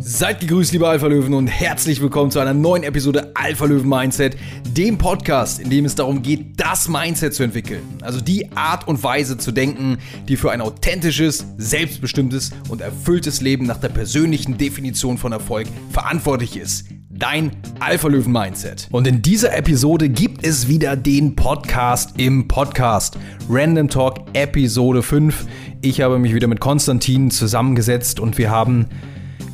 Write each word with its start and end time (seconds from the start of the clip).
Seid 0.00 0.38
gegrüßt, 0.40 0.72
liebe 0.72 0.88
Alpha-Löwen, 0.88 1.34
und 1.34 1.48
herzlich 1.48 2.00
willkommen 2.00 2.30
zu 2.30 2.38
einer 2.38 2.54
neuen 2.54 2.84
Episode 2.84 3.32
Alpha-Löwen-Mindset, 3.34 4.36
dem 4.76 4.96
Podcast, 4.96 5.58
in 5.58 5.70
dem 5.70 5.84
es 5.84 5.96
darum 5.96 6.22
geht, 6.22 6.60
das 6.60 6.88
Mindset 6.88 7.34
zu 7.34 7.42
entwickeln. 7.42 7.82
Also 8.02 8.20
die 8.20 8.52
Art 8.52 8.86
und 8.86 9.02
Weise 9.02 9.38
zu 9.38 9.50
denken, 9.50 9.98
die 10.28 10.36
für 10.36 10.52
ein 10.52 10.60
authentisches, 10.60 11.46
selbstbestimmtes 11.56 12.52
und 12.68 12.80
erfülltes 12.80 13.40
Leben 13.40 13.66
nach 13.66 13.78
der 13.78 13.88
persönlichen 13.88 14.56
Definition 14.56 15.18
von 15.18 15.32
Erfolg 15.32 15.66
verantwortlich 15.90 16.56
ist. 16.56 16.86
Dein 17.10 17.50
Alpha-Löwen-Mindset. 17.80 18.86
Und 18.92 19.08
in 19.08 19.20
dieser 19.20 19.56
Episode 19.56 20.08
gibt 20.08 20.46
es 20.46 20.68
wieder 20.68 20.94
den 20.94 21.34
Podcast 21.34 22.14
im 22.18 22.46
Podcast. 22.46 23.18
Random 23.50 23.88
Talk 23.88 24.20
Episode 24.34 25.02
5. 25.02 25.46
Ich 25.82 26.00
habe 26.00 26.20
mich 26.20 26.34
wieder 26.34 26.46
mit 26.46 26.60
Konstantin 26.60 27.32
zusammengesetzt 27.32 28.20
und 28.20 28.38
wir 28.38 28.50
haben 28.50 28.86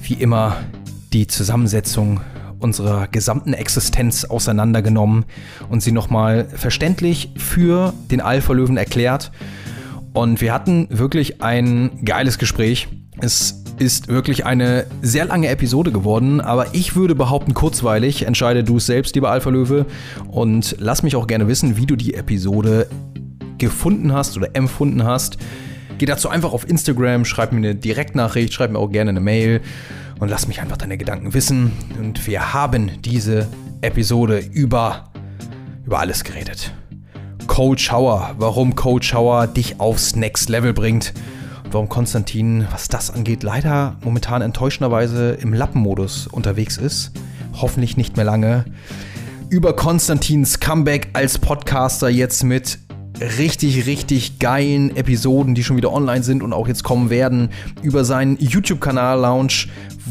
wie 0.02 0.14
immer 0.14 0.56
die 1.12 1.26
Zusammensetzung 1.26 2.20
unserer 2.58 3.08
gesamten 3.08 3.52
Existenz 3.52 4.24
auseinandergenommen 4.24 5.24
und 5.68 5.82
sie 5.82 5.92
nochmal 5.92 6.46
verständlich 6.46 7.30
für 7.36 7.92
den 8.10 8.20
Alpha-Löwen 8.20 8.76
erklärt. 8.76 9.30
Und 10.12 10.40
wir 10.40 10.52
hatten 10.52 10.88
wirklich 10.90 11.42
ein 11.42 12.04
geiles 12.04 12.38
Gespräch. 12.38 12.88
Es 13.20 13.62
ist 13.78 14.08
wirklich 14.08 14.46
eine 14.46 14.86
sehr 15.02 15.24
lange 15.24 15.48
Episode 15.48 15.92
geworden, 15.92 16.40
aber 16.40 16.74
ich 16.74 16.96
würde 16.96 17.14
behaupten, 17.14 17.54
kurzweilig. 17.54 18.24
Entscheide 18.26 18.64
du 18.64 18.76
es 18.76 18.86
selbst, 18.86 19.14
lieber 19.14 19.30
Alpha-Löwe. 19.30 19.86
Und 20.28 20.76
lass 20.78 21.02
mich 21.02 21.16
auch 21.16 21.26
gerne 21.26 21.48
wissen, 21.48 21.76
wie 21.76 21.86
du 21.86 21.96
die 21.96 22.14
Episode 22.14 22.88
gefunden 23.58 24.12
hast 24.12 24.36
oder 24.36 24.48
empfunden 24.54 25.04
hast. 25.04 25.38
Geh 25.96 26.06
dazu 26.06 26.28
einfach 26.28 26.52
auf 26.52 26.68
Instagram, 26.68 27.24
schreib 27.24 27.52
mir 27.52 27.58
eine 27.58 27.74
Direktnachricht, 27.76 28.52
schreib 28.52 28.72
mir 28.72 28.80
auch 28.80 28.90
gerne 28.90 29.10
eine 29.10 29.20
Mail 29.20 29.60
und 30.18 30.28
lass 30.28 30.48
mich 30.48 30.60
einfach 30.60 30.77
deine 30.77 30.98
Gedanken 30.98 31.34
wissen. 31.34 31.72
Und 31.98 32.27
wir 32.27 32.52
haben 32.52 32.91
diese 33.02 33.46
Episode 33.80 34.38
über, 34.38 35.10
über 35.86 36.00
alles 36.00 36.24
geredet. 36.24 36.72
Coach 37.46 37.92
Hauer, 37.92 38.34
warum 38.38 38.74
Coach 38.74 39.14
Hauer 39.14 39.46
dich 39.46 39.78
aufs 39.78 40.16
Next 40.16 40.48
Level 40.48 40.72
bringt. 40.72 41.14
Und 41.64 41.74
warum 41.74 41.88
Konstantin, 41.88 42.66
was 42.72 42.88
das 42.88 43.12
angeht, 43.12 43.44
leider 43.44 43.97
momentan 44.02 44.42
enttäuschenderweise 44.42 45.32
im 45.32 45.54
Lappenmodus 45.54 46.26
unterwegs 46.26 46.76
ist. 46.76 47.12
Hoffentlich 47.60 47.97
nicht 47.97 48.16
mehr 48.16 48.24
lange. 48.24 48.64
Über 49.48 49.76
Konstantins 49.76 50.58
Comeback 50.58 51.10
als 51.12 51.38
Podcaster 51.38 52.08
jetzt 52.08 52.42
mit 52.42 52.78
richtig, 53.20 53.86
richtig 53.86 54.38
geilen 54.38 54.94
Episoden, 54.96 55.54
die 55.54 55.62
schon 55.62 55.76
wieder 55.76 55.92
online 55.92 56.22
sind 56.22 56.42
und 56.42 56.52
auch 56.52 56.68
jetzt 56.68 56.82
kommen 56.82 57.10
werden, 57.10 57.50
über 57.82 58.04
seinen 58.04 58.36
YouTube-Kanal 58.38 59.20
Launch, 59.20 59.68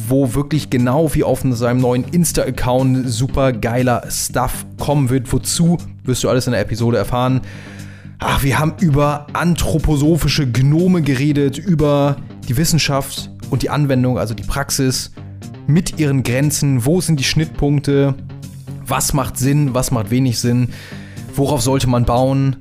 wo 0.08 0.34
wirklich 0.34 0.70
genau 0.70 1.14
wie 1.14 1.24
auf 1.24 1.44
seinem 1.44 1.82
neuen 1.82 2.06
Insta-Account 2.06 3.10
super 3.10 3.52
geiler 3.52 4.04
Stuff 4.10 4.66
kommen 4.80 5.10
wird. 5.10 5.32
Wozu 5.32 5.78
wirst 6.04 6.24
du 6.24 6.30
alles 6.30 6.48
in 6.48 6.54
der 6.54 6.62
Episode 6.62 6.98
erfahren. 6.98 7.42
Ach, 8.20 8.44
wir 8.44 8.58
haben 8.58 8.74
über 8.80 9.28
anthroposophische 9.34 10.50
Gnome 10.50 11.02
geredet, 11.02 11.58
über 11.58 12.18
die 12.48 12.56
Wissenschaft 12.56 13.30
und 13.50 13.64
die 13.64 13.70
Anwendung, 13.70 14.18
also 14.18 14.34
die 14.34 14.44
Praxis 14.44 15.12
mit 15.68 16.00
ihren 16.00 16.24
Grenzen. 16.24 16.86
Wo 16.86 17.02
sind 17.02 17.20
die 17.20 17.26
Schnittpunkte? 17.26 18.16
Was 18.86 19.14
macht 19.14 19.38
Sinn? 19.38 19.74
Was 19.74 19.92
macht 19.92 20.10
wenig 20.10 20.40
Sinn? 20.40 20.70
Worauf 21.36 21.62
sollte 21.62 21.88
man 21.88 22.06
bauen? 22.06 22.58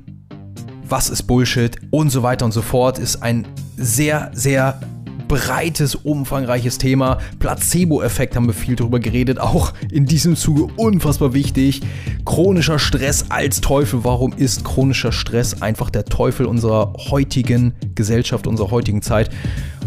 Was 0.93 1.09
ist 1.09 1.23
Bullshit 1.23 1.75
und 1.89 2.11
so 2.11 2.21
weiter 2.21 2.45
und 2.45 2.51
so 2.51 2.61
fort, 2.61 2.99
ist 2.99 3.23
ein 3.23 3.47
sehr, 3.77 4.29
sehr 4.35 4.79
breites, 5.27 5.95
umfangreiches 5.95 6.77
Thema. 6.77 7.17
Placebo-Effekt 7.39 8.35
haben 8.35 8.45
wir 8.45 8.53
viel 8.53 8.75
drüber 8.75 8.99
geredet, 8.99 9.39
auch 9.39 9.73
in 9.91 10.05
diesem 10.05 10.35
Zuge 10.35 10.71
unfassbar 10.77 11.33
wichtig. 11.33 11.81
Chronischer 12.25 12.77
Stress 12.77 13.25
als 13.29 13.59
Teufel. 13.59 14.03
Warum 14.03 14.33
ist 14.33 14.63
chronischer 14.65 15.11
Stress 15.11 15.63
einfach 15.63 15.89
der 15.89 16.05
Teufel 16.05 16.45
unserer 16.45 16.93
heutigen 17.09 17.73
Gesellschaft, 17.95 18.45
unserer 18.45 18.69
heutigen 18.69 19.01
Zeit? 19.01 19.31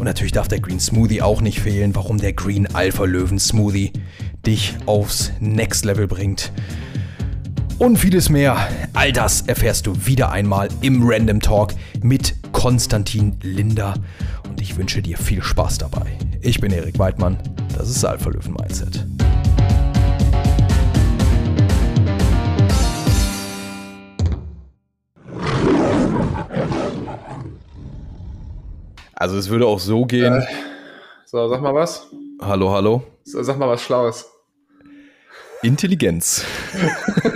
Und 0.01 0.07
natürlich 0.07 0.33
darf 0.33 0.49
der 0.49 0.59
Green 0.59 0.81
Smoothie 0.81 1.23
auch 1.23 1.41
nicht 1.41 1.61
fehlen. 1.61 1.95
Warum 1.95 2.19
der 2.19 2.33
Green 2.33 2.67
Alpha 2.75 3.05
Löwen 3.05 3.39
Smoothie 3.39 3.93
dich 4.45 4.75
aufs 4.87 5.31
Next 5.39 5.85
Level 5.85 6.09
bringt 6.09 6.51
und 7.79 7.97
vieles 7.99 8.29
mehr. 8.29 8.69
All 8.95 9.13
das 9.13 9.43
erfährst 9.43 9.87
du 9.87 10.07
wieder 10.07 10.31
einmal 10.31 10.69
im 10.81 11.03
Random 11.03 11.41
Talk 11.41 11.75
mit 12.03 12.35
Konstantin 12.53 13.37
Linder 13.43 13.95
und 14.49 14.61
ich 14.61 14.77
wünsche 14.77 15.03
dir 15.03 15.19
viel 15.19 15.43
Spaß 15.43 15.79
dabei. 15.79 16.19
Ich 16.41 16.61
bin 16.61 16.73
Erik 16.73 16.99
Weidmann, 16.99 17.39
das 17.77 17.91
ist 17.91 18.05
Alpha 18.05 18.31
Löwen 18.31 18.55
Mindset. 18.55 19.05
Also 29.15 29.39
es 29.39 29.49
würde 29.49 29.67
auch 29.67 29.81
so 29.81 30.05
gehen. 30.05 30.35
Äh, 30.35 30.47
so, 31.25 31.49
sag 31.49 31.63
mal 31.63 31.75
was. 31.75 32.07
Hallo, 32.41 32.71
hallo. 32.71 33.03
So, 33.25 33.43
sag 33.43 33.59
mal 33.59 33.69
was 33.69 33.83
Schlaues. 33.83 34.27
Intelligenz. 35.63 36.45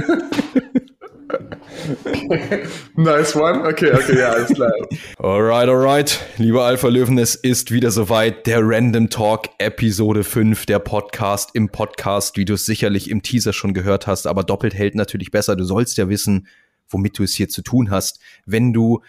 nice 2.97 3.35
one. 3.35 3.67
Okay, 3.67 3.93
okay, 3.93 4.19
ja, 4.19 4.31
alles 4.31 4.53
klar. 4.53 4.73
Alright, 5.19 5.69
alright. 5.69 6.21
Lieber 6.39 6.65
Alpha-Löwen, 6.65 7.19
es 7.19 7.35
ist 7.35 7.71
wieder 7.71 7.91
soweit. 7.91 8.47
Der 8.47 8.61
Random 8.63 9.11
Talk 9.11 9.49
Episode 9.59 10.25
5, 10.25 10.67
der 10.67 10.79
Podcast 10.79 11.51
im 11.55 11.69
Podcast, 11.69 12.37
wie 12.37 12.45
du 12.45 12.55
es 12.55 12.67
sicherlich 12.67 13.11
im 13.11 13.23
Teaser 13.23 13.53
schon 13.53 13.75
gehört 13.75 14.07
hast, 14.07 14.27
aber 14.27 14.45
doppelt 14.45 14.75
hält 14.75 14.95
natürlich 14.95 15.31
besser. 15.31 15.57
Du 15.57 15.65
sollst 15.65 15.99
ja 15.99 16.09
wissen, 16.09 16.47
womit 16.89 17.19
du 17.19 17.25
es 17.25 17.35
hier 17.35 17.49
zu 17.49 17.63
tun 17.63 17.91
hast, 17.91 18.21
wenn 18.47 18.73
du 18.73 19.03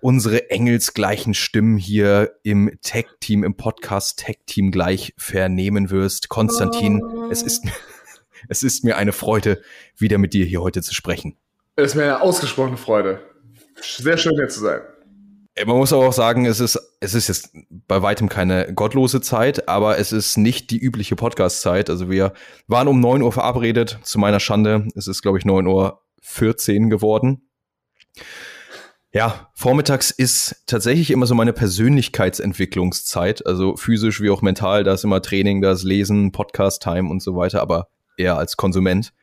unsere 0.00 0.50
engelsgleichen 0.50 1.34
Stimmen 1.34 1.76
hier 1.76 2.32
im 2.42 2.70
Tech-Team, 2.82 3.44
im 3.44 3.54
Podcast-Tech-Team 3.54 4.70
gleich 4.70 5.14
vernehmen 5.16 5.90
wirst. 5.90 6.28
Konstantin, 6.28 7.02
oh. 7.02 7.28
es 7.30 7.42
ist 7.42 7.64
es 8.48 8.62
ist 8.62 8.84
mir 8.84 8.96
eine 8.96 9.12
Freude, 9.12 9.62
wieder 9.96 10.18
mit 10.18 10.32
dir 10.32 10.44
hier 10.46 10.62
heute 10.62 10.82
zu 10.82 10.94
sprechen. 10.94 11.36
Es 11.80 11.92
ist 11.92 11.94
mir 11.96 12.02
eine 12.04 12.20
ausgesprochene 12.20 12.76
Freude. 12.76 13.22
Sehr 13.80 14.18
schön, 14.18 14.34
hier 14.34 14.48
zu 14.48 14.60
sein. 14.60 14.80
Man 15.64 15.78
muss 15.78 15.94
aber 15.94 16.06
auch 16.06 16.12
sagen, 16.12 16.44
es 16.44 16.60
ist, 16.60 16.78
es 17.00 17.14
ist 17.14 17.28
jetzt 17.28 17.50
bei 17.70 18.02
weitem 18.02 18.28
keine 18.28 18.74
gottlose 18.74 19.22
Zeit, 19.22 19.66
aber 19.66 19.98
es 19.98 20.12
ist 20.12 20.36
nicht 20.36 20.70
die 20.70 20.78
übliche 20.78 21.16
Podcast-Zeit. 21.16 21.88
Also 21.88 22.10
wir 22.10 22.34
waren 22.66 22.86
um 22.86 23.00
9 23.00 23.22
Uhr 23.22 23.32
verabredet, 23.32 23.98
zu 24.02 24.18
meiner 24.18 24.40
Schande. 24.40 24.88
Es 24.94 25.06
ist, 25.06 25.22
glaube 25.22 25.38
ich, 25.38 25.46
9 25.46 25.66
Uhr 25.66 26.02
14 26.20 26.90
geworden. 26.90 27.48
Ja, 29.12 29.50
vormittags 29.54 30.10
ist 30.10 30.62
tatsächlich 30.66 31.10
immer 31.10 31.26
so 31.26 31.34
meine 31.34 31.54
Persönlichkeitsentwicklungszeit, 31.54 33.46
also 33.46 33.74
physisch 33.76 34.20
wie 34.20 34.28
auch 34.28 34.42
mental. 34.42 34.84
Da 34.84 34.92
ist 34.92 35.04
immer 35.04 35.22
Training, 35.22 35.62
da 35.62 35.72
ist 35.72 35.82
Lesen, 35.82 36.30
Podcast-Time 36.30 37.08
und 37.08 37.22
so 37.22 37.36
weiter. 37.36 37.62
Aber 37.62 37.88
eher 38.18 38.36
als 38.36 38.58
Konsument. 38.58 39.14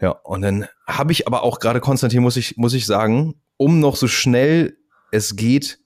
Ja, 0.00 0.10
und 0.10 0.42
dann 0.42 0.66
habe 0.86 1.12
ich 1.12 1.26
aber 1.26 1.42
auch 1.42 1.60
gerade, 1.60 1.80
Konstantin, 1.80 2.22
muss 2.22 2.36
ich, 2.36 2.56
muss 2.56 2.74
ich 2.74 2.86
sagen, 2.86 3.40
um 3.56 3.80
noch 3.80 3.96
so 3.96 4.08
schnell 4.08 4.76
es 5.12 5.36
geht 5.36 5.78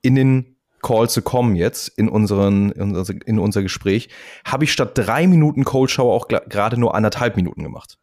in 0.00 0.14
den 0.14 0.56
Call 0.80 1.08
zu 1.08 1.22
kommen 1.22 1.54
jetzt, 1.54 1.88
in, 1.88 2.08
unseren, 2.08 2.70
in, 2.72 2.96
unser, 2.96 3.14
in 3.26 3.38
unser 3.38 3.62
Gespräch, 3.62 4.08
habe 4.44 4.64
ich 4.64 4.72
statt 4.72 4.92
drei 4.94 5.26
Minuten 5.26 5.64
Cold 5.64 5.90
Shower 5.90 6.12
auch 6.12 6.28
gerade 6.28 6.78
nur 6.78 6.94
anderthalb 6.94 7.36
Minuten 7.36 7.62
gemacht. 7.62 7.98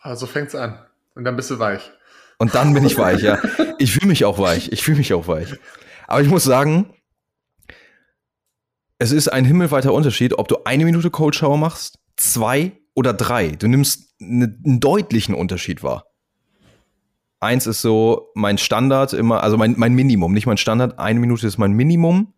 Also 0.00 0.26
fängt's 0.26 0.54
an. 0.54 0.78
Und 1.14 1.24
dann 1.24 1.36
bist 1.36 1.50
du 1.50 1.58
weich. 1.58 1.90
Und 2.38 2.54
dann 2.54 2.72
bin 2.72 2.84
ich 2.84 2.96
weich, 2.96 3.20
ja. 3.20 3.38
Ich 3.78 3.92
fühle 3.92 4.06
mich 4.06 4.24
auch 4.24 4.38
weich. 4.38 4.72
Ich 4.72 4.82
fühle 4.82 4.96
mich 4.96 5.12
auch 5.12 5.28
weich. 5.28 5.54
Aber 6.06 6.22
ich 6.22 6.28
muss 6.28 6.44
sagen, 6.44 6.94
es 8.98 9.12
ist 9.12 9.28
ein 9.28 9.44
himmelweiter 9.44 9.92
Unterschied, 9.92 10.38
ob 10.38 10.48
du 10.48 10.64
eine 10.64 10.84
Minute 10.84 11.10
Cold 11.10 11.34
Shower 11.34 11.58
machst 11.58 11.98
zwei 12.16 12.79
oder 12.94 13.12
drei. 13.12 13.48
Du 13.48 13.68
nimmst 13.68 14.14
ne, 14.18 14.56
einen 14.64 14.80
deutlichen 14.80 15.34
Unterschied 15.34 15.82
wahr. 15.82 16.06
Eins 17.40 17.66
ist 17.66 17.80
so 17.80 18.30
mein 18.34 18.58
Standard 18.58 19.14
immer, 19.14 19.42
also 19.42 19.56
mein, 19.56 19.74
mein 19.78 19.94
Minimum, 19.94 20.32
nicht 20.32 20.46
mein 20.46 20.58
Standard. 20.58 20.98
Eine 20.98 21.20
Minute 21.20 21.46
ist 21.46 21.56
mein 21.56 21.72
Minimum, 21.72 22.34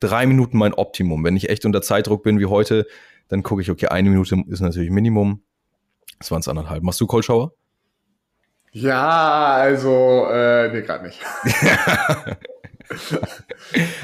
drei 0.00 0.26
Minuten 0.26 0.58
mein 0.58 0.74
Optimum. 0.74 1.22
Wenn 1.22 1.36
ich 1.36 1.48
echt 1.48 1.64
unter 1.64 1.82
Zeitdruck 1.82 2.24
bin 2.24 2.40
wie 2.40 2.46
heute, 2.46 2.86
dann 3.28 3.44
gucke 3.44 3.62
ich, 3.62 3.70
okay, 3.70 3.86
eine 3.86 4.10
Minute 4.10 4.42
ist 4.48 4.60
natürlich 4.60 4.90
Minimum. 4.90 5.44
Das 6.18 6.32
waren 6.32 6.40
es 6.40 6.48
anderthalb. 6.48 6.82
Machst 6.82 7.00
du 7.00 7.22
Shower? 7.22 7.52
Ja, 8.72 9.54
also, 9.54 10.26
äh, 10.30 10.72
nee, 10.72 10.82
gerade 10.82 11.04
nicht. 11.04 11.20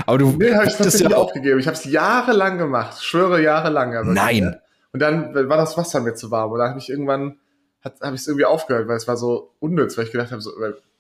aber 0.07 0.19
du. 0.19 0.33
Nee, 0.33 0.55
habe 0.55 0.67
ich 0.67 0.75
tatsächlich 0.75 1.11
ja 1.11 1.17
aufgegeben. 1.17 1.61
Ich 1.61 1.67
habe 1.67 1.77
es 1.77 1.85
jahrelang 1.85 2.59
gemacht. 2.59 3.03
Schwöre, 3.03 3.43
jahrelang. 3.43 4.13
Nein. 4.13 4.57
Und 4.97 5.01
dann 5.01 5.35
war 5.35 5.59
das 5.59 5.77
Wasser 5.77 6.01
mir 6.01 6.15
zu 6.15 6.31
warm. 6.31 6.53
Und 6.53 6.59
da 6.59 6.71
habe 6.71 6.79
ich 6.79 6.89
irgendwann, 6.89 7.39
habe 7.85 8.15
ich 8.15 8.23
es 8.23 8.27
irgendwie 8.29 8.47
aufgehört, 8.47 8.89
weil 8.89 8.97
es 8.97 9.07
war 9.07 9.19
so 9.19 9.53
unnütz, 9.61 9.99
weil 9.99 10.07
ich 10.07 10.11
gedacht 10.13 10.33
habe, 10.33 10.41
so, 10.41 10.53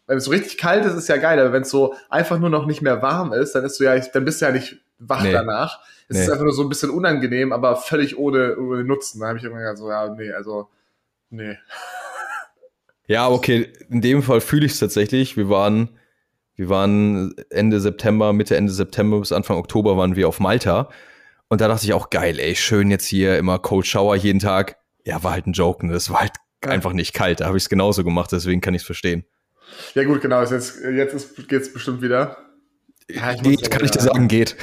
wenn 0.06 0.18
es 0.18 0.24
so 0.24 0.30
richtig 0.30 0.58
kalt 0.58 0.84
ist, 0.84 0.92
ist 0.94 1.08
ja 1.08 1.16
geil, 1.16 1.40
aber 1.40 1.52
wenn 1.54 1.62
es 1.62 1.70
so 1.70 1.94
einfach 2.10 2.38
nur 2.38 2.50
noch 2.50 2.66
nicht 2.66 2.82
mehr 2.82 3.00
warm 3.00 3.32
ist, 3.32 3.54
dann 3.54 3.64
ist 3.64 3.80
du 3.80 3.84
ja, 3.84 3.98
dann 3.98 4.24
bist 4.26 4.42
du 4.42 4.44
ja 4.44 4.52
nicht 4.52 4.76
wach 4.98 5.22
Nee. 5.22 5.32
danach. 5.32 5.80
Es 6.08 6.16
Nee. 6.18 6.22
ist 6.24 6.30
einfach 6.30 6.44
nur 6.44 6.52
so 6.52 6.62
ein 6.62 6.68
bisschen 6.68 6.90
unangenehm, 6.90 7.52
aber 7.52 7.76
völlig 7.76 8.18
ohne, 8.18 8.56
ohne 8.58 8.84
Nutzen. 8.84 9.20
Da 9.20 9.28
habe 9.28 9.38
ich 9.38 9.44
immer 9.44 9.56
gesagt, 9.58 9.78
so, 9.78 9.88
ja, 9.88 10.08
nee, 10.14 10.30
also, 10.30 10.68
nee. 11.30 11.56
Ja, 13.08 13.28
okay, 13.28 13.72
in 13.88 14.00
dem 14.00 14.22
Fall 14.22 14.40
fühle 14.40 14.66
ich 14.66 14.72
es 14.72 14.80
tatsächlich. 14.80 15.36
Wir 15.36 15.48
waren, 15.48 15.90
wir 16.56 16.68
waren 16.68 17.34
Ende 17.50 17.78
September, 17.80 18.32
Mitte, 18.32 18.56
Ende 18.56 18.72
September 18.72 19.20
bis 19.20 19.30
Anfang 19.32 19.58
Oktober 19.58 19.96
waren 19.96 20.16
wir 20.16 20.26
auf 20.26 20.40
Malta. 20.40 20.88
Und 21.48 21.60
da 21.60 21.68
dachte 21.68 21.84
ich 21.84 21.92
auch, 21.92 22.10
geil, 22.10 22.38
ey, 22.40 22.54
schön 22.56 22.90
jetzt 22.90 23.06
hier 23.06 23.38
immer 23.38 23.58
Cold 23.58 23.86
Shower 23.86 24.16
jeden 24.16 24.40
Tag. 24.40 24.76
Ja, 25.04 25.22
war 25.22 25.32
halt 25.32 25.46
ein 25.46 25.52
Joke, 25.52 25.86
ne? 25.86 25.92
Das 25.92 26.10
war 26.10 26.20
halt 26.20 26.32
Ja. 26.64 26.70
einfach 26.70 26.92
nicht 26.92 27.14
kalt. 27.14 27.40
Da 27.40 27.46
habe 27.46 27.56
ich 27.56 27.64
es 27.64 27.68
genauso 27.68 28.02
gemacht, 28.02 28.32
deswegen 28.32 28.60
kann 28.60 28.74
ich 28.74 28.82
es 28.82 28.86
verstehen. 28.86 29.24
Ja, 29.94 30.04
gut, 30.04 30.20
genau, 30.20 30.42
jetzt, 30.42 30.78
jetzt 30.82 31.14
ist, 31.14 31.48
geht's 31.48 31.72
bestimmt 31.72 32.02
wieder. 32.02 32.36
Ja, 33.08 33.32
ich 33.32 33.42
Geht, 33.42 33.60
ja 33.62 33.68
kann 33.68 33.84
ich 33.84 33.92
dir 33.92 34.00
sagen, 34.00 34.26
geht. 34.26 34.56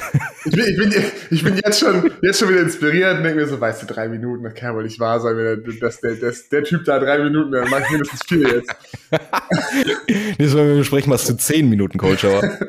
Ich 0.44 0.52
bin, 0.52 0.64
ich 0.66 0.76
bin, 0.76 0.92
ich 1.30 1.44
bin 1.44 1.56
jetzt, 1.64 1.80
schon, 1.80 2.10
jetzt 2.20 2.38
schon 2.38 2.50
wieder 2.50 2.60
inspiriert 2.60 3.16
und 3.16 3.22
denke 3.24 3.40
mir 3.40 3.46
so, 3.46 3.58
weißt 3.58 3.82
du, 3.82 3.86
drei 3.86 4.08
Minuten, 4.08 4.44
das 4.44 4.52
kann 4.52 4.70
ja 4.70 4.74
wohl 4.76 4.82
nicht 4.82 5.00
wahr 5.00 5.18
sein, 5.20 5.34
wenn 5.38 5.64
der, 5.64 5.74
dass 5.80 6.00
der, 6.00 6.16
dass 6.16 6.50
der 6.50 6.62
Typ 6.64 6.84
da 6.84 6.98
drei 6.98 7.18
Minuten, 7.22 7.52
der 7.52 7.66
macht 7.68 7.90
mindestens 7.90 8.20
vier 8.26 8.48
jetzt. 8.56 8.74
Nächstes 10.08 10.52
Mal, 10.54 10.60
wenn 10.60 10.68
wir 10.68 10.76
besprechen, 10.78 11.08
machst 11.10 11.28
du 11.28 11.34
10 11.36 11.68
Minuten 11.70 11.96
Cold 11.98 12.20
Shower. 12.20 12.42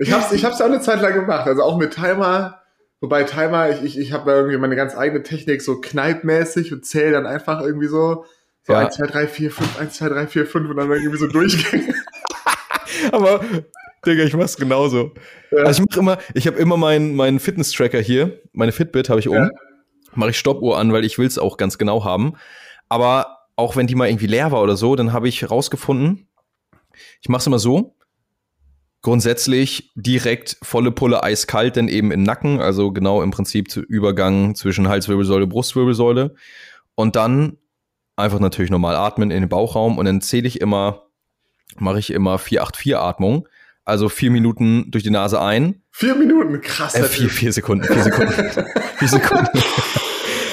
Ich 0.00 0.12
hab's, 0.12 0.30
ich 0.32 0.44
hab's 0.44 0.60
auch 0.60 0.66
eine 0.66 0.80
Zeit 0.80 1.00
lang 1.02 1.12
gemacht, 1.14 1.48
also 1.48 1.62
auch 1.62 1.76
mit 1.76 1.92
Timer, 1.92 2.60
wobei 3.00 3.24
Timer, 3.24 3.70
ich, 3.70 3.82
ich, 3.82 3.98
ich 3.98 4.12
habe 4.12 4.30
da 4.30 4.36
irgendwie 4.36 4.58
meine 4.58 4.76
ganz 4.76 4.96
eigene 4.96 5.22
Technik, 5.22 5.62
so 5.62 5.80
kneipmäßig 5.80 6.72
und 6.72 6.84
zähle 6.84 7.12
dann 7.12 7.26
einfach 7.26 7.60
irgendwie 7.60 7.88
so, 7.88 8.24
so 8.62 8.72
Ja. 8.72 8.80
1, 8.80 8.96
2, 8.96 9.06
3, 9.06 9.26
4, 9.26 9.50
5, 9.50 9.80
1, 9.80 9.94
2, 9.94 10.08
3, 10.08 10.26
4, 10.26 10.46
5 10.46 10.70
und 10.70 10.76
dann 10.76 10.90
irgendwie 10.90 11.18
so 11.18 11.26
durchgehen. 11.26 11.94
Aber, 13.12 13.44
Digga, 14.06 14.24
ich 14.24 14.34
mach's 14.34 14.56
genauso. 14.56 15.12
Ja. 15.50 15.64
Also 15.64 15.82
ich 15.82 15.88
mach 15.90 15.96
immer, 15.96 16.18
ich 16.34 16.46
habe 16.46 16.58
immer 16.58 16.76
meinen 16.76 17.14
meinen 17.14 17.38
Fitness-Tracker 17.38 18.00
hier, 18.00 18.40
meine 18.52 18.72
Fitbit 18.72 19.08
habe 19.08 19.20
ich 19.20 19.28
oben. 19.28 19.38
Ja. 19.38 19.50
Mache 20.14 20.30
ich 20.30 20.38
Stoppuhr 20.38 20.78
an, 20.78 20.92
weil 20.92 21.04
ich 21.04 21.18
will's 21.18 21.38
auch 21.38 21.56
ganz 21.56 21.78
genau 21.78 22.04
haben. 22.04 22.34
Aber 22.88 23.38
auch 23.56 23.76
wenn 23.76 23.86
die 23.86 23.94
mal 23.94 24.08
irgendwie 24.08 24.26
leer 24.26 24.52
war 24.52 24.62
oder 24.62 24.76
so, 24.76 24.96
dann 24.96 25.12
habe 25.12 25.28
ich 25.28 25.50
rausgefunden, 25.50 26.28
ich 27.20 27.28
mache 27.28 27.40
es 27.40 27.46
immer 27.46 27.58
so, 27.58 27.96
grundsätzlich 29.02 29.92
direkt 29.94 30.56
volle 30.62 30.90
Pulle 30.90 31.22
eiskalt, 31.22 31.76
denn 31.76 31.88
eben 31.88 32.10
im 32.10 32.22
Nacken, 32.22 32.60
also 32.60 32.92
genau 32.92 33.22
im 33.22 33.30
Prinzip 33.30 33.70
zu 33.70 33.80
Übergang 33.80 34.54
zwischen 34.54 34.88
Halswirbelsäule, 34.88 35.46
Brustwirbelsäule. 35.46 36.34
Und 36.94 37.16
dann 37.16 37.58
einfach 38.16 38.40
natürlich 38.40 38.70
normal 38.70 38.96
atmen 38.96 39.30
in 39.30 39.42
den 39.42 39.48
Bauchraum 39.48 39.98
und 39.98 40.04
dann 40.04 40.20
zähle 40.20 40.48
ich 40.48 40.60
immer, 40.60 41.04
mache 41.76 42.00
ich 42.00 42.10
immer 42.10 42.36
4-8-4-Atmung. 42.36 43.48
Also 43.84 44.08
vier 44.10 44.30
Minuten 44.30 44.90
durch 44.90 45.02
die 45.04 45.10
Nase 45.10 45.40
ein, 45.40 45.82
Vier 45.90 46.14
Minuten, 46.14 46.60
krass. 46.60 46.94
äh, 46.94 47.04
vier, 47.04 47.30
vier 47.30 47.52
Sekunden, 47.52 47.84
vier 47.86 48.02
Sekunden, 48.02 48.32
vier 48.98 49.08
Sekunden. 49.08 49.58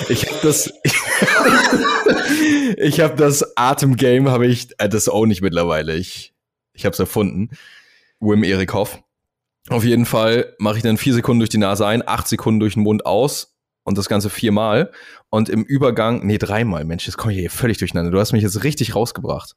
Ich 0.07 0.25
habe 0.27 0.39
das, 0.41 0.71
ich 2.77 2.99
habe 2.99 3.15
das 3.15 3.57
Atemgame, 3.57 4.31
habe 4.31 4.47
ich, 4.47 4.69
äh, 4.77 4.87
das 4.87 5.09
auch 5.09 5.25
nicht 5.25 5.41
mittlerweile. 5.41 5.95
Ich, 5.95 6.33
ich 6.73 6.85
habe 6.85 6.93
es 6.93 6.99
erfunden. 6.99 7.49
Wim 8.25 8.43
Erikhoff. 8.43 8.99
Auf 9.69 9.83
jeden 9.83 10.05
Fall 10.05 10.53
mache 10.59 10.77
ich 10.77 10.83
dann 10.83 10.97
vier 10.97 11.13
Sekunden 11.13 11.39
durch 11.39 11.49
die 11.49 11.57
Nase 11.57 11.87
ein, 11.87 12.07
acht 12.07 12.27
Sekunden 12.27 12.59
durch 12.59 12.75
den 12.75 12.83
Mund 12.83 13.05
aus 13.05 13.55
und 13.83 13.97
das 13.97 14.09
Ganze 14.09 14.29
viermal. 14.29 14.91
Und 15.29 15.49
im 15.49 15.63
Übergang, 15.63 16.25
nee, 16.25 16.37
dreimal, 16.37 16.85
Mensch, 16.85 17.07
jetzt 17.07 17.17
komme 17.17 17.33
ich 17.33 17.39
hier 17.39 17.49
völlig 17.49 17.77
durcheinander. 17.77 18.11
Du 18.11 18.19
hast 18.19 18.31
mich 18.31 18.43
jetzt 18.43 18.63
richtig 18.63 18.95
rausgebracht. 18.95 19.55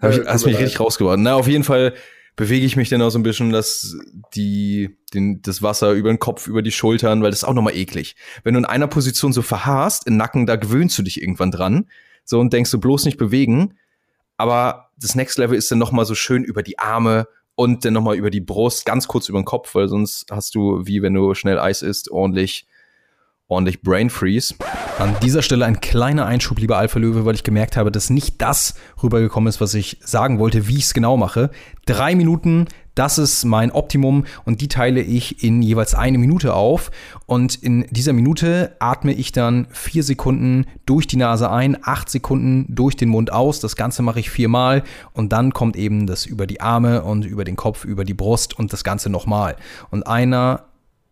Hab 0.00 0.12
ich, 0.12 0.20
hast 0.26 0.46
mich 0.46 0.58
richtig 0.58 0.80
rausgebracht. 0.80 1.18
Na, 1.20 1.34
auf 1.34 1.48
jeden 1.48 1.64
Fall 1.64 1.94
bewege 2.36 2.64
ich 2.64 2.76
mich 2.76 2.88
dann 2.88 3.02
auch 3.02 3.10
so 3.10 3.18
ein 3.18 3.24
bisschen, 3.24 3.50
dass 3.50 3.96
die, 4.34 4.96
den, 5.12 5.42
das 5.42 5.60
Wasser 5.60 5.92
über 5.92 6.08
den 6.08 6.20
Kopf, 6.20 6.46
über 6.46 6.62
die 6.62 6.70
Schultern, 6.70 7.20
weil 7.22 7.30
das 7.30 7.40
ist 7.40 7.48
auch 7.48 7.54
nochmal 7.54 7.76
eklig. 7.76 8.14
Wenn 8.44 8.54
du 8.54 8.60
in 8.60 8.64
einer 8.64 8.86
Position 8.86 9.32
so 9.32 9.42
verharrst, 9.42 10.06
im 10.06 10.16
Nacken, 10.16 10.46
da 10.46 10.54
gewöhnst 10.54 10.96
du 10.98 11.02
dich 11.02 11.20
irgendwann 11.20 11.50
dran. 11.50 11.90
So 12.24 12.38
und 12.38 12.52
denkst 12.52 12.70
du 12.70 12.78
bloß 12.78 13.06
nicht 13.06 13.18
bewegen. 13.18 13.74
Aber 14.38 14.90
das 14.98 15.14
Next 15.14 15.36
Level 15.36 15.58
ist 15.58 15.70
dann 15.70 15.78
nochmal 15.78 16.06
so 16.06 16.14
schön 16.14 16.44
über 16.44 16.62
die 16.62 16.78
Arme 16.78 17.28
und 17.54 17.84
dann 17.84 17.92
nochmal 17.92 18.16
über 18.16 18.30
die 18.30 18.40
Brust, 18.40 18.86
ganz 18.86 19.08
kurz 19.08 19.28
über 19.28 19.40
den 19.40 19.44
Kopf, 19.44 19.74
weil 19.74 19.88
sonst 19.88 20.26
hast 20.30 20.54
du, 20.54 20.86
wie 20.86 21.02
wenn 21.02 21.12
du 21.12 21.34
schnell 21.34 21.58
Eis 21.58 21.82
isst, 21.82 22.08
ordentlich, 22.10 22.68
ordentlich 23.48 23.82
Brain 23.82 24.10
Freeze. 24.10 24.54
An 24.98 25.16
dieser 25.22 25.42
Stelle 25.42 25.64
ein 25.64 25.80
kleiner 25.80 26.26
Einschub, 26.26 26.58
lieber 26.60 26.78
Alpha 26.78 27.00
Löwe, 27.00 27.24
weil 27.24 27.34
ich 27.34 27.42
gemerkt 27.42 27.76
habe, 27.76 27.90
dass 27.90 28.10
nicht 28.10 28.40
das 28.40 28.74
rübergekommen 29.02 29.48
ist, 29.48 29.60
was 29.60 29.74
ich 29.74 29.98
sagen 30.02 30.38
wollte, 30.38 30.68
wie 30.68 30.76
ich 30.76 30.84
es 30.84 30.94
genau 30.94 31.16
mache. 31.16 31.50
Drei 31.84 32.14
Minuten, 32.14 32.66
das 32.98 33.16
ist 33.16 33.44
mein 33.44 33.70
Optimum 33.70 34.24
und 34.44 34.60
die 34.60 34.66
teile 34.66 35.00
ich 35.00 35.44
in 35.44 35.62
jeweils 35.62 35.94
eine 35.94 36.18
Minute 36.18 36.54
auf. 36.54 36.90
Und 37.26 37.54
in 37.54 37.86
dieser 37.90 38.12
Minute 38.12 38.74
atme 38.80 39.12
ich 39.12 39.30
dann 39.30 39.68
vier 39.70 40.02
Sekunden 40.02 40.66
durch 40.84 41.06
die 41.06 41.16
Nase 41.16 41.50
ein, 41.50 41.78
acht 41.80 42.08
Sekunden 42.08 42.66
durch 42.68 42.96
den 42.96 43.08
Mund 43.08 43.32
aus. 43.32 43.60
Das 43.60 43.76
Ganze 43.76 44.02
mache 44.02 44.18
ich 44.18 44.30
viermal 44.30 44.82
und 45.12 45.32
dann 45.32 45.52
kommt 45.52 45.76
eben 45.76 46.08
das 46.08 46.26
über 46.26 46.48
die 46.48 46.60
Arme 46.60 47.02
und 47.02 47.24
über 47.24 47.44
den 47.44 47.54
Kopf, 47.54 47.84
über 47.84 48.04
die 48.04 48.14
Brust 48.14 48.58
und 48.58 48.72
das 48.72 48.82
Ganze 48.82 49.10
nochmal. 49.10 49.54
Und 49.90 50.08
einer 50.08 50.64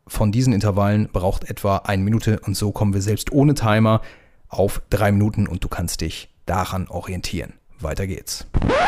von 0.09 0.33
diesen 0.33 0.53
Intervallen 0.53 1.09
braucht 1.13 1.49
etwa 1.49 1.77
eine 1.79 2.03
Minute 2.03 2.41
und 2.41 2.57
so 2.57 2.73
kommen 2.73 2.95
wir 2.95 3.03
selbst 3.03 3.31
ohne 3.31 3.55
Timer 3.55 4.01
auf 4.49 4.83
drei 4.91 5.13
Minuten 5.13 5.47
und 5.47 5.63
du 5.63 5.69
kannst 5.69 6.01
dich 6.01 6.31
daran 6.47 6.89
orientieren. 6.89 7.53
Weiter 7.79 8.07
geht's. 8.09 8.47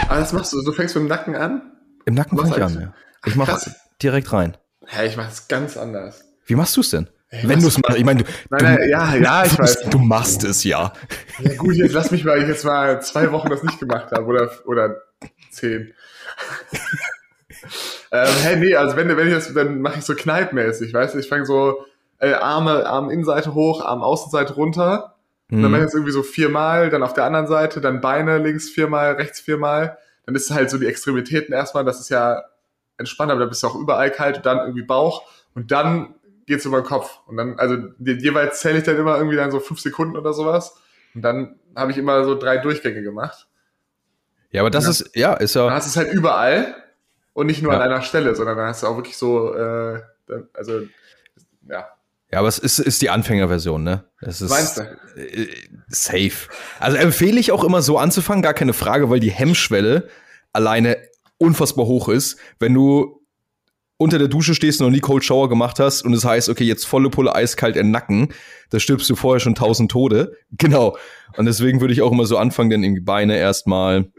Aber 0.09 0.19
das 0.19 0.33
machst 0.33 0.53
du, 0.53 0.63
du 0.63 0.73
fängst 0.73 0.97
mit 0.97 1.05
dem 1.05 1.09
Nacken 1.09 1.37
an? 1.37 1.63
Im 2.09 2.15
Nacken 2.15 2.39
fange 2.39 2.57
ich 2.57 2.63
an. 2.63 2.81
Ja. 2.81 2.93
Ich 3.27 3.37
mache 3.37 3.51
krass. 3.53 3.71
direkt 4.03 4.33
rein. 4.33 4.57
Hä, 4.87 5.07
ich 5.07 5.19
mach 5.19 5.29
das 5.29 5.47
ganz 5.49 5.77
anders. 5.77 6.25
Wie 6.47 6.55
machst 6.55 6.75
du 6.77 6.81
es 6.81 6.89
denn? 6.89 7.11
Ey, 7.29 7.47
Wenn 7.47 7.61
du 7.61 7.69
es 7.69 7.77
machst, 7.79 7.99
ich 7.99 8.05
meine, 8.07 8.25
du, 8.25 8.31
Nein, 8.49 8.59
du, 8.59 8.65
nein, 8.65 8.89
ja, 8.89 9.15
ja, 9.17 9.45
ich 9.45 9.59
weiß. 9.59 9.83
du 9.91 9.99
machst 9.99 10.45
es 10.45 10.65
ja. 10.65 10.95
Ja 11.41 11.55
gut, 11.57 11.75
jetzt 11.75 11.93
lass 11.93 12.11
mich, 12.11 12.25
weil 12.25 12.41
ich 12.43 12.49
jetzt 12.49 12.65
mal 12.65 13.03
zwei 13.03 13.31
Wochen 13.33 13.51
das 13.51 13.63
nicht 13.63 13.79
gemacht 13.79 14.11
habe 14.13 14.25
oder, 14.25 14.51
oder 14.65 14.97
zehn. 15.51 15.93
ähm, 18.13 18.29
hey, 18.43 18.57
nee, 18.57 18.75
also 18.75 18.97
wenn, 18.97 19.15
wenn 19.15 19.29
ich 19.29 19.35
das, 19.35 19.53
dann 19.53 19.83
mache 19.83 19.99
ich 19.99 20.05
so 20.05 20.15
kneipmäßig, 20.15 20.95
weißt 20.95 21.15
du, 21.15 21.19
ich 21.19 21.29
fange 21.29 21.45
so 21.45 21.85
äh, 22.21 22.33
Arme, 22.33 22.87
Arm-Innenseite 22.87 23.53
hoch, 23.53 23.85
Arm-Außenseite 23.85 24.55
runter. 24.55 25.17
Und 25.51 25.63
dann 25.63 25.71
mache 25.71 25.81
ich 25.81 25.83
Mhm. 25.83 25.87
das 25.87 25.95
irgendwie 25.95 26.13
so 26.13 26.23
viermal, 26.23 26.89
dann 26.91 27.03
auf 27.03 27.13
der 27.15 27.25
anderen 27.25 27.47
Seite, 27.47 27.81
dann 27.83 28.01
Beine 28.01 28.39
links 28.39 28.71
viermal, 28.71 29.13
rechts 29.15 29.41
viermal. 29.41 29.99
Dann 30.29 30.35
ist 30.35 30.51
es 30.51 30.55
halt 30.55 30.69
so 30.69 30.77
die 30.77 30.85
Extremitäten 30.85 31.55
erstmal, 31.55 31.87
das 31.87 32.01
ist 32.01 32.11
ja 32.11 32.43
entspannt, 32.99 33.31
aber 33.33 33.41
da 33.41 33.47
bist 33.47 33.63
du 33.63 33.67
auch 33.67 33.75
überall 33.77 34.11
kalt 34.11 34.37
und 34.37 34.45
dann 34.45 34.59
irgendwie 34.59 34.83
Bauch 34.83 35.23
und 35.55 35.71
dann 35.71 36.17
geht's 36.45 36.67
über 36.67 36.83
den 36.83 36.87
Kopf. 36.87 37.21
Und 37.27 37.39
dann, 37.39 37.59
also 37.59 37.77
je- 37.99 38.19
jeweils 38.19 38.61
zähle 38.61 38.77
ich 38.77 38.85
dann 38.85 38.97
immer 38.99 39.17
irgendwie 39.17 39.37
dann 39.37 39.51
so 39.51 39.59
fünf 39.59 39.81
Sekunden 39.81 40.19
oder 40.19 40.35
sowas. 40.35 40.77
Und 41.15 41.23
dann 41.23 41.59
habe 41.75 41.93
ich 41.93 41.97
immer 41.97 42.25
so 42.27 42.35
drei 42.39 42.59
Durchgänge 42.59 43.01
gemacht. 43.03 43.49
Ja, 44.51 44.61
aber 44.61 44.69
das 44.71 44.85
Ja. 44.85 44.91
ist, 44.91 45.11
ja, 45.17 45.33
ist 45.33 45.57
Dann 45.57 45.69
ja, 45.69 45.73
hast 45.73 45.87
du 45.87 45.99
es 45.99 46.07
halt 46.07 46.15
überall 46.15 46.75
und 47.33 47.47
nicht 47.47 47.63
nur 47.63 47.73
Ja. 47.73 47.79
an 47.79 47.85
einer 47.91 48.03
Stelle, 48.03 48.35
sondern 48.37 48.59
dann 48.59 48.67
hast 48.69 48.83
du 48.83 48.87
auch 48.87 48.97
wirklich 48.97 49.17
so, 49.17 49.55
äh, 49.55 50.03
dann- 50.27 50.47
also 50.53 50.83
ja. 52.31 52.39
aber 52.39 52.49
es 52.49 52.59
ist, 52.59 52.79
ist 52.79 53.03
die 53.03 53.11
Anfängerversion, 53.11 53.83
ne? 53.83 54.05
Es 54.21 54.41
ist 54.41 54.51
Meinst 54.51 54.79
du? 54.79 54.83
äh, 54.83 55.49
safe. 55.89 56.49
Also 56.81 56.97
empfehle 56.97 57.39
ich 57.41 57.53
auch 57.53 57.65
immer 57.65 57.83
so 57.83 57.99
anzufangen, 57.99 58.43
gar 58.43 58.55
keine 58.55 58.73
Frage, 58.73 59.11
weil 59.11 59.21
die 59.21 59.31
Hemmschwelle 59.31 60.09
alleine 60.53 60.97
unfassbar 61.39 61.87
hoch 61.87 62.09
ist, 62.09 62.39
wenn 62.59 62.75
du 62.75 63.19
unter 63.97 64.19
der 64.19 64.29
Dusche 64.29 64.55
stehst 64.55 64.81
und 64.81 64.87
noch 64.87 64.93
nie 64.93 65.01
Cold 65.01 65.25
Shower 65.25 65.49
gemacht 65.49 65.81
hast 65.81 66.03
und 66.03 66.15
es 66.15 66.25
heißt, 66.25 66.49
okay, 66.49 66.65
jetzt 66.65 66.85
volle 66.87 67.11
Pulle 67.11 67.35
eiskalt 67.35 67.77
in 67.77 67.87
den 67.87 67.91
Nacken, 67.91 68.29
da 68.71 68.79
stirbst 68.79 69.11
du 69.11 69.17
vorher 69.17 69.41
schon 69.41 69.55
tausend 69.55 69.91
Tode. 69.91 70.37
Genau. 70.53 70.97
Und 71.37 71.47
deswegen 71.47 71.81
würde 71.81 71.93
ich 71.93 72.03
auch 72.03 72.11
immer 72.11 72.25
so 72.25 72.39
anfangen, 72.39 72.71
dann 72.71 72.83
irgendwie 72.83 73.03
Beine 73.03 73.37
erstmal, 73.37 74.11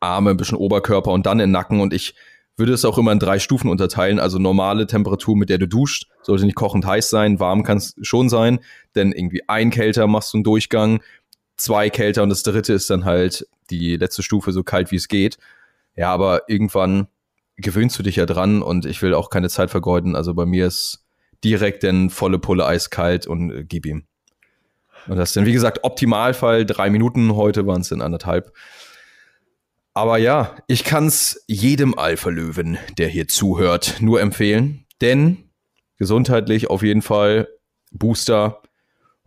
Arme, 0.00 0.30
ein 0.30 0.36
bisschen 0.36 0.58
Oberkörper 0.58 1.10
und 1.10 1.26
dann 1.26 1.40
in 1.40 1.46
den 1.48 1.52
Nacken. 1.52 1.80
Und 1.80 1.92
ich 1.92 2.14
würde 2.56 2.72
es 2.72 2.84
auch 2.84 2.98
immer 2.98 3.12
in 3.12 3.18
drei 3.18 3.38
Stufen 3.38 3.68
unterteilen. 3.68 4.18
Also 4.18 4.38
normale 4.38 4.86
Temperatur, 4.86 5.36
mit 5.36 5.50
der 5.50 5.58
du 5.58 5.66
duscht, 5.66 6.06
sollte 6.22 6.44
nicht 6.44 6.54
kochend 6.54 6.86
heiß 6.86 7.10
sein, 7.10 7.40
warm 7.40 7.64
kann 7.64 7.78
es 7.78 7.96
schon 8.02 8.28
sein. 8.28 8.60
Denn 8.94 9.12
irgendwie 9.12 9.48
ein 9.48 9.70
kälter 9.70 10.06
machst 10.06 10.32
du 10.32 10.38
einen 10.38 10.44
Durchgang, 10.44 11.02
zwei 11.56 11.90
kälter 11.90 12.22
und 12.22 12.28
das 12.28 12.42
dritte 12.42 12.72
ist 12.72 12.90
dann 12.90 13.04
halt 13.04 13.46
die 13.70 13.96
letzte 13.96 14.22
Stufe, 14.22 14.52
so 14.52 14.62
kalt 14.62 14.90
wie 14.90 14.96
es 14.96 15.08
geht. 15.08 15.38
Ja, 15.96 16.12
aber 16.12 16.48
irgendwann 16.48 17.08
gewöhnst 17.56 17.98
du 17.98 18.02
dich 18.02 18.16
ja 18.16 18.26
dran 18.26 18.62
und 18.62 18.84
ich 18.84 19.00
will 19.02 19.14
auch 19.14 19.30
keine 19.30 19.48
Zeit 19.48 19.70
vergeuden. 19.70 20.16
Also 20.16 20.34
bei 20.34 20.46
mir 20.46 20.66
ist 20.66 21.04
direkt 21.44 21.82
denn 21.82 22.10
volle 22.10 22.38
Pulle 22.38 22.66
eiskalt 22.66 23.26
und 23.26 23.50
äh, 23.50 23.64
gib 23.64 23.86
ihm. 23.86 24.04
Und 25.06 25.16
das 25.16 25.34
dann, 25.34 25.44
wie 25.44 25.52
gesagt, 25.52 25.80
Optimalfall 25.82 26.64
drei 26.64 26.88
Minuten, 26.88 27.36
heute 27.36 27.66
waren 27.66 27.82
es 27.82 27.90
dann 27.90 28.00
anderthalb. 28.00 28.52
Aber 29.94 30.18
ja, 30.18 30.56
ich 30.66 30.82
kann 30.82 31.06
es 31.06 31.44
jedem 31.46 31.96
Alpha-Löwen, 31.96 32.78
der 32.98 33.08
hier 33.08 33.28
zuhört, 33.28 33.98
nur 34.00 34.20
empfehlen. 34.20 34.84
Denn 35.00 35.50
gesundheitlich 35.96 36.68
auf 36.68 36.82
jeden 36.82 37.00
Fall 37.00 37.48
Booster, 37.92 38.60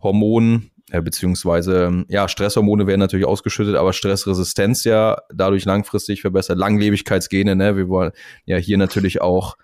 Hormonen, 0.02 0.70
äh, 0.90 1.00
beziehungsweise 1.00 2.04
ja, 2.08 2.28
Stresshormone 2.28 2.86
werden 2.86 3.00
natürlich 3.00 3.26
ausgeschüttet, 3.26 3.76
aber 3.76 3.94
Stressresistenz 3.94 4.84
ja 4.84 5.22
dadurch 5.34 5.64
langfristig 5.64 6.20
verbessert. 6.20 6.58
Langlebigkeitsgene, 6.58 7.56
ne? 7.56 7.76
Wir 7.76 7.88
wollen 7.88 8.12
ja 8.44 8.58
hier 8.58 8.76
natürlich 8.76 9.22
auch, 9.22 9.56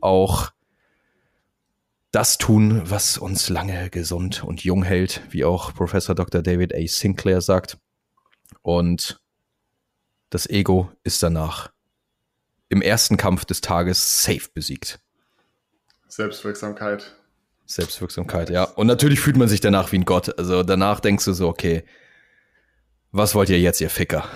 auch 0.00 0.52
das 2.12 2.38
tun, 2.38 2.80
was 2.86 3.18
uns 3.18 3.50
lange 3.50 3.90
gesund 3.90 4.42
und 4.42 4.64
jung 4.64 4.82
hält, 4.82 5.20
wie 5.28 5.44
auch 5.44 5.74
Professor 5.74 6.14
Dr. 6.14 6.40
David 6.40 6.74
A. 6.74 6.78
Sinclair 6.86 7.42
sagt. 7.42 7.76
Und 8.62 9.20
das 10.30 10.48
Ego 10.48 10.90
ist 11.04 11.22
danach 11.22 11.70
im 12.68 12.82
ersten 12.82 13.16
Kampf 13.16 13.44
des 13.44 13.60
Tages 13.60 14.22
safe 14.22 14.48
besiegt. 14.52 14.98
Selbstwirksamkeit. 16.08 17.14
Selbstwirksamkeit, 17.66 18.50
ja. 18.50 18.64
Und 18.64 18.86
natürlich 18.86 19.20
fühlt 19.20 19.36
man 19.36 19.48
sich 19.48 19.60
danach 19.60 19.92
wie 19.92 19.98
ein 19.98 20.04
Gott. 20.04 20.38
Also 20.38 20.62
danach 20.62 21.00
denkst 21.00 21.24
du 21.24 21.32
so, 21.32 21.48
okay, 21.48 21.84
was 23.12 23.34
wollt 23.34 23.48
ihr 23.48 23.60
jetzt, 23.60 23.80
ihr 23.80 23.90
Ficker? 23.90 24.28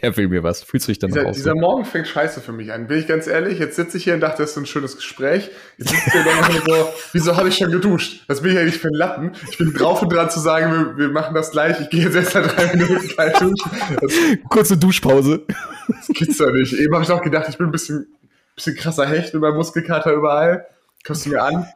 Wer 0.00 0.16
will 0.16 0.28
mir 0.28 0.42
was? 0.42 0.62
Fühlst 0.62 0.86
du 0.86 0.92
dich 0.92 0.98
dann 0.98 1.10
dieser, 1.10 1.26
auch 1.26 1.32
dieser 1.32 1.52
so? 1.52 1.56
Morgen 1.56 1.84
fängt 1.84 2.06
scheiße 2.06 2.40
für 2.40 2.52
mich 2.52 2.72
an. 2.72 2.88
Bin 2.88 2.98
ich 2.98 3.06
ganz 3.06 3.26
ehrlich, 3.26 3.58
jetzt 3.58 3.76
sitze 3.76 3.96
ich 3.96 4.04
hier 4.04 4.14
und 4.14 4.20
dachte, 4.20 4.42
das 4.42 4.50
ist 4.50 4.56
ein 4.58 4.66
schönes 4.66 4.96
Gespräch. 4.96 5.50
Jetzt 5.78 5.90
sitze 5.90 6.02
ich 6.06 6.12
hier 6.12 6.20
und 6.20 6.54
denke 6.54 6.70
so, 6.70 6.88
wieso 7.12 7.36
habe 7.36 7.48
ich 7.48 7.56
schon 7.56 7.70
geduscht? 7.70 8.22
Was 8.26 8.42
bin 8.42 8.52
ich 8.52 8.58
eigentlich 8.58 8.78
für 8.78 8.88
ein 8.88 8.94
Lappen? 8.94 9.32
Ich 9.50 9.56
bin 9.56 9.72
drauf 9.72 10.02
und 10.02 10.12
dran 10.12 10.28
zu 10.30 10.40
sagen, 10.40 10.72
wir, 10.72 10.98
wir 10.98 11.08
machen 11.08 11.34
das 11.34 11.50
gleich. 11.50 11.80
Ich 11.80 11.90
gehe 11.90 12.04
jetzt 12.04 12.14
erst 12.14 12.32
seit 12.32 12.56
drei 12.56 12.76
Minuten 12.76 13.08
gleich 13.08 13.32
duschen. 13.38 13.70
Das, 14.00 14.12
Kurze 14.50 14.76
Duschpause. 14.76 15.46
Das 15.88 16.08
gibt's 16.08 16.36
doch 16.36 16.52
nicht. 16.52 16.74
Eben 16.74 16.94
habe 16.94 17.04
ich 17.04 17.10
auch 17.10 17.22
gedacht, 17.22 17.46
ich 17.48 17.56
bin 17.56 17.66
ein 17.66 17.72
bisschen, 17.72 18.06
bisschen 18.54 18.76
krasser 18.76 19.06
Hecht 19.06 19.32
mit 19.32 19.42
meinem 19.42 19.56
Muskelkater 19.56 20.12
überall. 20.12 20.66
Kommst 21.06 21.24
du 21.24 21.30
mir 21.30 21.42
an? 21.42 21.66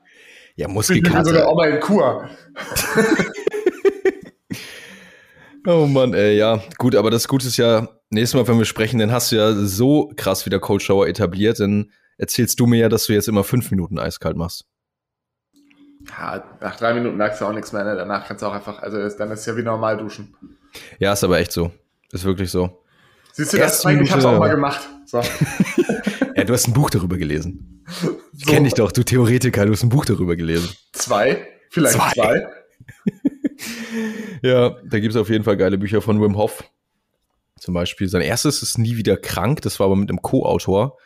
Ja, 0.55 0.69
Muskelkater. 0.69 1.19
Ich 1.19 1.25
bin 1.25 1.35
sogar 1.35 1.49
auch 1.49 1.57
mal 1.57 1.71
in 1.71 1.81
Kur. 1.81 2.29
oh 5.67 5.87
Mann, 5.87 6.15
ey, 6.15 6.37
ja. 6.37 6.63
Gut, 6.79 6.95
aber 6.95 7.11
das 7.11 7.29
Gute 7.29 7.47
ist 7.47 7.57
ja, 7.57 7.89
nächstes 8.11 8.39
Mal, 8.39 8.47
wenn 8.49 8.59
wir 8.59 8.65
sprechen, 8.65 8.99
dann 8.99 9.13
hast 9.13 9.33
du 9.33 9.37
ja 9.37 9.53
so 9.53 10.13
krass 10.17 10.47
wieder 10.47 10.59
Cold 10.59 10.83
Shower 10.83 11.07
etabliert, 11.07 11.61
dann 11.61 11.91
erzählst 12.19 12.61
du 12.61 12.67
mir 12.67 12.79
ja, 12.79 12.89
dass 12.89 13.07
du 13.07 13.13
jetzt 13.13 13.29
immer 13.29 13.45
fünf 13.45 13.71
Minuten 13.71 13.99
eiskalt 13.99 14.37
machst. 14.37 14.65
Ja, 16.09 16.45
nach 16.61 16.77
drei 16.77 16.95
Minuten 16.95 17.17
merkst 17.17 17.41
du 17.41 17.45
auch 17.47 17.53
nichts 17.53 17.73
mehr, 17.73 17.85
ne? 17.85 17.95
Danach 17.95 18.27
kannst 18.27 18.43
du 18.43 18.47
auch 18.47 18.53
einfach, 18.53 18.83
also 18.83 18.97
dann 18.97 19.31
ist 19.31 19.41
es 19.41 19.47
ja 19.47 19.57
wie 19.57 19.63
normal 19.63 19.97
duschen. 19.97 20.35
Ja, 20.99 21.13
ist 21.13 21.23
aber 21.23 21.39
echt 21.39 21.53
so. 21.53 21.71
Ist 22.11 22.25
wirklich 22.25 22.51
so. 22.51 22.83
Siehst 23.33 23.53
du, 23.53 23.59
das 23.59 23.81
zeigt, 23.81 24.03
ich 24.03 24.13
hab's 24.13 24.25
auch 24.25 24.39
mal 24.39 24.51
gemacht. 24.51 24.89
So. 25.07 25.21
ja, 26.37 26.45
du 26.45 26.53
hast 26.53 26.67
ein 26.67 26.75
Buch 26.75 26.91
darüber 26.91 27.17
gelesen. 27.17 27.85
Ich 28.37 28.45
so. 28.45 28.53
kenn 28.53 28.65
dich 28.65 28.75
doch, 28.75 28.93
du 28.93 29.03
Theoretiker, 29.03 29.65
du 29.65 29.73
hast 29.73 29.83
ein 29.83 29.89
Buch 29.89 30.05
darüber 30.05 30.37
gelesen. 30.37 30.71
Zwei? 30.93 31.47
Vielleicht 31.71 31.95
zwei. 31.95 32.13
zwei. 32.13 32.47
ja, 34.43 34.77
da 34.85 35.01
gibt 35.01 35.15
es 35.15 35.21
auf 35.21 35.29
jeden 35.29 35.45
Fall 35.45 35.57
geile 35.57 35.79
Bücher 35.79 36.03
von 36.03 36.21
Wim 36.21 36.37
Hof. 36.37 36.65
Zum 37.59 37.75
Beispiel 37.75 38.09
sein 38.09 38.23
erstes 38.23 38.63
ist 38.63 38.79
Nie 38.79 38.97
wieder 38.97 39.17
krank, 39.17 39.63
das 39.63 39.79
war 39.79 39.87
aber 39.87 39.97
mit 39.97 40.09
einem 40.09 40.23
Co-Autor. 40.23 40.99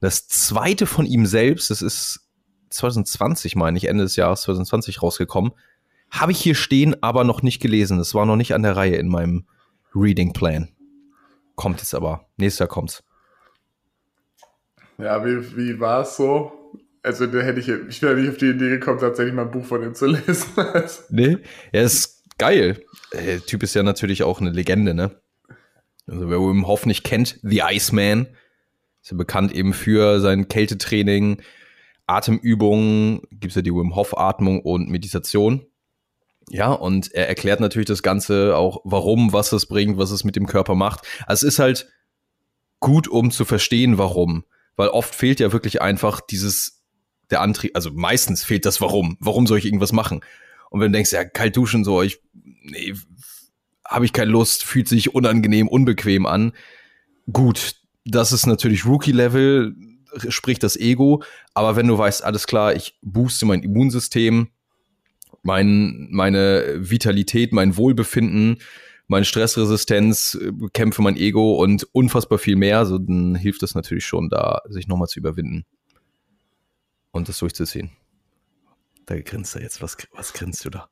Das 0.00 0.26
zweite 0.28 0.86
von 0.86 1.06
ihm 1.06 1.26
selbst, 1.26 1.70
das 1.70 1.82
ist 1.82 2.28
2020, 2.70 3.54
meine 3.56 3.76
ich, 3.76 3.88
Ende 3.88 4.04
des 4.04 4.16
Jahres 4.16 4.42
2020 4.42 5.02
rausgekommen. 5.02 5.52
Habe 6.10 6.32
ich 6.32 6.40
hier 6.40 6.54
stehen, 6.54 7.00
aber 7.02 7.24
noch 7.24 7.42
nicht 7.42 7.60
gelesen. 7.60 7.98
Das 7.98 8.14
war 8.14 8.26
noch 8.26 8.36
nicht 8.36 8.54
an 8.54 8.62
der 8.62 8.76
Reihe 8.76 8.96
in 8.96 9.08
meinem 9.08 9.46
Reading 9.94 10.32
Plan. 10.32 10.68
Kommt 11.54 11.78
jetzt 11.78 11.94
aber. 11.94 12.26
Nächstes 12.36 12.60
Jahr 12.60 12.68
kommt's. 12.68 13.04
Ja, 14.98 15.24
wie, 15.24 15.56
wie 15.56 15.80
war 15.80 16.02
es 16.02 16.16
so? 16.16 16.52
Also, 17.02 17.26
da 17.26 17.38
hätte 17.40 17.60
ich, 17.60 17.68
ich 17.68 18.02
wäre 18.02 18.16
nicht 18.16 18.28
auf 18.28 18.36
die 18.36 18.50
Idee 18.50 18.68
gekommen, 18.70 18.98
tatsächlich 18.98 19.34
mal 19.34 19.46
ein 19.46 19.50
Buch 19.50 19.64
von 19.64 19.82
ihm 19.82 19.94
zu 19.94 20.06
lesen. 20.06 20.48
nee, 21.10 21.38
er 21.72 21.84
ist 21.84 22.19
geil. 22.40 22.82
Der 23.12 23.44
Typ 23.44 23.62
ist 23.62 23.74
ja 23.74 23.82
natürlich 23.82 24.22
auch 24.22 24.40
eine 24.40 24.50
Legende, 24.50 24.94
ne? 24.94 25.20
Also 26.06 26.28
wer 26.28 26.40
Wim 26.40 26.66
Hof 26.66 26.86
nicht 26.86 27.04
kennt, 27.04 27.38
The 27.42 27.62
Iceman, 27.70 28.26
ist 29.02 29.10
ja 29.12 29.16
bekannt 29.16 29.52
eben 29.52 29.72
für 29.72 30.20
sein 30.20 30.48
Kältetraining, 30.48 31.42
Atemübungen, 32.06 33.20
gibt 33.30 33.52
es 33.52 33.56
ja 33.56 33.62
die 33.62 33.72
Wim 33.72 33.94
Hof 33.94 34.16
Atmung 34.16 34.60
und 34.60 34.88
Meditation. 34.88 35.66
Ja, 36.48 36.72
und 36.72 37.12
er 37.14 37.28
erklärt 37.28 37.60
natürlich 37.60 37.86
das 37.86 38.02
Ganze 38.02 38.56
auch, 38.56 38.80
warum, 38.84 39.32
was 39.32 39.52
es 39.52 39.66
bringt, 39.66 39.98
was 39.98 40.10
es 40.10 40.24
mit 40.24 40.34
dem 40.34 40.46
Körper 40.46 40.74
macht. 40.74 41.06
Also 41.26 41.46
es 41.46 41.54
ist 41.54 41.58
halt 41.60 41.88
gut, 42.80 43.06
um 43.06 43.30
zu 43.30 43.44
verstehen, 43.44 43.98
warum. 43.98 44.44
Weil 44.74 44.88
oft 44.88 45.14
fehlt 45.14 45.38
ja 45.38 45.52
wirklich 45.52 45.80
einfach 45.80 46.20
dieses, 46.20 46.82
der 47.30 47.42
Antrieb, 47.42 47.76
also 47.76 47.90
meistens 47.92 48.42
fehlt 48.42 48.64
das 48.64 48.80
Warum. 48.80 49.16
Warum 49.20 49.46
soll 49.46 49.58
ich 49.58 49.66
irgendwas 49.66 49.92
machen? 49.92 50.22
Und 50.70 50.80
wenn 50.80 50.92
du 50.92 50.96
denkst, 50.96 51.12
ja, 51.12 51.24
kalt 51.24 51.56
duschen, 51.56 51.84
so, 51.84 52.02
ich, 52.02 52.20
nee, 52.32 52.94
habe 53.86 54.04
ich 54.04 54.12
keine 54.12 54.30
Lust, 54.30 54.64
fühlt 54.64 54.88
sich 54.88 55.14
unangenehm, 55.14 55.68
unbequem 55.68 56.24
an. 56.24 56.52
Gut, 57.30 57.74
das 58.04 58.32
ist 58.32 58.46
natürlich 58.46 58.86
Rookie-Level, 58.86 59.74
sprich 60.28 60.58
das 60.58 60.76
Ego. 60.76 61.22
Aber 61.54 61.76
wenn 61.76 61.88
du 61.88 61.98
weißt, 61.98 62.24
alles 62.24 62.46
klar, 62.46 62.74
ich 62.74 62.98
booste 63.02 63.46
mein 63.46 63.62
Immunsystem, 63.62 64.48
mein, 65.42 66.08
meine 66.10 66.76
Vitalität, 66.78 67.52
mein 67.52 67.76
Wohlbefinden, 67.76 68.58
meine 69.08 69.24
Stressresistenz, 69.24 70.38
kämpfe 70.72 71.02
mein 71.02 71.16
Ego 71.16 71.56
und 71.56 71.88
unfassbar 71.92 72.38
viel 72.38 72.54
mehr, 72.56 72.86
so 72.86 72.98
dann 72.98 73.34
hilft 73.34 73.64
es 73.64 73.74
natürlich 73.74 74.06
schon, 74.06 74.28
da 74.28 74.62
sich 74.68 74.86
nochmal 74.86 75.08
zu 75.08 75.18
überwinden 75.18 75.64
und 77.10 77.28
das 77.28 77.38
durchzuziehen. 77.38 77.90
Da 79.10 79.20
grinst 79.20 79.56
er 79.56 79.62
jetzt. 79.62 79.82
Was, 79.82 79.96
was 80.14 80.32
grinst 80.32 80.64
du 80.64 80.70
da? 80.70 80.88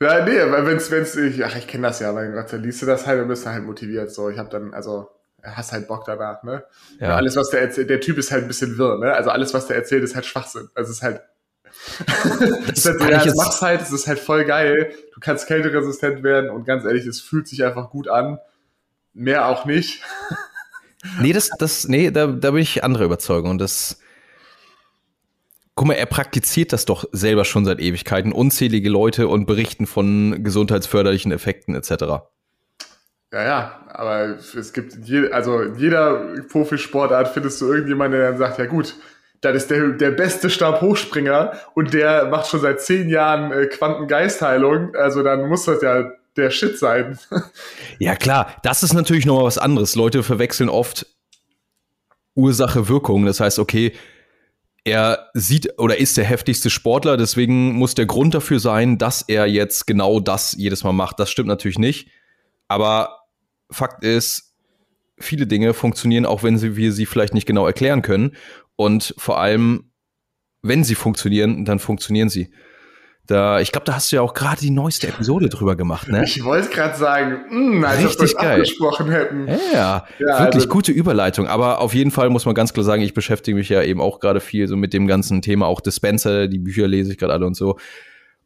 Ja, 0.00 0.24
nee, 0.24 0.38
weil 0.50 0.64
wenn's, 0.64 0.90
wenn's, 0.90 1.16
ich, 1.16 1.44
ach, 1.44 1.54
ich 1.54 1.66
kenne 1.66 1.88
das 1.88 2.00
ja, 2.00 2.12
mein 2.12 2.32
Gott, 2.32 2.50
dann 2.50 2.62
liest 2.62 2.80
du 2.80 2.86
das 2.86 3.06
halt 3.06 3.20
und 3.20 3.28
bist 3.28 3.44
halt 3.46 3.64
motiviert, 3.64 4.10
so. 4.10 4.30
Ich 4.30 4.38
habe 4.38 4.48
dann, 4.48 4.72
also, 4.72 5.10
hast 5.42 5.72
halt 5.72 5.86
Bock 5.86 6.04
danach, 6.06 6.42
ne? 6.44 6.64
Ja. 6.98 7.16
Alles, 7.16 7.36
was 7.36 7.50
der 7.50 7.60
erzählt, 7.60 7.90
der 7.90 8.00
Typ 8.00 8.16
ist 8.16 8.32
halt 8.32 8.44
ein 8.44 8.48
bisschen 8.48 8.78
wirr, 8.78 8.98
ne? 8.98 9.12
Also 9.12 9.28
alles, 9.28 9.52
was 9.52 9.66
der 9.66 9.76
erzählt, 9.76 10.02
ist 10.02 10.14
halt 10.14 10.24
Schwachsinn. 10.24 10.70
Also 10.74 10.90
es 10.90 10.98
ist 10.98 11.02
halt, 11.02 11.20
das 11.66 12.78
ist 12.78 12.86
halt 12.86 13.00
so, 13.00 13.06
ja, 13.06 13.24
das 13.24 13.34
machst 13.34 13.60
halt, 13.60 13.82
es 13.82 13.92
ist 13.92 14.06
halt 14.06 14.18
voll 14.18 14.46
geil. 14.46 14.94
Du 15.12 15.20
kannst 15.20 15.46
kälteresistent 15.46 16.22
werden 16.22 16.48
und 16.48 16.64
ganz 16.64 16.84
ehrlich, 16.84 17.06
es 17.06 17.20
fühlt 17.20 17.48
sich 17.48 17.64
einfach 17.64 17.90
gut 17.90 18.08
an. 18.08 18.38
Mehr 19.12 19.46
auch 19.46 19.66
nicht. 19.66 20.02
nee, 21.20 21.34
das, 21.34 21.50
das, 21.58 21.86
nee, 21.86 22.10
da, 22.10 22.28
da 22.28 22.52
bin 22.52 22.62
ich 22.62 22.82
anderer 22.82 23.04
Überzeugung. 23.04 23.50
Und 23.50 23.58
das, 23.58 23.98
guck 25.78 25.86
mal, 25.86 25.94
er 25.94 26.06
praktiziert 26.06 26.72
das 26.72 26.86
doch 26.86 27.04
selber 27.12 27.44
schon 27.44 27.64
seit 27.64 27.78
Ewigkeiten. 27.78 28.32
Unzählige 28.32 28.88
Leute 28.90 29.28
und 29.28 29.46
berichten 29.46 29.86
von 29.86 30.42
gesundheitsförderlichen 30.42 31.30
Effekten 31.30 31.76
etc. 31.76 31.90
Ja, 33.32 33.44
ja, 33.44 33.80
aber 33.88 34.38
es 34.38 34.72
gibt, 34.72 34.96
je, 35.04 35.30
also 35.30 35.60
in 35.60 35.76
jeder 35.76 36.34
Profisportart 36.50 37.28
findest 37.28 37.60
du 37.60 37.72
irgendjemanden, 37.72 38.18
der 38.18 38.30
dann 38.30 38.38
sagt, 38.38 38.58
ja 38.58 38.66
gut, 38.66 38.96
das 39.40 39.54
ist 39.54 39.70
der, 39.70 39.90
der 39.90 40.10
beste 40.10 40.50
Stabhochspringer 40.50 41.52
und 41.74 41.94
der 41.94 42.26
macht 42.26 42.48
schon 42.48 42.60
seit 42.60 42.80
zehn 42.80 43.08
Jahren 43.08 43.52
äh, 43.52 43.66
Quantengeistheilung, 43.66 44.96
also 44.96 45.22
dann 45.22 45.48
muss 45.48 45.66
das 45.66 45.80
ja 45.80 46.10
der 46.36 46.50
Shit 46.50 46.76
sein. 46.76 47.18
Ja, 48.00 48.16
klar, 48.16 48.56
das 48.64 48.82
ist 48.82 48.94
natürlich 48.94 49.26
nochmal 49.26 49.44
was 49.44 49.58
anderes. 49.58 49.94
Leute 49.94 50.24
verwechseln 50.24 50.68
oft 50.68 51.06
Ursache, 52.34 52.88
Wirkung. 52.88 53.26
Das 53.26 53.40
heißt, 53.40 53.58
okay, 53.58 53.92
er 54.88 55.30
sieht 55.34 55.78
oder 55.78 55.98
ist 55.98 56.16
der 56.16 56.24
heftigste 56.24 56.70
Sportler, 56.70 57.16
deswegen 57.16 57.72
muss 57.74 57.94
der 57.94 58.06
Grund 58.06 58.34
dafür 58.34 58.58
sein, 58.58 58.98
dass 58.98 59.22
er 59.22 59.46
jetzt 59.46 59.86
genau 59.86 60.20
das 60.20 60.54
jedes 60.56 60.84
Mal 60.84 60.92
macht. 60.92 61.20
Das 61.20 61.30
stimmt 61.30 61.48
natürlich 61.48 61.78
nicht. 61.78 62.08
Aber 62.68 63.20
Fakt 63.70 64.02
ist, 64.02 64.54
viele 65.18 65.46
Dinge 65.46 65.74
funktionieren, 65.74 66.26
auch 66.26 66.42
wenn 66.42 66.58
sie, 66.58 66.76
wir 66.76 66.92
sie 66.92 67.06
vielleicht 67.06 67.34
nicht 67.34 67.46
genau 67.46 67.66
erklären 67.66 68.02
können. 68.02 68.36
Und 68.76 69.14
vor 69.18 69.40
allem, 69.40 69.90
wenn 70.62 70.84
sie 70.84 70.94
funktionieren, 70.94 71.64
dann 71.64 71.78
funktionieren 71.78 72.28
sie. 72.28 72.50
Da, 73.28 73.60
ich 73.60 73.72
glaube, 73.72 73.84
da 73.84 73.94
hast 73.94 74.10
du 74.10 74.16
ja 74.16 74.22
auch 74.22 74.32
gerade 74.32 74.58
die 74.58 74.70
neueste 74.70 75.06
Episode 75.06 75.50
drüber 75.50 75.76
gemacht, 75.76 76.08
ne? 76.08 76.24
Ich 76.24 76.42
wollte 76.44 76.70
gerade 76.70 76.96
sagen, 76.96 77.42
mh, 77.50 77.74
hm, 77.74 77.84
als 77.84 78.04
Richtig 78.04 78.32
wir 78.32 78.40
geil. 78.40 78.52
abgesprochen 78.52 79.10
hätten. 79.10 79.46
Ja, 79.46 80.06
ja 80.18 80.38
wirklich 80.40 80.62
also, 80.62 80.68
gute 80.68 80.92
Überleitung. 80.92 81.46
Aber 81.46 81.82
auf 81.82 81.92
jeden 81.92 82.10
Fall 82.10 82.30
muss 82.30 82.46
man 82.46 82.54
ganz 82.54 82.72
klar 82.72 82.84
sagen, 82.84 83.02
ich 83.02 83.12
beschäftige 83.12 83.54
mich 83.54 83.68
ja 83.68 83.82
eben 83.82 84.00
auch 84.00 84.20
gerade 84.20 84.40
viel 84.40 84.66
so 84.66 84.76
mit 84.76 84.94
dem 84.94 85.06
ganzen 85.06 85.42
Thema, 85.42 85.66
auch 85.66 85.82
Dispenser, 85.82 86.48
die 86.48 86.58
Bücher 86.58 86.88
lese 86.88 87.12
ich 87.12 87.18
gerade 87.18 87.34
alle 87.34 87.44
und 87.44 87.54
so. 87.54 87.78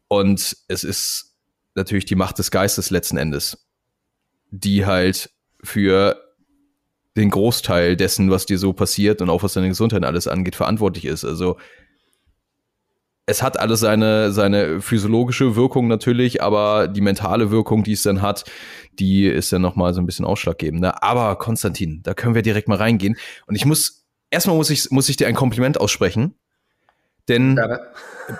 Und 0.09 0.57
es 0.67 0.83
ist 0.83 1.37
natürlich 1.77 2.05
die 2.05 2.17
Macht 2.17 2.41
des 2.41 2.51
Geistes 2.51 2.91
letzten 2.91 3.19
Endes, 3.19 3.65
die 4.51 4.85
halt 4.85 5.31
für 5.63 6.21
den 7.17 7.31
Großteil 7.31 7.97
dessen, 7.97 8.33
was 8.33 8.47
dir 8.47 8.59
so 8.59 8.73
passiert 8.73 9.23
und 9.23 9.31
auch 9.31 9.45
was 9.45 9.53
deine 9.53 9.69
Gesundheit 9.69 10.05
alles 10.05 10.27
angeht, 10.27 10.57
verantwortlich 10.57 11.05
ist. 11.05 11.25
Also 11.25 11.57
es 13.27 13.43
hat 13.43 13.59
alles 13.59 13.81
seine, 13.81 14.33
seine 14.33 14.81
physiologische 14.81 15.55
Wirkung 15.55 15.87
natürlich, 15.87 16.43
aber 16.43 16.89
die 16.89 17.01
mentale 17.01 17.51
Wirkung, 17.51 17.85
die 17.85 17.93
es 17.93 18.03
dann 18.03 18.21
hat, 18.21 18.45
die 18.99 19.27
ist 19.27 19.53
dann 19.53 19.63
nochmal 19.63 19.95
so 19.95 20.01
ein 20.01 20.07
bisschen 20.07 20.25
ausschlaggebend. 20.25 20.81
Ne? 20.81 21.03
Aber 21.03 21.37
Konstantin, 21.37 22.03
da 22.03 22.15
können 22.15 22.35
wir 22.35 22.43
direkt 22.43 22.69
mal 22.69 22.79
reingehen. 22.79 23.17
Und 23.47 23.55
ich 23.55 23.65
muss, 23.65 24.05
erstmal 24.31 24.57
muss 24.57 24.71
ich, 24.71 24.91
muss 24.91 25.09
ich 25.09 25.17
dir 25.17 25.29
ein 25.29 25.35
Kompliment 25.35 25.81
aussprechen. 25.81 26.35
Denn 27.29 27.57
ja, 27.57 27.79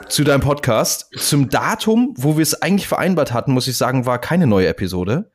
zu 0.09 0.25
deinem 0.25 0.41
Podcast, 0.41 1.09
zum 1.17 1.49
Datum, 1.49 2.15
wo 2.17 2.37
wir 2.37 2.43
es 2.43 2.61
eigentlich 2.61 2.89
vereinbart 2.89 3.33
hatten, 3.33 3.53
muss 3.53 3.69
ich 3.69 3.77
sagen, 3.77 4.07
war 4.07 4.19
keine 4.19 4.49
neue 4.49 4.67
Episode. 4.67 5.31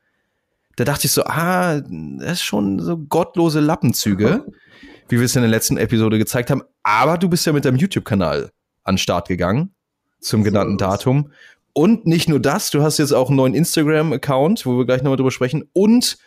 Da 0.76 0.84
dachte 0.84 1.06
ich 1.06 1.12
so, 1.12 1.24
ah, 1.24 1.80
das 1.80 2.32
ist 2.32 2.42
schon 2.42 2.78
so 2.78 2.98
gottlose 2.98 3.60
Lappenzüge, 3.60 4.44
wie 5.08 5.18
wir 5.18 5.24
es 5.24 5.34
in 5.34 5.42
der 5.42 5.50
letzten 5.50 5.78
Episode 5.78 6.18
gezeigt 6.18 6.50
haben. 6.50 6.62
Aber 6.82 7.16
du 7.16 7.30
bist 7.30 7.46
ja 7.46 7.54
mit 7.54 7.64
deinem 7.64 7.78
YouTube-Kanal 7.78 8.52
an 8.88 8.94
den 8.94 8.98
Start 8.98 9.28
gegangen 9.28 9.74
zum 10.20 10.42
genannten 10.42 10.78
Datum. 10.78 11.32
Und 11.72 12.06
nicht 12.06 12.28
nur 12.28 12.40
das, 12.40 12.70
du 12.70 12.82
hast 12.82 12.98
jetzt 12.98 13.12
auch 13.12 13.28
einen 13.28 13.36
neuen 13.36 13.54
Instagram-Account, 13.54 14.66
wo 14.66 14.76
wir 14.78 14.84
gleich 14.84 15.02
nochmal 15.02 15.16
drüber 15.16 15.30
sprechen. 15.30 15.68
Und 15.72 16.18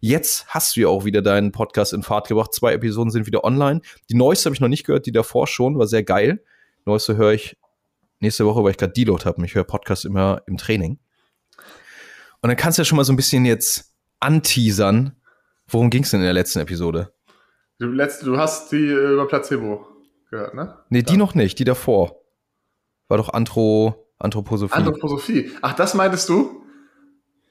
jetzt 0.00 0.46
hast 0.48 0.76
du 0.76 0.80
ja 0.80 0.88
auch 0.88 1.04
wieder 1.04 1.22
deinen 1.22 1.52
Podcast 1.52 1.92
in 1.92 2.02
Fahrt 2.02 2.28
gebracht. 2.28 2.52
Zwei 2.52 2.74
Episoden 2.74 3.10
sind 3.10 3.26
wieder 3.26 3.44
online. 3.44 3.80
Die 4.10 4.14
neueste 4.14 4.46
habe 4.46 4.54
ich 4.54 4.60
noch 4.60 4.68
nicht 4.68 4.84
gehört, 4.84 5.06
die 5.06 5.12
davor 5.12 5.46
schon, 5.46 5.78
war 5.78 5.86
sehr 5.86 6.02
geil. 6.02 6.44
Neueste 6.84 7.16
höre 7.16 7.32
ich 7.32 7.56
nächste 8.18 8.44
Woche, 8.44 8.62
weil 8.62 8.72
ich 8.72 8.76
gerade 8.76 8.92
Deload 8.92 9.24
habe. 9.24 9.44
Ich 9.46 9.54
höre 9.54 9.64
Podcast 9.64 10.04
immer 10.04 10.42
im 10.46 10.58
Training. 10.58 10.98
Und 12.42 12.48
dann 12.48 12.56
kannst 12.56 12.78
du 12.78 12.82
ja 12.82 12.84
schon 12.84 12.96
mal 12.96 13.04
so 13.04 13.12
ein 13.12 13.16
bisschen 13.16 13.44
jetzt 13.46 13.94
anteasern. 14.18 15.16
Worum 15.66 15.88
ging 15.88 16.02
es 16.02 16.10
denn 16.10 16.20
in 16.20 16.24
der 16.24 16.34
letzten 16.34 16.58
Episode? 16.58 17.12
Du, 17.78 17.86
letzte, 17.86 18.26
du 18.26 18.36
hast 18.36 18.72
die 18.72 18.86
äh, 18.88 19.12
über 19.12 19.26
Placebo 19.26 19.86
gehört, 20.30 20.54
ne? 20.54 20.78
Nee, 20.88 21.02
die 21.02 21.16
noch 21.16 21.34
nicht, 21.34 21.58
die 21.58 21.64
davor. 21.64 22.16
War 23.08 23.18
doch 23.18 23.30
Anthro, 23.32 24.06
Anthroposophie. 24.18 24.74
Anthroposophie. 24.74 25.50
Ach, 25.62 25.74
das 25.74 25.94
meintest 25.94 26.28
du? 26.28 26.62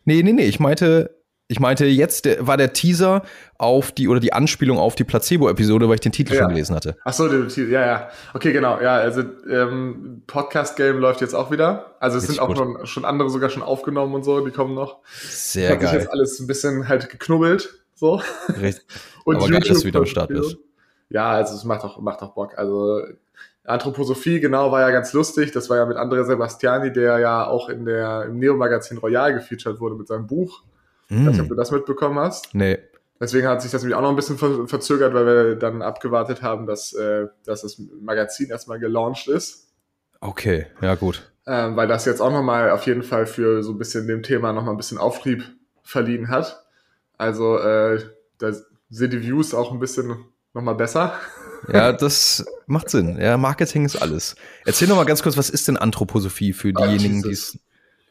Nee, 0.06 0.24
nee, 0.24 0.32
nee, 0.34 0.46
ich 0.46 0.60
meinte, 0.60 1.20
ich 1.50 1.60
meinte 1.60 1.86
jetzt 1.86 2.26
der, 2.26 2.48
war 2.48 2.58
der 2.58 2.74
Teaser 2.74 3.24
auf 3.58 3.92
die 3.92 4.08
oder 4.08 4.20
die 4.20 4.34
Anspielung 4.34 4.78
auf 4.78 4.96
die 4.96 5.04
Placebo-Episode, 5.04 5.88
weil 5.88 5.96
ich 5.96 6.02
den 6.02 6.12
Titel 6.12 6.34
Ja. 6.34 6.42
schon 6.42 6.50
gelesen 6.50 6.76
hatte. 6.76 6.96
Ach 7.04 7.14
so, 7.14 7.28
der 7.28 7.48
Titel, 7.48 7.72
ja, 7.72 7.86
ja. 7.86 8.10
Okay, 8.34 8.54
genau, 8.54 8.80
ja, 8.80 8.96
also 8.96 9.24
ähm, 9.50 10.24
Podcast-Game 10.28 10.98
läuft 11.00 11.22
jetzt 11.22 11.34
auch 11.34 11.52
wieder. 11.52 11.96
Also 12.00 12.18
es 12.18 12.24
Richtig 12.24 12.38
sind 12.38 12.50
auch 12.50 12.56
schon, 12.56 12.86
schon 12.86 13.04
andere 13.06 13.30
sogar 13.30 13.50
schon 13.50 13.64
aufgenommen 13.64 14.14
und 14.16 14.24
so, 14.24 14.46
die 14.46 14.52
kommen 14.52 14.74
noch. 14.76 15.00
Sehr 15.12 15.72
Hat 15.72 15.82
sich 15.82 15.90
geil. 15.92 16.00
jetzt 16.00 16.12
alles 16.12 16.40
ein 16.40 16.48
bisschen 16.48 16.88
halt 16.88 17.10
geknubbelt, 17.10 17.84
so. 17.96 18.22
Richtig. 18.62 18.86
Und 19.26 19.36
Aber 19.36 19.48
geil, 19.50 19.60
dass 19.60 19.68
YouTube 19.68 19.82
du 19.82 19.88
wieder 19.88 20.00
am 20.00 20.06
Start 20.06 20.30
bist. 20.30 20.58
Ja, 21.10 21.32
also 21.32 21.56
es 21.56 21.64
macht 21.64 21.84
auch, 21.84 22.00
macht 22.00 22.22
auch 22.22 22.34
Bock. 22.34 22.58
Also 22.58 23.02
Anthroposophie, 23.64 24.40
genau, 24.40 24.72
war 24.72 24.82
ja 24.82 24.92
ganz 24.92 25.14
lustig. 25.14 25.52
Das 25.52 25.70
war 25.70 25.78
ja 25.78 25.86
mit 25.86 25.98
André 25.98 26.24
Sebastiani, 26.24 26.92
der 26.92 27.20
ja 27.20 27.46
auch 27.48 27.70
in 27.70 27.86
der, 27.86 28.26
im 28.26 28.40
Neo-Magazin 28.40 28.98
Royal 28.98 29.34
gefeatured 29.34 29.80
wurde 29.80 29.96
mit 29.96 30.08
seinem 30.08 30.28
Buch. 30.28 30.64
Ich 31.10 31.18
weiß 31.18 31.26
nicht, 31.26 31.40
ob 31.40 31.46
Hm. 31.46 31.50
du 31.50 31.56
das 31.56 31.72
mitbekommen 31.72 32.20
hast. 32.20 32.54
Nee. 32.54 32.78
Deswegen 33.20 33.48
hat 33.48 33.62
sich 33.62 33.72
das 33.72 33.82
nämlich 33.82 33.98
auch 33.98 34.02
noch 34.02 34.12
ein 34.12 34.16
bisschen 34.16 34.38
ver 34.38 34.68
verzögert, 34.68 35.14
weil 35.14 35.26
wir 35.26 35.56
dann 35.56 35.82
abgewartet 35.82 36.42
haben, 36.42 36.66
dass, 36.68 36.94
äh, 36.94 37.28
dass 37.46 37.64
das 37.64 37.82
Magazin 38.02 38.50
erstmal 38.50 38.80
gelauncht 38.80 39.28
ist. 39.28 39.68
Okay, 40.22 40.68
ja 40.82 40.96
gut. 40.96 41.32
Ähm, 41.46 41.76
weil 41.76 41.88
das 41.88 42.06
jetzt 42.06 42.22
auch 42.22 42.32
nochmal 42.32 42.70
auf 42.72 42.86
jeden 42.86 43.04
Fall 43.04 43.26
für 43.26 43.62
so 43.64 43.72
ein 43.72 43.78
bisschen 43.78 44.08
dem 44.08 44.24
Thema 44.24 44.54
nochmal 44.54 44.74
ein 44.74 44.78
bisschen 44.78 44.98
Auftrieb 45.00 45.44
verliehen 45.84 46.30
hat. 46.30 46.64
Also 47.18 47.58
äh, 47.58 48.00
da 48.38 48.52
sind 48.90 49.12
die 49.14 49.22
Views 49.22 49.54
auch 49.54 49.72
ein 49.72 49.80
bisschen 49.80 50.26
nochmal 50.54 50.76
besser. 50.76 51.14
Ja, 51.74 51.92
das 51.92 52.46
macht 52.68 52.90
Sinn. 52.90 53.20
Ja, 53.20 53.36
Marketing 53.38 53.84
ist 53.84 53.98
alles. 53.98 54.38
Erzähl 54.66 54.88
noch 54.88 54.96
mal 54.96 55.06
ganz 55.06 55.22
kurz, 55.22 55.36
was 55.36 55.50
ist 55.50 55.68
denn 55.68 55.76
Anthroposophie 55.76 56.54
für 56.54 56.72
Ah, 56.74 56.88
diejenigen, 56.88 57.22
die 57.22 57.32
es. 57.32 57.60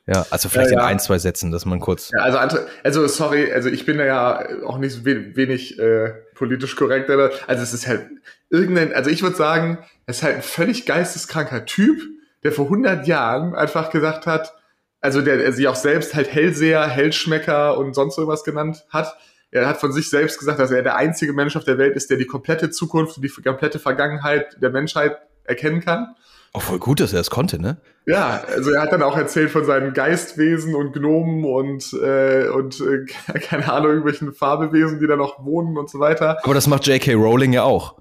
Ja, 0.06 0.26
also 0.28 0.50
vielleicht 0.50 0.70
Ja, 0.70 0.76
ja. 0.76 0.82
in 0.82 0.86
ein, 0.90 1.00
zwei 1.00 1.18
Sätzen, 1.18 1.50
dass 1.50 1.64
man 1.64 1.80
kurz. 1.80 2.10
Ja, 2.10 2.20
also, 2.20 2.58
also 2.84 3.06
sorry, 3.08 3.50
also 3.50 3.70
ich 3.70 3.86
bin 3.86 3.98
ja 3.98 4.46
auch 4.66 4.76
nicht 4.76 4.92
so 4.92 5.06
we 5.06 5.34
wenig 5.34 5.78
äh, 5.78 6.10
politisch 6.34 6.76
korrekt. 6.76 7.08
Also 7.08 7.62
es 7.62 7.72
ist 7.72 7.86
halt 7.86 8.06
irgendein, 8.50 8.92
also 8.92 9.08
ich 9.08 9.22
würde 9.22 9.36
sagen, 9.36 9.78
es 10.04 10.18
ist 10.18 10.22
halt 10.24 10.36
ein 10.36 10.42
völlig 10.42 10.84
geisteskranker 10.84 11.64
Typ, 11.64 12.02
der 12.44 12.52
vor 12.52 12.66
100 12.66 13.06
Jahren 13.06 13.54
einfach 13.54 13.88
gesagt 13.90 14.26
hat, 14.26 14.52
also 15.00 15.22
der, 15.22 15.38
der 15.38 15.52
sich 15.54 15.68
auch 15.68 15.74
selbst 15.74 16.14
halt 16.14 16.30
Hellseher, 16.32 16.86
Hellschmecker 16.86 17.78
und 17.78 17.94
sonst 17.94 18.18
irgendwas 18.18 18.44
genannt 18.44 18.84
hat. 18.90 19.16
Er 19.50 19.66
hat 19.66 19.80
von 19.80 19.92
sich 19.92 20.10
selbst 20.10 20.38
gesagt, 20.38 20.58
dass 20.58 20.70
er 20.70 20.82
der 20.82 20.96
einzige 20.96 21.32
Mensch 21.32 21.56
auf 21.56 21.64
der 21.64 21.78
Welt 21.78 21.96
ist, 21.96 22.10
der 22.10 22.18
die 22.18 22.26
komplette 22.26 22.70
Zukunft 22.70 23.16
und 23.16 23.22
die 23.22 23.28
komplette 23.28 23.78
Vergangenheit 23.78 24.56
der 24.60 24.70
Menschheit 24.70 25.16
erkennen 25.44 25.80
kann. 25.80 26.14
Auch 26.52 26.62
voll 26.62 26.78
gut, 26.78 27.00
dass 27.00 27.12
er 27.12 27.20
es 27.20 27.30
konnte, 27.30 27.60
ne? 27.60 27.76
Ja, 28.06 28.42
also 28.54 28.70
er 28.70 28.82
hat 28.82 28.92
dann 28.92 29.02
auch 29.02 29.16
erzählt 29.16 29.50
von 29.50 29.64
seinen 29.64 29.92
Geistwesen 29.92 30.74
und 30.74 30.92
Gnomen 30.92 31.44
und, 31.44 31.92
äh, 31.92 32.48
und 32.48 32.80
äh, 32.80 33.04
keine 33.38 33.70
Ahnung, 33.70 33.90
irgendwelchen 33.90 34.32
Fabelwesen, 34.32 34.98
die 34.98 35.06
da 35.06 35.16
noch 35.16 35.44
wohnen 35.44 35.76
und 35.76 35.90
so 35.90 35.98
weiter. 35.98 36.38
Aber 36.42 36.54
das 36.54 36.66
macht 36.66 36.86
J.K. 36.86 37.14
Rowling 37.14 37.52
ja 37.52 37.64
auch. 37.64 37.96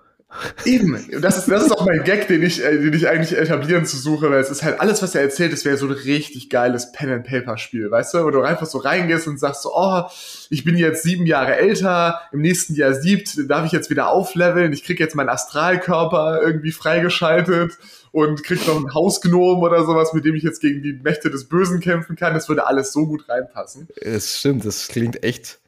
Eben, 0.65 1.07
das 1.21 1.37
ist, 1.37 1.47
das 1.49 1.63
ist 1.63 1.71
auch 1.71 1.85
mein 1.85 2.03
Gag, 2.03 2.27
den 2.27 2.43
ich, 2.43 2.61
äh, 2.61 2.77
den 2.77 2.93
ich 2.93 3.07
eigentlich 3.07 3.37
etablieren 3.37 3.85
zu 3.85 3.95
suche, 3.95 4.29
weil 4.29 4.41
es 4.41 4.49
ist 4.49 4.61
halt 4.61 4.81
alles, 4.81 5.01
was 5.01 5.15
er 5.15 5.21
erzählt, 5.21 5.53
das 5.53 5.63
wäre 5.63 5.77
so 5.77 5.85
ein 5.85 5.93
richtig 5.93 6.49
geiles 6.49 6.91
Pen-and-Paper-Spiel, 6.91 7.89
weißt 7.89 8.13
du? 8.13 8.25
Wo 8.25 8.29
du 8.29 8.41
einfach 8.41 8.65
so 8.65 8.77
reingehst 8.77 9.27
und 9.27 9.39
sagst 9.39 9.63
so, 9.63 9.71
oh, 9.73 10.03
ich 10.49 10.65
bin 10.65 10.75
jetzt 10.75 11.03
sieben 11.03 11.25
Jahre 11.25 11.55
älter, 11.55 12.21
im 12.33 12.41
nächsten 12.41 12.75
Jahr 12.75 12.93
siebt, 12.93 13.49
darf 13.49 13.65
ich 13.65 13.71
jetzt 13.71 13.89
wieder 13.89 14.09
aufleveln, 14.09 14.73
ich 14.73 14.83
krieg 14.83 14.99
jetzt 14.99 15.15
meinen 15.15 15.29
Astralkörper 15.29 16.41
irgendwie 16.43 16.73
freigeschaltet 16.73 17.77
und 18.11 18.43
krieg 18.43 18.67
noch 18.67 18.75
einen 18.75 18.93
Hausgnom 18.93 19.61
oder 19.61 19.85
sowas, 19.85 20.13
mit 20.13 20.25
dem 20.25 20.35
ich 20.35 20.43
jetzt 20.43 20.59
gegen 20.59 20.81
die 20.81 20.93
Mächte 20.93 21.29
des 21.29 21.47
Bösen 21.47 21.79
kämpfen 21.79 22.17
kann. 22.17 22.33
Das 22.33 22.49
würde 22.49 22.67
alles 22.67 22.91
so 22.91 23.07
gut 23.07 23.29
reinpassen. 23.29 23.87
Es 23.95 24.39
stimmt, 24.39 24.65
das 24.65 24.89
klingt 24.89 25.23
echt 25.23 25.59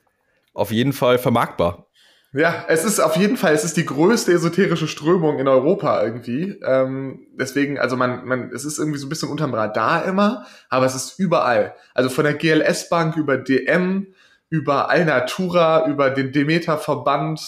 auf 0.53 0.71
jeden 0.71 0.93
Fall 0.93 1.17
vermarktbar. 1.17 1.88
Ja, 2.31 2.65
es 2.67 2.83
ist 2.83 2.99
auf 2.99 3.15
jeden 3.15 3.37
Fall, 3.37 3.55
es 3.55 3.63
ist 3.63 3.75
die 3.75 3.85
größte 3.85 4.31
esoterische 4.31 4.87
Strömung 4.87 5.39
in 5.39 5.47
Europa 5.47 6.03
irgendwie. 6.03 6.59
Ähm, 6.63 7.25
deswegen, 7.33 7.79
also 7.79 7.95
man, 7.97 8.23
man, 8.25 8.51
es 8.53 8.65
ist 8.65 8.77
irgendwie 8.77 8.99
so 8.99 9.07
ein 9.07 9.09
bisschen 9.09 9.29
unterm 9.29 9.53
Radar 9.53 10.05
immer, 10.05 10.45
aber 10.69 10.85
es 10.85 10.93
ist 10.93 11.17
überall. 11.17 11.73
Also 11.95 12.09
von 12.09 12.25
der 12.25 12.35
GLS-Bank 12.35 13.17
über 13.17 13.37
DM, 13.37 14.07
über 14.49 14.91
Alnatura, 14.91 15.87
über 15.87 16.11
den 16.11 16.31
Demeter-Verband. 16.31 17.39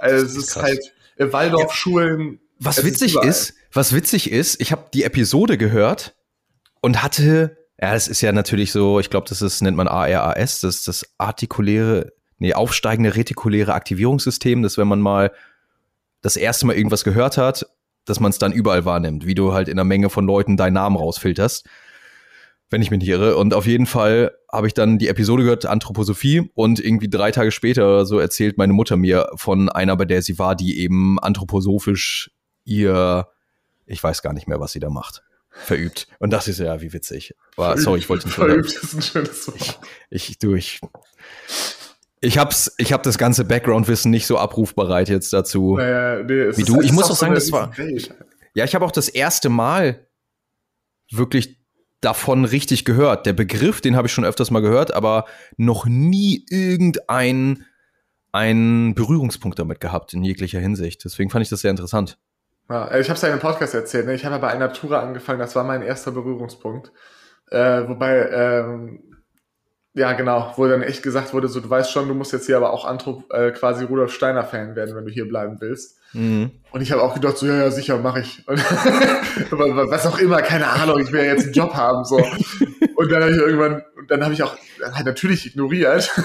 Also 0.00 0.16
Das 0.16 0.32
es 0.32 0.36
ist 0.36 0.44
ist 0.48 0.52
krass. 0.54 0.62
halt 0.64 0.92
äh, 1.16 1.32
Waldorfschulen. 1.32 2.40
Was 2.58 2.78
Es 2.78 2.84
ist 2.84 2.90
witzig 2.90 3.12
überall. 3.12 3.28
ist, 3.28 3.54
was 3.72 3.94
witzig 3.94 4.32
ist, 4.32 4.60
ich 4.60 4.72
habe 4.72 4.86
die 4.92 5.04
Episode 5.04 5.56
gehört 5.58 6.16
und 6.80 7.04
hatte, 7.04 7.56
ja, 7.80 7.94
es 7.94 8.08
ist 8.08 8.20
ja 8.20 8.32
natürlich 8.32 8.72
so, 8.72 8.98
ich 8.98 9.10
glaube, 9.10 9.28
das 9.28 9.42
ist, 9.42 9.62
nennt 9.62 9.76
man 9.76 9.86
ARAS, 9.86 10.60
das 10.60 10.76
ist 10.76 10.88
das 10.88 11.06
artikuläre, 11.18 12.12
nee, 12.38 12.54
aufsteigende 12.54 13.14
retikuläre 13.14 13.74
Aktivierungssystem, 13.74 14.62
dass 14.62 14.78
wenn 14.78 14.88
man 14.88 15.00
mal 15.00 15.32
das 16.22 16.36
erste 16.36 16.66
Mal 16.66 16.76
irgendwas 16.76 17.04
gehört 17.04 17.36
hat, 17.36 17.66
dass 18.04 18.20
man 18.20 18.30
es 18.30 18.38
dann 18.38 18.52
überall 18.52 18.84
wahrnimmt, 18.84 19.26
wie 19.26 19.34
du 19.34 19.52
halt 19.52 19.68
in 19.68 19.74
einer 19.74 19.84
Menge 19.84 20.10
von 20.10 20.26
Leuten 20.26 20.56
deinen 20.56 20.74
Namen 20.74 20.96
rausfilterst, 20.96 21.68
wenn 22.70 22.82
ich 22.82 22.90
mich 22.90 23.00
nicht 23.00 23.08
irre. 23.08 23.36
Und 23.36 23.54
auf 23.54 23.66
jeden 23.66 23.86
Fall 23.86 24.32
habe 24.50 24.66
ich 24.66 24.74
dann 24.74 24.98
die 24.98 25.08
Episode 25.08 25.44
gehört, 25.44 25.66
Anthroposophie, 25.66 26.50
und 26.54 26.80
irgendwie 26.80 27.08
drei 27.08 27.30
Tage 27.30 27.52
später 27.52 27.86
oder 27.86 28.06
so 28.06 28.18
erzählt 28.18 28.58
meine 28.58 28.72
Mutter 28.72 28.96
mir 28.96 29.28
von 29.36 29.68
einer, 29.68 29.96
bei 29.96 30.04
der 30.04 30.22
sie 30.22 30.38
war, 30.38 30.56
die 30.56 30.80
eben 30.80 31.18
anthroposophisch 31.20 32.30
ihr, 32.64 33.28
ich 33.86 34.02
weiß 34.02 34.22
gar 34.22 34.32
nicht 34.32 34.48
mehr, 34.48 34.60
was 34.60 34.72
sie 34.72 34.80
da 34.80 34.90
macht, 34.90 35.22
verübt. 35.50 36.08
Und 36.18 36.32
das 36.32 36.48
ist 36.48 36.58
ja, 36.58 36.80
wie 36.80 36.92
witzig. 36.92 37.34
War, 37.56 37.76
sorry, 37.78 37.98
ich 37.98 38.08
wollte 38.08 38.26
nicht 38.26 38.34
Verübt 38.34 38.72
ist 38.72 38.94
ein 38.94 39.02
schönes 39.02 39.48
Wort. 39.48 39.80
ich 40.10 40.38
durch. 40.38 40.80
Ich 41.48 41.71
hab's, 42.22 42.72
ich 42.78 42.92
hab 42.92 43.02
das 43.02 43.18
ganze 43.18 43.44
Background-Wissen 43.44 44.10
nicht 44.10 44.26
so 44.26 44.38
abrufbereit 44.38 45.08
jetzt 45.08 45.32
dazu. 45.32 45.76
Naja, 45.76 46.22
nee, 46.22 46.32
es 46.40 46.56
Wie 46.56 46.62
ist- 46.62 46.68
du? 46.68 46.74
es 46.76 46.84
Ich 46.84 46.90
ist 46.90 46.92
muss 46.94 47.10
auch 47.10 47.16
sagen, 47.16 47.34
das 47.34 47.50
war- 47.52 47.76
Welt. 47.76 48.14
Ja, 48.54 48.64
ich 48.64 48.74
habe 48.74 48.84
auch 48.84 48.90
das 48.92 49.08
erste 49.08 49.48
Mal 49.48 50.06
wirklich 51.10 51.58
davon 52.00 52.44
richtig 52.44 52.84
gehört. 52.84 53.26
Der 53.26 53.32
Begriff, 53.32 53.80
den 53.80 53.96
habe 53.96 54.06
ich 54.08 54.12
schon 54.12 54.24
öfters 54.24 54.50
mal 54.50 54.60
gehört, 54.60 54.92
aber 54.92 55.24
noch 55.56 55.86
nie 55.86 56.44
irgendeinen 56.48 57.64
einen 58.32 58.94
Berührungspunkt 58.94 59.58
damit 59.58 59.80
gehabt 59.80 60.14
in 60.14 60.24
jeglicher 60.24 60.58
Hinsicht. 60.58 61.04
Deswegen 61.04 61.28
fand 61.30 61.42
ich 61.42 61.50
das 61.50 61.60
sehr 61.60 61.70
interessant. 61.70 62.18
Ja, 62.70 62.86
äh, 62.88 63.00
ich 63.00 63.08
habe 63.08 63.16
es 63.16 63.22
ja 63.22 63.28
in 63.28 63.32
einem 63.32 63.42
Podcast 63.42 63.74
erzählt. 63.74 64.06
Ne? 64.06 64.14
Ich 64.14 64.24
habe 64.24 64.34
ja 64.36 64.40
bei 64.40 64.48
einer 64.48 64.72
Tour 64.72 64.98
angefangen. 64.98 65.38
Das 65.38 65.54
war 65.54 65.64
mein 65.64 65.82
erster 65.82 66.12
Berührungspunkt. 66.12 66.92
Äh, 67.50 67.86
wobei, 67.88 68.30
ähm, 68.30 69.11
ja 69.94 70.12
genau, 70.12 70.52
wo 70.56 70.66
dann 70.66 70.82
echt 70.82 71.02
gesagt 71.02 71.34
wurde, 71.34 71.48
so 71.48 71.60
du 71.60 71.68
weißt 71.68 71.90
schon, 71.90 72.08
du 72.08 72.14
musst 72.14 72.32
jetzt 72.32 72.46
hier 72.46 72.56
aber 72.56 72.72
auch 72.72 72.84
Anthrop, 72.84 73.32
äh, 73.32 73.50
quasi 73.50 73.84
Rudolf 73.84 74.12
Steiner 74.12 74.44
Fan 74.44 74.74
werden, 74.74 74.96
wenn 74.96 75.04
du 75.04 75.10
hier 75.10 75.28
bleiben 75.28 75.60
willst. 75.60 75.98
Mhm. 76.12 76.50
Und 76.70 76.80
ich 76.80 76.92
habe 76.92 77.02
auch 77.02 77.14
gedacht, 77.14 77.38
so 77.38 77.46
ja, 77.46 77.56
ja, 77.56 77.70
sicher, 77.70 77.98
mache 77.98 78.20
ich. 78.20 78.46
Und, 78.46 78.58
was 79.90 80.06
auch 80.06 80.18
immer, 80.18 80.42
keine 80.42 80.68
Ahnung, 80.68 80.98
ich 81.00 81.12
will 81.12 81.20
ja 81.20 81.32
jetzt 81.32 81.44
einen 81.44 81.52
Job 81.52 81.74
haben 81.74 82.04
so. 82.04 82.16
Und 82.16 83.10
dann 83.10 83.22
habe 83.22 83.32
ich 83.32 83.38
irgendwann, 83.38 83.82
und 83.96 84.10
dann 84.10 84.22
habe 84.22 84.34
ich 84.34 84.42
auch 84.42 84.56
halt 84.92 85.06
natürlich 85.06 85.46
ignoriert. 85.46 86.10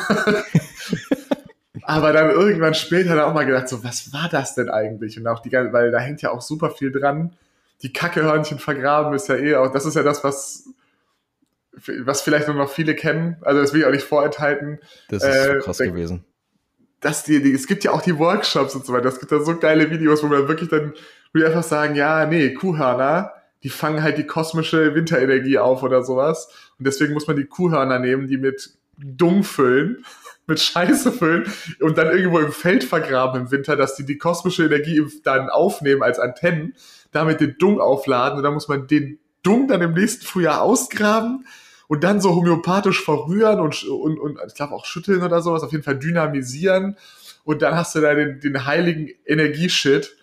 Aber 1.84 2.12
dann 2.12 2.30
irgendwann 2.32 2.74
später 2.74 3.16
dann 3.16 3.26
auch 3.26 3.34
mal 3.34 3.46
gedacht, 3.46 3.70
so, 3.70 3.82
was 3.84 4.12
war 4.12 4.28
das 4.30 4.56
denn 4.56 4.70
eigentlich? 4.70 5.18
Und 5.18 5.26
auch 5.28 5.40
die 5.40 5.50
ganze, 5.50 5.72
weil 5.72 5.90
da 5.90 6.00
hängt 6.00 6.22
ja 6.22 6.32
auch 6.32 6.42
super 6.42 6.70
viel 6.70 6.92
dran. 6.92 7.34
Die 7.82 7.94
Kackehörnchen 7.94 8.60
vergraben 8.60 9.14
ist 9.14 9.30
ja 9.30 9.36
eh 9.36 9.56
auch, 9.56 9.72
das 9.72 9.86
ist 9.86 9.96
ja 9.96 10.04
das, 10.04 10.22
was, 10.24 10.66
was 12.04 12.22
vielleicht 12.22 12.48
nur 12.48 12.56
noch 12.58 12.70
viele 12.72 12.96
kennen. 12.96 13.38
Also 13.42 13.62
das 13.62 13.74
will 13.74 13.82
ich 13.82 13.86
auch 13.88 13.92
nicht 13.92 14.04
vorenthalten. 14.06 14.80
Das 15.10 15.24
ist 15.24 15.30
Äh, 15.36 15.54
so 15.60 15.66
krass 15.66 15.78
der- 15.78 15.88
gewesen. 15.88 16.24
dass 17.02 17.24
die, 17.24 17.42
die, 17.42 17.54
es 17.54 17.68
gibt 17.68 17.84
ja 17.84 17.92
auch 17.92 18.02
die 18.02 18.18
Workshops 18.18 18.74
und 18.76 18.86
so 18.86 18.94
weiter. 18.94 19.08
Es 19.10 19.20
gibt 19.20 19.32
da 19.32 19.40
so 19.40 19.56
geile 19.58 19.90
Videos, 19.92 20.24
wo 20.24 20.30
wir 20.32 20.48
wirklich 20.48 20.70
dann, 20.70 20.94
wo 21.34 21.40
die 21.40 21.46
einfach 21.46 21.63
sagen, 21.63 21.96
ja, 21.96 22.26
nee, 22.26 22.54
Kuhhörner, 22.54 23.34
die 23.63 23.70
fangen 23.70 24.02
halt 24.04 24.18
die 24.18 24.26
kosmische 24.26 24.96
Winterenergie 24.96 25.58
auf 25.60 25.84
oder 25.84 26.04
sowas. 26.04 26.48
Und 26.80 26.88
deswegen 26.88 27.13
muss 27.13 27.28
man 27.28 27.36
die 27.36 27.46
Kuhhörner 27.46 28.00
nehmen, 28.00 28.28
die 28.28 28.38
mit 28.38 28.72
Dung 28.98 29.44
füllen. 29.44 30.04
mit 30.50 30.62
Scheiße 30.62 31.12
füllen 31.12 31.52
und 31.82 31.98
dann 31.98 32.08
irgendwo 32.08 32.40
im 32.40 32.54
Feld 32.54 32.86
vergraben 32.86 33.42
im 33.42 33.52
Winter, 33.52 33.76
dass 33.76 33.96
die 33.96 34.06
die 34.06 34.18
kosmische 34.18 34.63
Energie 34.66 35.06
dann 35.26 35.50
aufnehmen 35.50 36.02
als 36.04 36.20
Antennen, 36.20 36.74
damit 37.12 37.42
den 37.42 37.58
Dung 37.58 37.82
aufladen 37.82 38.38
und 38.38 38.44
dann 38.44 38.54
muss 38.54 38.70
man 38.70 38.88
den 38.88 39.20
Dung 39.44 39.68
dann 39.68 39.82
im 39.82 39.92
nächsten 39.94 40.26
Frühjahr 40.26 40.62
ausgraben 40.62 41.46
und 41.88 42.04
dann 42.04 42.21
so 42.21 42.36
homöopathisch 42.36 43.04
verrühren 43.04 43.60
und, 43.60 43.84
und, 43.84 44.19
und 44.19 44.39
ich 44.47 44.56
glaube 44.56 44.73
auch 44.73 44.86
schütteln 44.86 45.23
oder 45.23 45.41
sowas, 45.41 45.63
auf 45.63 45.71
jeden 45.71 45.84
Fall 45.84 45.97
dynamisieren 45.97 46.97
und 47.43 47.62
dann 47.62 47.76
hast 47.76 47.95
du 47.95 48.02
da 48.02 48.13
den, 48.13 48.39
den 48.39 48.65
heiligen 48.65 49.10
Energieshit 49.26 50.17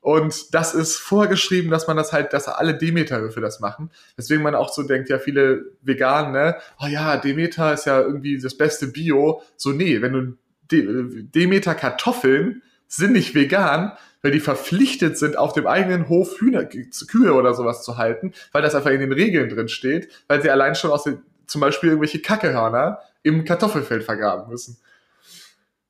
und 0.00 0.54
das 0.54 0.74
ist 0.74 0.96
vorgeschrieben, 0.96 1.70
dass 1.70 1.86
man 1.86 1.96
das 1.96 2.12
halt, 2.12 2.32
dass 2.32 2.48
alle 2.48 2.74
Demeter 2.74 3.30
für 3.30 3.42
das 3.42 3.60
machen. 3.60 3.90
Deswegen 4.16 4.42
man 4.42 4.54
auch 4.54 4.72
so 4.72 4.82
denkt, 4.82 5.10
ja, 5.10 5.18
viele 5.18 5.66
Veganen, 5.82 6.32
ne, 6.32 6.56
oh 6.80 6.86
ja, 6.86 7.18
Demeter 7.18 7.74
ist 7.74 7.84
ja 7.84 8.00
irgendwie 8.00 8.38
das 8.38 8.56
beste 8.56 8.86
Bio. 8.86 9.42
So, 9.56 9.72
nee, 9.72 10.00
wenn 10.00 10.12
du 10.12 10.36
De 10.70 11.24
Demeter 11.34 11.74
Kartoffeln 11.74 12.62
sind 12.90 13.12
nicht 13.12 13.34
vegan, 13.34 13.92
weil 14.22 14.32
die 14.32 14.40
verpflichtet 14.40 15.16
sind, 15.16 15.38
auf 15.38 15.52
dem 15.54 15.66
eigenen 15.66 16.08
Hof 16.08 16.40
Hühner, 16.40 16.64
Kühe 16.64 17.32
oder 17.32 17.54
sowas 17.54 17.82
zu 17.82 17.96
halten, 17.96 18.34
weil 18.52 18.62
das 18.62 18.74
einfach 18.74 18.90
in 18.90 19.00
den 19.00 19.12
Regeln 19.12 19.48
drin 19.48 19.68
steht, 19.68 20.08
weil 20.28 20.42
sie 20.42 20.50
allein 20.50 20.74
schon 20.74 20.90
aus 20.90 21.04
den, 21.04 21.22
zum 21.46 21.60
Beispiel 21.60 21.90
irgendwelche 21.90 22.20
Kackehörner 22.20 22.98
im 23.22 23.44
Kartoffelfeld 23.44 24.04
vergraben 24.04 24.50
müssen. 24.50 24.76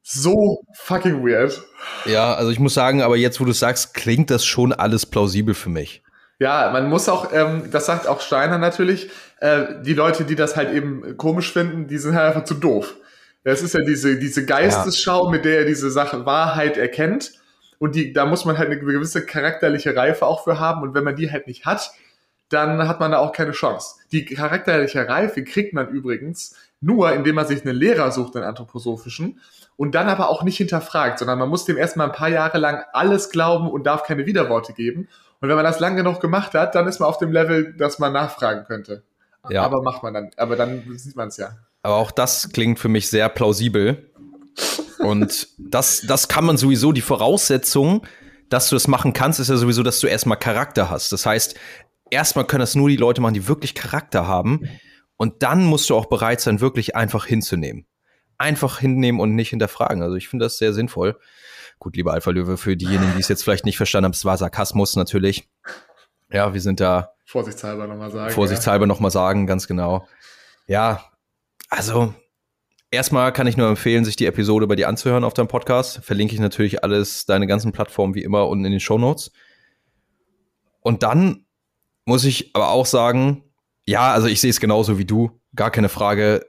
So 0.03 0.63
fucking 0.75 1.25
weird. 1.25 1.61
Ja, 2.05 2.35
also 2.35 2.51
ich 2.51 2.59
muss 2.59 2.75
sagen, 2.75 3.03
aber 3.03 3.17
jetzt, 3.17 3.41
wo 3.41 3.45
du 3.45 3.53
sagst, 3.53 3.95
klingt 3.95 4.31
das 4.31 4.45
schon 4.45 4.73
alles 4.73 5.07
plausibel 5.07 5.55
für 5.55 5.71
mich. 5.71 6.03
Ja, 6.39 6.71
man 6.73 6.89
muss 6.89 7.09
auch, 7.09 7.33
ähm, 7.33 7.71
das 7.71 7.87
sagt 7.87 8.07
auch 8.07 8.21
Steiner 8.21 8.59
natürlich, 8.59 9.11
äh, 9.41 9.83
die 9.83 9.95
Leute, 9.95 10.25
die 10.25 10.37
das 10.37 10.57
halt 10.57 10.73
eben 10.73 11.17
komisch 11.17 11.53
finden, 11.53 11.87
die 11.87 11.99
sind 11.99 12.15
halt 12.15 12.29
einfach 12.29 12.45
zu 12.45 12.55
doof. 12.55 12.95
Das 13.45 13.63
ist 13.63 13.75
ja 13.75 13.81
diese, 13.81 14.19
diese 14.19 14.45
Geistesschau, 14.45 15.25
ja. 15.25 15.31
mit 15.31 15.45
der 15.45 15.61
er 15.61 15.65
diese 15.65 15.91
Sache 15.91 16.27
Wahrheit 16.27 16.77
erkennt. 16.77 17.33
Und 17.79 17.95
die, 17.95 18.13
da 18.13 18.27
muss 18.27 18.45
man 18.45 18.59
halt 18.59 18.71
eine 18.71 18.79
gewisse 18.79 19.25
charakterliche 19.25 19.97
Reife 19.97 20.27
auch 20.27 20.45
für 20.45 20.59
haben. 20.59 20.83
Und 20.83 20.95
wenn 20.95 21.05
man 21.05 21.17
die 21.17 21.31
halt 21.31 21.47
nicht 21.47 21.65
hat, 21.65 21.91
dann 22.51 22.87
hat 22.87 23.01
man 23.01 23.13
da 23.13 23.19
auch 23.19 23.33
keine 23.33 23.53
Chance. 23.53 23.97
Die 24.13 24.25
charakterliche 24.25 25.09
Reife 25.09 25.43
kriegt 25.45 25.73
man 25.73 25.89
übrigens 25.89 26.55
nur, 26.81 27.13
indem 27.13 27.37
man 27.37 27.47
sich 27.47 27.65
einen 27.65 27.77
Lehrer 27.77 28.11
sucht, 28.11 28.37
einen 28.37 28.45
anthroposophischen, 28.45 29.41
und 29.77 29.95
dann 29.95 30.11
aber 30.11 30.29
auch 30.29 30.43
nicht 30.43 30.59
hinterfragt, 30.59 31.19
sondern 31.19 31.39
man 31.39 31.49
muss 31.49 31.65
dem 31.65 31.79
erstmal 31.79 32.09
ein 32.09 32.13
paar 32.13 32.29
Jahre 32.29 32.59
lang 32.59 32.85
alles 32.93 33.31
glauben 33.31 33.71
und 33.71 33.87
darf 33.87 34.03
keine 34.03 34.27
Widerworte 34.27 34.75
geben. 34.75 35.09
Und 35.41 35.49
wenn 35.49 35.57
man 35.57 35.65
das 35.65 35.81
lang 35.81 35.97
genug 35.97 36.21
gemacht 36.21 36.53
hat, 36.53 36.75
dann 36.75 36.87
ist 36.87 37.01
man 37.01 37.09
auf 37.09 37.17
dem 37.17 37.33
Level, 37.33 37.73
dass 37.73 37.99
man 37.99 38.13
nachfragen 38.13 38.65
könnte. 38.67 39.03
Ja. 39.49 39.63
Aber 39.63 39.83
macht 39.83 40.03
man 40.03 40.13
dann, 40.13 40.31
aber 40.37 40.57
dann 40.57 40.83
sieht 40.99 41.17
man 41.17 41.29
es 41.29 41.39
ja. 41.39 41.57
Aber 41.83 41.97
auch 41.97 42.11
das 42.11 42.51
klingt 42.53 42.79
für 42.79 42.89
mich 42.89 43.09
sehr 43.09 43.29
plausibel. 43.29 44.11
Und 44.99 45.49
das, 45.59 46.03
das 46.07 46.29
kann 46.29 46.45
man 46.45 46.57
sowieso, 46.57 46.93
die 46.93 47.01
Voraussetzung, 47.01 48.07
dass 48.51 48.69
du 48.69 48.77
das 48.77 48.89
machen 48.89 49.13
kannst, 49.13 49.41
ist 49.41 49.49
ja 49.49 49.57
sowieso, 49.57 49.83
dass 49.83 50.01
du 50.01 50.07
erstmal 50.07 50.39
Charakter 50.39 50.91
hast. 50.91 51.13
Das 51.13 51.25
heißt, 51.25 51.59
erstmal 52.11 52.45
können 52.45 52.61
das 52.61 52.75
nur 52.75 52.89
die 52.89 52.97
Leute 52.97 53.21
machen, 53.21 53.35
die 53.35 53.49
wirklich 53.49 53.75
Charakter 53.75 54.27
haben. 54.27 54.69
Und 55.17 55.43
dann 55.43 55.65
musst 55.65 55.89
du 55.89 55.97
auch 55.97 56.07
bereit 56.07 56.41
sein, 56.41 56.61
wirklich 56.61 56.97
einfach 56.97 57.27
hinzunehmen. 57.27 57.87
Einfach 58.37 58.79
hinnehmen 58.79 59.21
und 59.21 59.35
nicht 59.35 59.51
hinterfragen. 59.51 60.03
Also 60.03 60.17
ich 60.17 60.29
finde 60.29 60.47
das 60.47 60.59
sehr 60.59 60.73
sinnvoll. 60.73 61.19
Gut, 61.79 61.97
lieber 61.97 62.13
Alpha 62.13 62.31
Löwe, 62.31 62.57
für 62.57 62.77
diejenigen, 62.77 63.13
die 63.15 63.21
es 63.21 63.29
jetzt 63.29 63.43
vielleicht 63.43 63.65
nicht 63.65 63.77
verstanden 63.77 64.07
haben, 64.07 64.13
es 64.13 64.25
war 64.25 64.37
Sarkasmus 64.37 64.97
natürlich. 64.97 65.49
Ja, 66.31 66.53
wir 66.53 66.61
sind 66.61 66.81
da. 66.81 67.13
Vorsichtshalber 67.25 67.87
nochmal 67.87 68.11
sagen. 68.11 68.35
Vorsichtshalber 68.35 68.85
ja. 68.85 68.89
nochmal 68.89 69.11
sagen, 69.11 69.47
ganz 69.47 69.67
genau. 69.67 70.07
Ja, 70.67 71.10
also 71.71 72.13
erstmal 72.91 73.33
kann 73.33 73.47
ich 73.47 73.57
nur 73.57 73.69
empfehlen, 73.69 74.05
sich 74.05 74.17
die 74.17 74.27
Episode 74.27 74.67
bei 74.67 74.77
dir 74.77 74.89
anzuhören 74.89 75.25
auf 75.25 75.35
deinem 75.35 75.49
Podcast. 75.49 76.05
Verlinke 76.05 76.35
ich 76.35 76.41
natürlich 76.41 76.85
alles, 76.85 77.25
deine 77.25 77.47
ganzen 77.47 77.73
Plattformen 77.73 78.15
wie 78.15 78.23
immer 78.23 78.49
unten 78.49 78.65
in 78.65 78.73
den 78.73 78.81
Show 78.81 78.99
Notes. 78.99 79.33
Und 80.81 81.03
dann 81.03 81.47
muss 82.05 82.25
ich 82.25 82.55
aber 82.55 82.71
auch 82.71 82.87
sagen, 82.87 83.45
ja, 83.85 84.13
also 84.13 84.27
ich 84.27 84.41
sehe 84.41 84.51
es 84.51 84.61
genauso 84.61 84.99
wie 84.99 85.05
du, 85.05 85.41
gar 85.55 85.71
keine 85.71 85.89
Frage. 85.89 86.47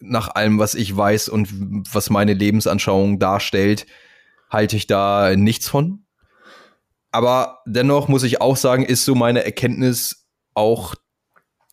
Nach 0.00 0.34
allem, 0.34 0.58
was 0.58 0.74
ich 0.74 0.94
weiß 0.94 1.28
und 1.28 1.48
was 1.92 2.10
meine 2.10 2.34
Lebensanschauung 2.34 3.18
darstellt, 3.18 3.86
halte 4.50 4.76
ich 4.76 4.86
da 4.86 5.36
nichts 5.36 5.68
von. 5.68 6.06
Aber 7.12 7.60
dennoch 7.66 8.08
muss 8.08 8.24
ich 8.24 8.40
auch 8.40 8.56
sagen, 8.56 8.84
ist 8.84 9.04
so 9.04 9.14
meine 9.14 9.44
Erkenntnis 9.44 10.26
auch, 10.54 10.94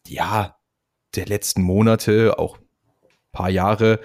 ja, 0.05 0.58
der 1.15 1.25
letzten 1.25 1.61
Monate, 1.61 2.37
auch 2.37 2.57
paar 3.31 3.49
Jahre, 3.49 3.99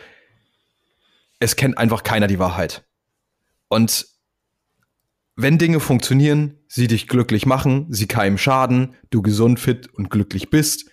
es 1.38 1.56
kennt 1.56 1.78
einfach 1.78 2.02
keiner 2.02 2.26
die 2.26 2.38
Wahrheit. 2.38 2.84
Und 3.68 4.06
wenn 5.36 5.58
Dinge 5.58 5.80
funktionieren, 5.80 6.58
sie 6.68 6.86
dich 6.86 7.08
glücklich 7.08 7.44
machen, 7.44 7.86
sie 7.90 8.06
keinem 8.06 8.38
schaden, 8.38 8.94
du 9.10 9.20
gesund, 9.20 9.58
fit 9.58 9.92
und 9.92 10.10
glücklich 10.10 10.50
bist, 10.50 10.90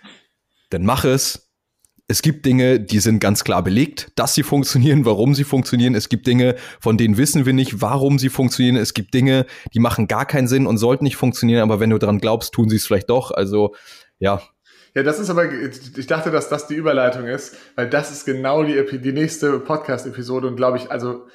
dann 0.70 0.84
mach 0.84 1.06
es. 1.06 1.50
Es 2.08 2.22
gibt 2.22 2.46
Dinge, 2.46 2.80
die 2.80 3.00
sind 3.00 3.20
ganz 3.20 3.44
klar 3.46 3.64
belegt, 3.64 4.12
dass 4.16 4.34
sie 4.34 4.44
funktionieren, 4.44 5.06
warum 5.06 5.34
sie 5.34 5.46
funktionieren. 5.46 5.96
Es 5.96 6.10
gibt 6.10 6.28
Dinge, 6.28 6.56
von 6.80 6.98
denen 6.98 7.18
wissen 7.18 7.46
wir 7.46 7.54
nicht, 7.54 7.82
warum 7.82 8.20
sie 8.20 8.30
funktionieren. 8.30 8.76
Es 8.76 8.94
gibt 8.94 9.14
Dinge, 9.14 9.46
die 9.74 9.80
machen 9.80 10.08
gar 10.08 10.26
keinen 10.26 10.48
Sinn 10.48 10.68
und 10.68 10.78
sollten 10.78 11.06
nicht 11.06 11.16
funktionieren, 11.16 11.62
aber 11.62 11.80
wenn 11.80 11.92
du 11.92 12.00
daran 12.00 12.20
glaubst, 12.20 12.54
tun 12.54 12.68
sie 12.68 12.76
es 12.76 12.86
vielleicht 12.86 13.10
doch. 13.10 13.32
Also 13.32 13.76
ja, 14.20 14.42
ja, 14.94 15.04
das 15.04 15.20
ist 15.20 15.30
aber, 15.30 15.46
ich 15.52 16.08
dachte, 16.08 16.32
dass 16.32 16.50
das 16.50 16.68
die 16.68 16.76
Überleitung 16.76 17.26
ist, 17.26 17.56
weil 17.76 17.90
das 17.90 18.12
ist 18.12 18.26
genau 18.26 18.64
die, 18.64 19.00
die 19.00 19.14
nächste 19.14 19.60
Podcast-Episode 19.60 20.48
und 20.48 20.58
glaube 20.58 20.78
ich, 20.78 20.92
also 20.92 21.28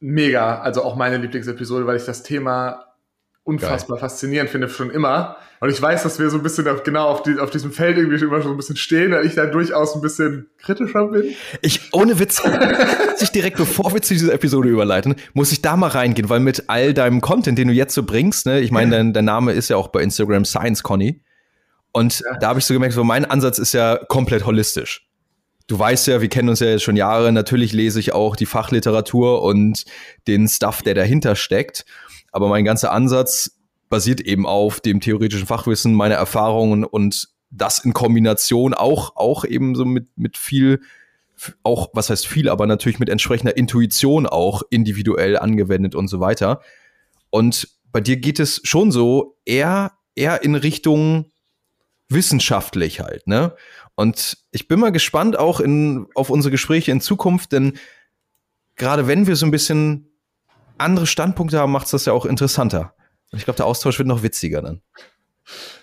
mega, 0.00 0.60
also 0.60 0.82
auch 0.82 0.96
meine 0.96 1.18
Lieblingsepisode, 1.18 1.86
weil 1.86 1.96
ich 1.96 2.04
das 2.04 2.22
Thema 2.22 2.86
unfassbar 3.44 3.96
Geil. 3.96 4.08
faszinierend 4.08 4.50
finde, 4.50 4.68
schon 4.68 4.90
immer. 4.90 5.36
Und 5.60 5.70
ich 5.70 5.80
weiß, 5.80 6.02
dass 6.02 6.18
wir 6.18 6.28
so 6.30 6.36
ein 6.36 6.42
bisschen 6.42 6.66
auf, 6.66 6.82
genau 6.82 7.06
auf, 7.06 7.22
die, 7.22 7.38
auf 7.38 7.50
diesem 7.50 7.70
Feld 7.70 7.96
irgendwie 7.96 8.22
immer 8.22 8.42
schon 8.42 8.50
ein 8.50 8.56
bisschen 8.56 8.76
stehen, 8.76 9.12
weil 9.12 9.24
ich 9.24 9.36
da 9.36 9.46
durchaus 9.46 9.94
ein 9.94 10.00
bisschen 10.00 10.50
kritischer 10.58 11.06
bin. 11.06 11.34
Ich, 11.62 11.92
ohne 11.92 12.18
Witz, 12.18 12.42
sich 13.16 13.30
direkt 13.30 13.56
bevor 13.56 13.94
wir 13.94 14.02
zu 14.02 14.14
dieser 14.14 14.34
Episode 14.34 14.68
überleiten, 14.68 15.14
muss 15.32 15.52
ich 15.52 15.62
da 15.62 15.76
mal 15.76 15.88
reingehen, 15.90 16.28
weil 16.28 16.40
mit 16.40 16.64
all 16.66 16.92
deinem 16.92 17.20
Content, 17.20 17.56
den 17.56 17.68
du 17.68 17.74
jetzt 17.74 17.94
so 17.94 18.02
bringst, 18.02 18.46
ne, 18.46 18.58
ich 18.58 18.72
meine, 18.72 18.90
dein, 18.90 19.12
dein 19.12 19.24
Name 19.24 19.52
ist 19.52 19.70
ja 19.70 19.76
auch 19.76 19.88
bei 19.88 20.02
Instagram 20.02 20.44
Science 20.44 20.82
Conny. 20.82 21.22
Und 21.96 22.20
ja. 22.20 22.36
da 22.36 22.48
habe 22.48 22.58
ich 22.58 22.66
so 22.66 22.74
gemerkt, 22.74 22.94
so 22.94 23.04
mein 23.04 23.24
Ansatz 23.24 23.58
ist 23.58 23.72
ja 23.72 23.96
komplett 23.96 24.44
holistisch. 24.44 25.08
Du 25.66 25.78
weißt 25.78 26.08
ja, 26.08 26.20
wir 26.20 26.28
kennen 26.28 26.50
uns 26.50 26.60
ja 26.60 26.66
jetzt 26.66 26.82
schon 26.82 26.94
Jahre, 26.94 27.32
natürlich 27.32 27.72
lese 27.72 27.98
ich 28.00 28.12
auch 28.12 28.36
die 28.36 28.44
Fachliteratur 28.44 29.40
und 29.40 29.86
den 30.26 30.46
Stuff, 30.46 30.82
der 30.82 30.92
dahinter 30.92 31.36
steckt. 31.36 31.86
Aber 32.32 32.48
mein 32.48 32.66
ganzer 32.66 32.92
Ansatz 32.92 33.62
basiert 33.88 34.20
eben 34.20 34.44
auf 34.44 34.80
dem 34.80 35.00
theoretischen 35.00 35.46
Fachwissen, 35.46 35.94
meine 35.94 36.16
Erfahrungen 36.16 36.84
und 36.84 37.30
das 37.48 37.78
in 37.78 37.94
Kombination 37.94 38.74
auch, 38.74 39.16
auch 39.16 39.46
eben 39.46 39.74
so 39.74 39.86
mit, 39.86 40.06
mit 40.16 40.36
viel, 40.36 40.82
auch, 41.62 41.88
was 41.94 42.10
heißt 42.10 42.26
viel, 42.26 42.50
aber 42.50 42.66
natürlich 42.66 42.98
mit 42.98 43.08
entsprechender 43.08 43.56
Intuition 43.56 44.26
auch 44.26 44.64
individuell 44.68 45.38
angewendet 45.38 45.94
und 45.94 46.08
so 46.08 46.20
weiter. 46.20 46.60
Und 47.30 47.68
bei 47.90 48.02
dir 48.02 48.18
geht 48.18 48.38
es 48.38 48.60
schon 48.64 48.92
so 48.92 49.38
eher, 49.46 49.92
eher 50.14 50.42
in 50.42 50.56
Richtung 50.56 51.32
wissenschaftlich 52.08 53.00
halt, 53.00 53.26
ne? 53.26 53.54
Und 53.94 54.36
ich 54.50 54.68
bin 54.68 54.78
mal 54.78 54.92
gespannt 54.92 55.38
auch 55.38 55.60
in, 55.60 56.06
auf 56.14 56.30
unsere 56.30 56.50
Gespräche 56.50 56.92
in 56.92 57.00
Zukunft, 57.00 57.52
denn 57.52 57.78
gerade 58.76 59.08
wenn 59.08 59.26
wir 59.26 59.36
so 59.36 59.46
ein 59.46 59.50
bisschen 59.50 60.10
andere 60.78 61.06
Standpunkte 61.06 61.58
haben, 61.58 61.72
macht 61.72 61.86
es 61.86 61.92
das 61.92 62.04
ja 62.04 62.12
auch 62.12 62.26
interessanter. 62.26 62.94
Und 63.32 63.38
ich 63.38 63.44
glaube, 63.44 63.56
der 63.56 63.66
Austausch 63.66 63.98
wird 63.98 64.08
noch 64.08 64.22
witziger 64.22 64.62
dann. 64.62 64.82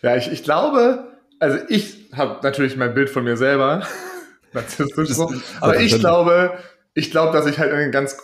Ja, 0.02 0.16
ich, 0.16 0.32
ich 0.32 0.44
glaube, 0.44 1.12
also 1.40 1.58
ich 1.70 2.10
habe 2.14 2.40
natürlich 2.44 2.78
mein 2.78 2.94
Bild 2.94 3.10
von 3.10 3.24
mir 3.24 3.38
selber. 3.38 3.86
aber 5.62 5.80
ich 5.80 5.98
glaube, 6.00 6.58
ich 6.96 7.10
glaube, 7.10 7.34
dass 7.36 7.48
ich 7.48 7.58
halt 7.58 7.72
eine 7.72 7.90
ganz 7.90 8.18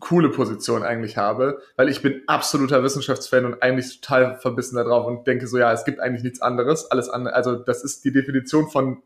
coole 0.00 0.30
Position 0.30 0.82
eigentlich 0.82 1.16
habe, 1.16 1.62
weil 1.76 1.88
ich 1.88 2.02
bin 2.02 2.22
absoluter 2.26 2.82
Wissenschaftsfan 2.82 3.44
und 3.44 3.62
eigentlich 3.62 4.00
total 4.00 4.38
verbissen 4.38 4.76
darauf 4.76 5.06
und 5.06 5.26
denke 5.26 5.46
so, 5.46 5.58
ja, 5.58 5.72
es 5.72 5.84
gibt 5.84 6.00
eigentlich 6.00 6.24
nichts 6.24 6.42
anderes, 6.42 6.90
alles 6.90 7.08
andere, 7.08 7.34
also 7.34 7.54
das 7.54 7.84
ist 7.84 8.04
die 8.04 8.12
Definition 8.12 8.68
von 8.68 9.02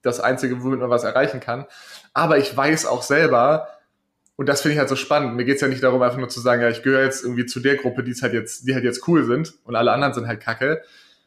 das 0.00 0.20
Einzige, 0.20 0.62
womit 0.62 0.80
man 0.80 0.90
was 0.90 1.04
erreichen 1.04 1.40
kann. 1.40 1.66
Aber 2.14 2.38
ich 2.38 2.56
weiß 2.56 2.86
auch 2.86 3.02
selber, 3.02 3.68
und 4.36 4.48
das 4.48 4.62
finde 4.62 4.72
ich 4.74 4.78
halt 4.78 4.88
so 4.88 4.96
spannend. 4.96 5.36
Mir 5.36 5.44
geht 5.44 5.56
es 5.56 5.60
ja 5.60 5.68
nicht 5.68 5.82
darum, 5.82 6.02
einfach 6.02 6.18
nur 6.18 6.28
zu 6.28 6.40
sagen, 6.40 6.62
ja, 6.62 6.68
ich 6.68 6.82
gehöre 6.82 7.04
jetzt 7.04 7.22
irgendwie 7.22 7.46
zu 7.46 7.60
der 7.60 7.76
Gruppe, 7.76 8.02
die 8.02 8.12
halt 8.14 8.32
jetzt, 8.32 8.66
die 8.66 8.74
halt 8.74 8.84
jetzt 8.84 9.06
cool 9.06 9.24
sind 9.24 9.54
und 9.64 9.76
alle 9.76 9.92
anderen 9.92 10.14
sind 10.14 10.26
halt 10.26 10.40
kacke, 10.40 10.82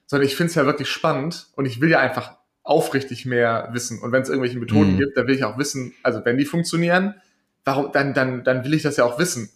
sondern 0.08 0.27
ich 0.27 0.36
finde 0.36 0.49
es 0.49 0.55
ja 0.55 0.65
wirklich 0.65 0.89
spannend 0.89 1.47
und 1.55 1.65
ich 1.65 1.79
will 1.79 1.89
ja 1.89 1.99
einfach 1.99 2.38
aufrichtig 2.63 3.25
mehr 3.25 3.69
wissen. 3.71 3.99
Und 3.99 4.12
wenn 4.12 4.23
es 4.23 4.29
irgendwelche 4.29 4.58
Methoden 4.58 4.93
mhm. 4.93 4.97
gibt, 4.97 5.15
dann 5.15 5.27
will 5.27 5.36
ich 5.36 5.43
auch 5.43 5.58
wissen, 5.58 5.93
also 6.01 6.25
wenn 6.25 6.38
die 6.38 6.45
funktionieren, 6.45 7.13
warum, 7.65 7.91
dann, 7.91 8.13
dann, 8.13 8.43
dann 8.43 8.63
will 8.63 8.73
ich 8.73 8.84
das 8.84 8.97
ja 8.97 9.04
auch 9.04 9.19
wissen. 9.19 9.49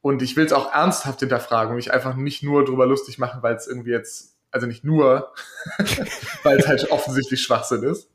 Und 0.00 0.22
ich 0.22 0.36
will 0.36 0.46
es 0.46 0.52
auch 0.52 0.72
ernsthaft 0.72 1.20
hinterfragen 1.20 1.70
und 1.70 1.76
mich 1.76 1.92
einfach 1.92 2.14
nicht 2.14 2.42
nur 2.42 2.64
drüber 2.64 2.86
lustig 2.86 3.18
machen, 3.18 3.42
weil 3.42 3.56
es 3.56 3.66
irgendwie 3.66 3.90
jetzt, 3.90 4.36
also 4.50 4.66
nicht 4.66 4.84
nur, 4.84 5.34
weil 6.44 6.58
es 6.58 6.68
halt 6.68 6.90
offensichtlich 6.90 7.42
Schwachsinn 7.42 7.82
ist. 7.82 8.08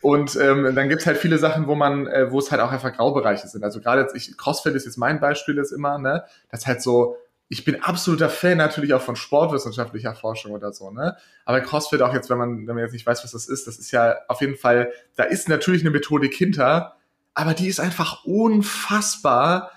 Und 0.00 0.36
ähm, 0.36 0.74
dann 0.74 0.90
gibt's 0.90 1.06
halt 1.06 1.16
viele 1.16 1.38
Sachen, 1.38 1.66
wo 1.66 1.74
man, 1.74 2.06
äh, 2.06 2.30
wo 2.30 2.38
es 2.38 2.50
halt 2.50 2.60
auch 2.60 2.70
einfach 2.70 2.92
Graubereiche 2.92 3.48
sind. 3.48 3.64
Also 3.64 3.80
gerade 3.80 4.02
jetzt, 4.02 4.14
ich, 4.14 4.36
CrossFit 4.36 4.74
ist 4.74 4.84
jetzt 4.84 4.98
mein 4.98 5.18
Beispiel 5.18 5.56
jetzt 5.56 5.72
immer, 5.72 5.98
ne? 5.98 6.24
Das 6.50 6.66
halt 6.66 6.82
so, 6.82 7.16
ich 7.48 7.64
bin 7.64 7.82
absoluter 7.82 8.28
Fan 8.28 8.58
natürlich 8.58 8.92
auch 8.92 9.00
von 9.00 9.16
sportwissenschaftlicher 9.16 10.14
Forschung 10.14 10.52
oder 10.52 10.74
so, 10.74 10.90
ne? 10.90 11.16
Aber 11.46 11.60
CrossFit 11.62 12.02
auch 12.02 12.12
jetzt, 12.12 12.28
wenn 12.28 12.36
man, 12.36 12.66
wenn 12.66 12.74
man 12.74 12.84
jetzt 12.84 12.92
nicht 12.92 13.06
weiß, 13.06 13.24
was 13.24 13.30
das 13.30 13.46
ist, 13.46 13.66
das 13.66 13.78
ist 13.78 13.92
ja 13.92 14.16
auf 14.28 14.42
jeden 14.42 14.56
Fall, 14.56 14.92
da 15.16 15.24
ist 15.24 15.48
natürlich 15.48 15.80
eine 15.80 15.90
Methodik 15.90 16.34
hinter, 16.34 16.96
aber 17.34 17.54
die 17.54 17.68
ist 17.68 17.80
einfach 17.80 18.24
unfassbar 18.24 19.70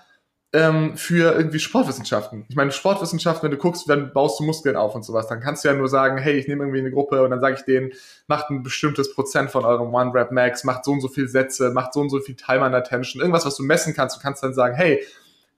ähm, 0.52 0.96
für 0.96 1.34
irgendwie 1.34 1.58
Sportwissenschaften. 1.58 2.46
Ich 2.48 2.56
meine, 2.56 2.72
Sportwissenschaften, 2.72 3.42
wenn 3.44 3.50
du 3.50 3.58
guckst, 3.58 3.88
dann 3.88 4.12
baust 4.14 4.40
du 4.40 4.44
Muskeln 4.44 4.76
auf 4.76 4.94
und 4.94 5.04
sowas, 5.04 5.26
dann 5.26 5.40
kannst 5.40 5.62
du 5.62 5.68
ja 5.68 5.74
nur 5.74 5.88
sagen, 5.88 6.16
hey, 6.16 6.38
ich 6.38 6.48
nehme 6.48 6.64
irgendwie 6.64 6.80
eine 6.80 6.90
Gruppe 6.90 7.22
und 7.22 7.30
dann 7.30 7.40
sage 7.40 7.56
ich 7.56 7.64
denen, 7.64 7.92
macht 8.28 8.48
ein 8.48 8.62
bestimmtes 8.62 9.14
Prozent 9.14 9.50
von 9.50 9.64
eurem 9.64 9.92
One-Rap-Max, 9.92 10.64
macht 10.64 10.84
so 10.84 10.92
und 10.92 11.02
so 11.02 11.08
viel 11.08 11.28
Sätze, 11.28 11.70
macht 11.70 11.92
so 11.92 12.00
und 12.00 12.08
so 12.08 12.20
viel 12.20 12.34
Time 12.34 12.62
on 12.62 12.74
Attention, 12.74 13.20
irgendwas, 13.20 13.44
was 13.44 13.56
du 13.56 13.62
messen 13.62 13.94
kannst. 13.94 14.16
Du 14.16 14.22
kannst 14.22 14.42
dann 14.42 14.54
sagen, 14.54 14.74
hey, 14.74 15.04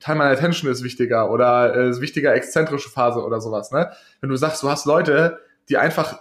Time 0.01 0.25
on 0.25 0.31
Attention 0.31 0.71
ist 0.71 0.83
wichtiger 0.83 1.31
oder 1.31 1.77
äh, 1.77 1.91
ist 1.91 2.01
wichtiger 2.01 2.35
exzentrische 2.35 2.91
Phase 2.91 3.23
oder 3.23 3.41
sowas. 3.41 3.71
Ne? 3.71 3.93
Wenn 4.21 4.31
du 4.31 4.37
sagst, 4.37 4.63
du 4.63 4.69
hast 4.69 4.87
Leute, 4.87 5.39
die 5.69 5.77
einfach 5.77 6.21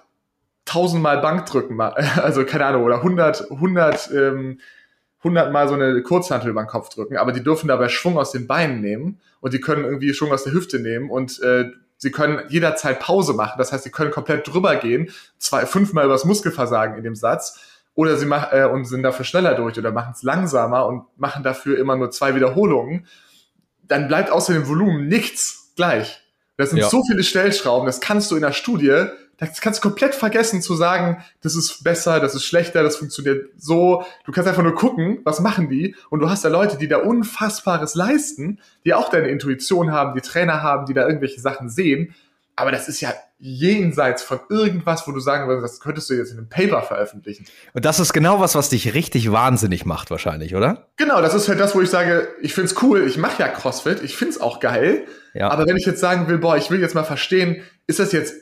tausendmal 0.66 1.22
Bank 1.22 1.48
drücken, 1.48 1.82
also 1.82 2.46
keine 2.46 2.66
Ahnung, 2.66 2.84
oder 2.84 2.98
100, 2.98 3.50
100 3.50 4.12
ähm, 4.12 4.60
hundertmal 5.24 5.68
so 5.68 5.74
eine 5.74 6.02
Kurzhantel 6.02 6.50
über 6.50 6.64
den 6.64 6.68
Kopf 6.68 6.90
drücken, 6.90 7.18
aber 7.18 7.32
die 7.32 7.44
dürfen 7.44 7.68
dabei 7.68 7.90
Schwung 7.90 8.18
aus 8.18 8.32
den 8.32 8.48
Beinen 8.48 8.82
nehmen 8.82 9.20
und 9.42 9.54
die 9.54 9.60
können 9.60 9.84
irgendwie 9.84 10.14
Schwung 10.14 10.32
aus 10.32 10.44
der 10.44 10.54
Hüfte 10.54 10.80
nehmen 10.80 11.10
und 11.10 11.42
äh, 11.42 11.66
sie 11.98 12.12
können 12.12 12.42
jederzeit 12.50 13.00
Pause 13.00 13.34
machen. 13.34 13.56
Das 13.58 13.72
heißt, 13.72 13.84
sie 13.84 13.92
können 13.92 14.12
komplett 14.12 14.48
drüber 14.48 14.78
gehen, 14.78 15.12
zwei, 15.38 15.66
fünfmal 15.66 16.06
übers 16.06 16.26
Muskelversagen 16.26 16.98
in 16.98 17.04
dem 17.04 17.16
Satz 17.16 17.60
oder 17.96 18.16
sie 18.16 18.26
machen 18.26 18.48
äh, 18.52 18.66
und 18.66 18.86
sind 18.86 19.04
dafür 19.04 19.26
schneller 19.26 19.56
durch 19.56 19.78
oder 19.78 19.92
machen 19.92 20.14
es 20.16 20.24
langsamer 20.24 20.86
und 20.86 21.04
machen 21.18 21.44
dafür 21.44 21.78
immer 21.78 21.98
nur 21.98 22.12
zwei 22.12 22.34
Wiederholungen. 22.36 23.06
Dann 23.84 24.08
bleibt 24.08 24.32
außer 24.32 24.54
dem 24.54 24.68
Volumen 24.68 25.08
nichts 25.08 25.74
gleich. 25.76 26.22
Das 26.56 26.70
sind 26.70 26.80
ja. 26.80 26.90
so 26.90 27.04
viele 27.04 27.24
Stellschrauben, 27.24 27.86
das 27.86 28.00
kannst 28.00 28.32
du 28.32 28.36
in 28.36 28.42
der 28.42 28.52
Studie 28.54 29.06
das 29.40 29.62
kannst 29.62 29.80
du 29.80 29.90
komplett 29.90 30.16
vergessen 30.16 30.62
zu 30.62 30.76
sagen, 30.76 31.24
das 31.42 31.56
ist 31.56 31.84
besser, 31.84 32.20
das 32.20 32.36
ist 32.36 32.44
schlechter, 32.44 32.84
das 32.84 32.98
funktioniert 32.98 33.50
so. 33.58 34.04
Du 34.26 34.32
kannst 34.32 34.48
einfach 34.48 34.64
nur 34.64 34.76
gucken, 34.76 35.20
was 35.24 35.40
machen 35.40 35.70
die. 35.70 35.96
Und 36.10 36.20
du 36.20 36.30
hast 36.30 36.44
da 36.44 36.50
Leute, 36.50 36.78
die 36.78 36.88
da 36.88 36.98
Unfassbares 36.98 37.96
leisten, 37.96 38.60
die 38.86 38.94
auch 38.94 39.10
deine 39.10 39.30
Intuition 39.30 39.92
haben, 39.92 40.14
die 40.14 40.22
Trainer 40.22 40.62
haben, 40.62 40.86
die 40.86 40.94
da 40.94 41.08
irgendwelche 41.08 41.40
Sachen 41.40 41.70
sehen. 41.70 42.14
Aber 42.56 42.72
das 42.72 42.90
ist 42.90 43.00
ja 43.00 43.14
jenseits 43.38 44.22
von 44.22 44.42
irgendwas, 44.50 45.08
wo 45.08 45.14
du 45.14 45.22
sagen 45.22 45.48
würdest, 45.48 45.64
das 45.76 45.80
könntest 45.80 46.10
du 46.10 46.16
jetzt 46.16 46.32
in 46.32 46.40
einem 46.40 46.50
Paper 46.50 46.82
veröffentlichen. 46.82 47.46
Und 47.74 47.86
das 47.86 48.02
ist 48.02 48.12
genau 48.12 48.42
was, 48.42 48.54
was 48.54 48.68
dich 48.68 48.94
richtig 48.94 49.32
wahnsinnig 49.32 49.86
macht, 49.86 50.12
wahrscheinlich, 50.12 50.56
oder? 50.56 50.90
Genau, 50.98 51.22
das 51.22 51.34
ist 51.34 51.48
halt 51.48 51.62
das, 51.62 51.74
wo 51.74 51.82
ich 51.82 51.90
sage, 51.90 52.28
ich 52.42 52.54
find's 52.54 52.76
cool, 52.82 53.08
ich 53.08 53.18
mache 53.18 53.42
ja 53.42 53.48
CrossFit, 53.48 54.04
ich 54.04 54.18
find's 54.18 54.42
auch 54.42 54.60
geil. 54.60 55.06
Ja. 55.34 55.50
Aber 55.52 55.66
wenn 55.68 55.78
ich 55.78 55.86
jetzt 55.86 56.02
sagen 56.02 56.28
will, 56.28 56.38
boah, 56.38 56.58
ich 56.58 56.70
will 56.70 56.82
jetzt 56.82 56.96
mal 56.96 57.06
verstehen, 57.06 57.64
ist 57.88 58.00
das 58.00 58.12
jetzt 58.12 58.36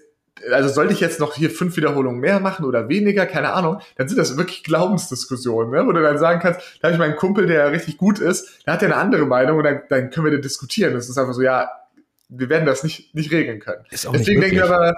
also 0.51 0.69
sollte 0.69 0.93
ich 0.93 0.99
jetzt 0.99 1.19
noch 1.19 1.35
hier 1.35 1.49
fünf 1.49 1.77
Wiederholungen 1.77 2.19
mehr 2.19 2.39
machen 2.39 2.65
oder 2.65 2.89
weniger, 2.89 3.25
keine 3.25 3.53
Ahnung, 3.53 3.79
dann 3.95 4.07
sind 4.07 4.17
das 4.17 4.37
wirklich 4.37 4.63
Glaubensdiskussionen, 4.63 5.71
ne? 5.71 5.85
wo 5.85 5.91
du 5.91 6.01
dann 6.01 6.17
sagen 6.17 6.39
kannst, 6.39 6.59
da 6.81 6.87
habe 6.87 6.93
ich 6.93 6.99
meinen 6.99 7.15
Kumpel, 7.15 7.47
der 7.47 7.71
richtig 7.71 7.97
gut 7.97 8.19
ist, 8.19 8.65
der 8.65 8.73
hat 8.73 8.81
ja 8.81 8.87
eine 8.87 8.97
andere 8.97 9.25
Meinung 9.25 9.57
und 9.57 9.63
dann, 9.63 9.81
dann 9.89 10.09
können 10.09 10.25
wir 10.25 10.31
den 10.31 10.41
diskutieren. 10.41 10.93
Das 10.93 11.09
ist 11.09 11.17
einfach 11.17 11.33
so, 11.33 11.41
ja, 11.41 11.69
wir 12.29 12.49
werden 12.49 12.65
das 12.65 12.83
nicht, 12.83 13.13
nicht 13.15 13.31
regeln 13.31 13.59
können. 13.59 13.85
Deswegen 13.91 14.41
denke 14.41 14.57
ich 14.57 14.63
aber, 14.63 14.95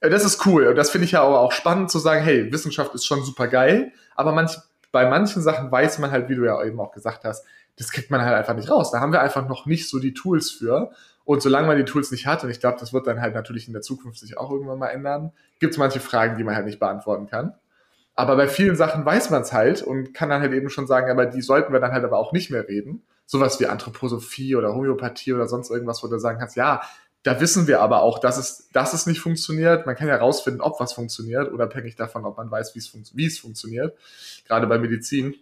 äh, 0.00 0.10
das 0.10 0.24
ist 0.24 0.44
cool 0.46 0.66
und 0.66 0.76
das 0.76 0.90
finde 0.90 1.04
ich 1.04 1.12
ja 1.12 1.22
aber 1.22 1.40
auch 1.40 1.52
spannend 1.52 1.90
zu 1.90 1.98
sagen, 1.98 2.22
hey, 2.22 2.52
Wissenschaft 2.52 2.94
ist 2.94 3.06
schon 3.06 3.22
super 3.22 3.48
geil, 3.48 3.92
aber 4.14 4.32
manch, 4.32 4.56
bei 4.92 5.08
manchen 5.08 5.42
Sachen 5.42 5.70
weiß 5.70 5.98
man 5.98 6.10
halt, 6.10 6.28
wie 6.28 6.36
du 6.36 6.44
ja 6.44 6.62
eben 6.64 6.80
auch 6.80 6.92
gesagt 6.92 7.24
hast, 7.24 7.44
das 7.76 7.90
kriegt 7.90 8.10
man 8.10 8.22
halt 8.22 8.34
einfach 8.34 8.54
nicht 8.54 8.70
raus. 8.70 8.90
Da 8.90 9.00
haben 9.00 9.12
wir 9.12 9.20
einfach 9.20 9.46
noch 9.48 9.66
nicht 9.66 9.88
so 9.88 9.98
die 9.98 10.14
Tools 10.14 10.50
für. 10.50 10.92
Und 11.26 11.42
solange 11.42 11.66
man 11.66 11.76
die 11.76 11.84
Tools 11.84 12.12
nicht 12.12 12.28
hat, 12.28 12.44
und 12.44 12.50
ich 12.50 12.60
glaube, 12.60 12.78
das 12.78 12.92
wird 12.92 13.08
dann 13.08 13.20
halt 13.20 13.34
natürlich 13.34 13.66
in 13.66 13.72
der 13.72 13.82
Zukunft 13.82 14.20
sich 14.20 14.38
auch 14.38 14.48
irgendwann 14.48 14.78
mal 14.78 14.90
ändern, 14.90 15.32
gibt 15.58 15.72
es 15.72 15.78
manche 15.78 15.98
Fragen, 15.98 16.38
die 16.38 16.44
man 16.44 16.54
halt 16.54 16.66
nicht 16.66 16.78
beantworten 16.78 17.26
kann. 17.26 17.52
Aber 18.14 18.36
bei 18.36 18.46
vielen 18.46 18.76
Sachen 18.76 19.04
weiß 19.04 19.30
man 19.30 19.42
es 19.42 19.52
halt 19.52 19.82
und 19.82 20.14
kann 20.14 20.30
dann 20.30 20.40
halt 20.40 20.52
eben 20.52 20.70
schon 20.70 20.86
sagen, 20.86 21.10
aber 21.10 21.26
die 21.26 21.42
sollten 21.42 21.72
wir 21.72 21.80
dann 21.80 21.90
halt 21.90 22.04
aber 22.04 22.18
auch 22.18 22.32
nicht 22.32 22.52
mehr 22.52 22.68
reden. 22.68 23.02
Sowas 23.26 23.58
wie 23.58 23.66
Anthroposophie 23.66 24.54
oder 24.54 24.72
Homöopathie 24.72 25.32
oder 25.32 25.48
sonst 25.48 25.68
irgendwas, 25.68 26.00
wo 26.04 26.06
du 26.06 26.16
sagen 26.18 26.38
kannst, 26.38 26.54
ja, 26.54 26.80
da 27.24 27.40
wissen 27.40 27.66
wir 27.66 27.80
aber 27.80 28.02
auch, 28.02 28.20
dass 28.20 28.38
es, 28.38 28.70
dass 28.72 28.94
es 28.94 29.06
nicht 29.06 29.18
funktioniert. 29.18 29.84
Man 29.84 29.96
kann 29.96 30.06
ja 30.06 30.16
rausfinden, 30.16 30.60
ob 30.60 30.78
was 30.78 30.92
funktioniert, 30.92 31.50
unabhängig 31.50 31.96
davon, 31.96 32.24
ob 32.24 32.36
man 32.36 32.52
weiß, 32.52 32.76
wie 32.76 32.78
es, 32.78 32.86
fun 32.86 33.02
wie 33.14 33.26
es 33.26 33.40
funktioniert. 33.40 33.98
Gerade 34.46 34.68
bei 34.68 34.78
Medizin. 34.78 35.34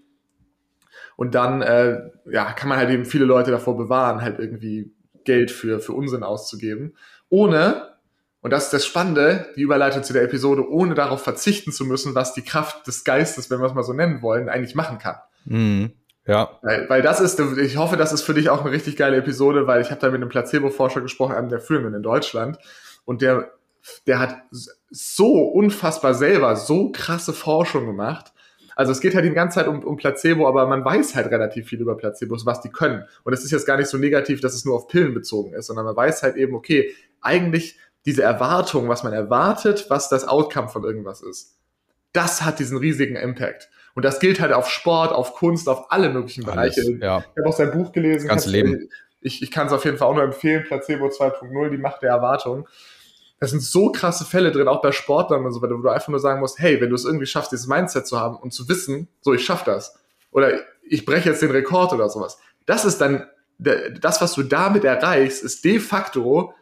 Und 1.16 1.34
dann 1.34 1.60
äh, 1.60 2.10
ja, 2.24 2.52
kann 2.54 2.70
man 2.70 2.78
halt 2.78 2.88
eben 2.88 3.04
viele 3.04 3.26
Leute 3.26 3.50
davor 3.50 3.76
bewahren, 3.76 4.22
halt 4.22 4.38
irgendwie 4.38 4.94
Geld 5.24 5.50
für, 5.50 5.80
für 5.80 5.92
Unsinn 5.92 6.22
auszugeben, 6.22 6.96
ohne, 7.28 7.94
und 8.40 8.52
das 8.52 8.64
ist 8.64 8.72
das 8.72 8.86
Spannende, 8.86 9.46
die 9.56 9.62
Überleitung 9.62 10.02
zu 10.02 10.12
der 10.12 10.22
Episode, 10.22 10.68
ohne 10.68 10.94
darauf 10.94 11.22
verzichten 11.22 11.72
zu 11.72 11.84
müssen, 11.84 12.14
was 12.14 12.34
die 12.34 12.42
Kraft 12.42 12.86
des 12.86 13.04
Geistes, 13.04 13.50
wenn 13.50 13.60
wir 13.60 13.66
es 13.66 13.74
mal 13.74 13.82
so 13.82 13.92
nennen 13.92 14.22
wollen, 14.22 14.48
eigentlich 14.48 14.74
machen 14.74 14.98
kann. 14.98 15.16
Mhm. 15.44 15.92
Ja. 16.26 16.58
Weil, 16.62 16.88
weil 16.88 17.02
das 17.02 17.20
ist, 17.20 17.38
ich 17.38 17.76
hoffe, 17.76 17.96
das 17.96 18.12
ist 18.12 18.22
für 18.22 18.34
dich 18.34 18.48
auch 18.48 18.62
eine 18.62 18.70
richtig 18.70 18.96
geile 18.96 19.16
Episode, 19.16 19.66
weil 19.66 19.82
ich 19.82 19.90
habe 19.90 20.00
da 20.00 20.08
mit 20.10 20.20
einem 20.20 20.30
Placebo-Forscher 20.30 21.02
gesprochen, 21.02 21.34
einem 21.34 21.50
der 21.50 21.60
führenden 21.60 21.94
in 21.94 22.02
Deutschland, 22.02 22.58
und 23.04 23.20
der, 23.20 23.50
der 24.06 24.18
hat 24.18 24.36
so 24.90 25.42
unfassbar 25.42 26.14
selber 26.14 26.56
so 26.56 26.90
krasse 26.92 27.34
Forschung 27.34 27.86
gemacht, 27.86 28.32
also 28.76 28.92
es 28.92 29.00
geht 29.00 29.14
halt 29.14 29.24
die 29.24 29.30
ganze 29.30 29.56
Zeit 29.56 29.68
um, 29.68 29.82
um 29.82 29.96
Placebo, 29.96 30.48
aber 30.48 30.66
man 30.66 30.84
weiß 30.84 31.14
halt 31.14 31.30
relativ 31.30 31.68
viel 31.68 31.80
über 31.80 31.96
Placebos, 31.96 32.46
was 32.46 32.60
die 32.60 32.70
können. 32.70 33.04
Und 33.22 33.32
es 33.32 33.44
ist 33.44 33.50
jetzt 33.50 33.66
gar 33.66 33.76
nicht 33.76 33.88
so 33.88 33.98
negativ, 33.98 34.40
dass 34.40 34.54
es 34.54 34.64
nur 34.64 34.74
auf 34.74 34.88
Pillen 34.88 35.14
bezogen 35.14 35.52
ist, 35.54 35.66
sondern 35.66 35.84
man 35.84 35.96
weiß 35.96 36.22
halt 36.22 36.36
eben, 36.36 36.54
okay, 36.54 36.92
eigentlich 37.20 37.78
diese 38.04 38.22
Erwartung, 38.22 38.88
was 38.88 39.02
man 39.02 39.12
erwartet, 39.12 39.86
was 39.88 40.08
das 40.08 40.26
Outcome 40.26 40.68
von 40.68 40.84
irgendwas 40.84 41.22
ist, 41.22 41.56
das 42.12 42.42
hat 42.42 42.58
diesen 42.58 42.76
riesigen 42.76 43.16
Impact. 43.16 43.70
Und 43.94 44.04
das 44.04 44.18
gilt 44.18 44.40
halt 44.40 44.52
auf 44.52 44.68
Sport, 44.68 45.12
auf 45.12 45.34
Kunst, 45.34 45.68
auf 45.68 45.90
alle 45.90 46.10
möglichen 46.10 46.48
Alles, 46.48 46.74
Bereiche. 46.74 46.98
Ja. 47.00 47.18
Ich 47.18 47.38
habe 47.38 47.48
auch 47.48 47.56
sein 47.56 47.70
Buch 47.70 47.92
gelesen. 47.92 48.28
Ganze 48.28 48.50
Leben. 48.50 48.88
Ich, 49.20 49.42
ich 49.42 49.50
kann 49.50 49.68
es 49.68 49.72
auf 49.72 49.84
jeden 49.84 49.96
Fall 49.96 50.08
auch 50.08 50.14
nur 50.14 50.24
empfehlen, 50.24 50.64
Placebo 50.64 51.06
2.0, 51.06 51.70
die 51.70 51.78
Macht 51.78 52.02
der 52.02 52.10
Erwartung 52.10 52.68
da 53.44 53.48
sind 53.48 53.62
so 53.62 53.92
krasse 53.92 54.24
Fälle 54.24 54.52
drin, 54.52 54.68
auch 54.68 54.80
bei 54.80 54.90
Sportlern 54.90 55.44
und 55.44 55.52
so 55.52 55.60
weiter, 55.60 55.74
wo 55.76 55.82
du 55.82 55.90
einfach 55.90 56.08
nur 56.08 56.18
sagen 56.18 56.40
musst, 56.40 56.58
hey, 56.58 56.80
wenn 56.80 56.88
du 56.88 56.94
es 56.94 57.04
irgendwie 57.04 57.26
schaffst, 57.26 57.52
dieses 57.52 57.66
Mindset 57.66 58.06
zu 58.06 58.18
haben 58.18 58.36
und 58.36 58.54
zu 58.54 58.70
wissen, 58.70 59.06
so, 59.20 59.34
ich 59.34 59.44
schaff 59.44 59.64
das. 59.64 59.98
Oder 60.30 60.60
ich 60.82 61.04
breche 61.04 61.28
jetzt 61.28 61.42
den 61.42 61.50
Rekord 61.50 61.92
oder 61.92 62.08
sowas. 62.08 62.38
Das 62.64 62.86
ist 62.86 63.02
dann, 63.02 63.26
das, 63.58 64.22
was 64.22 64.32
du 64.32 64.44
damit 64.44 64.84
erreichst, 64.84 65.44
ist 65.44 65.62
de 65.62 65.78
facto 65.78 66.54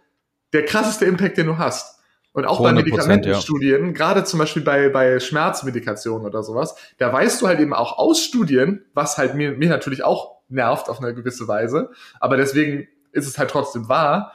der 0.53 0.65
krasseste 0.65 1.05
Impact, 1.05 1.39
den 1.39 1.47
du 1.47 1.59
hast. 1.59 2.01
Und 2.33 2.47
auch 2.47 2.61
bei 2.61 2.73
Medikamentenstudien, 2.73 3.87
ja. 3.87 3.93
gerade 3.93 4.25
zum 4.25 4.41
Beispiel 4.41 4.63
bei, 4.63 4.89
bei 4.89 5.21
Schmerzmedikationen 5.21 6.27
oder 6.27 6.43
sowas, 6.43 6.75
da 6.99 7.13
weißt 7.13 7.41
du 7.41 7.47
halt 7.47 7.61
eben 7.61 7.75
auch 7.75 7.97
aus 7.97 8.21
Studien, 8.21 8.85
was 8.93 9.19
halt 9.19 9.37
mir, 9.37 9.53
mir 9.53 9.69
natürlich 9.69 10.03
auch 10.03 10.41
nervt 10.49 10.89
auf 10.89 11.01
eine 11.01 11.15
gewisse 11.15 11.47
Weise, 11.47 11.91
aber 12.19 12.37
deswegen 12.37 12.89
ist 13.13 13.29
es 13.29 13.39
halt 13.39 13.51
trotzdem 13.51 13.89
wahr, 13.89 14.33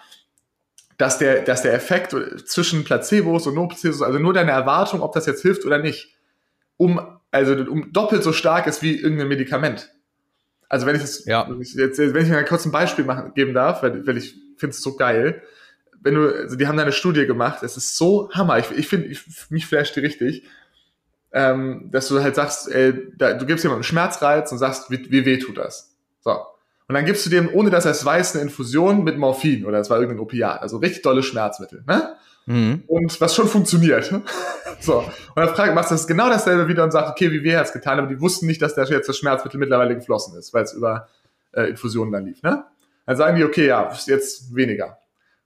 dass 0.98 1.20
der, 1.20 1.44
dass 1.44 1.62
der 1.62 1.74
Effekt 1.74 2.16
zwischen 2.46 2.84
Placebos 2.84 3.48
und 3.48 3.56
No-Placebos, 3.56 4.02
also 4.02 4.20
nur 4.20 4.34
deine 4.34 4.52
Erwartung, 4.52 5.02
ob 5.02 5.14
das 5.14 5.28
jetzt 5.28 5.44
hilft 5.44 5.66
oder 5.66 5.78
nicht, 5.78 6.16
um, 6.78 7.00
also 7.32 7.54
um 7.54 7.92
doppelt 7.94 8.24
so 8.24 8.34
stark 8.34 8.68
ist 8.68 8.82
wie 8.82 9.00
irgendein 9.00 9.28
Medikament. 9.28 9.92
Also 10.70 10.86
wenn 10.86 10.96
ich 10.96 11.02
das, 11.02 11.26
ja. 11.26 11.48
jetzt, 11.60 12.00
wenn 12.00 12.26
ich 12.26 12.32
mal 12.32 12.44
kurz 12.46 12.66
ein 12.66 12.72
Beispiel 12.72 13.06
machen, 13.06 13.34
geben 13.36 13.54
darf, 13.54 13.84
weil, 13.84 14.06
weil 14.06 14.18
ich 14.18 14.36
finde 14.58 14.74
es 14.74 14.82
so 14.82 14.96
geil. 14.96 15.42
Wenn 16.02 16.16
du, 16.16 16.34
also 16.34 16.56
die 16.56 16.68
haben 16.68 16.78
da 16.78 16.84
eine 16.84 16.92
Studie 16.92 17.26
gemacht, 17.26 17.64
es 17.64 17.78
ist 17.78 17.98
so 17.98 18.30
Hammer. 18.32 18.60
Ich, 18.60 18.72
ich 18.72 18.88
finde, 18.88 19.16
mich 19.50 19.66
flasht 19.66 19.96
die 19.96 20.02
richtig, 20.02 20.44
ähm, 21.32 21.90
dass 21.92 22.08
du 22.08 22.22
halt 22.22 22.36
sagst, 22.36 22.70
äh, 22.70 22.94
da, 23.16 23.34
du 23.34 23.46
gibst 23.46 23.64
jemandem 23.64 23.78
einen 23.78 23.84
Schmerzreiz 23.84 24.52
und 24.52 24.58
sagst, 24.58 24.90
wie, 24.92 25.10
wie 25.12 25.26
weh 25.26 25.38
tut 25.38 25.58
das? 25.58 25.96
So. 26.22 26.38
Und 26.88 26.96
dann 26.96 27.06
gibst 27.06 27.26
du 27.26 27.30
dem, 27.30 27.50
ohne 27.54 27.70
dass 27.70 27.86
er 27.86 27.92
es 27.92 28.06
weiß, 28.06 28.36
eine 28.36 28.44
Infusion 28.44 29.04
mit 29.04 29.18
Morphin 29.18 29.66
oder 29.66 29.80
es 29.80 29.90
war 29.90 30.00
irgendein 30.00 30.22
Opiat, 30.22 30.62
also 30.62 30.78
richtig 30.78 31.04
tolle 31.04 31.22
Schmerzmittel, 31.22 31.84
ne? 31.86 32.16
Mhm. 32.46 32.84
Und 32.88 33.20
was 33.20 33.36
schon 33.36 33.48
funktioniert. 33.48 34.06
so. 34.80 35.00
Und 35.00 35.36
dann 35.36 35.50
fragt, 35.50 35.76
machst 35.76 35.92
du 35.92 35.96
das 35.96 36.08
genau 36.08 36.30
dasselbe 36.30 36.70
wieder 36.70 36.86
und 36.86 36.92
sagst, 36.92 37.12
okay, 37.12 37.30
wie 37.32 37.44
weh 37.44 37.58
hat's 37.58 37.74
getan, 37.74 38.00
aber 38.00 38.08
die 38.08 38.22
wussten 38.22 38.48
nicht, 38.48 38.62
dass 38.62 38.74
da 38.74 38.84
jetzt 38.86 39.10
das 39.10 39.18
Schmerzmittel 39.18 39.60
mittlerweile 39.60 39.96
geflossen 39.96 40.38
ist, 40.40 40.54
weil 40.54 40.64
es 40.64 40.72
über 40.72 41.10
äh, 41.52 41.64
Infusionen 41.64 42.14
dann 42.14 42.26
lief, 42.26 42.42
ne? 42.42 42.64
Dann 43.06 43.18
sagen 43.18 43.38
die, 43.38 43.44
okay, 43.44 43.68
ja, 43.68 43.92
jetzt 44.06 44.56
weniger. 44.56 45.00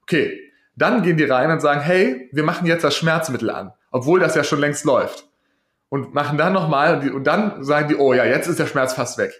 Okay. 0.03 0.39
Dann 0.75 1.03
gehen 1.03 1.17
die 1.17 1.25
rein 1.25 1.51
und 1.51 1.59
sagen, 1.59 1.81
hey, 1.81 2.29
wir 2.31 2.43
machen 2.43 2.65
jetzt 2.65 2.83
das 2.83 2.95
Schmerzmittel 2.95 3.49
an, 3.49 3.73
obwohl 3.91 4.19
das 4.19 4.35
ja 4.35 4.43
schon 4.43 4.59
längst 4.59 4.85
läuft. 4.85 5.27
Und 5.89 6.13
machen 6.13 6.37
dann 6.37 6.53
nochmal 6.53 6.99
und, 6.99 7.11
und 7.11 7.23
dann 7.25 7.63
sagen 7.63 7.89
die, 7.89 7.95
oh 7.95 8.13
ja, 8.13 8.25
jetzt 8.25 8.47
ist 8.47 8.59
der 8.59 8.65
Schmerz 8.65 8.93
fast 8.93 9.17
weg. 9.17 9.33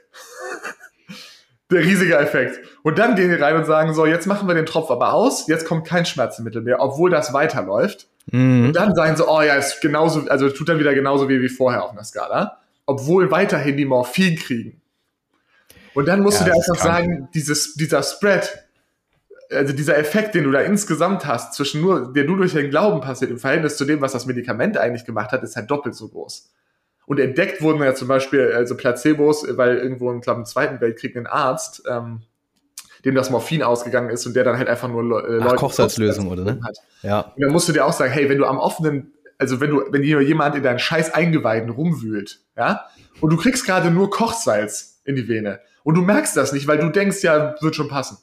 Der 1.72 1.80
riesige 1.80 2.18
Effekt. 2.18 2.60
Und 2.84 3.00
dann 3.00 3.16
gehen 3.16 3.30
die 3.30 3.36
rein 3.36 3.56
und 3.56 3.66
sagen, 3.66 3.94
so, 3.94 4.06
jetzt 4.06 4.28
machen 4.28 4.48
wir 4.48 4.56
den 4.56 4.66
Tropf 4.66 4.92
aber 4.92 5.14
aus, 5.14 5.48
jetzt 5.48 5.66
kommt 5.66 5.88
kein 5.88 6.06
Schmerzmittel 6.06 6.62
mehr, 6.62 6.82
obwohl 6.82 7.10
das 7.10 7.34
weiterläuft. 7.34 8.08
Mhm. 8.28 8.66
Und 8.68 8.76
dann 8.76 8.94
sagen 8.94 9.16
sie, 9.16 9.26
oh 9.28 9.42
ja, 9.42 9.56
ist 9.56 9.82
genauso, 9.82 10.28
also 10.28 10.50
tut 10.50 10.70
dann 10.70 10.80
wieder 10.80 10.94
genauso 10.94 11.30
wie, 11.30 11.42
wie 11.42 11.50
vorher 11.50 11.84
auf 11.84 11.92
einer 11.92 12.04
Skala. 12.04 12.58
obwohl 12.86 13.32
weiterhin 13.32 13.78
die 13.78 13.86
Morphin 13.86 14.36
kriegen. 14.36 14.82
Und 15.94 16.08
dann 16.08 16.22
musst 16.22 16.40
ja, 16.40 16.46
du 16.46 16.52
dir 16.52 16.58
einfach 16.58 16.84
sagen, 16.84 17.30
dieses, 17.34 17.74
dieser 17.76 18.04
Spread, 18.04 18.66
also 19.50 19.74
dieser 19.74 19.98
Effekt, 19.98 20.36
den 20.36 20.46
du 20.46 20.52
da 20.52 20.62
insgesamt 20.62 21.26
hast, 21.26 21.54
zwischen 21.54 21.82
nur, 21.82 22.14
der 22.14 22.24
du 22.24 22.36
durch 22.36 22.54
den 22.54 22.70
Glauben 22.70 23.02
passiert, 23.02 23.32
im 23.32 23.40
Verhältnis 23.40 23.78
zu 23.78 23.86
dem, 23.86 24.02
was 24.02 24.14
das 24.14 24.26
Medikament 24.26 24.78
eigentlich 24.78 25.06
gemacht 25.06 25.32
hat, 25.32 25.44
ist 25.44 25.56
halt 25.56 25.70
doppelt 25.70 25.96
so 25.96 26.08
groß. 26.08 26.50
Und 27.12 27.20
entdeckt 27.20 27.62
wurden 27.62 27.84
ja 27.84 27.94
zum 27.94 28.08
Beispiel 28.08 28.54
also 28.56 28.78
Placebos, 28.78 29.46
weil 29.58 29.80
irgendwo 29.80 30.10
im, 30.14 30.22
glaub, 30.22 30.38
im 30.38 30.46
Zweiten 30.46 30.80
Weltkrieg 30.80 31.18
ein 31.18 31.28
Arzt, 31.28 31.84
ähm, 31.86 32.22
dem 33.04 33.16
das 33.16 33.30
Morphin 33.30 33.64
ausgegangen 33.64 34.10
ist 34.10 34.26
und 34.26 34.34
der 34.34 34.46
dann 34.46 34.58
halt 34.58 34.70
einfach 34.70 34.88
nur 34.88 35.28
äh, 35.28 35.34
Leute 35.34 35.56
Kochsalzlösung 35.58 36.30
oder 36.30 36.46
ne? 36.46 36.62
Hat. 36.64 36.78
Ja. 37.02 37.20
Und 37.36 37.44
dann 37.44 37.52
musst 37.52 37.68
du 37.68 37.74
dir 37.74 37.86
auch 37.86 37.92
sagen, 37.92 38.14
hey, 38.14 38.30
wenn 38.30 38.38
du 38.38 38.46
am 38.46 38.58
offenen, 38.58 39.12
also 39.38 39.60
wenn 39.60 39.72
du, 39.72 39.84
wenn 39.90 40.04
hier 40.04 40.22
jemand 40.22 40.56
in 40.56 40.64
deinen 40.64 40.80
scheiß 40.80 41.14
Eingeweiden 41.14 41.70
rumwühlt, 41.70 42.40
ja, 42.56 42.86
und 43.20 43.30
du 43.30 43.36
kriegst 43.36 43.66
gerade 43.66 43.92
nur 43.92 44.10
Kochsalz 44.10 45.02
in 45.04 45.18
die 45.18 45.28
Vene 45.28 45.60
und 45.84 45.96
du 45.96 46.04
merkst 46.04 46.38
das 46.38 46.54
nicht, 46.54 46.66
weil 46.66 46.78
du 46.78 46.88
denkst, 46.92 47.24
ja, 47.24 47.56
wird 47.60 47.76
schon 47.76 47.90
passen. 47.90 48.20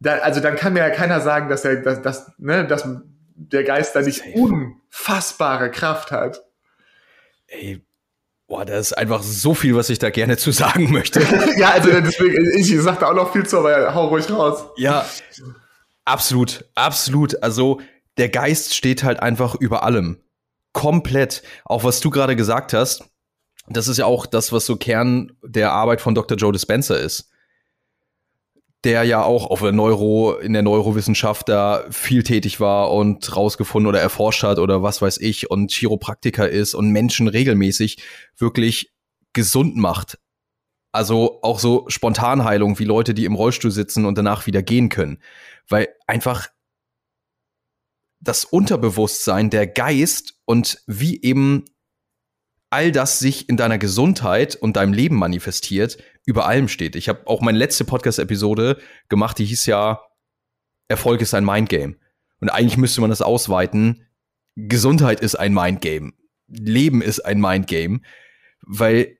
Da, 0.00 0.18
also 0.18 0.40
dann 0.40 0.56
kann 0.56 0.74
mir 0.74 0.80
ja 0.80 0.90
keiner 0.90 1.22
sagen, 1.22 1.48
dass 1.48 1.64
er, 1.64 1.76
dass, 1.76 2.02
dass, 2.02 2.32
ne, 2.36 2.66
dass 2.66 2.86
der 3.34 3.64
Geist 3.64 3.96
da 3.96 4.02
nicht 4.02 4.24
unfassbare 4.34 5.70
Kraft 5.70 6.10
hat. 6.10 6.44
Ey, 7.46 7.82
Boah, 8.54 8.64
da 8.64 8.78
ist 8.78 8.92
einfach 8.92 9.20
so 9.24 9.52
viel, 9.52 9.74
was 9.74 9.90
ich 9.90 9.98
da 9.98 10.10
gerne 10.10 10.36
zu 10.36 10.52
sagen 10.52 10.92
möchte. 10.92 11.20
ja, 11.56 11.70
also 11.70 11.90
deswegen, 11.90 12.56
ich 12.56 12.72
sag 12.80 13.00
da 13.00 13.10
auch 13.10 13.14
noch 13.14 13.32
viel 13.32 13.44
zu, 13.44 13.58
aber 13.58 13.92
hau 13.96 14.06
ruhig 14.06 14.30
raus. 14.30 14.66
Ja, 14.76 15.04
absolut, 16.04 16.64
absolut. 16.76 17.42
Also 17.42 17.80
der 18.16 18.28
Geist 18.28 18.76
steht 18.76 19.02
halt 19.02 19.18
einfach 19.18 19.56
über 19.56 19.82
allem. 19.82 20.20
Komplett. 20.72 21.42
Auch 21.64 21.82
was 21.82 21.98
du 21.98 22.10
gerade 22.10 22.36
gesagt 22.36 22.72
hast, 22.74 23.02
das 23.66 23.88
ist 23.88 23.96
ja 23.96 24.06
auch 24.06 24.24
das, 24.24 24.52
was 24.52 24.66
so 24.66 24.76
Kern 24.76 25.32
der 25.42 25.72
Arbeit 25.72 26.00
von 26.00 26.14
Dr. 26.14 26.38
Joe 26.38 26.52
Dispenza 26.52 26.94
ist 26.94 27.32
der 28.84 29.04
ja 29.04 29.22
auch 29.22 29.46
auf 29.50 29.60
der 29.60 29.72
Neuro, 29.72 30.34
in 30.34 30.52
der 30.52 30.62
Neurowissenschaft 30.62 31.48
da 31.48 31.84
viel 31.90 32.22
tätig 32.22 32.60
war 32.60 32.92
und 32.92 33.34
rausgefunden 33.34 33.88
oder 33.88 34.00
erforscht 34.00 34.42
hat 34.42 34.58
oder 34.58 34.82
was 34.82 35.02
weiß 35.02 35.18
ich 35.18 35.50
und 35.50 35.72
Chiropraktiker 35.72 36.48
ist 36.48 36.74
und 36.74 36.90
Menschen 36.90 37.28
regelmäßig 37.28 37.98
wirklich 38.36 38.92
gesund 39.32 39.76
macht. 39.76 40.18
Also 40.92 41.40
auch 41.42 41.58
so 41.58 41.86
Spontanheilung 41.88 42.78
wie 42.78 42.84
Leute, 42.84 43.14
die 43.14 43.24
im 43.24 43.34
Rollstuhl 43.34 43.72
sitzen 43.72 44.04
und 44.04 44.16
danach 44.16 44.46
wieder 44.46 44.62
gehen 44.62 44.90
können. 44.90 45.18
Weil 45.68 45.88
einfach 46.06 46.48
das 48.20 48.44
Unterbewusstsein, 48.44 49.50
der 49.50 49.66
Geist 49.66 50.34
und 50.44 50.82
wie 50.86 51.20
eben 51.22 51.64
all 52.70 52.92
das 52.92 53.18
sich 53.18 53.48
in 53.48 53.56
deiner 53.56 53.78
Gesundheit 53.78 54.56
und 54.56 54.76
deinem 54.76 54.92
Leben 54.92 55.16
manifestiert, 55.16 55.98
über 56.26 56.46
allem 56.46 56.68
steht. 56.68 56.96
Ich 56.96 57.08
habe 57.08 57.26
auch 57.26 57.40
meine 57.40 57.58
letzte 57.58 57.84
Podcast-Episode 57.84 58.78
gemacht, 59.08 59.38
die 59.38 59.44
hieß 59.44 59.66
ja 59.66 60.00
Erfolg 60.88 61.20
ist 61.20 61.34
ein 61.34 61.44
Mindgame. 61.44 61.96
Und 62.40 62.50
eigentlich 62.50 62.76
müsste 62.76 63.00
man 63.00 63.10
das 63.10 63.22
ausweiten. 63.22 64.06
Gesundheit 64.54 65.20
ist 65.20 65.34
ein 65.34 65.54
Mindgame. 65.54 66.12
Leben 66.46 67.00
ist 67.02 67.20
ein 67.20 67.40
Mindgame. 67.40 68.00
Weil, 68.60 69.18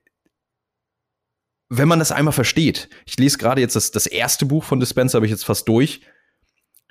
wenn 1.69 1.87
man 1.87 1.99
das 1.99 2.11
einmal 2.11 2.33
versteht, 2.33 2.89
ich 3.05 3.17
lese 3.17 3.37
gerade 3.37 3.61
jetzt 3.61 3.75
das, 3.75 3.91
das 3.91 4.05
erste 4.05 4.45
Buch 4.45 4.63
von 4.63 4.79
Dispenser, 4.79 5.17
habe 5.17 5.25
ich 5.25 5.31
jetzt 5.31 5.45
fast 5.45 5.67
durch. 5.67 6.01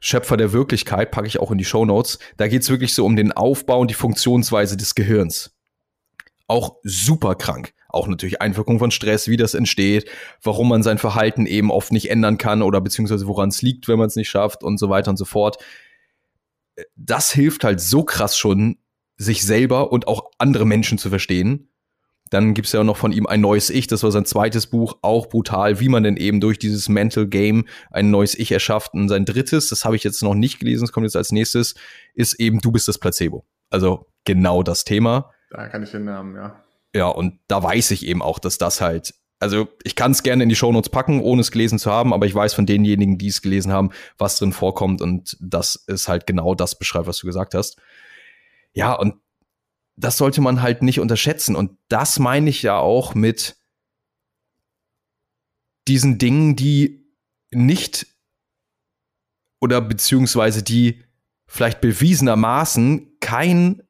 Schöpfer 0.01 0.37
der 0.37 0.53
Wirklichkeit, 0.53 1.13
packe 1.13 1.29
ich 1.29 1.39
auch 1.39 1.51
in 1.51 1.59
die 1.59 1.65
Show 1.65 1.85
Notes. 1.85 2.19
Da 2.37 2.49
geht 2.49 2.63
es 2.63 2.71
wirklich 2.71 2.95
so 2.95 3.07
um 3.07 3.17
den 3.17 3.33
Aufbau 3.33 3.79
und 3.79 3.91
die 3.91 3.95
Funktionsweise 3.95 4.77
des 4.77 4.95
Gehirns 4.95 5.54
auch 6.47 6.77
super 6.83 7.35
krank. 7.35 7.73
Auch 7.89 8.09
natürlich 8.09 8.43
Einwirkung 8.43 8.79
von 8.79 8.91
Stress, 8.91 9.29
wie 9.29 9.37
das 9.37 9.55
entsteht, 9.55 10.11
warum 10.43 10.69
man 10.69 10.83
sein 10.83 10.99
Verhalten 10.99 11.47
eben 11.47 11.71
oft 11.71 11.93
nicht 11.93 12.11
ändern 12.11 12.39
kann 12.39 12.63
oder 12.63 12.81
beziehungsweise 12.81 13.27
woran 13.27 13.51
es 13.51 13.63
liegt, 13.63 13.87
wenn 13.87 13.99
man 13.99 14.09
es 14.09 14.17
nicht 14.17 14.29
schafft 14.29 14.65
und 14.65 14.79
so 14.79 14.91
weiter 14.91 15.11
und 15.11 15.17
so 15.17 15.25
fort. 15.25 15.59
Das 16.97 17.31
hilft 17.31 17.63
halt 17.63 17.81
so 17.81 18.03
krass 18.03 18.37
schon, 18.37 18.79
sich 19.17 19.45
selber 19.45 19.93
und 19.93 20.09
auch 20.09 20.31
andere 20.39 20.67
Menschen 20.67 20.99
zu 20.99 21.09
verstehen. 21.09 21.69
Dann 22.31 22.55
gibt 22.55 22.67
es 22.67 22.73
ja 22.73 22.83
noch 22.83 22.97
von 22.97 23.13
ihm 23.13 23.27
ein 23.27 23.41
neues 23.41 23.71
Ich, 23.71 23.87
das 23.87 24.03
war 24.03 24.11
sein 24.11 24.25
zweites 24.25 24.67
Buch, 24.67 24.99
auch 25.03 25.29
brutal, 25.29 25.79
wie 25.79 25.89
man 25.89 26.03
denn 26.03 26.17
eben 26.17 26.41
durch 26.41 26.59
dieses 26.59 26.89
Mental 26.89 27.29
Game 27.29 27.67
ein 27.91 28.11
neues 28.11 28.35
Ich 28.35 28.51
erschafft. 28.51 28.95
Und 28.95 29.09
sein 29.09 29.25
drittes, 29.25 29.69
das 29.69 29.85
habe 29.85 29.95
ich 29.95 30.03
jetzt 30.03 30.23
noch 30.23 30.35
nicht 30.35 30.59
gelesen, 30.59 30.83
das 30.83 30.91
kommt 30.91 31.05
jetzt 31.05 31.17
als 31.17 31.31
nächstes, 31.33 31.75
ist 32.15 32.35
eben 32.41 32.61
Du 32.61 32.73
bist 32.73 32.89
das 32.89 32.99
Placebo. 32.99 33.45
Also 33.71 34.07
genau 34.25 34.63
das 34.65 34.85
Thema. 34.85 35.31
Da 35.55 35.69
kann 35.69 35.85
ich 35.85 35.93
den 35.93 36.05
Namen, 36.05 36.35
ja. 36.35 36.61
Ja, 36.95 37.07
und 37.07 37.39
da 37.47 37.63
weiß 37.63 37.93
ich 37.93 38.05
eben 38.07 38.23
auch, 38.23 38.41
dass 38.41 38.59
das 38.59 38.81
halt, 38.81 39.15
also 39.39 39.69
ich 39.85 39.95
kann 39.95 40.11
es 40.11 40.25
gerne 40.25 40.43
in 40.43 40.49
die 40.49 40.57
Shownotes 40.57 40.91
packen, 40.91 41.21
ohne 41.21 41.43
es 41.43 41.53
gelesen 41.53 41.79
zu 41.79 41.93
haben, 41.93 42.13
aber 42.13 42.27
ich 42.27 42.35
weiß 42.35 42.55
von 42.55 42.67
denjenigen, 42.67 43.19
die 43.19 43.29
es 43.29 43.41
gelesen 43.41 43.73
haben, 43.73 43.91
was 44.19 44.37
drin 44.39 44.53
vorkommt 44.53 45.01
und 45.01 45.37
das 45.41 45.77
ist 45.77 46.09
halt 46.09 46.27
genau 46.27 46.57
das 46.57 46.77
beschreibt, 46.77 47.07
was 47.07 47.19
du 47.19 47.27
gesagt 47.27 47.55
hast. 47.55 47.81
Ja, 48.73 48.95
und 48.95 49.15
das 49.97 50.17
sollte 50.17 50.41
man 50.41 50.61
halt 50.61 50.83
nicht 50.83 50.99
unterschätzen. 50.99 51.55
Und 51.55 51.79
das 51.87 52.19
meine 52.19 52.51
ich 52.51 52.63
ja 52.63 52.79
auch 52.79 53.15
mit 53.15 53.57
diesen 55.87 56.19
Dingen, 56.19 56.57
die 56.57 57.07
nicht 57.53 58.09
oder 59.61 59.81
beziehungsweise 59.81 60.65
die 60.65 61.05
vielleicht 61.47 61.81
bewiesenermaßen 61.81 63.19
kein 63.21 63.84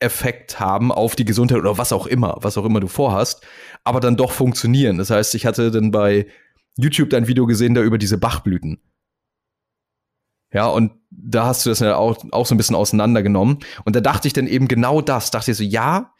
Effekt 0.00 0.58
haben 0.58 0.90
auf 0.90 1.14
die 1.14 1.24
Gesundheit 1.24 1.58
oder 1.58 1.78
was 1.78 1.92
auch 1.92 2.06
immer, 2.06 2.38
was 2.40 2.58
auch 2.58 2.64
immer 2.64 2.80
du 2.80 2.88
vorhast, 2.88 3.46
aber 3.84 4.00
dann 4.00 4.16
doch 4.16 4.32
funktionieren. 4.32 4.98
Das 4.98 5.10
heißt, 5.10 5.34
ich 5.34 5.46
hatte 5.46 5.70
dann 5.70 5.90
bei 5.90 6.26
YouTube 6.76 7.10
dein 7.10 7.28
Video 7.28 7.46
gesehen, 7.46 7.74
da 7.74 7.82
über 7.82 7.98
diese 7.98 8.18
Bachblüten. 8.18 8.80
Ja, 10.52 10.66
und 10.66 10.92
da 11.10 11.46
hast 11.46 11.64
du 11.64 11.70
das 11.70 11.82
auch, 11.82 12.24
auch 12.32 12.46
so 12.46 12.54
ein 12.54 12.58
bisschen 12.58 12.76
auseinandergenommen. 12.76 13.58
Und 13.84 13.94
da 13.94 14.00
dachte 14.00 14.26
ich 14.26 14.34
dann 14.34 14.46
eben 14.46 14.66
genau 14.66 15.00
das. 15.00 15.30
Dachte 15.30 15.52
ich 15.52 15.56
so, 15.56 15.62
ja, 15.62 16.14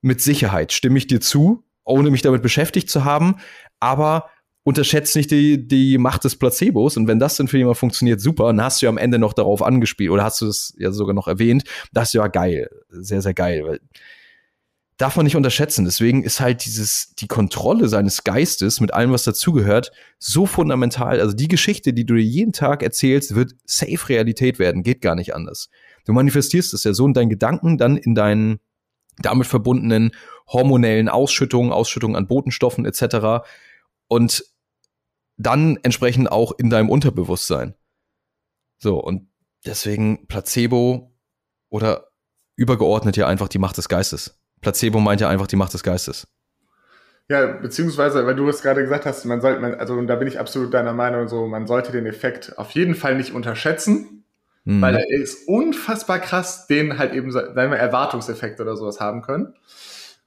mit 0.00 0.22
Sicherheit 0.22 0.72
stimme 0.72 0.96
ich 0.96 1.06
dir 1.06 1.20
zu, 1.20 1.64
ohne 1.84 2.10
mich 2.10 2.22
damit 2.22 2.42
beschäftigt 2.42 2.88
zu 2.88 3.04
haben. 3.04 3.36
Aber 3.80 4.30
unterschätzt 4.64 5.14
nicht 5.14 5.30
die, 5.30 5.68
die 5.68 5.98
Macht 5.98 6.24
des 6.24 6.36
Placebos. 6.36 6.96
Und 6.96 7.06
wenn 7.06 7.18
das 7.18 7.36
dann 7.36 7.48
für 7.48 7.58
jemanden 7.58 7.78
funktioniert, 7.78 8.20
super. 8.20 8.46
dann 8.46 8.62
hast 8.62 8.80
du 8.80 8.86
ja 8.86 8.90
am 8.90 8.98
Ende 8.98 9.18
noch 9.18 9.34
darauf 9.34 9.62
angespielt 9.62 10.10
oder 10.10 10.24
hast 10.24 10.40
du 10.40 10.48
es 10.48 10.74
ja 10.78 10.90
sogar 10.90 11.14
noch 11.14 11.28
erwähnt. 11.28 11.64
Das 11.92 12.08
ist 12.08 12.14
ja 12.14 12.26
geil. 12.26 12.68
Sehr, 12.88 13.20
sehr 13.20 13.34
geil. 13.34 13.78
Darf 14.96 15.16
man 15.16 15.24
nicht 15.24 15.36
unterschätzen. 15.36 15.84
Deswegen 15.84 16.24
ist 16.24 16.40
halt 16.40 16.64
dieses, 16.64 17.14
die 17.16 17.26
Kontrolle 17.26 17.88
seines 17.88 18.24
Geistes 18.24 18.80
mit 18.80 18.94
allem, 18.94 19.12
was 19.12 19.24
dazugehört, 19.24 19.92
so 20.18 20.46
fundamental. 20.46 21.20
Also 21.20 21.34
die 21.34 21.48
Geschichte, 21.48 21.92
die 21.92 22.06
du 22.06 22.14
dir 22.14 22.22
jeden 22.22 22.52
Tag 22.52 22.82
erzählst, 22.82 23.34
wird 23.34 23.52
safe 23.66 24.08
Realität 24.08 24.58
werden. 24.58 24.82
Geht 24.82 25.02
gar 25.02 25.14
nicht 25.14 25.34
anders. 25.34 25.68
Du 26.06 26.12
manifestierst 26.12 26.72
es 26.72 26.84
ja 26.84 26.94
so 26.94 27.06
in 27.06 27.12
deinen 27.12 27.28
Gedanken, 27.28 27.76
dann 27.76 27.98
in 27.98 28.14
deinen 28.14 28.60
damit 29.18 29.46
verbundenen 29.46 30.12
hormonellen 30.46 31.08
Ausschüttungen, 31.08 31.72
Ausschüttungen 31.72 32.16
an 32.16 32.26
Botenstoffen 32.26 32.84
etc. 32.86 33.46
Und 34.08 34.44
dann 35.36 35.78
entsprechend 35.82 36.30
auch 36.30 36.52
in 36.58 36.70
deinem 36.70 36.90
Unterbewusstsein. 36.90 37.74
So, 38.78 38.98
und 38.98 39.28
deswegen 39.66 40.26
Placebo 40.26 41.12
oder 41.70 42.08
übergeordnet 42.56 43.16
ja 43.16 43.26
einfach 43.26 43.48
die 43.48 43.58
Macht 43.58 43.76
des 43.76 43.88
Geistes. 43.88 44.38
Placebo 44.60 45.00
meint 45.00 45.20
ja 45.20 45.28
einfach 45.28 45.46
die 45.46 45.56
Macht 45.56 45.74
des 45.74 45.82
Geistes. 45.82 46.28
Ja, 47.28 47.46
beziehungsweise, 47.46 48.26
weil 48.26 48.36
du 48.36 48.48
es 48.48 48.60
gerade 48.60 48.82
gesagt 48.82 49.06
hast, 49.06 49.24
man 49.24 49.40
sollte, 49.40 49.60
man, 49.60 49.74
also 49.74 49.94
und 49.94 50.06
da 50.08 50.16
bin 50.16 50.28
ich 50.28 50.38
absolut 50.38 50.74
deiner 50.74 50.92
Meinung, 50.92 51.26
so, 51.28 51.46
man 51.46 51.66
sollte 51.66 51.90
den 51.90 52.06
Effekt 52.06 52.58
auf 52.58 52.70
jeden 52.72 52.94
Fall 52.94 53.16
nicht 53.16 53.32
unterschätzen, 53.32 54.24
mhm. 54.64 54.82
weil 54.82 54.96
er 54.96 55.08
ist 55.08 55.48
unfassbar 55.48 56.18
krass, 56.18 56.66
den 56.66 56.98
halt 56.98 57.14
eben, 57.14 57.32
sagen 57.32 57.54
wir, 57.56 57.78
Erwartungseffekt 57.78 58.60
oder 58.60 58.76
sowas 58.76 59.00
haben 59.00 59.22
können. 59.22 59.54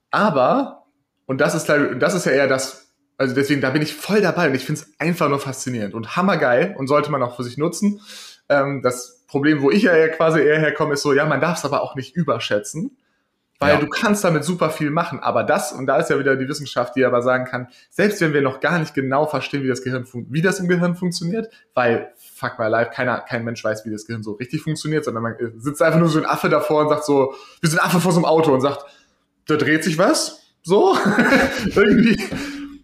Aber, 0.09 0.87
und 1.27 1.39
das 1.39 1.53
ist, 1.53 1.69
das 1.69 2.15
ist 2.15 2.25
ja 2.25 2.31
eher 2.31 2.47
das, 2.47 2.86
also 3.17 3.33
deswegen, 3.33 3.61
da 3.61 3.71
bin 3.71 3.81
ich 3.81 3.95
voll 3.95 4.21
dabei 4.21 4.47
und 4.47 4.55
ich 4.55 4.65
finde 4.65 4.81
es 4.81 4.99
einfach 4.99 5.27
nur 5.27 5.39
faszinierend 5.39 5.95
und 5.95 6.15
hammergeil 6.15 6.75
und 6.77 6.87
sollte 6.87 7.11
man 7.11 7.23
auch 7.23 7.35
für 7.35 7.43
sich 7.43 7.57
nutzen. 7.57 7.99
Ähm, 8.47 8.81
das 8.83 9.23
Problem, 9.27 9.61
wo 9.61 9.71
ich 9.71 9.83
ja 9.83 10.07
quasi 10.09 10.39
eher 10.39 10.59
herkomme, 10.59 10.93
ist 10.93 11.01
so, 11.01 11.13
ja, 11.13 11.25
man 11.25 11.41
darf 11.41 11.57
es 11.57 11.65
aber 11.65 11.81
auch 11.81 11.95
nicht 11.95 12.15
überschätzen, 12.15 12.95
weil 13.59 13.73
ja. 13.73 13.79
du 13.79 13.87
kannst 13.87 14.23
damit 14.23 14.43
super 14.43 14.69
viel 14.69 14.91
machen. 14.91 15.19
Aber 15.19 15.43
das, 15.43 15.73
und 15.73 15.87
da 15.87 15.97
ist 15.97 16.11
ja 16.11 16.19
wieder 16.19 16.35
die 16.35 16.47
Wissenschaft, 16.47 16.95
die 16.95 17.03
aber 17.03 17.23
sagen 17.23 17.45
kann, 17.45 17.69
selbst 17.89 18.21
wenn 18.21 18.33
wir 18.33 18.43
noch 18.43 18.59
gar 18.59 18.77
nicht 18.77 18.93
genau 18.93 19.25
verstehen, 19.25 19.63
wie 19.63 19.67
das 19.67 19.81
Gehirn 19.81 20.05
wie 20.29 20.43
das 20.43 20.59
im 20.59 20.67
Gehirn 20.67 20.95
funktioniert, 20.95 21.49
weil 21.73 22.13
fuck 22.17 22.59
my 22.59 22.67
life, 22.67 22.91
keiner, 22.93 23.19
kein 23.21 23.43
Mensch 23.43 23.63
weiß, 23.63 23.83
wie 23.85 23.91
das 23.91 24.05
Gehirn 24.05 24.21
so 24.21 24.33
richtig 24.33 24.61
funktioniert, 24.61 25.03
sondern 25.03 25.23
man 25.23 25.35
sitzt 25.57 25.81
einfach 25.81 25.99
nur 25.99 26.09
so 26.09 26.19
ein 26.19 26.25
Affe 26.25 26.49
davor 26.49 26.83
und 26.83 26.89
sagt 26.89 27.05
so, 27.05 27.33
wir 27.61 27.69
sind 27.69 27.79
Affe 27.79 27.99
vor 27.99 28.11
so 28.11 28.19
einem 28.19 28.25
Auto 28.25 28.53
und 28.53 28.61
sagt, 28.61 28.85
da 29.47 29.55
dreht 29.55 29.83
sich 29.83 29.97
was, 29.97 30.53
so 30.61 30.95
irgendwie 31.75 32.17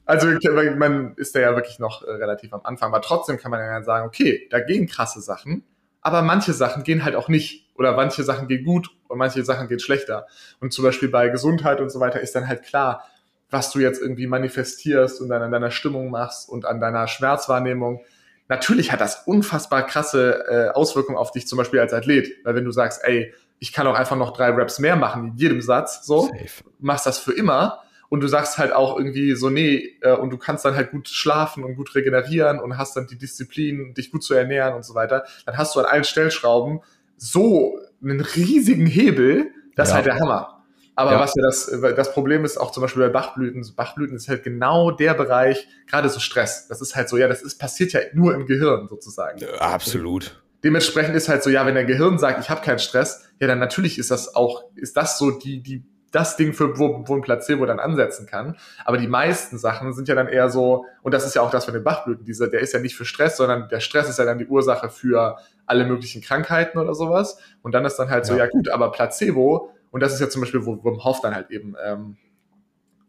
also 0.06 0.28
man 0.76 1.14
ist 1.16 1.36
da 1.36 1.40
ja 1.40 1.56
wirklich 1.56 1.80
noch 1.80 2.04
äh, 2.04 2.12
relativ 2.12 2.54
am 2.54 2.62
Anfang, 2.64 2.90
aber 2.90 3.02
trotzdem 3.02 3.38
kann 3.38 3.52
man 3.52 3.60
ja 3.60 3.84
sagen, 3.84 4.06
okay, 4.06 4.48
da 4.50 4.60
gehen 4.60 4.88
krasse 4.88 5.22
Sachen, 5.22 5.64
aber 6.02 6.22
manche 6.22 6.54
Sachen 6.54 6.84
gehen 6.84 7.06
halt 7.06 7.16
auch 7.16 7.30
nicht 7.30 7.72
oder 7.76 7.96
manche 7.96 8.24
Sachen 8.24 8.48
gehen 8.48 8.66
gut 8.66 8.90
und 9.08 9.18
manche 9.18 9.44
Sachen 9.44 9.68
gehen 9.68 9.80
schlechter. 9.80 10.28
Und 10.60 10.74
zum 10.74 10.84
Beispiel 10.84 11.10
bei 11.10 11.30
Gesundheit 11.30 11.80
und 11.80 11.90
so 11.90 12.00
weiter 12.00 12.20
ist 12.20 12.36
dann 12.36 12.48
halt 12.48 12.64
klar, 12.64 13.04
was 13.50 13.72
du 13.72 13.80
jetzt 13.80 14.02
irgendwie 14.02 14.28
manifestierst 14.28 15.22
und 15.22 15.30
dann 15.30 15.42
an 15.42 15.52
deiner 15.52 15.72
Stimmung 15.72 16.10
machst 16.10 16.50
und 16.50 16.66
an 16.66 16.80
deiner 16.80 17.08
Schmerzwahrnehmung. 17.08 18.02
Natürlich 18.50 18.92
hat 18.92 19.00
das 19.00 19.24
unfassbar 19.26 19.86
krasse 19.86 20.44
äh, 20.50 20.70
Auswirkungen 20.70 21.18
auf 21.18 21.32
dich, 21.32 21.48
zum 21.48 21.58
Beispiel 21.58 21.80
als 21.80 21.94
Athlet. 21.94 22.44
Weil 22.44 22.56
wenn 22.56 22.66
du 22.66 22.72
sagst, 22.72 23.02
ey, 23.04 23.34
ich 23.60 23.72
kann 23.72 23.88
auch 23.88 23.96
einfach 23.96 24.18
noch 24.18 24.34
drei 24.34 24.50
Raps 24.50 24.80
mehr 24.80 24.96
machen 24.96 25.28
in 25.30 25.36
jedem 25.38 25.62
Satz, 25.62 26.06
so, 26.06 26.24
Safe. 26.24 26.64
machst 26.80 27.06
das 27.06 27.20
für 27.20 27.32
immer, 27.32 27.84
und 28.14 28.20
du 28.20 28.28
sagst 28.28 28.60
halt 28.60 28.74
auch 28.74 28.96
irgendwie 28.96 29.34
so, 29.34 29.50
nee, 29.50 29.98
äh, 30.02 30.12
und 30.12 30.30
du 30.30 30.38
kannst 30.38 30.64
dann 30.66 30.76
halt 30.76 30.92
gut 30.92 31.10
schlafen 31.10 31.64
und 31.64 31.74
gut 31.74 31.96
regenerieren 31.96 32.60
und 32.60 32.78
hast 32.78 32.96
dann 32.96 33.08
die 33.08 33.18
Disziplin, 33.18 33.96
dich 33.96 34.12
gut 34.12 34.24
zu 34.24 34.36
ernähren 34.36 34.76
und 34.76 34.86
so 34.86 34.94
weiter, 34.94 35.24
dann 35.48 35.58
hast 35.58 35.76
du 35.76 35.80
an 35.80 35.88
allen 35.88 36.04
Stellschrauben 36.04 36.82
so 37.18 37.80
einen 38.04 38.22
riesigen 38.22 38.86
Hebel, 38.86 39.48
das 39.76 39.90
ja. 39.90 39.94
ist 39.94 39.96
halt 39.96 40.06
der 40.06 40.20
Hammer. 40.20 40.64
Aber 40.94 41.14
ja. 41.14 41.20
was 41.20 41.34
ja 41.36 41.42
das, 41.42 41.66
das 41.96 42.14
Problem 42.14 42.46
ist, 42.46 42.58
auch 42.58 42.70
zum 42.70 42.82
Beispiel 42.82 43.02
bei 43.02 43.10
Bachblüten, 43.10 43.66
Bachblüten 43.76 44.16
ist 44.16 44.28
halt 44.28 44.44
genau 44.44 44.92
der 44.92 45.16
Bereich, 45.16 45.68
gerade 45.88 46.08
so 46.08 46.20
Stress. 46.20 46.68
Das 46.68 46.82
ist 46.82 46.96
halt 46.96 47.10
so, 47.10 47.18
ja, 47.18 47.28
das 47.28 47.42
ist, 47.42 47.58
passiert 47.58 47.94
ja 47.94 48.02
nur 48.14 48.36
im 48.36 48.46
Gehirn 48.46 48.88
sozusagen. 48.90 49.40
Ja, 49.40 49.56
absolut. 49.56 50.40
Dementsprechend 50.64 51.16
ist 51.16 51.30
halt 51.30 51.42
so, 51.42 51.50
ja, 51.50 51.66
wenn 51.66 51.74
der 51.74 51.86
Gehirn 51.86 52.20
sagt, 52.20 52.40
ich 52.40 52.52
habe 52.52 52.62
keinen 52.62 52.78
Stress, 52.78 53.28
ja, 53.40 53.48
dann 53.48 53.58
natürlich 53.58 53.98
ist 53.98 54.12
das 54.12 54.36
auch, 54.36 54.66
ist 54.76 54.98
das 54.98 55.18
so 55.18 55.32
die, 55.32 55.64
die 55.64 55.84
das 56.14 56.38
Ding 56.38 56.54
für, 56.54 56.78
wo, 56.78 57.04
wo 57.08 57.16
ein 57.16 57.22
Placebo 57.22 57.66
dann 57.66 57.80
ansetzen 57.80 58.28
kann. 58.28 58.56
Aber 58.86 58.98
die 58.98 59.08
meisten 59.08 59.58
Sachen 59.58 59.94
sind 59.94 60.08
ja 60.08 60.16
dann 60.16 60.28
eher 60.28 60.50
so, 60.50 60.86
und 61.02 61.14
das 61.14 61.26
ist 61.26 61.36
ja 61.36 61.42
auch 61.42 61.50
das 61.50 61.66
von 61.66 61.74
den 61.74 61.84
Bachblüten, 61.84 62.24
dieser, 62.24 62.48
der 62.48 62.62
ist 62.62 62.72
ja 62.72 62.80
nicht 62.80 62.96
für 62.96 63.04
Stress, 63.04 63.38
sondern 63.38 63.68
der 63.68 63.80
Stress 63.80 64.08
ist 64.08 64.20
ja 64.20 64.26
dann 64.26 64.38
die 64.38 64.46
Ursache 64.46 64.90
für 64.90 65.38
alle 65.66 65.86
möglichen 65.86 66.22
Krankheiten 66.22 66.78
oder 66.78 66.94
sowas. 66.94 67.40
Und 67.64 67.74
dann 67.74 67.84
ist 67.84 67.98
dann 67.98 68.12
halt 68.12 68.28
ja. 68.28 68.34
so, 68.34 68.40
ja 68.40 68.48
gut, 68.48 68.70
aber 68.70 68.92
Placebo, 68.92 69.72
und 69.90 70.02
das 70.02 70.14
ist 70.14 70.20
ja 70.20 70.30
zum 70.30 70.42
Beispiel, 70.42 70.66
wo 70.66 70.84
Wim 70.84 71.04
Hof 71.04 71.20
dann 71.22 71.34
halt 71.34 71.50
eben, 71.50 71.76
ähm, 71.84 72.18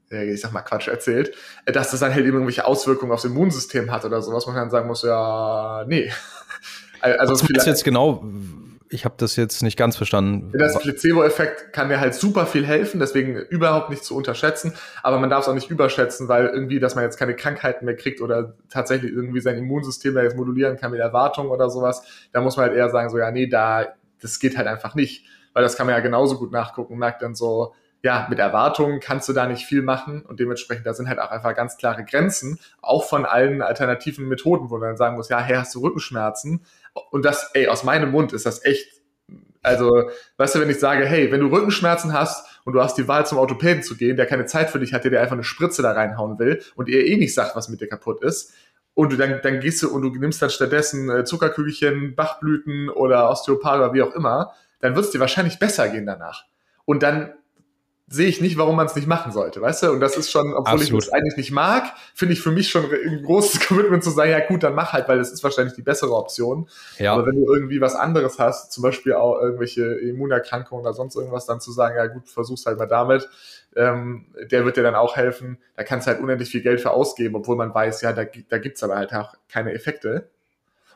ich 0.08 0.40
sag 0.40 0.52
mal 0.52 0.62
Quatsch 0.62 0.88
erzählt, 0.88 1.34
äh, 1.66 1.72
dass 1.72 1.90
das 1.90 2.00
dann 2.00 2.14
halt 2.14 2.24
eben 2.24 2.34
irgendwelche 2.34 2.64
Auswirkungen 2.64 3.12
aufs 3.12 3.24
Immunsystem 3.24 3.92
hat 3.92 4.06
oder 4.06 4.22
sowas, 4.22 4.46
man 4.46 4.56
dann 4.56 4.70
sagen 4.70 4.88
muss, 4.88 5.02
ja, 5.02 5.84
nee. 5.86 6.10
Also 7.00 7.34
Was 7.34 7.42
ist 7.42 7.66
jetzt 7.66 7.84
genau, 7.84 8.24
ich 8.88 9.04
habe 9.04 9.14
das 9.18 9.36
jetzt 9.36 9.62
nicht 9.62 9.76
ganz 9.76 9.96
verstanden. 9.96 10.52
Das 10.56 10.78
Placebo-Effekt 10.78 11.72
kann 11.72 11.88
dir 11.88 12.00
halt 12.00 12.14
super 12.14 12.46
viel 12.46 12.66
helfen, 12.66 13.00
deswegen 13.00 13.36
überhaupt 13.36 13.90
nicht 13.90 14.04
zu 14.04 14.16
unterschätzen. 14.16 14.74
Aber 15.02 15.18
man 15.18 15.30
darf 15.30 15.42
es 15.42 15.48
auch 15.48 15.54
nicht 15.54 15.70
überschätzen, 15.70 16.28
weil 16.28 16.46
irgendwie, 16.46 16.80
dass 16.80 16.94
man 16.94 17.04
jetzt 17.04 17.18
keine 17.18 17.34
Krankheiten 17.34 17.86
mehr 17.86 17.96
kriegt 17.96 18.20
oder 18.20 18.54
tatsächlich 18.68 19.12
irgendwie 19.12 19.40
sein 19.40 19.56
Immunsystem 19.56 20.14
da 20.14 20.22
jetzt 20.22 20.36
modulieren 20.36 20.76
kann 20.76 20.90
mit 20.90 21.00
Erwartungen 21.00 21.50
oder 21.50 21.70
sowas. 21.70 22.02
Da 22.32 22.40
muss 22.40 22.56
man 22.56 22.66
halt 22.66 22.76
eher 22.76 22.90
sagen, 22.90 23.08
so, 23.10 23.18
ja, 23.18 23.30
nee, 23.30 23.46
da, 23.46 23.94
das 24.20 24.38
geht 24.38 24.56
halt 24.56 24.66
einfach 24.66 24.94
nicht. 24.94 25.26
Weil 25.54 25.62
das 25.62 25.76
kann 25.76 25.86
man 25.86 25.94
ja 25.94 26.00
genauso 26.00 26.38
gut 26.38 26.52
nachgucken, 26.52 26.98
merkt 26.98 27.22
dann 27.22 27.34
so, 27.34 27.74
ja, 28.04 28.26
mit 28.28 28.38
Erwartungen 28.38 29.00
kannst 29.00 29.30
du 29.30 29.32
da 29.32 29.46
nicht 29.46 29.64
viel 29.64 29.80
machen 29.80 30.26
und 30.26 30.38
dementsprechend, 30.38 30.84
da 30.84 30.92
sind 30.92 31.08
halt 31.08 31.18
auch 31.18 31.30
einfach 31.30 31.56
ganz 31.56 31.78
klare 31.78 32.04
Grenzen, 32.04 32.60
auch 32.82 33.08
von 33.08 33.24
allen 33.24 33.62
alternativen 33.62 34.28
Methoden, 34.28 34.68
wo 34.68 34.76
man 34.76 34.90
dann 34.90 34.96
sagen 34.98 35.16
muss, 35.16 35.30
ja, 35.30 35.40
hey, 35.40 35.56
hast 35.56 35.74
du 35.74 35.80
Rückenschmerzen? 35.80 36.66
Und 37.10 37.24
das, 37.24 37.50
ey, 37.54 37.66
aus 37.68 37.82
meinem 37.82 38.10
Mund 38.10 38.34
ist 38.34 38.44
das 38.44 38.62
echt, 38.62 39.00
also, 39.62 40.10
weißt 40.36 40.54
du, 40.54 40.60
wenn 40.60 40.68
ich 40.68 40.78
sage, 40.78 41.06
hey, 41.06 41.32
wenn 41.32 41.40
du 41.40 41.46
Rückenschmerzen 41.46 42.12
hast 42.12 42.60
und 42.66 42.74
du 42.74 42.82
hast 42.82 42.98
die 42.98 43.08
Wahl 43.08 43.24
zum 43.24 43.38
Orthopäden 43.38 43.82
zu 43.82 43.96
gehen, 43.96 44.18
der 44.18 44.26
keine 44.26 44.44
Zeit 44.44 44.68
für 44.68 44.78
dich 44.78 44.92
hat, 44.92 45.04
der 45.04 45.10
dir 45.10 45.22
einfach 45.22 45.32
eine 45.32 45.42
Spritze 45.42 45.80
da 45.80 45.92
reinhauen 45.92 46.38
will 46.38 46.62
und 46.74 46.90
ihr 46.90 47.06
eh 47.06 47.16
nicht 47.16 47.32
sagt, 47.32 47.56
was 47.56 47.70
mit 47.70 47.80
dir 47.80 47.88
kaputt 47.88 48.22
ist, 48.22 48.52
und 48.92 49.12
du 49.12 49.16
dann, 49.16 49.40
dann 49.42 49.60
gehst 49.60 49.82
du 49.82 49.90
und 49.90 50.02
du 50.02 50.10
nimmst 50.10 50.42
dann 50.42 50.50
stattdessen 50.50 51.08
äh, 51.08 51.24
Zuckerkügelchen, 51.24 52.14
Bachblüten 52.14 52.90
oder 52.90 53.30
Osteopath 53.30 53.78
oder 53.78 53.94
wie 53.94 54.02
auch 54.02 54.14
immer, 54.14 54.52
dann 54.80 54.94
wird 54.94 55.06
es 55.06 55.10
dir 55.10 55.20
wahrscheinlich 55.20 55.58
besser 55.58 55.88
gehen 55.88 56.04
danach. 56.04 56.44
Und 56.84 57.02
dann 57.02 57.32
sehe 58.06 58.28
ich 58.28 58.40
nicht, 58.40 58.58
warum 58.58 58.76
man 58.76 58.86
es 58.86 58.94
nicht 58.94 59.06
machen 59.06 59.32
sollte, 59.32 59.62
weißt 59.62 59.84
du? 59.84 59.92
Und 59.92 60.00
das 60.00 60.16
ist 60.16 60.30
schon, 60.30 60.52
obwohl 60.52 60.74
Absolut. 60.74 61.02
ich 61.02 61.08
es 61.08 61.12
eigentlich 61.12 61.36
nicht 61.36 61.52
mag, 61.52 61.84
finde 62.14 62.34
ich 62.34 62.40
für 62.40 62.50
mich 62.50 62.68
schon 62.68 62.84
ein 62.84 63.22
großes 63.22 63.60
Commitment 63.66 64.04
zu 64.04 64.10
sagen, 64.10 64.30
ja 64.30 64.46
gut, 64.46 64.62
dann 64.62 64.74
mach 64.74 64.92
halt, 64.92 65.08
weil 65.08 65.18
das 65.18 65.32
ist 65.32 65.42
wahrscheinlich 65.42 65.74
die 65.74 65.82
bessere 65.82 66.14
Option. 66.14 66.68
Ja. 66.98 67.14
Aber 67.14 67.26
wenn 67.26 67.36
du 67.36 67.52
irgendwie 67.52 67.80
was 67.80 67.94
anderes 67.94 68.38
hast, 68.38 68.72
zum 68.72 68.82
Beispiel 68.82 69.14
auch 69.14 69.40
irgendwelche 69.40 69.84
Immunerkrankungen 69.84 70.84
oder 70.84 70.92
sonst 70.92 71.16
irgendwas, 71.16 71.46
dann 71.46 71.60
zu 71.60 71.72
sagen, 71.72 71.96
ja 71.96 72.06
gut, 72.06 72.28
versuch's 72.28 72.66
halt 72.66 72.78
mal 72.78 72.86
damit, 72.86 73.28
ähm, 73.74 74.26
der 74.50 74.66
wird 74.66 74.76
dir 74.76 74.82
dann 74.82 74.94
auch 74.94 75.16
helfen. 75.16 75.58
Da 75.74 75.82
kannst 75.82 76.06
du 76.06 76.12
halt 76.12 76.20
unendlich 76.20 76.50
viel 76.50 76.62
Geld 76.62 76.82
für 76.82 76.90
ausgeben, 76.90 77.36
obwohl 77.36 77.56
man 77.56 77.74
weiß, 77.74 78.02
ja, 78.02 78.12
da, 78.12 78.24
da 78.24 78.58
gibt's 78.58 78.82
aber 78.82 78.96
halt 78.96 79.14
auch 79.14 79.34
keine 79.48 79.72
Effekte. 79.72 80.28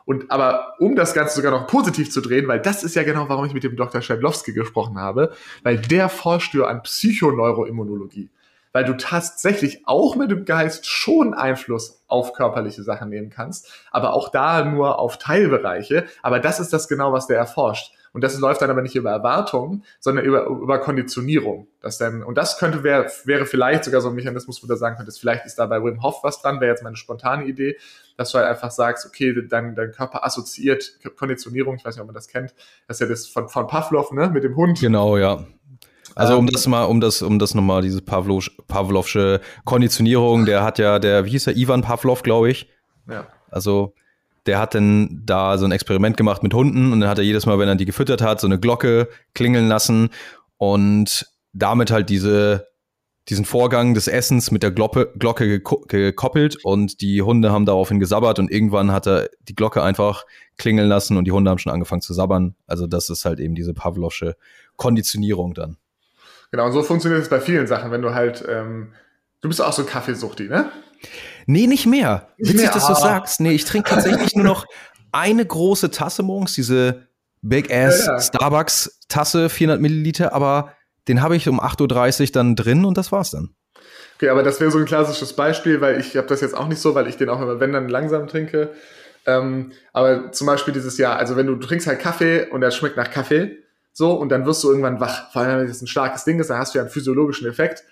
Und 0.09 0.31
aber 0.31 0.73
um 0.79 0.95
das 0.95 1.13
Ganze 1.13 1.35
sogar 1.35 1.51
noch 1.51 1.67
positiv 1.67 2.11
zu 2.11 2.19
drehen, 2.19 2.47
weil 2.47 2.59
das 2.59 2.83
ist 2.83 2.95
ja 2.95 3.03
genau, 3.03 3.29
warum 3.29 3.45
ich 3.45 3.53
mit 3.53 3.63
dem 3.63 3.75
Dr. 3.75 4.01
Schadlowski 4.01 4.53
gesprochen 4.53 4.97
habe, 4.97 5.33
weil 5.61 5.77
der 5.77 6.09
forscht 6.09 6.55
ja 6.55 6.63
an 6.63 6.81
Psychoneuroimmunologie. 6.81 8.27
Weil 8.71 8.85
du 8.85 8.97
tatsächlich 8.97 9.83
auch 9.85 10.15
mit 10.15 10.31
dem 10.31 10.45
Geist 10.45 10.87
schon 10.87 11.35
Einfluss 11.35 12.01
auf 12.07 12.33
körperliche 12.33 12.81
Sachen 12.81 13.09
nehmen 13.09 13.29
kannst, 13.29 13.71
aber 13.91 14.15
auch 14.15 14.29
da 14.29 14.65
nur 14.65 14.97
auf 14.97 15.19
Teilbereiche. 15.19 16.07
Aber 16.23 16.39
das 16.39 16.59
ist 16.59 16.73
das 16.73 16.87
genau, 16.87 17.13
was 17.13 17.27
der 17.27 17.37
erforscht. 17.37 17.93
Und 18.13 18.23
das 18.23 18.39
läuft 18.39 18.61
dann 18.61 18.69
aber 18.69 18.81
nicht 18.81 18.95
über 18.95 19.11
Erwartungen, 19.11 19.83
sondern 19.99 20.25
über, 20.25 20.45
über 20.47 20.79
Konditionierung. 20.79 21.67
Das 21.81 21.97
dann, 21.97 22.23
und 22.23 22.37
das 22.37 22.57
könnte 22.57 22.83
wär, 22.83 23.09
wäre 23.25 23.45
vielleicht 23.45 23.85
sogar 23.85 24.01
so 24.01 24.09
ein 24.09 24.15
Mechanismus, 24.15 24.63
wo 24.63 24.67
du 24.67 24.75
sagen 24.75 24.97
könntest, 24.97 25.19
vielleicht 25.19 25.45
ist 25.45 25.55
da 25.55 25.65
bei 25.65 25.83
Wim 25.83 26.01
Hof 26.01 26.23
was 26.23 26.41
dran, 26.41 26.59
wäre 26.59 26.71
jetzt 26.71 26.83
meine 26.83 26.95
spontane 26.95 27.45
Idee, 27.45 27.77
dass 28.17 28.31
du 28.31 28.39
halt 28.39 28.47
einfach 28.47 28.71
sagst, 28.71 29.05
okay, 29.05 29.35
dein, 29.47 29.75
dein 29.75 29.91
Körper 29.91 30.25
assoziiert 30.25 30.99
Konditionierung, 31.15 31.75
ich 31.75 31.85
weiß 31.85 31.95
nicht, 31.95 32.01
ob 32.01 32.07
man 32.07 32.15
das 32.15 32.27
kennt, 32.27 32.53
das 32.87 32.97
ist 32.97 33.01
ja 33.01 33.07
das 33.07 33.27
von, 33.27 33.47
von 33.47 33.67
Pavlov, 33.67 34.11
ne, 34.11 34.29
mit 34.29 34.43
dem 34.43 34.55
Hund. 34.55 34.79
Genau, 34.79 35.17
ja. 35.17 35.45
Also 36.15 36.37
um 36.37 36.47
ähm, 36.47 36.51
das 36.51 36.67
mal, 36.67 36.85
um 36.85 36.99
das, 36.99 37.21
um 37.21 37.39
das 37.39 37.55
nochmal, 37.55 37.81
diese 37.81 38.01
Pavlov, 38.01 38.49
Pavlovsche 38.67 39.39
Konditionierung, 39.63 40.45
der 40.45 40.63
hat 40.63 40.79
ja, 40.79 40.99
der, 40.99 41.25
wie 41.25 41.29
hieß 41.29 41.45
der, 41.45 41.55
Ivan 41.55 41.81
Pavlov, 41.81 42.23
glaube 42.23 42.49
ich. 42.49 42.69
Ja. 43.07 43.27
Also 43.49 43.93
der 44.49 44.57
hat 44.57 44.73
dann 44.73 45.21
da 45.27 45.59
so 45.59 45.65
ein 45.65 45.71
Experiment 45.71 46.17
gemacht 46.17 46.41
mit 46.41 46.55
Hunden 46.55 46.91
und 46.91 47.01
dann 47.01 47.09
hat 47.09 47.19
er 47.19 47.23
jedes 47.23 47.45
Mal, 47.45 47.59
wenn 47.59 47.67
er 47.67 47.75
die 47.75 47.85
gefüttert 47.85 48.23
hat, 48.23 48.41
so 48.41 48.47
eine 48.47 48.59
Glocke 48.59 49.07
klingeln 49.35 49.67
lassen 49.67 50.09
und 50.57 51.27
damit 51.53 51.91
halt 51.91 52.09
diese, 52.09 52.65
diesen 53.27 53.45
Vorgang 53.45 53.93
des 53.93 54.07
Essens 54.07 54.49
mit 54.49 54.63
der 54.63 54.71
Glocke, 54.71 55.13
Glocke 55.19 55.61
gekoppelt 55.61 56.65
und 56.65 57.01
die 57.01 57.21
Hunde 57.21 57.51
haben 57.51 57.67
daraufhin 57.67 57.99
gesabbert 57.99 58.39
und 58.39 58.49
irgendwann 58.49 58.91
hat 58.91 59.05
er 59.05 59.29
die 59.47 59.53
Glocke 59.53 59.83
einfach 59.83 60.25
klingeln 60.57 60.89
lassen 60.89 61.15
und 61.15 61.25
die 61.25 61.31
Hunde 61.31 61.51
haben 61.51 61.59
schon 61.59 61.71
angefangen 61.71 62.01
zu 62.01 62.15
sabbern. 62.15 62.55
Also 62.65 62.87
das 62.87 63.11
ist 63.11 63.25
halt 63.25 63.39
eben 63.39 63.53
diese 63.53 63.75
Pavlovsche 63.75 64.35
Konditionierung 64.77 65.53
dann. 65.53 65.77
Genau, 66.49 66.65
und 66.65 66.71
so 66.71 66.81
funktioniert 66.81 67.21
es 67.21 67.29
bei 67.29 67.39
vielen 67.39 67.67
Sachen, 67.67 67.91
wenn 67.91 68.01
du 68.01 68.15
halt, 68.15 68.43
ähm, 68.49 68.93
du 69.41 69.47
bist 69.47 69.61
auch 69.61 69.73
so 69.73 69.83
Kaffeesuchti, 69.83 70.47
ne? 70.47 70.71
Nee, 71.49 71.65
nicht 71.65 71.87
mehr. 71.87 72.27
Nicht 72.37 72.53
Witzig, 72.53 72.65
mehr? 72.65 72.73
dass 72.73 72.85
du 72.85 72.93
ah. 72.93 72.95
sagst. 72.95 73.39
Nee, 73.39 73.53
ich 73.53 73.65
trinke 73.65 73.89
tatsächlich 73.89 74.35
nur 74.35 74.45
noch 74.45 74.67
eine 75.11 75.43
große 75.43 75.89
Tasse 75.89 76.21
morgens, 76.21 76.53
diese 76.53 77.07
Big 77.41 77.73
Ass 77.73 78.05
ja, 78.05 78.13
ja. 78.13 78.21
Starbucks 78.21 78.99
Tasse, 79.07 79.49
400 79.49 79.81
Milliliter, 79.81 80.33
aber 80.33 80.73
den 81.07 81.23
habe 81.23 81.35
ich 81.35 81.49
um 81.49 81.59
8.30 81.59 82.21
Uhr 82.21 82.27
dann 82.33 82.55
drin 82.55 82.85
und 82.85 82.99
das 82.99 83.11
war's 83.11 83.31
dann. 83.31 83.55
Okay, 84.17 84.29
aber 84.29 84.43
das 84.43 84.59
wäre 84.59 84.69
so 84.69 84.77
ein 84.77 84.85
klassisches 84.85 85.33
Beispiel, 85.33 85.81
weil 85.81 85.99
ich 85.99 86.15
habe 86.17 86.27
das 86.27 86.41
jetzt 86.41 86.55
auch 86.55 86.67
nicht 86.67 86.81
so, 86.81 86.93
weil 86.93 87.07
ich 87.07 87.17
den 87.17 87.29
auch 87.29 87.41
immer, 87.41 87.59
wenn 87.59 87.73
dann 87.73 87.89
langsam 87.89 88.27
trinke. 88.27 88.69
Ähm, 89.25 89.71
aber 89.91 90.31
zum 90.31 90.45
Beispiel 90.45 90.75
dieses 90.75 90.99
Jahr, 90.99 91.17
also 91.17 91.35
wenn 91.35 91.47
du, 91.47 91.55
du 91.55 91.65
trinkst 91.65 91.87
halt 91.87 91.99
Kaffee 91.99 92.45
und 92.51 92.61
der 92.61 92.69
schmeckt 92.69 92.95
nach 92.95 93.09
Kaffee, 93.09 93.57
so, 93.91 94.13
und 94.13 94.29
dann 94.29 94.45
wirst 94.45 94.63
du 94.63 94.69
irgendwann 94.69 94.99
wach. 94.99 95.31
Vor 95.31 95.41
allem, 95.41 95.61
wenn 95.61 95.67
das 95.67 95.81
ein 95.81 95.87
starkes 95.87 96.25
Ding 96.25 96.39
ist, 96.39 96.51
dann 96.51 96.59
hast 96.59 96.75
du 96.75 96.77
ja 96.77 96.83
einen 96.83 96.91
physiologischen 96.91 97.49
Effekt 97.49 97.85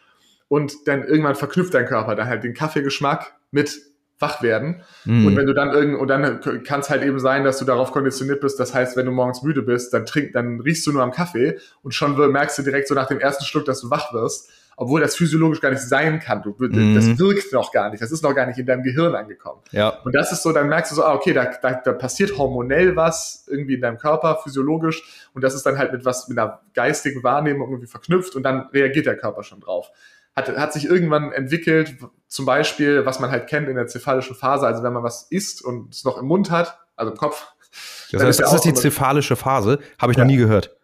und 0.47 0.87
dann 0.87 1.03
irgendwann 1.03 1.35
verknüpft 1.35 1.73
dein 1.73 1.85
Körper 1.85 2.15
dann 2.15 2.27
halt 2.27 2.43
den 2.43 2.53
Kaffeegeschmack 2.53 3.35
mit 3.51 3.79
wach 4.19 4.41
werden. 4.41 4.81
Mm. 5.05 5.27
Und 5.27 5.35
wenn 5.35 5.45
du 5.45 5.53
dann 5.53 5.71
irgend, 5.71 5.99
und 5.99 6.07
dann 6.07 6.39
kann 6.63 6.79
es 6.79 6.89
halt 6.89 7.03
eben 7.03 7.19
sein, 7.19 7.43
dass 7.43 7.59
du 7.59 7.65
darauf 7.65 7.91
konditioniert 7.91 8.41
bist. 8.41 8.59
Das 8.59 8.73
heißt, 8.73 8.97
wenn 8.97 9.05
du 9.05 9.11
morgens 9.11 9.43
müde 9.43 9.61
bist, 9.61 9.93
dann 9.93 10.05
trink, 10.05 10.33
dann 10.33 10.59
riechst 10.59 10.87
du 10.87 10.91
nur 10.91 11.03
am 11.03 11.11
Kaffee 11.11 11.59
und 11.83 11.93
schon 11.93 12.15
merkst 12.31 12.57
du 12.57 12.63
direkt 12.63 12.87
so 12.87 12.95
nach 12.95 13.07
dem 13.07 13.19
ersten 13.19 13.45
Schluck, 13.45 13.65
dass 13.65 13.81
du 13.81 13.89
wach 13.89 14.13
wirst. 14.13 14.49
Obwohl 14.79 15.01
das 15.01 15.15
physiologisch 15.15 15.59
gar 15.59 15.71
nicht 15.71 15.81
sein 15.81 16.19
kann. 16.19 16.43
Du, 16.43 16.51
mm. 16.51 16.93
Das 16.93 17.17
wirkt 17.17 17.51
noch 17.51 17.71
gar 17.71 17.89
nicht. 17.89 18.01
Das 18.01 18.11
ist 18.11 18.23
noch 18.23 18.35
gar 18.35 18.45
nicht 18.45 18.59
in 18.59 18.67
deinem 18.67 18.83
Gehirn 18.83 19.15
angekommen. 19.15 19.61
Ja. 19.71 19.89
Und 20.03 20.13
das 20.13 20.31
ist 20.31 20.43
so, 20.43 20.51
dann 20.51 20.69
merkst 20.69 20.91
du 20.91 20.97
so, 20.97 21.03
ah, 21.03 21.15
okay, 21.15 21.33
da, 21.33 21.45
da, 21.45 21.73
da 21.73 21.93
passiert 21.93 22.37
hormonell 22.37 22.95
was 22.95 23.47
irgendwie 23.49 23.73
in 23.73 23.81
deinem 23.81 23.97
Körper, 23.97 24.39
physiologisch. 24.43 25.29
Und 25.33 25.43
das 25.43 25.55
ist 25.55 25.65
dann 25.65 25.79
halt 25.79 25.93
mit 25.93 26.05
was, 26.05 26.27
mit 26.27 26.37
einer 26.37 26.61
geistigen 26.75 27.23
Wahrnehmung 27.23 27.69
irgendwie 27.69 27.87
verknüpft 27.87 28.35
und 28.35 28.43
dann 28.43 28.67
reagiert 28.71 29.07
der 29.07 29.17
Körper 29.17 29.41
schon 29.43 29.61
drauf 29.61 29.91
hat, 30.37 30.55
hat 30.55 30.73
sich 30.73 30.85
irgendwann 30.85 31.31
entwickelt, 31.31 31.95
zum 32.27 32.45
Beispiel, 32.45 33.05
was 33.05 33.19
man 33.19 33.31
halt 33.31 33.47
kennt 33.47 33.67
in 33.67 33.75
der 33.75 33.87
cephalischen 33.87 34.35
Phase, 34.35 34.67
also 34.67 34.83
wenn 34.83 34.93
man 34.93 35.03
was 35.03 35.23
isst 35.31 35.63
und 35.63 35.93
es 35.93 36.03
noch 36.03 36.17
im 36.19 36.27
Mund 36.27 36.51
hat, 36.51 36.77
also 36.95 37.11
im 37.11 37.17
Kopf. 37.17 37.47
Das 38.11 38.21
heißt, 38.21 38.39
ist 38.39 38.45
das 38.45 38.53
ist 38.53 38.65
die 38.65 38.75
cephalische 38.75 39.35
Phase, 39.35 39.79
habe 39.97 40.11
ich 40.11 40.17
ja. 40.17 40.23
noch 40.23 40.31
nie 40.31 40.37
gehört. 40.37 40.75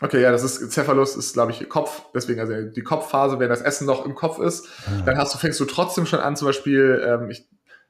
Okay, 0.00 0.22
ja, 0.22 0.30
das 0.30 0.44
ist 0.44 0.72
Cephalus 0.72 1.16
ist, 1.16 1.34
glaube 1.34 1.50
ich, 1.50 1.68
Kopf, 1.68 2.04
deswegen 2.14 2.40
also 2.40 2.54
die 2.70 2.82
Kopfphase, 2.82 3.38
wenn 3.38 3.50
das 3.50 3.60
Essen 3.60 3.86
noch 3.86 4.06
im 4.06 4.14
Kopf 4.14 4.38
ist, 4.38 4.68
ah. 4.86 5.02
dann 5.04 5.18
hast 5.18 5.34
du, 5.34 5.38
fängst 5.38 5.60
du 5.60 5.64
trotzdem 5.64 6.06
schon 6.06 6.20
an, 6.20 6.36
zum 6.36 6.46
Beispiel, 6.46 7.04
ähm, 7.04 7.30
ich, 7.30 7.48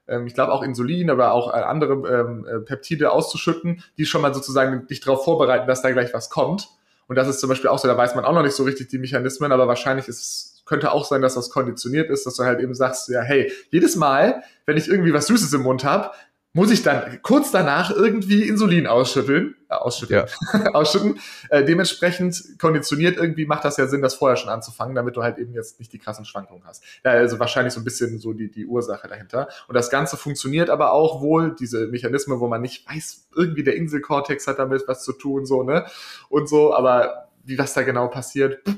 ähm, 0.08 0.26
ich 0.26 0.34
glaube 0.34 0.52
auch 0.52 0.62
Insulin, 0.62 1.10
aber 1.10 1.32
auch 1.32 1.54
äh, 1.54 1.58
andere 1.58 1.92
ähm, 1.92 2.46
äh, 2.46 2.60
Peptide 2.60 3.12
auszuschütten, 3.12 3.84
die 3.98 4.06
schon 4.06 4.22
mal 4.22 4.34
sozusagen 4.34 4.86
dich 4.86 5.00
darauf 5.00 5.24
vorbereiten, 5.24 5.68
dass 5.68 5.82
da 5.82 5.92
gleich 5.92 6.14
was 6.14 6.30
kommt. 6.30 6.68
Und 7.06 7.16
das 7.16 7.28
ist 7.28 7.40
zum 7.40 7.48
Beispiel 7.48 7.68
auch 7.68 7.78
so, 7.78 7.86
da 7.86 7.96
weiß 7.96 8.14
man 8.14 8.24
auch 8.24 8.32
noch 8.32 8.42
nicht 8.42 8.56
so 8.56 8.64
richtig 8.64 8.88
die 8.88 8.98
Mechanismen, 8.98 9.52
aber 9.52 9.68
wahrscheinlich 9.68 10.08
ist 10.08 10.22
es 10.22 10.49
könnte 10.64 10.92
auch 10.92 11.04
sein, 11.04 11.22
dass 11.22 11.34
das 11.34 11.50
konditioniert 11.50 12.10
ist, 12.10 12.26
dass 12.26 12.36
du 12.36 12.44
halt 12.44 12.60
eben 12.60 12.74
sagst, 12.74 13.08
ja, 13.08 13.20
hey, 13.20 13.52
jedes 13.70 13.96
Mal, 13.96 14.42
wenn 14.66 14.76
ich 14.76 14.88
irgendwie 14.88 15.12
was 15.12 15.26
Süßes 15.26 15.52
im 15.52 15.62
Mund 15.62 15.84
habe, 15.84 16.10
muss 16.52 16.72
ich 16.72 16.82
dann 16.82 17.22
kurz 17.22 17.52
danach 17.52 17.92
irgendwie 17.92 18.48
Insulin 18.48 18.88
ausschütteln, 18.88 19.54
äh, 19.68 19.74
ausschütteln, 19.74 20.26
ja. 20.52 20.70
ausschütten. 20.74 21.20
Äh, 21.48 21.64
dementsprechend 21.64 22.58
konditioniert 22.58 23.16
irgendwie 23.16 23.46
macht 23.46 23.64
das 23.64 23.76
ja 23.76 23.86
Sinn, 23.86 24.02
das 24.02 24.14
vorher 24.14 24.36
schon 24.36 24.50
anzufangen, 24.50 24.96
damit 24.96 25.16
du 25.16 25.22
halt 25.22 25.38
eben 25.38 25.52
jetzt 25.54 25.78
nicht 25.78 25.92
die 25.92 25.98
krassen 25.98 26.24
Schwankungen 26.24 26.64
hast. 26.64 26.82
Ja, 27.04 27.12
also 27.12 27.38
wahrscheinlich 27.38 27.72
so 27.72 27.80
ein 27.80 27.84
bisschen 27.84 28.18
so 28.18 28.32
die, 28.32 28.50
die 28.50 28.66
Ursache 28.66 29.06
dahinter. 29.06 29.48
Und 29.68 29.74
das 29.76 29.90
Ganze 29.90 30.16
funktioniert 30.16 30.70
aber 30.70 30.92
auch 30.92 31.20
wohl, 31.20 31.54
diese 31.54 31.86
Mechanismen, 31.86 32.40
wo 32.40 32.48
man 32.48 32.62
nicht 32.62 32.88
weiß, 32.88 33.28
irgendwie 33.36 33.62
der 33.62 33.76
Inselkortex 33.76 34.48
hat 34.48 34.58
damit 34.58 34.88
was 34.88 35.04
zu 35.04 35.12
tun, 35.12 35.46
so, 35.46 35.62
ne? 35.62 35.86
Und 36.28 36.48
so, 36.48 36.74
aber 36.74 37.28
wie 37.44 37.58
was 37.58 37.74
da 37.74 37.82
genau 37.82 38.08
passiert, 38.08 38.64
pff, 38.68 38.76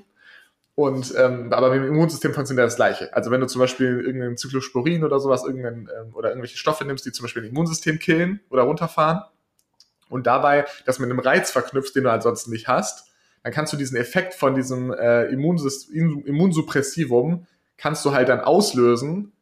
und 0.75 1.15
ähm, 1.19 1.53
aber 1.53 1.71
mit 1.71 1.81
dem 1.81 1.89
Immunsystem 1.89 2.33
funktioniert 2.33 2.67
das 2.67 2.77
Gleiche. 2.77 3.15
Also 3.15 3.31
wenn 3.31 3.41
du 3.41 3.47
zum 3.47 3.61
Beispiel 3.61 4.01
irgendeinen 4.01 4.39
Zyklosporin 4.39 5.05
oder 5.05 5.21
sowas, 5.21 5.45
irgendeinen 5.45 5.89
ähm, 5.89 6.15
oder 6.15 6.31
irgendwelche 6.31 6.57
Stoffe 6.57 6.85
nimmst, 6.85 7.05
die 7.05 7.13
zum 7.13 7.25
Beispiel 7.25 7.43
das 7.43 7.51
Immunsystem 7.51 7.99
killen 7.99 8.41
oder 8.49 8.63
runterfahren 8.63 9.23
und 10.09 10.27
dabei 10.27 10.65
das 10.87 10.99
mit 10.99 11.11
einem 11.11 11.19
Reiz 11.19 11.51
verknüpfst, 11.51 11.93
den 11.95 12.05
du 12.05 12.11
ansonsten 12.11 12.51
nicht 12.51 12.69
hast, 12.69 13.11
dann 13.43 13.53
kannst 13.53 13.73
du 13.73 13.77
diesen 13.77 13.97
Effekt 13.97 14.35
von 14.35 14.55
diesem 14.55 14.93
äh, 14.93 15.25
Immunsystem, 15.25 16.25
Immunsuppressivum 16.25 17.47
kannst 17.77 18.05
du 18.05 18.13
halt 18.13 18.29
dann 18.29 18.41
auslösen 18.41 19.33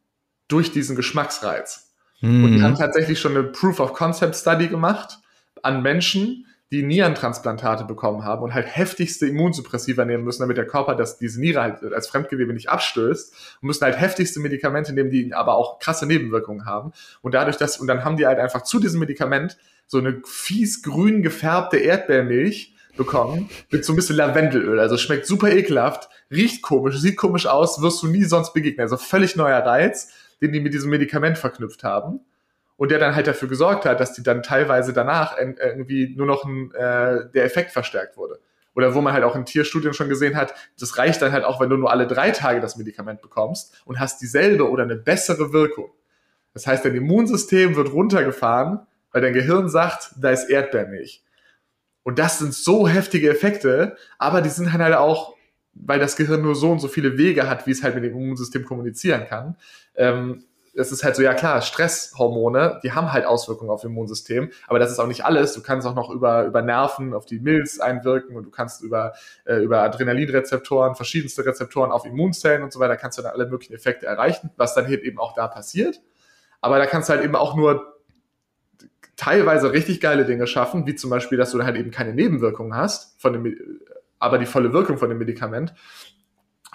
durch 0.47 0.71
diesen 0.71 0.95
Geschmacksreiz. 0.95 1.93
Mhm. 2.19 2.43
Und 2.43 2.51
die 2.53 2.61
haben 2.61 2.75
tatsächlich 2.75 3.19
schon 3.19 3.37
eine 3.37 3.43
Proof 3.43 3.79
of 3.79 3.93
Concept 3.93 4.35
Study 4.35 4.67
gemacht 4.67 5.19
an 5.63 5.81
Menschen, 5.81 6.45
die 6.71 6.83
Nierentransplantate 6.83 7.83
bekommen 7.83 8.23
haben 8.23 8.43
und 8.43 8.53
halt 8.53 8.65
heftigste 8.65 9.27
Immunsuppressiva 9.27 10.05
nehmen 10.05 10.23
müssen, 10.23 10.41
damit 10.41 10.55
der 10.55 10.65
Körper 10.65 10.95
das, 10.95 11.17
diese 11.17 11.41
Niere 11.41 11.61
halt 11.61 11.93
als 11.93 12.07
Fremdgewebe 12.07 12.53
nicht 12.53 12.69
abstößt 12.69 13.33
und 13.61 13.67
müssen 13.67 13.83
halt 13.83 13.99
heftigste 13.99 14.39
Medikamente 14.39 14.93
nehmen, 14.93 15.09
die 15.09 15.33
aber 15.33 15.55
auch 15.55 15.79
krasse 15.79 16.05
Nebenwirkungen 16.05 16.65
haben. 16.65 16.93
Und 17.21 17.33
dadurch, 17.33 17.57
dass, 17.57 17.77
und 17.77 17.87
dann 17.87 18.05
haben 18.05 18.15
die 18.15 18.25
halt 18.25 18.39
einfach 18.39 18.63
zu 18.63 18.79
diesem 18.79 19.01
Medikament 19.01 19.57
so 19.85 19.97
eine 19.97 20.21
fies 20.25 20.81
grün 20.81 21.21
gefärbte 21.21 21.77
Erdbeermilch 21.77 22.73
bekommen 22.95 23.49
mit 23.69 23.83
so 23.83 23.91
ein 23.91 23.97
bisschen 23.97 24.15
Lavendelöl. 24.15 24.79
Also 24.79 24.97
schmeckt 24.97 25.25
super 25.25 25.51
ekelhaft, 25.51 26.09
riecht 26.31 26.61
komisch, 26.61 26.97
sieht 26.99 27.17
komisch 27.17 27.47
aus, 27.47 27.81
wirst 27.81 28.01
du 28.01 28.07
nie 28.07 28.23
sonst 28.23 28.53
begegnen. 28.53 28.83
Also 28.83 28.95
völlig 28.95 29.35
neuer 29.35 29.59
Reiz, 29.59 30.13
den 30.41 30.53
die 30.53 30.61
mit 30.61 30.73
diesem 30.73 30.89
Medikament 30.89 31.37
verknüpft 31.37 31.83
haben 31.83 32.21
und 32.81 32.89
der 32.89 32.97
dann 32.97 33.13
halt 33.13 33.27
dafür 33.27 33.47
gesorgt 33.47 33.85
hat, 33.85 33.99
dass 33.99 34.13
die 34.13 34.23
dann 34.23 34.41
teilweise 34.41 34.91
danach 34.91 35.37
irgendwie 35.37 36.15
nur 36.17 36.25
noch 36.25 36.45
ein, 36.45 36.73
äh, 36.73 37.29
der 37.31 37.43
Effekt 37.43 37.69
verstärkt 37.69 38.17
wurde. 38.17 38.39
Oder 38.73 38.95
wo 38.95 39.01
man 39.01 39.13
halt 39.13 39.23
auch 39.23 39.35
in 39.35 39.45
Tierstudien 39.45 39.93
schon 39.93 40.09
gesehen 40.09 40.35
hat, 40.35 40.55
das 40.79 40.97
reicht 40.97 41.21
dann 41.21 41.31
halt 41.31 41.43
auch, 41.43 41.61
wenn 41.61 41.69
du 41.69 41.77
nur 41.77 41.91
alle 41.91 42.07
drei 42.07 42.31
Tage 42.31 42.59
das 42.59 42.77
Medikament 42.77 43.21
bekommst 43.21 43.79
und 43.85 43.99
hast 43.99 44.19
dieselbe 44.19 44.67
oder 44.67 44.81
eine 44.81 44.95
bessere 44.95 45.53
Wirkung. 45.53 45.91
Das 46.55 46.65
heißt, 46.65 46.83
dein 46.83 46.95
Immunsystem 46.95 47.75
wird 47.75 47.93
runtergefahren, 47.93 48.79
weil 49.11 49.21
dein 49.21 49.33
Gehirn 49.33 49.69
sagt, 49.69 50.15
da 50.19 50.31
ist 50.31 50.49
Erdbeermilch. 50.49 51.23
Und 52.01 52.17
das 52.17 52.39
sind 52.39 52.51
so 52.51 52.87
heftige 52.87 53.29
Effekte, 53.29 53.95
aber 54.17 54.41
die 54.41 54.49
sind 54.49 54.73
halt 54.73 54.95
auch, 54.95 55.35
weil 55.73 55.99
das 55.99 56.15
Gehirn 56.15 56.41
nur 56.41 56.55
so 56.55 56.71
und 56.71 56.79
so 56.79 56.87
viele 56.87 57.19
Wege 57.19 57.47
hat, 57.47 57.67
wie 57.67 57.71
es 57.73 57.83
halt 57.83 57.93
mit 57.93 58.03
dem 58.05 58.13
Immunsystem 58.13 58.65
kommunizieren 58.65 59.27
kann, 59.27 59.55
ähm, 59.93 60.45
es 60.73 60.91
ist 60.91 61.03
halt 61.03 61.15
so, 61.15 61.21
ja 61.21 61.33
klar, 61.33 61.61
Stresshormone, 61.61 62.79
die 62.83 62.93
haben 62.93 63.11
halt 63.11 63.25
Auswirkungen 63.25 63.69
auf 63.69 63.81
das 63.81 63.89
Immunsystem, 63.89 64.51
aber 64.67 64.79
das 64.79 64.91
ist 64.91 64.99
auch 64.99 65.07
nicht 65.07 65.25
alles. 65.25 65.53
Du 65.53 65.61
kannst 65.61 65.85
auch 65.85 65.95
noch 65.95 66.09
über, 66.09 66.45
über 66.45 66.61
Nerven 66.61 67.13
auf 67.13 67.25
die 67.25 67.39
Milz 67.39 67.79
einwirken 67.79 68.35
und 68.35 68.45
du 68.45 68.51
kannst 68.51 68.81
über, 68.81 69.13
äh, 69.45 69.57
über 69.57 69.81
Adrenalinrezeptoren, 69.81 70.95
verschiedenste 70.95 71.45
Rezeptoren 71.45 71.91
auf 71.91 72.05
Immunzellen 72.05 72.63
und 72.63 72.71
so 72.71 72.79
weiter, 72.79 72.95
kannst 72.95 73.17
du 73.17 73.21
dann 73.21 73.33
alle 73.33 73.47
möglichen 73.47 73.73
Effekte 73.73 74.05
erreichen, 74.05 74.49
was 74.55 74.73
dann 74.73 74.89
eben 74.91 75.19
auch 75.19 75.33
da 75.33 75.47
passiert. 75.47 76.01
Aber 76.61 76.77
da 76.77 76.85
kannst 76.85 77.09
du 77.09 77.13
halt 77.13 77.23
eben 77.23 77.35
auch 77.35 77.55
nur 77.55 77.97
teilweise 79.17 79.73
richtig 79.73 79.99
geile 79.99 80.25
Dinge 80.25 80.47
schaffen, 80.47 80.87
wie 80.87 80.95
zum 80.95 81.09
Beispiel, 81.09 81.37
dass 81.37 81.51
du 81.51 81.63
halt 81.63 81.75
eben 81.75 81.91
keine 81.91 82.13
Nebenwirkungen 82.13 82.75
hast, 82.75 83.21
von 83.21 83.33
dem, 83.33 83.57
aber 84.19 84.37
die 84.37 84.45
volle 84.45 84.71
Wirkung 84.71 84.97
von 84.97 85.09
dem 85.09 85.17
Medikament. 85.17 85.73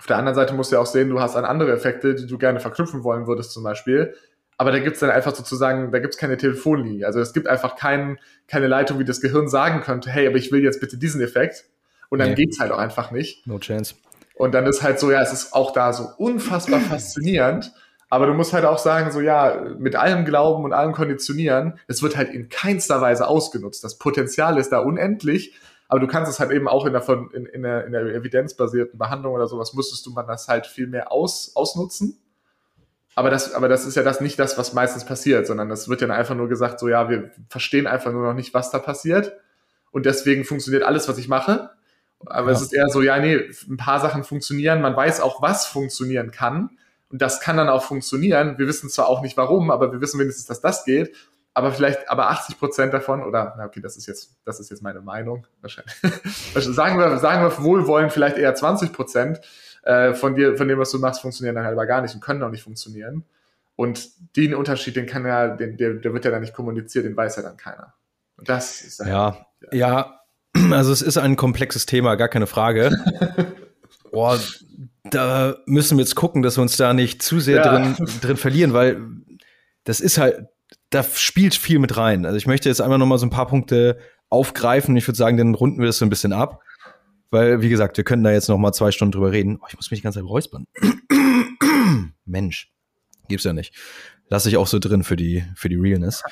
Auf 0.07 0.11
der 0.11 0.19
anderen 0.19 0.37
Seite 0.37 0.55
musst 0.55 0.71
du 0.71 0.77
ja 0.77 0.83
auch 0.83 0.87
sehen, 0.87 1.11
du 1.11 1.19
hast 1.19 1.35
dann 1.35 1.45
andere 1.45 1.73
Effekte, 1.73 2.15
die 2.15 2.29
du 2.29 2.39
gerne 2.39 2.61
verknüpfen 2.61 3.03
wollen 3.03 3.27
würdest 3.27 3.51
zum 3.51 3.65
Beispiel. 3.65 4.15
Aber 4.57 4.71
da 4.71 4.79
gibt's 4.79 5.01
dann 5.01 5.11
einfach 5.11 5.35
sozusagen, 5.35 5.91
da 5.91 5.99
gibt's 5.99 6.17
keine 6.17 6.37
Telefonlinie. 6.37 7.05
Also 7.05 7.19
es 7.19 7.33
gibt 7.33 7.49
einfach 7.49 7.75
kein, 7.75 8.21
keine 8.47 8.69
Leitung, 8.69 9.01
wie 9.01 9.05
das 9.05 9.21
Gehirn 9.21 9.49
sagen 9.49 9.81
könnte, 9.81 10.09
hey, 10.09 10.29
aber 10.29 10.37
ich 10.37 10.53
will 10.53 10.63
jetzt 10.63 10.79
bitte 10.79 10.97
diesen 10.97 11.21
Effekt. 11.21 11.65
Und 12.09 12.21
dann 12.21 12.29
nee. 12.29 12.35
geht's 12.37 12.61
halt 12.61 12.71
auch 12.71 12.79
einfach 12.79 13.11
nicht. 13.11 13.45
No 13.49 13.59
chance. 13.59 13.97
Und 14.37 14.55
dann 14.55 14.65
ist 14.67 14.81
halt 14.81 15.01
so, 15.01 15.11
ja, 15.11 15.21
es 15.23 15.33
ist 15.33 15.53
auch 15.53 15.73
da 15.73 15.93
so 15.93 16.07
unfassbar 16.19 16.79
faszinierend. 16.89 17.73
Aber 18.09 18.27
du 18.27 18.35
musst 18.35 18.53
halt 18.53 18.65
auch 18.65 18.79
sagen, 18.79 19.11
so 19.11 19.21
ja, 19.21 19.61
mit 19.77 19.97
allem 19.97 20.25
Glauben 20.25 20.63
und 20.63 20.73
allem 20.73 20.93
Konditionieren, 20.93 21.81
es 21.89 22.01
wird 22.01 22.17
halt 22.17 22.33
in 22.33 22.49
keinster 22.49 23.01
Weise 23.01 23.27
ausgenutzt. 23.27 23.83
Das 23.83 23.99
Potenzial 23.99 24.57
ist 24.57 24.71
da 24.71 24.79
unendlich, 24.79 25.57
aber 25.89 26.01
du 26.01 26.07
kannst 26.07 26.31
es 26.31 26.41
halt 26.41 26.51
eben 26.51 26.69
auch 26.69 26.85
in 26.87 26.93
der, 26.93 27.09
in, 27.33 27.47
in 27.47 27.63
der, 27.63 27.87
in 27.87 27.93
der 27.93 28.03
evidenzbasierten 28.03 28.99
Behandlung 28.99 29.35
oder 29.35 29.47
sowas, 29.47 29.75
müsstest 29.75 30.05
du 30.07 30.11
man 30.11 30.27
das 30.27 30.49
halt 30.49 30.67
viel 30.67 30.87
mehr 30.87 31.13
aus, 31.13 31.53
ausnutzen. 31.55 32.19
Aber 33.15 33.31
das, 33.31 33.55
aber 33.55 33.69
das 33.69 33.87
ist 33.87 33.95
ja 33.95 34.03
das 34.03 34.21
nicht 34.21 34.39
das, 34.39 34.59
was 34.59 34.75
meistens 34.75 35.05
passiert, 35.05 35.47
sondern 35.47 35.69
das 35.69 35.89
wird 35.89 36.03
ja 36.03 36.09
einfach 36.09 36.35
nur 36.35 36.49
gesagt, 36.49 36.81
so 36.81 36.89
ja, 36.89 37.09
wir 37.09 37.31
verstehen 37.49 37.87
einfach 37.87 38.13
nur 38.13 38.23
noch 38.23 38.35
nicht, 38.35 38.53
was 38.53 38.71
da 38.71 38.79
passiert. 38.79 39.33
Und 39.91 40.05
deswegen 40.05 40.45
funktioniert 40.45 40.83
alles, 40.83 41.09
was 41.09 41.17
ich 41.17 41.29
mache. 41.29 41.71
Aber 42.27 42.49
ja. 42.49 42.57
es 42.57 42.61
ist 42.61 42.75
eher 42.75 42.89
so, 42.89 43.01
ja, 43.01 43.19
nee, 43.19 43.49
ein 43.69 43.79
paar 43.79 44.01
Sachen 44.01 44.25
funktionieren. 44.25 44.83
Man 44.83 44.97
weiß 44.97 45.21
auch, 45.21 45.41
was 45.41 45.67
funktionieren 45.67 46.31
kann. 46.31 46.71
Und 47.09 47.23
das 47.23 47.41
kann 47.41 47.57
dann 47.57 47.69
auch 47.69 47.85
funktionieren. 47.85 48.59
Wir 48.59 48.67
wissen 48.67 48.91
zwar 48.91 49.09
auch 49.09 49.23
nicht 49.23 49.37
warum, 49.37 49.71
aber 49.71 49.93
wir 49.93 50.01
wissen 50.01 50.19
wenigstens, 50.19 50.47
dass 50.47 50.61
das 50.61 50.85
geht 50.85 51.15
aber 51.57 51.73
vielleicht, 51.73 52.11
aber 52.11 52.29
80 52.29 52.59
Prozent 52.59 52.93
davon, 52.93 53.23
oder, 53.23 53.55
na 53.57 53.65
okay, 53.65 53.81
das 53.81 53.97
ist 53.97 54.05
jetzt, 54.05 54.37
das 54.45 54.61
ist 54.61 54.69
jetzt 54.69 54.83
meine 54.83 55.01
Meinung, 55.01 55.47
wahrscheinlich. 55.63 55.95
sagen 56.55 56.99
wir, 56.99 57.17
sagen 57.17 57.43
wir 57.43 57.65
wohlwollend 57.65 58.13
vielleicht 58.13 58.37
eher 58.37 58.55
20 58.55 58.93
Prozent 58.93 59.41
äh, 59.83 60.13
von 60.13 60.35
dir, 60.35 60.59
von 60.59 60.69
dem, 60.69 60.79
was 60.79 60.91
du 60.91 60.99
machst, 60.99 61.23
funktionieren 61.23 61.55
dann 61.55 61.65
halt 61.65 61.73
aber 61.73 61.87
gar 61.87 62.03
nicht 62.03 62.15
und 62.15 62.21
können 62.21 62.43
auch 62.43 62.51
nicht 62.51 62.63
funktionieren. 62.63 63.25
Und 63.75 64.37
den 64.37 64.55
Unterschied, 64.55 64.97
den 64.97 65.07
kann 65.07 65.25
ja, 65.25 65.49
den, 65.49 65.79
der, 65.79 65.95
der 65.95 66.13
wird 66.13 66.27
ja 66.27 66.31
dann 66.31 66.43
nicht 66.43 66.53
kommuniziert, 66.53 67.07
den 67.07 67.17
weiß 67.17 67.37
ja 67.37 67.43
dann 67.43 67.57
keiner. 67.57 67.95
Und 68.37 68.51
das 68.51 68.83
ist 68.83 69.01
dann, 69.01 69.09
ja, 69.09 69.47
ja, 69.73 70.21
also 70.73 70.93
es 70.93 71.01
ist 71.01 71.17
ein 71.17 71.37
komplexes 71.37 71.87
Thema, 71.87 72.17
gar 72.17 72.29
keine 72.29 72.47
Frage. 72.47 72.91
Boah, 74.13 74.39
da 75.05 75.57
müssen 75.65 75.97
wir 75.97 76.05
jetzt 76.05 76.17
gucken, 76.17 76.43
dass 76.43 76.59
wir 76.59 76.63
uns 76.63 76.77
da 76.77 76.93
nicht 76.93 77.23
zu 77.23 77.41
sehr 77.41 77.65
ja. 77.65 77.79
drin, 77.79 77.97
drin 78.21 78.37
verlieren, 78.37 78.75
weil 78.75 79.01
das 79.85 80.01
ist 80.01 80.19
halt, 80.19 80.49
da 80.91 81.03
spielt 81.03 81.55
viel 81.55 81.79
mit 81.79 81.97
rein. 81.97 82.27
Also 82.27 82.37
ich 82.37 82.47
möchte 82.47 82.69
jetzt 82.69 82.81
einfach 82.81 82.99
noch 82.99 83.07
mal 83.07 83.19
so 83.19 83.27
ein 83.27 83.31
paar 83.31 83.47
Punkte 83.47 83.99
aufgreifen. 84.29 84.97
Ich 84.97 85.07
würde 85.07 85.17
sagen, 85.17 85.37
dann 85.37 85.55
runden 85.55 85.81
wir 85.81 85.87
das 85.87 85.99
so 85.99 86.07
ein 86.07 86.11
bisschen 86.11 86.33
ab. 86.33 86.61
Weil, 87.31 87.61
wie 87.61 87.69
gesagt, 87.69 87.97
wir 87.97 88.05
können 88.05 88.23
da 88.23 88.31
jetzt 88.31 88.49
noch 88.49 88.59
mal 88.59 88.73
zwei 88.73 88.93
Stunden 88.93 89.13
drüber 89.13 89.33
reden. 89.33 89.59
Oh, 89.61 89.67
ich 89.69 89.75
muss 89.75 89.91
mich 89.91 90.01
die 90.01 90.05
ganze 90.05 90.21
Zeit 90.21 90.29
räuspern. 90.29 90.67
Mensch, 92.25 92.73
gibt's 93.29 93.45
ja 93.45 93.53
nicht. 93.53 93.75
Lass 94.29 94.47
ich 94.47 94.57
auch 94.57 94.69
so 94.69 94.79
drin 94.79 95.03
für 95.03 95.17
die, 95.17 95.45
für 95.57 95.69
die 95.69 95.77
Realness. 95.77 96.23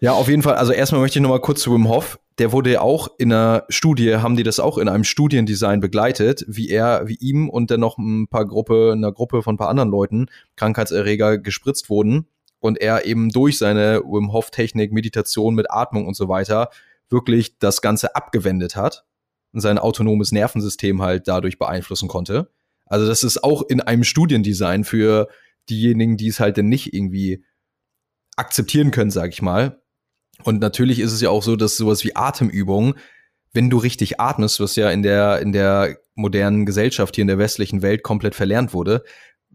Ja, 0.00 0.12
auf 0.12 0.28
jeden 0.28 0.42
Fall. 0.42 0.54
Also 0.54 0.72
erstmal 0.72 1.00
möchte 1.00 1.18
ich 1.18 1.22
noch 1.22 1.30
mal 1.30 1.40
kurz 1.40 1.60
zu 1.60 1.72
Wim 1.72 1.88
Hof. 1.88 2.18
Der 2.38 2.52
wurde 2.52 2.72
ja 2.72 2.80
auch 2.80 3.08
in 3.18 3.32
einer 3.32 3.64
Studie, 3.68 4.16
haben 4.16 4.36
die 4.36 4.42
das 4.42 4.60
auch 4.60 4.78
in 4.78 4.88
einem 4.88 5.04
Studiendesign 5.04 5.80
begleitet, 5.80 6.44
wie 6.48 6.68
er, 6.68 7.06
wie 7.06 7.16
ihm 7.16 7.48
und 7.48 7.70
dann 7.70 7.80
noch 7.80 7.96
ein 7.96 8.28
paar 8.28 8.46
Gruppe, 8.46 8.92
einer 8.92 9.12
Gruppe 9.12 9.42
von 9.42 9.54
ein 9.54 9.58
paar 9.58 9.68
anderen 9.68 9.90
Leuten 9.90 10.26
Krankheitserreger 10.56 11.38
gespritzt 11.38 11.88
wurden 11.88 12.26
und 12.60 12.80
er 12.80 13.04
eben 13.04 13.30
durch 13.30 13.58
seine 13.58 14.02
Wim 14.04 14.32
Hof 14.32 14.50
Technik, 14.50 14.92
Meditation 14.92 15.54
mit 15.54 15.70
Atmung 15.70 16.06
und 16.06 16.14
so 16.14 16.28
weiter 16.28 16.70
wirklich 17.08 17.58
das 17.58 17.82
Ganze 17.82 18.16
abgewendet 18.16 18.76
hat 18.76 19.04
und 19.52 19.60
sein 19.60 19.78
autonomes 19.78 20.32
Nervensystem 20.32 21.02
halt 21.02 21.28
dadurch 21.28 21.58
beeinflussen 21.58 22.08
konnte. 22.08 22.50
Also 22.86 23.06
das 23.06 23.22
ist 23.22 23.42
auch 23.42 23.62
in 23.68 23.80
einem 23.80 24.04
Studiendesign 24.04 24.84
für 24.84 25.28
diejenigen, 25.68 26.16
die 26.16 26.28
es 26.28 26.40
halt 26.40 26.56
denn 26.56 26.68
nicht 26.68 26.94
irgendwie 26.94 27.44
akzeptieren 28.36 28.90
können, 28.90 29.10
sag 29.10 29.30
ich 29.30 29.42
mal. 29.42 29.80
Und 30.44 30.60
natürlich 30.60 31.00
ist 31.00 31.12
es 31.12 31.20
ja 31.20 31.30
auch 31.30 31.42
so, 31.42 31.56
dass 31.56 31.76
sowas 31.76 32.04
wie 32.04 32.14
Atemübungen, 32.14 32.94
wenn 33.52 33.70
du 33.70 33.78
richtig 33.78 34.20
atmest, 34.20 34.60
was 34.60 34.76
ja 34.76 34.90
in 34.90 35.02
der, 35.02 35.40
in 35.40 35.52
der 35.52 35.96
modernen 36.14 36.66
Gesellschaft 36.66 37.14
hier 37.14 37.22
in 37.22 37.28
der 37.28 37.38
westlichen 37.38 37.82
Welt 37.82 38.02
komplett 38.02 38.34
verlernt 38.34 38.74
wurde, 38.74 39.02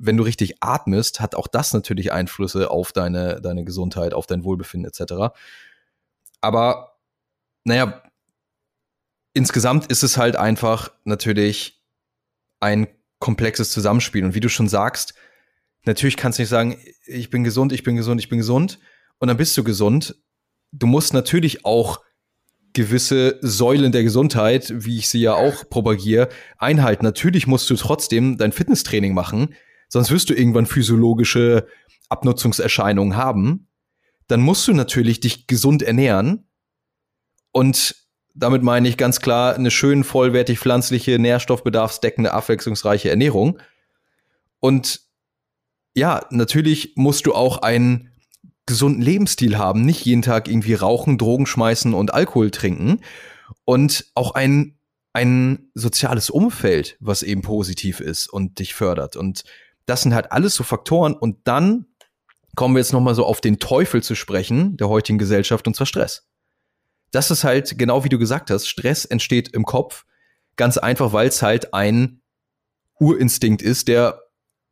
wenn 0.03 0.17
du 0.17 0.23
richtig 0.23 0.63
atmest, 0.63 1.19
hat 1.19 1.35
auch 1.35 1.47
das 1.47 1.73
natürlich 1.73 2.11
Einflüsse 2.11 2.71
auf 2.71 2.91
deine, 2.91 3.39
deine 3.39 3.63
Gesundheit, 3.63 4.13
auf 4.13 4.25
dein 4.25 4.43
Wohlbefinden 4.43 4.89
etc. 4.89 5.33
Aber 6.41 6.97
naja, 7.63 8.01
insgesamt 9.33 9.87
ist 9.87 10.03
es 10.03 10.17
halt 10.17 10.35
einfach 10.35 10.91
natürlich 11.03 11.83
ein 12.59 12.87
komplexes 13.19 13.71
Zusammenspiel. 13.71 14.25
Und 14.25 14.33
wie 14.33 14.39
du 14.39 14.49
schon 14.49 14.67
sagst, 14.67 15.13
natürlich 15.85 16.17
kannst 16.17 16.39
du 16.39 16.43
nicht 16.43 16.49
sagen, 16.49 16.77
ich 17.05 17.29
bin 17.29 17.43
gesund, 17.43 17.71
ich 17.71 17.83
bin 17.83 17.95
gesund, 17.95 18.19
ich 18.19 18.29
bin 18.29 18.39
gesund. 18.39 18.79
Und 19.19 19.27
dann 19.27 19.37
bist 19.37 19.55
du 19.55 19.63
gesund. 19.63 20.15
Du 20.71 20.87
musst 20.87 21.13
natürlich 21.13 21.63
auch 21.63 22.01
gewisse 22.73 23.37
Säulen 23.41 23.91
der 23.91 24.03
Gesundheit, 24.03 24.73
wie 24.73 24.97
ich 24.97 25.09
sie 25.09 25.19
ja 25.19 25.35
auch 25.35 25.69
propagiere, 25.69 26.29
einhalten. 26.57 27.05
Natürlich 27.05 27.45
musst 27.45 27.69
du 27.69 27.75
trotzdem 27.75 28.37
dein 28.37 28.51
Fitnesstraining 28.51 29.13
machen, 29.13 29.53
sonst 29.91 30.09
wirst 30.09 30.29
du 30.29 30.33
irgendwann 30.33 30.65
physiologische 30.65 31.67
Abnutzungserscheinungen 32.09 33.17
haben. 33.17 33.67
Dann 34.27 34.41
musst 34.41 34.67
du 34.67 34.73
natürlich 34.73 35.19
dich 35.19 35.47
gesund 35.47 35.83
ernähren. 35.83 36.47
Und 37.51 37.95
damit 38.33 38.63
meine 38.63 38.87
ich 38.87 38.95
ganz 38.95 39.19
klar 39.19 39.53
eine 39.53 39.69
schön 39.69 40.05
vollwertig 40.05 40.59
pflanzliche, 40.59 41.19
nährstoffbedarfsdeckende, 41.19 42.33
abwechslungsreiche 42.33 43.09
Ernährung. 43.09 43.59
Und 44.61 45.01
ja, 45.93 46.25
natürlich 46.29 46.93
musst 46.95 47.25
du 47.25 47.33
auch 47.33 47.57
einen 47.57 48.11
gesunden 48.65 49.01
Lebensstil 49.01 49.57
haben, 49.57 49.81
nicht 49.81 50.05
jeden 50.05 50.21
Tag 50.21 50.47
irgendwie 50.47 50.75
rauchen, 50.75 51.17
Drogen 51.17 51.45
schmeißen 51.45 51.93
und 51.93 52.13
Alkohol 52.13 52.51
trinken 52.51 53.01
und 53.65 54.05
auch 54.15 54.31
ein 54.31 54.77
ein 55.13 55.69
soziales 55.73 56.29
Umfeld, 56.29 56.95
was 57.01 57.21
eben 57.21 57.41
positiv 57.41 57.99
ist 57.99 58.27
und 58.27 58.59
dich 58.59 58.73
fördert 58.73 59.17
und 59.17 59.43
das 59.91 60.03
sind 60.03 60.13
halt 60.13 60.31
alles 60.31 60.55
so 60.55 60.63
Faktoren 60.63 61.13
und 61.13 61.37
dann 61.43 61.85
kommen 62.55 62.75
wir 62.75 62.79
jetzt 62.79 62.93
noch 62.93 63.01
mal 63.01 63.13
so 63.13 63.25
auf 63.25 63.41
den 63.41 63.59
Teufel 63.59 64.01
zu 64.01 64.15
sprechen 64.15 64.77
der 64.77 64.87
heutigen 64.87 65.17
Gesellschaft 65.17 65.67
und 65.67 65.75
zwar 65.75 65.85
Stress. 65.85 66.27
Das 67.11 67.29
ist 67.29 67.43
halt 67.43 67.77
genau 67.77 68.05
wie 68.05 68.09
du 68.09 68.17
gesagt 68.17 68.49
hast, 68.49 68.67
Stress 68.67 69.03
entsteht 69.03 69.49
im 69.49 69.65
Kopf 69.65 70.05
ganz 70.55 70.77
einfach, 70.77 71.11
weil 71.11 71.27
es 71.27 71.41
halt 71.41 71.73
ein 71.73 72.21
Urinstinkt 72.99 73.61
ist, 73.61 73.89
der 73.89 74.21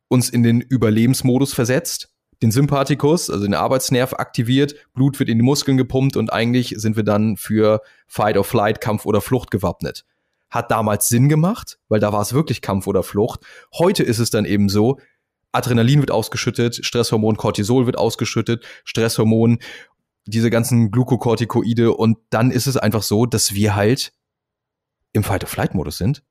uns 0.08 0.30
in 0.30 0.42
den 0.42 0.62
Überlebensmodus 0.62 1.52
versetzt 1.52 2.10
den 2.42 2.50
Sympathikus, 2.50 3.28
also 3.28 3.44
den 3.44 3.52
Arbeitsnerv 3.52 4.14
aktiviert, 4.14 4.74
Blut 4.94 5.18
wird 5.18 5.28
in 5.28 5.36
die 5.36 5.44
Muskeln 5.44 5.76
gepumpt 5.76 6.16
und 6.16 6.32
eigentlich 6.32 6.74
sind 6.78 6.96
wir 6.96 7.04
dann 7.04 7.36
für 7.36 7.82
Fight 8.06 8.38
or 8.38 8.44
Flight, 8.44 8.80
Kampf 8.80 9.04
oder 9.04 9.20
Flucht 9.20 9.50
gewappnet. 9.50 10.06
Hat 10.48 10.70
damals 10.70 11.08
Sinn 11.08 11.28
gemacht, 11.28 11.78
weil 11.88 12.00
da 12.00 12.12
war 12.12 12.22
es 12.22 12.32
wirklich 12.32 12.62
Kampf 12.62 12.86
oder 12.86 13.02
Flucht. 13.02 13.40
Heute 13.78 14.02
ist 14.02 14.18
es 14.18 14.30
dann 14.30 14.46
eben 14.46 14.68
so, 14.68 14.98
Adrenalin 15.52 16.00
wird 16.00 16.10
ausgeschüttet, 16.10 16.84
Stresshormon 16.84 17.36
Cortisol 17.36 17.86
wird 17.86 17.98
ausgeschüttet, 17.98 18.64
Stresshormon, 18.84 19.58
diese 20.26 20.50
ganzen 20.50 20.90
Glukokortikoide 20.90 21.92
und 21.92 22.18
dann 22.30 22.50
ist 22.50 22.66
es 22.66 22.76
einfach 22.76 23.02
so, 23.02 23.26
dass 23.26 23.54
wir 23.54 23.74
halt 23.74 24.12
im 25.12 25.24
Fight-or-Flight-Modus 25.24 25.98
sind. 25.98 26.22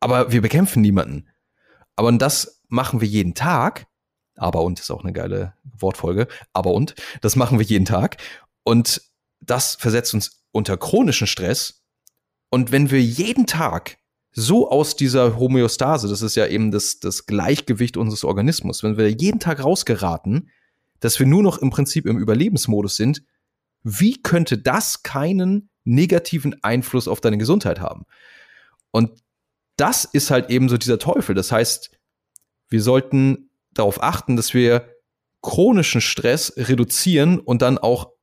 Aber 0.00 0.32
wir 0.32 0.40
bekämpfen 0.40 0.80
niemanden. 0.80 1.28
Aber 1.96 2.10
das 2.12 2.62
machen 2.68 3.00
wir 3.00 3.08
jeden 3.08 3.34
Tag 3.34 3.86
aber 4.36 4.62
und 4.62 4.80
ist 4.80 4.90
auch 4.90 5.02
eine 5.02 5.12
geile 5.12 5.54
Wortfolge. 5.62 6.26
Aber 6.52 6.72
und, 6.72 6.94
das 7.20 7.36
machen 7.36 7.58
wir 7.58 7.66
jeden 7.66 7.84
Tag. 7.84 8.16
Und 8.64 9.02
das 9.40 9.76
versetzt 9.76 10.14
uns 10.14 10.44
unter 10.52 10.76
chronischen 10.76 11.26
Stress. 11.26 11.84
Und 12.50 12.72
wenn 12.72 12.90
wir 12.90 13.02
jeden 13.02 13.46
Tag 13.46 13.98
so 14.34 14.68
aus 14.68 14.96
dieser 14.96 15.38
Homöostase, 15.38 16.08
das 16.08 16.20
ist 16.20 16.34
ja 16.34 16.46
eben 16.46 16.72
das, 16.72 16.98
das 16.98 17.26
Gleichgewicht 17.26 17.96
unseres 17.96 18.24
Organismus, 18.24 18.82
wenn 18.82 18.96
wir 18.96 19.10
jeden 19.10 19.38
Tag 19.38 19.62
rausgeraten, 19.62 20.50
dass 20.98 21.18
wir 21.20 21.26
nur 21.26 21.42
noch 21.42 21.58
im 21.58 21.70
Prinzip 21.70 22.04
im 22.04 22.18
Überlebensmodus 22.18 22.96
sind, 22.96 23.22
wie 23.84 24.20
könnte 24.22 24.58
das 24.58 25.02
keinen 25.02 25.70
negativen 25.84 26.62
Einfluss 26.64 27.06
auf 27.06 27.20
deine 27.20 27.38
Gesundheit 27.38 27.80
haben? 27.80 28.06
Und 28.90 29.10
das 29.76 30.04
ist 30.04 30.30
halt 30.30 30.50
eben 30.50 30.68
so 30.68 30.78
dieser 30.78 30.98
Teufel. 30.98 31.34
Das 31.34 31.52
heißt, 31.52 31.90
wir 32.68 32.82
sollten 32.82 33.50
darauf 33.72 34.02
achten, 34.02 34.36
dass 34.36 34.54
wir 34.54 34.88
chronischen 35.42 36.00
Stress 36.00 36.54
reduzieren 36.56 37.38
und 37.38 37.62
dann 37.62 37.78
auch 37.78 38.13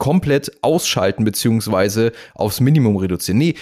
komplett 0.00 0.50
ausschalten 0.62 1.24
beziehungsweise 1.24 2.10
aufs 2.34 2.58
Minimum 2.58 2.96
reduzieren. 2.96 3.38
Nee, 3.38 3.54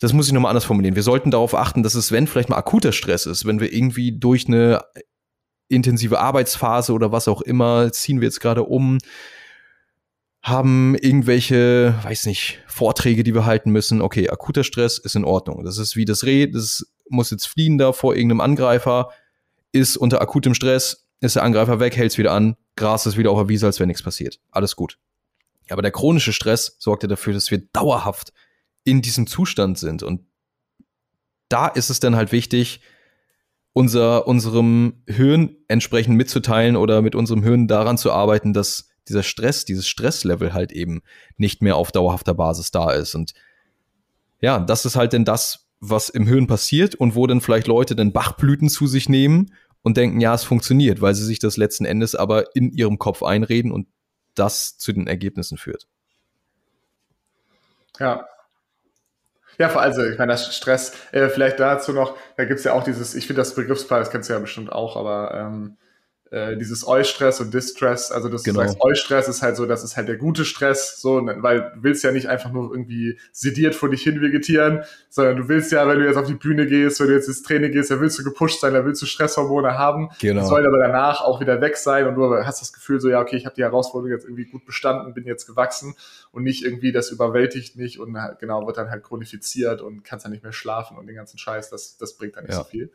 das 0.00 0.12
muss 0.12 0.26
ich 0.26 0.32
nochmal 0.32 0.50
anders 0.50 0.64
formulieren. 0.64 0.96
Wir 0.96 1.04
sollten 1.04 1.30
darauf 1.30 1.54
achten, 1.54 1.84
dass 1.84 1.94
es, 1.94 2.10
wenn 2.10 2.26
vielleicht 2.26 2.48
mal 2.48 2.56
akuter 2.56 2.92
Stress 2.92 3.24
ist, 3.24 3.46
wenn 3.46 3.60
wir 3.60 3.72
irgendwie 3.72 4.18
durch 4.18 4.48
eine 4.48 4.82
intensive 5.68 6.18
Arbeitsphase 6.18 6.92
oder 6.92 7.12
was 7.12 7.28
auch 7.28 7.40
immer, 7.40 7.92
ziehen 7.92 8.20
wir 8.20 8.26
jetzt 8.26 8.40
gerade 8.40 8.64
um, 8.64 8.98
haben 10.42 10.96
irgendwelche, 10.96 11.94
weiß 12.02 12.26
nicht, 12.26 12.60
Vorträge, 12.66 13.22
die 13.22 13.32
wir 13.32 13.46
halten 13.46 13.70
müssen. 13.70 14.02
Okay, 14.02 14.28
akuter 14.28 14.64
Stress 14.64 14.98
ist 14.98 15.14
in 15.14 15.24
Ordnung. 15.24 15.64
Das 15.64 15.78
ist 15.78 15.94
wie 15.94 16.04
das 16.04 16.24
Reh, 16.24 16.48
das 16.48 16.84
muss 17.08 17.30
jetzt 17.30 17.46
fliehen 17.46 17.78
da 17.78 17.92
vor 17.92 18.16
irgendeinem 18.16 18.40
Angreifer, 18.40 19.10
ist 19.70 19.96
unter 19.96 20.20
akutem 20.20 20.54
Stress, 20.54 21.06
ist 21.20 21.36
der 21.36 21.44
Angreifer 21.44 21.78
weg, 21.78 21.96
hält's 21.96 22.18
wieder 22.18 22.32
an, 22.32 22.56
Gras 22.74 23.06
ist 23.06 23.16
wieder 23.16 23.30
auf 23.30 23.38
der 23.38 23.48
Wiese, 23.48 23.66
als 23.66 23.78
wäre 23.78 23.86
nichts 23.86 24.02
passiert. 24.02 24.40
Alles 24.50 24.74
gut. 24.74 24.98
Aber 25.72 25.82
der 25.82 25.90
chronische 25.90 26.32
Stress 26.32 26.76
sorgt 26.78 27.02
ja 27.02 27.08
dafür, 27.08 27.32
dass 27.32 27.50
wir 27.50 27.58
dauerhaft 27.72 28.32
in 28.84 29.02
diesem 29.02 29.26
Zustand 29.26 29.78
sind. 29.78 30.02
Und 30.02 30.22
da 31.48 31.68
ist 31.68 31.90
es 31.90 32.00
dann 32.00 32.16
halt 32.16 32.32
wichtig, 32.32 32.80
unser, 33.72 34.26
unserem 34.26 35.02
Hirn 35.06 35.56
entsprechend 35.68 36.16
mitzuteilen 36.16 36.76
oder 36.76 37.02
mit 37.02 37.14
unserem 37.14 37.42
Hirn 37.42 37.68
daran 37.68 37.98
zu 37.98 38.12
arbeiten, 38.12 38.52
dass 38.52 38.90
dieser 39.08 39.22
Stress, 39.22 39.64
dieses 39.64 39.88
Stresslevel 39.88 40.52
halt 40.52 40.72
eben 40.72 41.02
nicht 41.36 41.62
mehr 41.62 41.76
auf 41.76 41.90
dauerhafter 41.90 42.34
Basis 42.34 42.70
da 42.70 42.92
ist. 42.92 43.14
Und 43.14 43.32
ja, 44.40 44.60
das 44.60 44.84
ist 44.84 44.96
halt 44.96 45.12
denn 45.12 45.24
das, 45.24 45.68
was 45.80 46.08
im 46.08 46.26
Hirn 46.26 46.46
passiert 46.46 46.94
und 46.94 47.14
wo 47.14 47.26
dann 47.26 47.40
vielleicht 47.40 47.66
Leute 47.66 47.96
dann 47.96 48.12
Bachblüten 48.12 48.68
zu 48.68 48.86
sich 48.86 49.08
nehmen 49.08 49.52
und 49.82 49.96
denken, 49.96 50.20
ja, 50.20 50.34
es 50.34 50.44
funktioniert, 50.44 51.00
weil 51.00 51.14
sie 51.14 51.24
sich 51.24 51.40
das 51.40 51.56
letzten 51.56 51.84
Endes 51.84 52.14
aber 52.14 52.54
in 52.54 52.70
ihrem 52.70 52.98
Kopf 52.98 53.22
einreden 53.22 53.72
und 53.72 53.88
das 54.34 54.78
zu 54.78 54.92
den 54.92 55.06
Ergebnissen 55.06 55.58
führt. 55.58 55.86
Ja. 57.98 58.26
Ja, 59.58 59.68
also, 59.76 60.02
ich 60.02 60.18
meine, 60.18 60.32
das 60.32 60.56
Stress, 60.56 60.94
äh, 61.12 61.28
vielleicht 61.28 61.60
dazu 61.60 61.92
noch, 61.92 62.16
da 62.36 62.44
gibt 62.44 62.58
es 62.58 62.64
ja 62.64 62.72
auch 62.72 62.84
dieses, 62.84 63.14
ich 63.14 63.26
finde 63.26 63.42
das 63.42 63.54
Begriffspaar, 63.54 63.98
das 63.98 64.10
kennst 64.10 64.28
du 64.28 64.32
ja 64.32 64.38
bestimmt 64.38 64.72
auch, 64.72 64.96
aber 64.96 65.34
ähm, 65.34 65.76
äh, 66.32 66.56
dieses 66.56 66.86
Eustress 66.88 67.40
und 67.40 67.52
Distress, 67.52 68.10
also 68.10 68.30
das 68.30 68.42
genau. 68.42 68.62
du 68.62 68.80
Eustress 68.80 69.28
ist 69.28 69.42
halt 69.42 69.54
so, 69.54 69.66
das 69.66 69.84
ist 69.84 69.98
halt 69.98 70.08
der 70.08 70.16
gute 70.16 70.46
Stress, 70.46 70.98
so, 70.98 71.20
ne, 71.20 71.36
weil 71.40 71.72
du 71.74 71.82
willst 71.82 72.02
ja 72.04 72.10
nicht 72.10 72.26
einfach 72.26 72.50
nur 72.50 72.70
irgendwie 72.72 73.18
sediert 73.32 73.74
vor 73.74 73.90
dich 73.90 74.02
hin 74.02 74.22
vegetieren, 74.22 74.82
sondern 75.10 75.36
du 75.36 75.48
willst 75.48 75.72
ja, 75.72 75.86
wenn 75.86 75.98
du 75.98 76.06
jetzt 76.06 76.16
auf 76.16 76.26
die 76.26 76.34
Bühne 76.34 76.66
gehst, 76.66 77.00
wenn 77.00 77.08
du 77.08 77.12
jetzt 77.12 77.28
ins 77.28 77.42
Training 77.42 77.70
gehst, 77.70 77.90
da 77.90 78.00
willst 78.00 78.18
du 78.18 78.24
gepusht 78.24 78.62
sein, 78.62 78.72
da 78.72 78.86
willst 78.86 79.02
du 79.02 79.06
Stresshormone 79.06 79.76
haben, 79.76 80.08
genau. 80.22 80.40
das 80.40 80.48
soll 80.48 80.66
aber 80.66 80.78
danach 80.78 81.20
auch 81.20 81.38
wieder 81.42 81.60
weg 81.60 81.76
sein 81.76 82.06
und 82.06 82.14
du 82.14 82.34
hast 82.46 82.62
das 82.62 82.72
Gefühl 82.72 82.98
so, 82.98 83.10
ja, 83.10 83.20
okay, 83.20 83.36
ich 83.36 83.44
habe 83.44 83.54
die 83.54 83.62
Herausforderung 83.62 84.10
jetzt 84.10 84.24
irgendwie 84.24 84.46
gut 84.46 84.64
bestanden, 84.64 85.12
bin 85.12 85.26
jetzt 85.26 85.46
gewachsen 85.46 85.96
und 86.30 86.44
nicht 86.44 86.64
irgendwie, 86.64 86.92
das 86.92 87.10
überwältigt 87.10 87.76
mich 87.76 88.00
und 88.00 88.18
halt, 88.18 88.38
genau, 88.38 88.66
wird 88.66 88.78
dann 88.78 88.88
halt 88.88 89.02
chronifiziert 89.02 89.82
und 89.82 90.02
kannst 90.02 90.24
dann 90.24 90.32
nicht 90.32 90.44
mehr 90.44 90.52
schlafen 90.54 90.96
und 90.96 91.06
den 91.06 91.14
ganzen 91.14 91.36
Scheiß, 91.36 91.68
das, 91.68 91.98
das 91.98 92.16
bringt 92.16 92.36
dann 92.36 92.44
nicht 92.44 92.54
ja. 92.54 92.60
so 92.60 92.64
viel. 92.64 92.90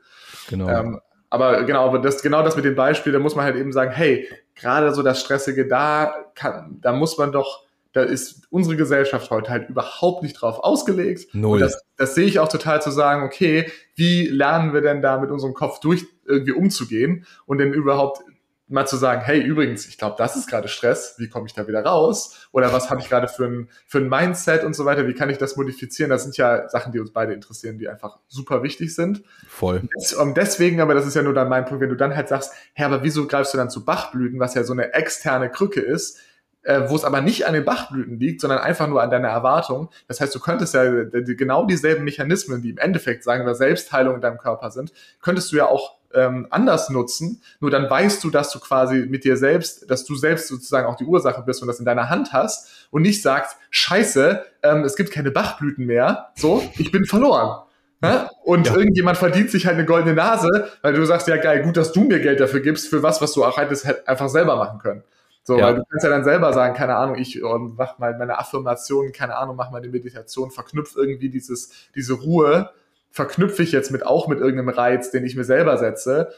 Genau. 0.50 0.70
Ähm, 0.70 1.02
aber 1.30 1.64
genau, 1.64 1.86
aber 1.86 2.00
das, 2.00 2.22
genau 2.22 2.44
das 2.44 2.56
mit 2.56 2.66
dem 2.66 2.76
Beispiel, 2.76 3.12
da 3.12 3.20
muss 3.20 3.36
man 3.36 3.46
halt 3.46 3.56
eben 3.56 3.74
sagen, 3.74 3.92
hey, 3.92 4.28
gerade 4.56 4.94
so 4.94 5.04
das 5.04 5.22
Stressige, 5.22 5.68
da 5.68 6.14
kann, 6.36 6.80
da 6.82 6.94
muss 6.94 7.18
man 7.18 7.32
doch, 7.32 7.66
da 7.92 8.04
ist 8.04 8.48
unsere 8.50 8.78
Gesellschaft 8.78 9.30
heute 9.30 9.50
halt 9.50 9.70
überhaupt 9.70 10.24
nicht 10.24 10.34
drauf 10.34 10.60
ausgelegt. 10.60 11.34
Null. 11.34 11.56
Und 11.56 11.60
das, 11.60 11.82
das 11.98 12.16
sehe 12.16 12.26
ich 12.26 12.40
auch 12.40 12.48
total 12.48 12.82
zu 12.82 12.92
sagen, 12.92 13.24
okay, 13.24 13.70
wie 13.96 14.28
lernen 14.28 14.74
wir 14.74 14.82
denn 14.82 15.02
da 15.02 15.18
mit 15.18 15.32
unserem 15.32 15.54
Kopf 15.54 15.80
durch 15.80 16.06
irgendwie 16.26 16.54
umzugehen 16.54 17.26
und 17.46 17.58
denn 17.58 17.74
überhaupt 17.74 18.22
mal 18.70 18.86
zu 18.86 18.98
sagen, 18.98 19.22
hey, 19.22 19.42
übrigens, 19.42 19.88
ich 19.88 19.98
glaube, 19.98 20.16
das 20.18 20.36
ist 20.36 20.50
gerade 20.50 20.68
Stress, 20.68 21.16
wie 21.18 21.30
komme 21.30 21.48
ich 21.48 21.54
da 21.54 21.68
wieder 21.68 21.86
raus? 21.86 22.48
Oder 22.52 22.74
was 22.74 22.90
habe 22.90 23.00
ich 23.00 23.08
gerade 23.08 23.28
für 23.28 23.46
ein, 23.46 23.70
für 23.86 24.00
ein 24.00 24.10
Mindset 24.10 24.64
und 24.64 24.76
so 24.76 24.84
weiter, 24.84 25.08
wie 25.08 25.14
kann 25.14 25.30
ich 25.30 25.38
das 25.38 25.56
modifizieren? 25.56 26.10
Das 26.10 26.24
sind 26.24 26.36
ja 26.36 26.68
Sachen, 26.68 26.92
die 26.92 27.00
uns 27.00 27.12
beide 27.12 27.34
interessieren, 27.34 27.78
die 27.78 27.88
einfach 27.88 28.20
super 28.28 28.64
wichtig 28.64 28.94
sind. 28.94 29.24
Voll. 29.48 29.88
Und 30.20 30.36
deswegen, 30.36 30.82
aber 30.82 30.94
das 30.94 31.08
ist 31.08 31.16
ja 31.16 31.24
nur 31.24 31.34
dann 31.34 31.48
mein 31.48 31.66
Punkt, 31.66 31.82
wenn 31.82 31.90
du 31.90 31.96
dann 31.96 32.16
halt 32.16 32.28
sagst, 32.28 32.52
hey, 32.74 32.86
aber 32.86 33.04
wieso 33.04 33.26
greifst 33.26 33.54
du 33.54 33.58
dann 33.58 33.70
zu 33.70 33.86
Bachblüten, 33.86 34.40
was 34.40 34.54
ja 34.54 34.64
so 34.64 34.74
eine 34.74 34.94
externe 34.94 35.50
Krücke 35.50 35.80
ist, 35.80 36.20
äh, 36.68 36.90
wo 36.90 36.96
es 36.96 37.06
aber 37.06 37.22
nicht 37.22 37.48
an 37.48 37.54
den 37.54 37.64
Bachblüten 37.64 38.20
liegt, 38.20 38.42
sondern 38.42 38.60
einfach 38.60 38.88
nur 38.88 39.02
an 39.02 39.10
deiner 39.10 39.30
Erwartung. 39.30 39.90
Das 40.10 40.20
heißt, 40.20 40.36
du 40.36 40.40
könntest 40.40 40.74
ja 40.74 40.84
genau 41.06 41.66
dieselben 41.66 42.04
Mechanismen, 42.04 42.62
die 42.62 42.72
im 42.72 42.78
Endeffekt, 42.78 43.24
sagen 43.24 43.46
wir, 43.46 43.56
Selbstheilung 43.56 44.16
in 44.16 44.22
deinem 44.22 44.38
Körper 44.38 44.70
sind, 44.70 44.92
könntest 45.22 45.52
du 45.52 45.56
ja 45.56 45.66
auch 45.66 45.96
ähm, 46.14 46.48
anders 46.50 46.90
nutzen. 46.90 47.42
Nur 47.62 47.72
dann 47.72 47.90
weißt 47.90 48.22
du, 48.22 48.30
dass 48.30 48.52
du 48.52 48.60
quasi 48.60 49.06
mit 49.08 49.24
dir 49.24 49.38
selbst, 49.38 49.90
dass 49.90 50.04
du 50.04 50.16
selbst 50.16 50.50
sozusagen 50.50 50.88
auch 50.88 50.98
die 50.98 51.06
Ursache 51.06 51.42
bist 51.42 51.62
und 51.62 51.70
das 51.70 51.80
in 51.80 51.86
deiner 51.86 52.10
Hand 52.10 52.34
hast 52.34 52.88
und 52.92 53.02
nicht 53.02 53.22
sagst, 53.22 53.56
scheiße, 53.70 54.44
ähm, 54.64 54.84
es 54.84 54.98
gibt 54.98 55.12
keine 55.12 55.32
Bachblüten 55.32 55.86
mehr, 55.86 56.32
so, 56.36 56.62
ich 56.78 56.92
bin 56.92 57.06
verloren. 57.06 57.62
Ja? 58.04 58.30
Und 58.44 58.68
ja. 58.68 58.76
irgendjemand 58.76 59.18
verdient 59.18 59.52
sich 59.52 59.68
halt 59.68 59.78
eine 59.78 59.86
goldene 59.86 60.16
Nase, 60.16 60.68
weil 60.82 60.94
du 60.94 61.06
sagst, 61.06 61.30
ja 61.30 61.38
geil, 61.38 61.64
gut, 61.64 61.78
dass 61.78 61.94
du 61.94 62.02
mir 62.02 62.20
Geld 62.20 62.42
dafür 62.42 62.60
gibst, 62.60 62.90
für 62.90 63.04
was, 63.04 63.22
was 63.22 63.32
du 63.32 63.46
auch 63.46 63.58
hättest 63.58 63.88
einfach 64.08 64.28
selber 64.28 64.58
machen 64.58 64.80
können. 64.80 65.04
So, 65.48 65.58
ja. 65.58 65.68
weil 65.68 65.76
du 65.76 65.84
kannst 65.90 66.04
ja 66.04 66.10
dann 66.10 66.26
selber 66.26 66.52
sagen, 66.52 66.76
keine 66.76 66.98
Ahnung, 66.98 67.16
ich 67.16 67.42
um, 67.42 67.76
mach 67.78 68.00
mal 68.00 68.18
meine 68.18 68.38
Affirmation, 68.38 69.14
keine 69.14 69.38
Ahnung, 69.38 69.56
mach 69.56 69.72
mal 69.72 69.82
die 69.82 69.88
Meditation, 69.88 70.52
verknüpf 70.52 70.98
irgendwie 70.98 71.30
dieses, 71.30 71.72
diese 71.96 72.16
Ruhe 72.16 72.70
verknüpfe 73.12 73.64
ich 73.64 73.72
jetzt 73.72 73.90
mit 73.90 74.06
auch 74.06 74.28
mit 74.28 74.40
irgendeinem 74.40 74.68
Reiz, 74.68 75.10
den 75.10 75.24
ich 75.24 75.38
mir 75.38 75.46
selber 75.46 75.78
setze. 75.78 76.34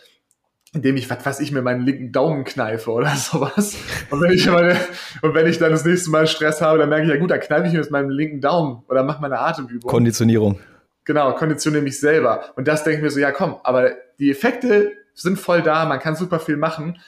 indem 0.73 0.95
ich, 0.95 1.09
was 1.09 1.25
weiß 1.25 1.39
ich, 1.39 1.51
mir 1.51 1.63
meinen 1.63 1.83
linken 1.83 2.11
Daumen 2.11 2.43
kneife 2.43 2.91
oder 2.91 3.09
sowas. 3.15 3.77
Und 4.11 4.21
wenn 4.21 4.29
ich, 4.29 4.45
meine, 4.45 4.77
und 5.23 5.33
wenn 5.33 5.47
ich 5.47 5.57
dann 5.57 5.71
das 5.71 5.85
nächste 5.85 6.11
Mal 6.11 6.27
Stress 6.27 6.61
habe, 6.61 6.77
dann 6.77 6.89
merke 6.89 7.05
ich, 7.05 7.09
ja 7.09 7.17
gut, 7.17 7.31
dann 7.31 7.39
kneife 7.39 7.65
ich 7.65 7.73
mir 7.73 7.79
mit 7.79 7.89
meinem 7.89 8.11
linken 8.11 8.41
Daumen 8.41 8.83
oder 8.89 9.01
mache 9.01 9.23
meine 9.23 9.39
Atemübung. 9.39 9.89
Konditionierung. 9.89 10.59
Genau, 11.05 11.33
konditioniere 11.33 11.81
mich 11.81 11.99
selber. 11.99 12.43
Und 12.55 12.67
das 12.67 12.83
denke 12.83 12.97
ich 12.97 13.03
mir 13.03 13.09
so, 13.09 13.19
ja 13.19 13.31
komm, 13.31 13.55
aber 13.63 13.89
die 14.19 14.29
Effekte 14.29 14.91
sind 15.15 15.39
voll 15.39 15.63
da, 15.63 15.85
man 15.85 15.99
kann 15.99 16.15
super 16.15 16.39
viel 16.39 16.57
machen. 16.57 16.99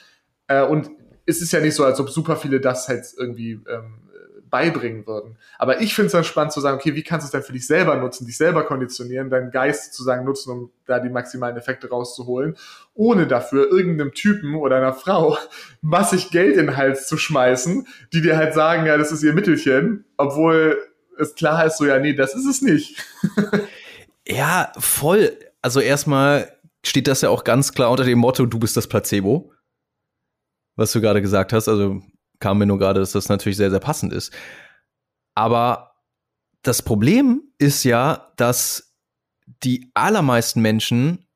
Äh, 0.48 0.64
es 1.26 1.40
ist 1.40 1.52
ja 1.52 1.60
nicht 1.60 1.74
so, 1.74 1.84
als 1.84 2.00
ob 2.00 2.10
super 2.10 2.36
viele 2.36 2.60
das 2.60 2.88
halt 2.88 3.06
irgendwie 3.16 3.60
ähm, 3.68 4.02
beibringen 4.52 5.06
würden. 5.06 5.38
Aber 5.58 5.80
ich 5.80 5.94
finde 5.94 6.06
es 6.06 6.12
dann 6.12 6.24
spannend 6.24 6.52
zu 6.52 6.60
sagen, 6.60 6.76
okay, 6.76 6.94
wie 6.94 7.02
kannst 7.02 7.24
du 7.24 7.26
es 7.28 7.32
dann 7.32 7.42
für 7.42 7.54
dich 7.54 7.66
selber 7.66 7.96
nutzen, 7.96 8.26
dich 8.26 8.36
selber 8.36 8.64
konditionieren, 8.64 9.30
deinen 9.30 9.50
Geist 9.50 9.94
sozusagen 9.94 10.26
nutzen, 10.26 10.52
um 10.52 10.70
da 10.86 11.00
die 11.00 11.08
maximalen 11.08 11.56
Effekte 11.56 11.88
rauszuholen, 11.88 12.56
ohne 12.92 13.26
dafür 13.26 13.72
irgendeinem 13.72 14.12
Typen 14.12 14.54
oder 14.54 14.76
einer 14.76 14.92
Frau 14.92 15.38
massig 15.80 16.30
Geld 16.30 16.56
in 16.56 16.66
den 16.66 16.76
Hals 16.76 17.08
zu 17.08 17.16
schmeißen, 17.16 17.86
die 18.12 18.20
dir 18.20 18.36
halt 18.36 18.52
sagen, 18.52 18.84
ja, 18.84 18.98
das 18.98 19.10
ist 19.10 19.22
ihr 19.22 19.32
Mittelchen, 19.32 20.04
obwohl 20.18 20.78
es 21.18 21.34
klar 21.34 21.64
ist, 21.64 21.78
so, 21.78 21.86
ja, 21.86 21.98
nee, 21.98 22.12
das 22.12 22.34
ist 22.34 22.46
es 22.46 22.60
nicht. 22.60 23.02
ja, 24.28 24.70
voll. 24.78 25.32
Also 25.62 25.80
erstmal 25.80 26.52
steht 26.84 27.08
das 27.08 27.22
ja 27.22 27.30
auch 27.30 27.44
ganz 27.44 27.72
klar 27.72 27.90
unter 27.90 28.04
dem 28.04 28.18
Motto, 28.18 28.44
du 28.44 28.58
bist 28.58 28.76
das 28.76 28.86
Placebo 28.86 29.50
was 30.76 30.92
du 30.92 31.00
gerade 31.00 31.22
gesagt 31.22 31.52
hast. 31.52 31.68
Also 31.68 32.02
kam 32.40 32.58
mir 32.58 32.66
nur 32.66 32.78
gerade, 32.78 33.00
dass 33.00 33.12
das 33.12 33.28
natürlich 33.28 33.56
sehr, 33.56 33.70
sehr 33.70 33.80
passend 33.80 34.12
ist. 34.12 34.32
Aber 35.34 35.92
das 36.62 36.82
Problem 36.82 37.42
ist 37.58 37.84
ja, 37.84 38.32
dass 38.36 38.94
die 39.62 39.90
allermeisten 39.94 40.60
Menschen 40.60 41.26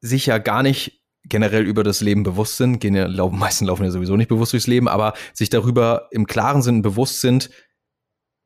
sich 0.00 0.26
ja 0.26 0.38
gar 0.38 0.62
nicht 0.62 1.02
generell 1.24 1.64
über 1.64 1.82
das 1.82 2.00
Leben 2.00 2.22
bewusst 2.22 2.56
sind. 2.58 2.82
Die 2.82 2.90
meisten 3.30 3.66
laufen 3.66 3.84
ja 3.84 3.90
sowieso 3.90 4.16
nicht 4.16 4.28
bewusst 4.28 4.52
durchs 4.52 4.66
Leben, 4.66 4.88
aber 4.88 5.14
sich 5.32 5.50
darüber 5.50 6.08
im 6.10 6.26
klaren 6.26 6.62
Sinn 6.62 6.82
bewusst 6.82 7.20
sind, 7.20 7.50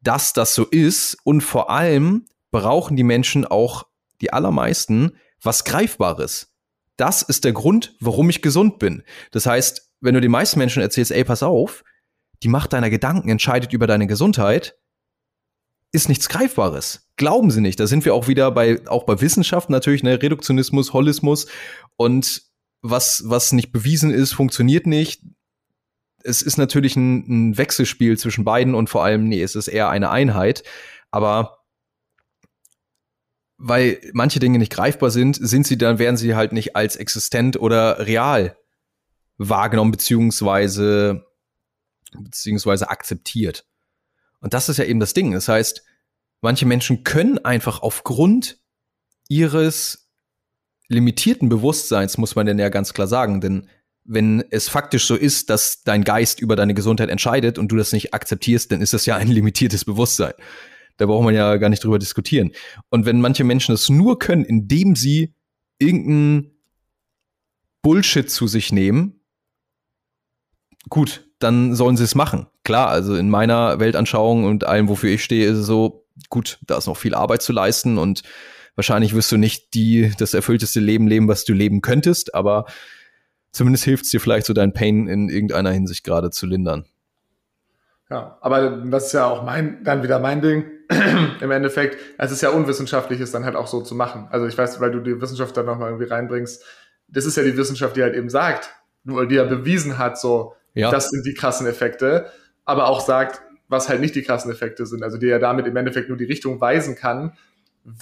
dass 0.01 0.33
das 0.33 0.55
so 0.55 0.65
ist. 0.65 1.17
Und 1.25 1.41
vor 1.41 1.71
allem 1.71 2.27
brauchen 2.51 2.97
die 2.97 3.05
Menschen 3.05 3.45
auch 3.45 3.85
die 4.21 4.33
allermeisten 4.33 5.13
was 5.43 5.65
Greifbares. 5.65 6.53
Das 6.97 7.23
ist 7.23 7.45
der 7.45 7.53
Grund, 7.53 7.95
warum 8.01 8.29
ich 8.31 8.43
gesund 8.43 8.79
bin. 8.79 9.05
Das 9.31 9.47
heißt, 9.47 9.88
wenn 10.01 10.14
du 10.14 10.20
den 10.20 10.30
meisten 10.30 10.59
Menschen 10.59 10.82
erzählst, 10.82 11.11
ey, 11.11 11.24
pass 11.24 11.42
auf, 11.42 11.84
die 12.42 12.49
Macht 12.49 12.72
deiner 12.72 12.90
Gedanken 12.90 13.28
entscheidet 13.28 13.72
über 13.72 13.86
deine 13.86 14.07
Gesundheit, 14.07 14.76
ist 15.92 16.09
nichts 16.09 16.28
Greifbares. 16.28 17.11
Glauben 17.16 17.51
sie 17.51 17.61
nicht. 17.61 17.80
Da 17.80 17.86
sind 17.86 18.05
wir 18.05 18.14
auch 18.14 18.28
wieder 18.28 18.51
bei, 18.51 18.86
auch 18.86 19.05
bei 19.05 19.20
Wissenschaft 19.20 19.70
natürlich, 19.70 20.03
ne, 20.03 20.20
Reduktionismus, 20.22 20.92
Holismus 20.92 21.46
und 21.96 22.42
was, 22.80 23.24
was 23.26 23.53
nicht 23.53 23.72
bewiesen 23.72 24.12
ist, 24.12 24.32
funktioniert 24.32 24.86
nicht. 24.86 25.22
Es 26.22 26.42
ist 26.42 26.59
natürlich 26.59 26.94
ein, 26.96 27.49
ein 27.49 27.59
Wechselspiel 27.59 28.18
zwischen 28.18 28.44
beiden 28.44 28.74
und 28.74 28.88
vor 28.88 29.03
allem, 29.03 29.28
nee, 29.28 29.42
es 29.42 29.57
ist 29.57 29.68
eher 29.68 29.88
eine 29.88 30.11
Einheit. 30.11 30.62
Aber 31.11 31.59
weil 33.57 34.01
manche 34.12 34.38
Dinge 34.38 34.59
nicht 34.59 34.72
greifbar 34.72 35.11
sind, 35.11 35.36
sind 35.36 35.66
sie 35.66 35.78
dann, 35.78 35.99
werden 35.99 36.16
sie 36.16 36.36
halt 36.36 36.53
nicht 36.53 36.76
als 36.76 36.94
existent 36.94 37.61
oder 37.61 38.07
real 38.07 38.57
wahrgenommen 39.39 39.93
beziehungsweise 39.93 41.24
beziehungsweise 42.12 42.91
akzeptiert. 42.91 43.66
Und 44.41 44.55
das 44.55 44.68
ist 44.68 44.78
ja 44.78 44.84
eben 44.84 45.01
das 45.01 45.14
Ding. 45.14 45.32
Das 45.32 45.49
heißt, 45.49 45.82
manche 46.41 46.66
Menschen 46.66 47.05
können 47.05 47.39
einfach 47.39 47.80
aufgrund 47.80 48.59
ihres 49.28 50.11
limitierten 50.89 51.49
Bewusstseins, 51.49 52.18
muss 52.18 52.34
man 52.34 52.47
denn 52.47 52.59
ja 52.59 52.68
ganz 52.70 52.95
klar 52.95 53.07
sagen, 53.07 53.41
denn 53.41 53.68
wenn 54.05 54.43
es 54.51 54.70
faktisch 54.70 55.07
so 55.07 55.14
ist, 55.14 55.51
dass 55.51 55.82
dein 55.82 56.03
Geist 56.03 56.41
über 56.41 56.57
deine 56.57 56.72
Gesundheit 56.72 57.11
entscheidet 57.11 57.59
und 57.59 57.70
du 57.70 57.76
das 57.76 57.93
nicht 57.93 58.14
akzeptierst, 58.14 58.72
dann 58.72 58.80
ist 58.80 58.95
das 58.95 59.05
ja 59.05 59.16
ein 59.16 59.28
limitiertes 59.28 59.84
Bewusstsein. 59.84 60.32
Da 60.97 61.05
braucht 61.05 61.24
man 61.24 61.34
ja 61.34 61.57
gar 61.59 61.68
nicht 61.68 61.84
drüber 61.84 61.99
diskutieren. 61.99 62.53
Und 62.89 63.05
wenn 63.05 63.20
manche 63.20 63.45
Menschen 63.45 63.74
es 63.74 63.91
nur 63.91 64.18
können, 64.18 64.45
indem 64.45 64.97
sie 64.97 65.34
irgendeinen 65.78 66.53
Bullshit 67.82 68.30
zu 68.30 68.47
sich 68.47 68.72
nehmen, 68.72 69.18
gut, 70.89 71.24
dann 71.39 71.74
sollen 71.74 71.97
sie 71.97 72.05
es 72.05 72.14
machen. 72.14 72.47
Klar, 72.64 72.89
also 72.89 73.16
in 73.16 73.30
meiner 73.30 73.80
Weltanschauung 73.80 74.45
und 74.45 74.64
allem, 74.64 74.89
wofür 74.89 75.11
ich 75.11 75.24
stehe, 75.24 75.49
ist 75.49 75.59
es 75.59 75.66
so, 75.66 76.05
gut, 76.30 76.59
da 76.66 76.78
ist 76.78 76.86
noch 76.86 76.97
viel 76.97 77.14
Arbeit 77.14 77.43
zu 77.43 77.53
leisten 77.53 77.99
und 77.99 78.22
wahrscheinlich 78.74 79.14
wirst 79.14 79.32
du 79.32 79.36
nicht 79.36 79.74
die, 79.74 80.12
das 80.18 80.34
erfüllteste 80.34 80.80
Leben 80.80 81.09
leben, 81.09 81.28
was 81.28 81.45
du 81.45 81.53
leben 81.53 81.80
könntest, 81.80 82.34
aber 82.34 82.66
zumindest 83.53 83.84
hilft 83.84 84.05
es 84.05 84.11
dir 84.11 84.20
vielleicht 84.20 84.47
so 84.47 84.53
dein 84.53 84.72
Pain 84.72 85.09
in 85.09 85.28
irgendeiner 85.28 85.70
Hinsicht 85.70 86.05
gerade 86.05 86.30
zu 86.30 86.47
lindern. 86.47 86.84
Ja, 88.11 88.39
aber 88.41 88.70
das 88.70 89.07
ist 89.07 89.12
ja 89.12 89.26
auch 89.26 89.43
mein, 89.43 89.84
dann 89.84 90.03
wieder 90.03 90.18
mein 90.18 90.41
Ding. 90.41 90.64
Im 91.41 91.51
Endeffekt, 91.51 91.99
es 92.16 92.30
ist 92.30 92.41
ja 92.41 92.51
unwissenschaftlich, 92.51 93.20
es 93.20 93.32
dann 93.32 93.45
halt 93.45 93.55
auch 93.55 93.66
so 93.66 93.82
zu 93.82 93.95
machen. 93.95 94.28
Also 94.30 94.47
ich 94.47 94.57
weiß, 94.57 94.80
weil 94.80 94.91
du 94.91 95.01
die 95.01 95.20
Wissenschaft 95.20 95.57
dann 95.57 95.66
nochmal 95.66 95.91
irgendwie 95.91 96.09
reinbringst, 96.09 96.64
das 97.09 97.26
ist 97.26 97.36
ja 97.36 97.43
die 97.43 97.57
Wissenschaft, 97.57 97.97
die 97.97 98.03
halt 98.03 98.14
eben 98.14 98.30
sagt, 98.30 98.70
die 99.05 99.34
ja 99.34 99.45
bewiesen 99.45 99.99
hat, 99.99 100.18
so, 100.18 100.55
ja. 100.79 100.91
Das 100.91 101.11
sind 101.11 101.26
die 101.26 101.35
krassen 101.35 101.66
Effekte. 101.66 102.26
Aber 102.64 102.89
auch 102.89 103.01
sagt, 103.01 103.43
was 103.68 103.89
halt 103.89 104.01
nicht 104.01 104.14
die 104.14 104.22
krassen 104.22 104.51
Effekte 104.51 104.87
sind. 104.87 105.03
Also 105.03 105.18
die 105.18 105.26
ja 105.26 105.39
damit 105.39 105.66
im 105.66 105.76
Endeffekt 105.76 106.09
nur 106.09 106.18
die 106.18 106.24
Richtung 106.24 106.61
weisen 106.61 106.97
kann 106.97 107.33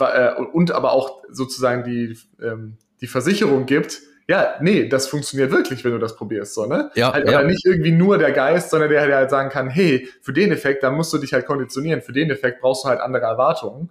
äh, 0.00 0.34
und 0.34 0.70
aber 0.72 0.92
auch 0.92 1.22
sozusagen 1.30 1.84
die, 1.84 2.16
ähm, 2.42 2.76
die 3.00 3.06
Versicherung 3.06 3.66
gibt, 3.66 4.00
ja, 4.28 4.56
nee, 4.60 4.88
das 4.88 5.06
funktioniert 5.06 5.52
wirklich, 5.52 5.84
wenn 5.84 5.92
du 5.92 5.98
das 5.98 6.16
probierst, 6.16 6.54
so, 6.54 6.66
ne? 6.66 6.90
Ja, 6.96 7.12
halt, 7.12 7.28
ja. 7.28 7.38
Aber 7.38 7.46
nicht 7.46 7.64
irgendwie 7.64 7.92
nur 7.92 8.18
der 8.18 8.32
Geist, 8.32 8.70
sondern 8.70 8.90
der, 8.90 9.06
der 9.06 9.16
halt 9.16 9.30
sagen 9.30 9.50
kann, 9.50 9.70
hey, 9.70 10.08
für 10.20 10.32
den 10.32 10.50
Effekt, 10.50 10.82
da 10.82 10.90
musst 10.90 11.12
du 11.12 11.18
dich 11.18 11.32
halt 11.32 11.46
konditionieren, 11.46 12.02
für 12.02 12.12
den 12.12 12.30
Effekt 12.30 12.60
brauchst 12.60 12.84
du 12.84 12.88
halt 12.88 13.00
andere 13.00 13.24
Erwartungen. 13.24 13.90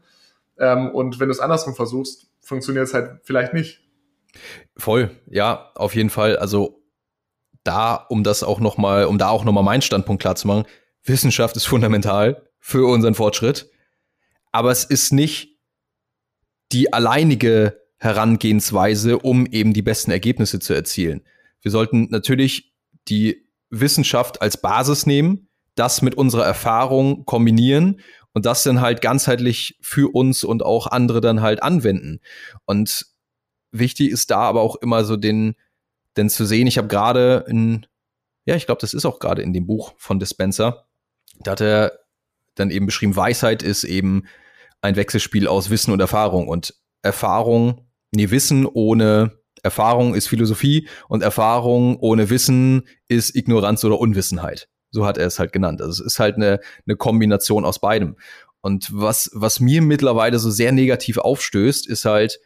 Ähm, 0.60 0.90
und 0.90 1.22
wenn 1.22 1.30
du 1.30 1.32
es 1.32 1.40
andersrum 1.40 1.74
versuchst, 1.74 2.28
funktioniert 2.42 2.86
es 2.86 2.94
halt 2.94 3.22
vielleicht 3.24 3.54
nicht. 3.54 3.80
Voll, 4.76 5.10
ja, 5.28 5.72
auf 5.76 5.96
jeden 5.96 6.10
Fall. 6.10 6.36
Also 6.36 6.82
da, 7.66 7.96
um 7.96 8.24
das 8.24 8.44
auch 8.44 8.62
noch 8.62 8.78
mal, 8.78 9.06
um 9.06 9.18
da 9.18 9.30
auch 9.30 9.44
noch 9.44 9.52
mal 9.52 9.64
meinen 9.64 9.82
Standpunkt 9.82 10.22
klar 10.22 10.36
zu 10.36 10.48
machen, 10.48 10.66
Wissenschaft 11.04 11.56
ist 11.58 11.66
fundamental 11.66 12.50
für 12.60 12.88
unseren 12.88 13.16
Fortschritt, 13.16 13.70
aber 14.52 14.72
es 14.72 14.86
ist 14.86 15.12
nicht 15.12 15.60
die 16.72 16.94
alleinige 16.94 17.82
Herangehensweise, 17.98 19.20
um 19.20 19.46
eben 19.46 19.74
die 19.74 19.82
besten 19.82 20.12
Ergebnisse 20.12 20.60
zu 20.60 20.74
erzielen. 20.74 21.22
Wir 21.62 21.72
sollten 21.72 22.08
natürlich 22.10 22.74
die 23.08 23.48
Wissenschaft 23.70 24.42
als 24.42 24.58
Basis 24.58 25.06
nehmen, 25.06 25.48
das 25.76 26.02
mit 26.02 26.16
unserer 26.16 26.46
Erfahrung 26.46 27.26
kombinieren 27.26 28.02
und 28.34 28.46
das 28.46 28.64
dann 28.64 28.82
halt 28.82 29.02
ganzheitlich 29.02 29.78
für 29.82 30.14
uns 30.14 30.44
und 30.44 30.64
auch 30.64 30.88
andere 30.88 31.22
dann 31.22 31.42
halt 31.42 31.64
anwenden. 31.64 32.20
Und 32.66 33.08
wichtig 33.72 34.12
ist 34.12 34.32
da 34.32 34.40
aber 34.40 34.62
auch 34.62 34.76
immer 34.78 35.04
so 35.04 35.18
den, 35.18 35.56
denn 36.18 36.30
zu 36.30 36.46
sehen, 36.46 36.68
ich 36.68 36.78
habe 36.78 36.88
gerade 36.88 37.46
in, 37.48 37.86
ja, 38.46 38.56
ich 38.56 38.66
glaube, 38.66 38.82
das 38.82 38.94
ist 38.94 39.06
auch 39.06 39.20
gerade 39.20 39.42
in 39.42 39.54
dem 39.54 39.68
Buch 39.68 39.94
von 39.98 40.20
Dispenser, 40.20 40.86
da 41.40 41.52
hat 41.52 41.62
er 41.62 42.00
dann 42.56 42.70
eben 42.70 42.86
beschrieben, 42.86 43.16
Weisheit 43.16 43.64
ist 43.64 43.84
eben 43.84 44.24
ein 44.82 44.96
Wechselspiel 44.96 45.48
aus 45.48 45.70
Wissen 45.70 45.92
und 45.92 46.00
Erfahrung. 46.00 46.48
Und 46.48 46.76
Erfahrung, 47.02 47.88
nee, 48.12 48.30
Wissen 48.30 48.66
ohne 48.66 49.40
Erfahrung 49.64 50.16
ist 50.16 50.28
Philosophie 50.28 50.88
und 51.10 51.24
Erfahrung 51.24 51.98
ohne 52.00 52.30
Wissen 52.30 52.88
ist 53.08 53.36
Ignoranz 53.36 53.84
oder 53.84 54.00
Unwissenheit. 54.00 54.70
So 54.92 55.06
hat 55.06 55.18
er 55.18 55.28
es 55.28 55.40
halt 55.40 55.52
genannt. 55.52 55.82
Also 55.82 56.04
es 56.04 56.14
ist 56.14 56.20
halt 56.20 56.36
eine, 56.36 56.60
eine 56.86 56.96
Kombination 56.96 57.66
aus 57.66 57.80
beidem. 57.80 58.16
Und 58.62 58.90
was, 58.92 59.30
was 59.34 59.60
mir 59.60 59.82
mittlerweile 59.82 60.40
so 60.40 60.50
sehr 60.50 60.72
negativ 60.72 61.18
aufstößt, 61.18 61.88
ist 61.88 62.06
halt, 62.06 62.40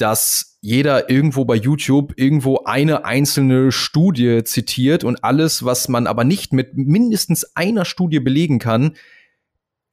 dass 0.00 0.58
jeder 0.62 1.10
irgendwo 1.10 1.44
bei 1.44 1.54
YouTube 1.54 2.14
irgendwo 2.16 2.64
eine 2.64 3.04
einzelne 3.04 3.72
Studie 3.72 4.44
zitiert 4.44 5.04
und 5.04 5.24
alles, 5.24 5.64
was 5.64 5.88
man 5.88 6.06
aber 6.06 6.24
nicht 6.24 6.52
mit 6.52 6.76
mindestens 6.76 7.56
einer 7.56 7.84
Studie 7.84 8.20
belegen 8.20 8.58
kann, 8.58 8.96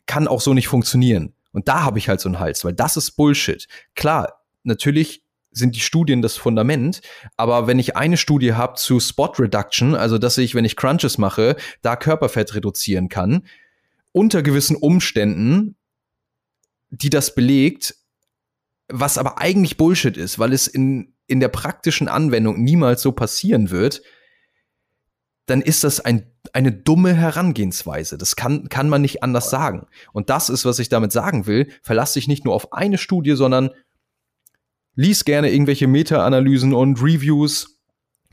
kann 0.05 0.27
auch 0.27 0.41
so 0.41 0.53
nicht 0.53 0.67
funktionieren. 0.67 1.33
Und 1.51 1.67
da 1.67 1.83
habe 1.83 1.99
ich 1.99 2.09
halt 2.09 2.19
so 2.19 2.29
einen 2.29 2.39
Hals, 2.39 2.63
weil 2.63 2.73
das 2.73 2.97
ist 2.97 3.11
Bullshit. 3.11 3.67
Klar, 3.95 4.41
natürlich 4.63 5.23
sind 5.51 5.75
die 5.75 5.79
Studien 5.79 6.21
das 6.21 6.37
Fundament, 6.37 7.01
aber 7.35 7.67
wenn 7.67 7.79
ich 7.79 7.95
eine 7.97 8.17
Studie 8.17 8.53
habe 8.53 8.75
zu 8.75 8.99
Spot 8.99 9.33
Reduction, 9.39 9.95
also 9.95 10.17
dass 10.17 10.37
ich, 10.37 10.55
wenn 10.55 10.65
ich 10.65 10.75
Crunches 10.75 11.17
mache, 11.17 11.55
da 11.81 11.95
Körperfett 11.95 12.53
reduzieren 12.53 13.09
kann, 13.09 13.43
unter 14.11 14.43
gewissen 14.43 14.75
Umständen, 14.75 15.75
die 16.89 17.09
das 17.09 17.33
belegt, 17.35 17.95
was 18.89 19.17
aber 19.17 19.39
eigentlich 19.39 19.77
Bullshit 19.77 20.17
ist, 20.17 20.39
weil 20.39 20.53
es 20.53 20.67
in, 20.67 21.13
in 21.27 21.39
der 21.39 21.49
praktischen 21.49 22.07
Anwendung 22.07 22.63
niemals 22.63 23.01
so 23.01 23.11
passieren 23.11 23.69
wird, 23.69 24.01
dann 25.45 25.61
ist 25.61 25.83
das 25.83 25.99
ein, 26.01 26.31
eine 26.53 26.71
dumme 26.71 27.13
Herangehensweise. 27.13 28.17
Das 28.17 28.35
kann, 28.35 28.69
kann 28.69 28.89
man 28.89 29.01
nicht 29.01 29.23
anders 29.23 29.49
sagen. 29.49 29.87
Und 30.11 30.29
das 30.29 30.49
ist, 30.49 30.65
was 30.65 30.79
ich 30.79 30.89
damit 30.89 31.11
sagen 31.11 31.47
will. 31.47 31.71
Verlass 31.81 32.13
dich 32.13 32.27
nicht 32.27 32.45
nur 32.45 32.53
auf 32.53 32.73
eine 32.73 32.97
Studie, 32.97 33.35
sondern 33.35 33.71
lies 34.95 35.25
gerne 35.25 35.51
irgendwelche 35.51 35.87
Meta-Analysen 35.87 36.73
und 36.73 37.01
Reviews 37.01 37.76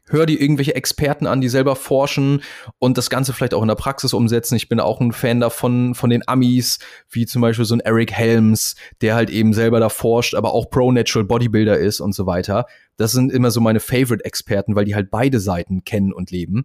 hör 0.09 0.27
dir 0.27 0.41
irgendwelche 0.41 0.75
Experten 0.75 1.27
an, 1.27 1.41
die 1.41 1.49
selber 1.49 1.77
forschen 1.77 2.43
und 2.79 2.99
das 2.99 3.11
Ganze 3.11 3.33
vielleicht 3.33 3.55
auch 3.55 3.63
in 3.63 3.69
der 3.69 3.75
Praxis 3.75 4.13
umsetzen. 4.13 4.57
Ich 4.57 4.69
bin 4.69 4.81
auch 4.81 5.01
ein 5.01 5.13
Fan 5.13 5.41
davon, 5.41 5.95
von 5.95 6.11
den 6.11 6.27
Amis, 6.29 6.79
wie 7.09 7.27
zum 7.27 7.41
Beispiel 7.41 7.65
so 7.65 7.75
ein 7.75 7.81
Eric 7.81 8.13
Helms, 8.13 8.77
der 9.01 9.15
halt 9.15 9.31
eben 9.31 9.55
selber 9.55 9.81
da 9.81 9.89
forscht, 9.89 10.35
aber 10.35 10.53
auch 10.53 10.69
Pro-Natural 10.69 11.27
Bodybuilder 11.27 11.79
ist 11.79 12.01
und 12.01 12.15
so 12.15 12.27
weiter. 12.27 12.67
Das 12.97 13.13
sind 13.13 13.33
immer 13.33 13.51
so 13.51 13.61
meine 13.61 13.81
Favorite-Experten, 13.81 14.77
weil 14.77 14.85
die 14.85 14.95
halt 14.95 15.11
beide 15.11 15.41
Seiten 15.41 15.85
kennen 15.85 16.13
und 16.13 16.31
leben. 16.31 16.65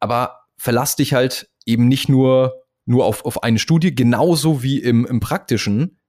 Aber 0.00 0.46
verlass 0.56 0.96
dich 0.96 1.14
halt 1.14 1.48
eben 1.64 1.86
nicht 1.86 2.08
nur, 2.08 2.64
nur 2.84 3.04
auf, 3.04 3.24
auf 3.24 3.42
eine 3.42 3.58
Studie, 3.58 3.94
genauso 3.94 4.62
wie 4.62 4.78
im, 4.78 5.06
im 5.06 5.20
Praktischen, 5.20 5.99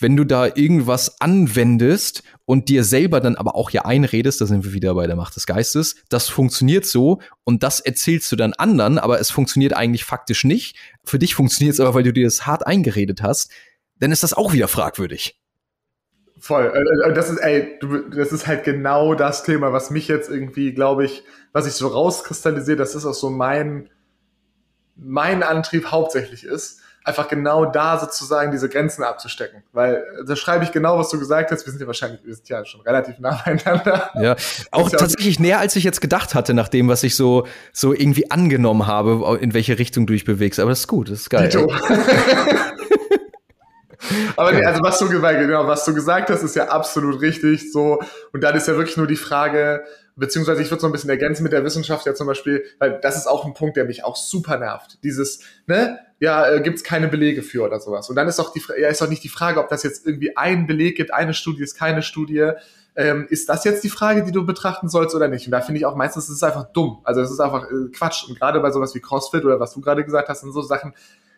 wenn 0.00 0.16
du 0.16 0.24
da 0.24 0.46
irgendwas 0.46 1.20
anwendest 1.20 2.22
und 2.46 2.68
dir 2.68 2.84
selber 2.84 3.20
dann 3.20 3.36
aber 3.36 3.54
auch 3.54 3.70
ja 3.70 3.84
einredest, 3.84 4.40
da 4.40 4.46
sind 4.46 4.64
wir 4.64 4.72
wieder 4.72 4.94
bei 4.94 5.06
der 5.06 5.16
Macht 5.16 5.36
des 5.36 5.46
Geistes, 5.46 5.96
das 6.08 6.28
funktioniert 6.28 6.86
so 6.86 7.20
und 7.44 7.62
das 7.62 7.80
erzählst 7.80 8.32
du 8.32 8.36
dann 8.36 8.54
anderen, 8.54 8.98
aber 8.98 9.20
es 9.20 9.30
funktioniert 9.30 9.74
eigentlich 9.74 10.04
faktisch 10.04 10.44
nicht. 10.44 10.76
Für 11.04 11.18
dich 11.18 11.34
funktioniert 11.34 11.74
es 11.74 11.80
aber, 11.80 11.94
weil 11.94 12.02
du 12.02 12.12
dir 12.12 12.24
das 12.24 12.46
hart 12.46 12.66
eingeredet 12.66 13.22
hast, 13.22 13.52
dann 13.98 14.10
ist 14.10 14.22
das 14.22 14.32
auch 14.32 14.52
wieder 14.52 14.68
fragwürdig. 14.68 15.38
Voll. 16.38 16.72
Äh, 16.74 17.10
äh, 17.10 17.12
das 17.12 17.28
ist, 17.28 17.38
ey, 17.38 17.78
das 18.14 18.32
ist 18.32 18.46
halt 18.46 18.64
genau 18.64 19.14
das 19.14 19.44
Thema, 19.44 19.74
was 19.74 19.90
mich 19.90 20.08
jetzt 20.08 20.30
irgendwie, 20.30 20.72
glaube 20.72 21.04
ich, 21.04 21.22
was 21.52 21.66
ich 21.66 21.74
so 21.74 21.88
rauskristallisiert, 21.88 22.80
das 22.80 22.94
ist 22.94 23.04
auch 23.04 23.14
so 23.14 23.28
mein, 23.28 23.90
mein 24.96 25.42
Antrieb 25.42 25.90
hauptsächlich 25.90 26.44
ist 26.44 26.80
einfach 27.04 27.28
genau 27.28 27.64
da 27.64 27.98
sozusagen 27.98 28.52
diese 28.52 28.68
Grenzen 28.68 29.02
abzustecken. 29.02 29.62
Weil 29.72 29.94
äh, 29.94 30.24
da 30.26 30.36
schreibe 30.36 30.64
ich 30.64 30.72
genau, 30.72 30.98
was 30.98 31.10
du 31.10 31.18
gesagt 31.18 31.50
hast. 31.50 31.66
Wir 31.66 31.72
sind 31.72 31.80
ja 31.80 31.86
wahrscheinlich, 31.86 32.20
wir 32.24 32.34
sind 32.34 32.48
ja 32.48 32.64
schon 32.64 32.80
relativ 32.82 33.18
nah 33.18 33.40
beieinander. 33.44 34.10
Ja, 34.20 34.36
auch 34.70 34.90
tatsächlich 34.90 35.38
näher, 35.40 35.58
als 35.58 35.76
ich 35.76 35.84
jetzt 35.84 36.00
gedacht 36.00 36.34
hatte, 36.34 36.54
nach 36.54 36.68
dem, 36.68 36.88
was 36.88 37.02
ich 37.02 37.16
so, 37.16 37.46
so 37.72 37.92
irgendwie 37.92 38.30
angenommen 38.30 38.86
habe, 38.86 39.38
in 39.40 39.54
welche 39.54 39.78
Richtung 39.78 40.06
du 40.06 40.12
dich 40.12 40.24
bewegst. 40.24 40.60
Aber 40.60 40.70
das 40.70 40.80
ist 40.80 40.88
gut, 40.88 41.10
das 41.10 41.20
ist 41.20 41.30
geil. 41.30 41.50
Aber 44.36 44.52
nee, 44.52 44.64
also 44.64 44.82
was 44.82 44.98
du, 44.98 45.08
genau, 45.08 45.66
was 45.66 45.84
du 45.84 45.94
gesagt 45.94 46.30
hast, 46.30 46.42
ist 46.42 46.56
ja 46.56 46.68
absolut 46.68 47.20
richtig 47.20 47.72
so. 47.72 48.00
Und 48.32 48.42
dann 48.42 48.56
ist 48.56 48.68
ja 48.68 48.76
wirklich 48.76 48.96
nur 48.96 49.06
die 49.06 49.16
Frage, 49.16 49.84
beziehungsweise 50.16 50.62
ich 50.62 50.70
würde 50.70 50.80
so 50.80 50.86
ein 50.86 50.92
bisschen 50.92 51.10
ergänzen 51.10 51.42
mit 51.42 51.52
der 51.52 51.64
Wissenschaft 51.64 52.06
ja 52.06 52.14
zum 52.14 52.26
Beispiel, 52.26 52.64
weil 52.78 52.98
das 53.00 53.16
ist 53.16 53.26
auch 53.26 53.44
ein 53.44 53.54
Punkt, 53.54 53.76
der 53.76 53.84
mich 53.84 54.04
auch 54.04 54.16
super 54.16 54.58
nervt. 54.58 54.98
Dieses, 55.02 55.40
ne, 55.66 55.98
ja, 56.18 56.48
äh, 56.48 56.60
gibt 56.60 56.76
es 56.76 56.84
keine 56.84 57.08
Belege 57.08 57.42
für 57.42 57.64
oder 57.64 57.80
sowas. 57.80 58.08
Und 58.08 58.16
dann 58.16 58.28
ist 58.28 58.38
auch 58.38 58.52
die, 58.52 58.62
ja, 58.80 58.88
ist 58.88 59.02
auch 59.02 59.08
nicht 59.08 59.24
die 59.24 59.28
Frage, 59.28 59.60
ob 59.60 59.68
das 59.68 59.82
jetzt 59.82 60.06
irgendwie 60.06 60.36
einen 60.36 60.66
Beleg 60.66 60.96
gibt, 60.96 61.12
eine 61.12 61.34
Studie 61.34 61.62
ist 61.62 61.76
keine 61.76 62.02
Studie. 62.02 62.52
Ähm, 62.96 63.26
ist 63.30 63.48
das 63.48 63.64
jetzt 63.64 63.84
die 63.84 63.88
Frage, 63.88 64.24
die 64.24 64.32
du 64.32 64.44
betrachten 64.44 64.88
sollst 64.88 65.14
oder 65.14 65.28
nicht? 65.28 65.46
Und 65.46 65.52
da 65.52 65.60
finde 65.60 65.78
ich 65.78 65.86
auch 65.86 65.96
meistens, 65.96 66.24
es 66.24 66.36
ist 66.36 66.44
einfach 66.44 66.64
dumm. 66.72 67.00
Also 67.04 67.20
es 67.20 67.30
ist 67.30 67.40
einfach 67.40 67.64
äh, 67.64 67.90
Quatsch. 67.92 68.28
Und 68.28 68.38
gerade 68.38 68.60
bei 68.60 68.70
sowas 68.70 68.94
wie 68.94 69.00
CrossFit 69.00 69.44
oder 69.44 69.60
was 69.60 69.72
du 69.72 69.80
gerade 69.80 70.04
gesagt 70.04 70.28
hast, 70.28 70.42
und 70.42 70.52
so 70.52 70.60
Sachen, 70.60 70.92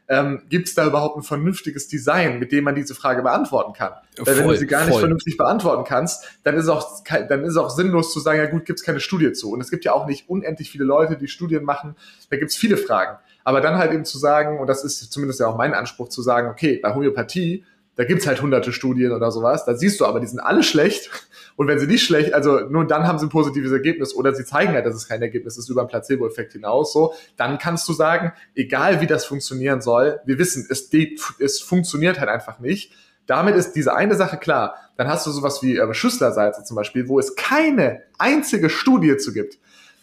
ähm, 0.09 0.43
gibt 0.49 0.69
es 0.69 0.75
da 0.75 0.87
überhaupt 0.87 1.17
ein 1.17 1.23
vernünftiges 1.23 1.89
Design, 1.89 2.39
mit 2.39 2.53
dem 2.53 2.65
man 2.65 2.75
diese 2.75 2.95
Frage 2.95 3.23
beantworten 3.23 3.73
kann? 3.73 3.93
Weil 4.19 4.39
wenn 4.39 4.49
du 4.49 4.57
sie 4.57 4.67
gar 4.67 4.85
nicht 4.85 4.99
vernünftig 4.99 5.37
beantworten 5.37 5.85
kannst, 5.85 6.25
dann 6.45 6.57
ist, 6.57 6.69
auch, 6.69 7.03
dann 7.05 7.45
ist 7.45 7.53
es 7.53 7.57
auch 7.57 7.71
sinnlos 7.71 8.13
zu 8.13 8.21
sagen, 8.21 8.39
ja 8.39 8.47
gut, 8.47 8.65
gibt 8.65 8.81
es 8.81 8.85
keine 8.85 9.01
Studie 9.01 9.33
zu. 9.33 9.53
Und 9.53 9.61
es 9.61 9.71
gibt 9.71 9.85
ja 9.85 9.93
auch 9.93 10.07
nicht 10.07 10.29
unendlich 10.29 10.71
viele 10.71 10.85
Leute, 10.85 11.17
die 11.17 11.29
Studien 11.29 11.65
machen. 11.65 11.97
Da 12.31 12.37
gibt 12.37 12.51
es 12.51 12.57
viele 12.57 12.77
Fragen. 12.77 13.19
Aber 13.45 13.61
dann 13.61 13.77
halt 13.77 13.93
eben 13.93 14.05
zu 14.05 14.19
sagen, 14.19 14.59
und 14.59 14.67
das 14.67 14.85
ist 14.85 15.13
zumindest 15.13 15.41
ja 15.41 15.47
auch 15.47 15.57
mein 15.57 15.75
Anspruch, 15.75 16.09
zu 16.09 16.23
sagen, 16.23 16.49
okay, 16.49 16.79
bei 16.83 16.95
Homöopathie, 16.95 17.65
da 17.97 18.05
gibt's 18.05 18.27
halt 18.27 18.41
hunderte 18.41 18.73
Studien 18.73 19.13
oder 19.13 19.31
sowas, 19.31 19.65
da 19.65 19.75
siehst 19.75 20.01
du 20.01 20.07
aber, 20.07 20.21
die 20.21 20.27
sind 20.27 20.41
alle 20.41 20.63
schlecht. 20.63 21.11
Und 21.57 21.67
wenn 21.67 21.79
sie 21.79 21.87
nicht 21.87 22.05
schlecht, 22.05 22.35
also 22.35 22.61
nur 22.61 22.87
dann 22.87 23.07
haben 23.07 23.19
sie 23.19 23.27
ein 23.27 23.31
positives 23.31 23.73
Ergebnis 23.73 24.15
oder 24.15 24.35
sie 24.35 24.45
zeigen 24.45 24.73
halt, 24.73 24.87
dass 24.87 24.95
es 24.95 25.09
kein 25.09 25.23
Ergebnis 25.23 25.59
ist 25.59 25.69
über 25.69 25.83
einen 25.83 25.89
Placebo-Effekt 25.89 26.53
hinaus, 26.53 26.93
so, 26.93 27.15
dann 27.37 27.59
kannst 27.59 27.89
du 27.89 27.93
sagen, 27.93 28.33
egal 28.55 29.01
wie 29.01 29.07
das 29.07 29.25
funktionieren 29.25 29.81
soll, 29.81 30.21
wir 30.25 30.39
wissen, 30.39 30.67
es, 30.71 30.91
es 31.39 31.61
funktioniert 31.61 32.19
halt 32.19 32.29
einfach 32.29 32.59
nicht. 32.59 32.93
Damit 33.27 33.55
ist 33.55 33.73
diese 33.73 33.95
eine 33.95 34.17
Sache 34.17 34.37
klar. 34.37 34.75
Dann 34.97 35.09
hast 35.09 35.27
du 35.27 35.31
sowas 35.31 35.63
wie 35.63 35.77
äh, 35.77 35.95
Schüsslersalze 35.95 36.65
zum 36.65 36.77
Beispiel, 36.77 37.09
wo 37.09 37.19
es 37.19 37.37
keine 37.37 38.03
einzige 38.19 38.69
Studie 38.69 39.17
zu 39.17 39.33
gibt. 39.33 39.59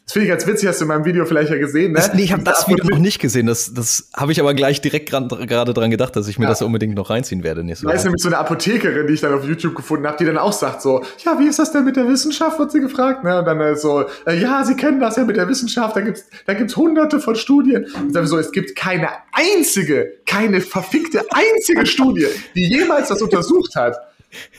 Das 0.10 0.14
finde 0.14 0.26
ich 0.26 0.32
ganz 0.32 0.47
witzig, 0.47 0.68
hast 0.68 0.82
du 0.82 0.86
in 0.86 0.88
meinem 0.88 1.05
Video 1.05 1.24
vielleicht 1.24 1.51
ja 1.51 1.57
gesehen. 1.60 1.91
Ne? 1.91 1.99
Das, 1.99 2.16
nee, 2.16 2.24
ich 2.24 2.34
habe 2.34 2.41
das 2.41 2.68
Video 2.68 2.84
noch 2.84 2.97
nicht 2.97 3.20
gesehen. 3.20 3.45
Das, 3.45 3.76
das 3.76 4.10
habe 4.18 4.32
ich 4.32 4.39
aber 4.39 4.55
gleich 4.55 4.82
direkt 4.82 5.07
gerade 5.07 5.28
dran 5.72 5.91
gedacht, 5.91 6.16
dass 6.16 6.28
ich 6.28 6.39
mir 6.39 6.45
ja. 6.45 6.49
das 6.49 6.64
unbedingt 6.64 6.95
noch 6.95 7.12
reinziehen 7.12 7.43
werde. 7.43 7.64
Nächste 7.64 7.86
da 7.86 7.91
ist 7.91 8.05
nämlich 8.05 8.24
so 8.24 8.28
eine 8.28 8.39
Apothekerin, 8.39 9.05
die 9.05 9.14
ich 9.14 9.22
dann 9.22 9.36
auf 9.36 9.45
YouTube 9.45 9.76
gefunden 9.76 10.07
habe, 10.07 10.18
die 10.18 10.26
dann 10.26 10.39
auch 10.39 10.51
sagt 10.51 10.82
so, 10.82 11.03
ja, 11.24 11.38
wie 11.38 11.47
ist 11.47 11.60
das 11.60 11.74
denn 11.74 11.86
mit 11.86 11.95
der 11.95 12.07
Wissenschaft, 12.07 12.57
wird 12.57 12.72
sie 12.72 12.80
gefragt. 12.80 13.24
Ne? 13.24 13.38
Und 13.38 13.45
dann 13.45 13.62
äh, 13.62 13.76
so, 13.76 14.05
äh, 14.26 14.36
ja, 14.36 14.64
Sie 14.64 14.76
kennen 14.76 14.99
das 14.99 15.16
ja 15.16 15.26
mit 15.26 15.38
der 15.38 15.47
Wissenschaft, 15.47 15.95
da 15.95 16.01
gibt's 16.01 16.26
da 16.47 16.55
gibt's 16.55 16.76
hunderte 16.76 17.20
von 17.20 17.36
Studien. 17.36 17.86
Und 17.95 18.16
dann 18.16 18.26
so, 18.26 18.39
es 18.39 18.51
gibt 18.51 18.76
keine 18.76 19.10
einzige, 19.32 20.14
keine 20.26 20.62
verfickte 20.62 21.22
einzige 21.30 21.86
Studie, 21.86 22.26
die 22.55 22.68
jemals 22.68 23.10
das 23.10 23.22
untersucht 23.22 23.76
hat. 23.76 23.95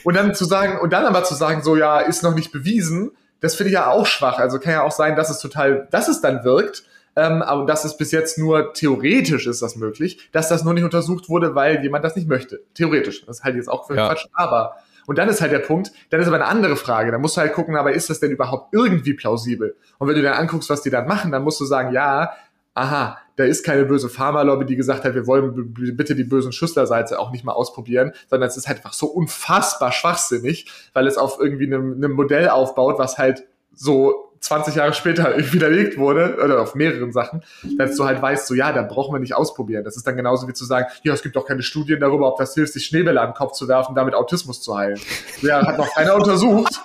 Und 0.05 0.15
dann 0.15 0.33
zu 0.33 0.45
sagen, 0.45 0.79
und 0.79 0.93
dann 0.93 1.03
aber 1.03 1.25
zu 1.25 1.35
sagen, 1.35 1.61
so, 1.61 1.75
ja, 1.75 1.99
ist 1.99 2.23
noch 2.23 2.35
nicht 2.35 2.53
bewiesen, 2.53 3.11
das 3.41 3.55
finde 3.55 3.69
ich 3.69 3.73
ja 3.73 3.89
auch 3.89 4.05
schwach. 4.05 4.39
Also 4.39 4.59
kann 4.59 4.73
ja 4.73 4.83
auch 4.83 4.91
sein, 4.91 5.15
dass 5.15 5.29
es 5.29 5.39
total, 5.39 5.87
dass 5.91 6.07
es 6.07 6.21
dann 6.21 6.43
wirkt. 6.43 6.83
Ähm, 7.15 7.41
aber 7.41 7.65
das 7.65 7.83
ist 7.83 7.97
bis 7.97 8.11
jetzt 8.11 8.37
nur 8.37 8.73
theoretisch 8.73 9.45
ist 9.45 9.61
das 9.61 9.75
möglich, 9.75 10.29
dass 10.31 10.47
das 10.47 10.63
nur 10.63 10.73
nicht 10.73 10.85
untersucht 10.85 11.27
wurde, 11.27 11.55
weil 11.55 11.83
jemand 11.83 12.05
das 12.05 12.15
nicht 12.15 12.29
möchte. 12.29 12.61
Theoretisch. 12.73 13.25
Das 13.25 13.39
ist 13.39 13.43
halt 13.43 13.55
jetzt 13.55 13.67
auch 13.67 13.87
für 13.87 13.95
ja. 13.95 14.07
Quatsch. 14.07 14.27
Aber, 14.31 14.77
und 15.07 15.17
dann 15.17 15.27
ist 15.27 15.41
halt 15.41 15.51
der 15.51 15.59
Punkt, 15.59 15.91
dann 16.09 16.21
ist 16.21 16.27
aber 16.27 16.37
eine 16.37 16.45
andere 16.45 16.77
Frage. 16.77 17.11
Da 17.11 17.17
musst 17.17 17.35
du 17.35 17.41
halt 17.41 17.51
gucken, 17.51 17.75
aber 17.75 17.91
ist 17.91 18.09
das 18.09 18.21
denn 18.21 18.31
überhaupt 18.31 18.73
irgendwie 18.73 19.13
plausibel? 19.13 19.75
Und 19.97 20.07
wenn 20.07 20.15
du 20.15 20.21
dann 20.21 20.35
anguckst, 20.35 20.69
was 20.69 20.83
die 20.83 20.89
dann 20.89 21.05
machen, 21.05 21.31
dann 21.31 21.43
musst 21.43 21.59
du 21.59 21.65
sagen, 21.65 21.91
ja, 21.91 22.31
aha, 22.75 23.17
da 23.41 23.47
ist 23.47 23.65
keine 23.65 23.85
böse 23.85 24.07
Pharmalobby, 24.07 24.65
die 24.65 24.75
gesagt 24.75 25.03
hat, 25.03 25.15
wir 25.15 25.25
wollen 25.25 25.73
bitte 25.73 26.15
die 26.15 26.23
bösen 26.23 26.51
Schüsslerseite 26.51 27.19
auch 27.19 27.31
nicht 27.31 27.43
mal 27.43 27.53
ausprobieren, 27.53 28.13
sondern 28.29 28.47
es 28.47 28.55
ist 28.55 28.67
halt 28.67 28.77
einfach 28.77 28.93
so 28.93 29.07
unfassbar 29.07 29.91
schwachsinnig, 29.91 30.71
weil 30.93 31.07
es 31.07 31.17
auf 31.17 31.39
irgendwie 31.39 31.65
einem, 31.65 31.93
einem 31.95 32.11
Modell 32.11 32.49
aufbaut, 32.49 32.99
was 32.99 33.17
halt 33.17 33.43
so 33.73 34.31
20 34.41 34.75
Jahre 34.75 34.93
später 34.93 35.35
widerlegt 35.53 35.97
wurde, 35.97 36.37
oder 36.43 36.61
auf 36.61 36.75
mehreren 36.75 37.11
Sachen, 37.11 37.43
dass 37.77 37.95
du 37.95 38.05
halt 38.05 38.21
weißt, 38.21 38.45
so 38.45 38.53
ja, 38.53 38.71
da 38.71 38.83
brauchen 38.83 39.13
wir 39.13 39.19
nicht 39.19 39.35
ausprobieren. 39.35 39.83
Das 39.83 39.97
ist 39.97 40.05
dann 40.05 40.15
genauso 40.15 40.47
wie 40.47 40.53
zu 40.53 40.65
sagen, 40.65 40.87
ja, 41.03 41.13
es 41.13 41.23
gibt 41.23 41.35
doch 41.35 41.45
keine 41.45 41.63
Studien 41.63 41.99
darüber, 41.99 42.27
ob 42.27 42.37
das 42.37 42.53
hilft, 42.53 42.73
sich 42.73 42.85
Schneebälle 42.85 43.21
an 43.21 43.29
den 43.29 43.35
Kopf 43.35 43.53
zu 43.53 43.67
werfen, 43.67 43.95
damit 43.95 44.13
Autismus 44.13 44.61
zu 44.61 44.77
heilen. 44.77 44.99
Ja, 45.41 45.65
hat 45.65 45.77
noch 45.77 45.91
keiner 45.93 46.15
untersucht, 46.15 46.79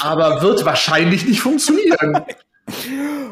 aber 0.00 0.40
wird 0.40 0.64
wahrscheinlich 0.64 1.26
nicht 1.26 1.40
funktionieren. 1.40 2.24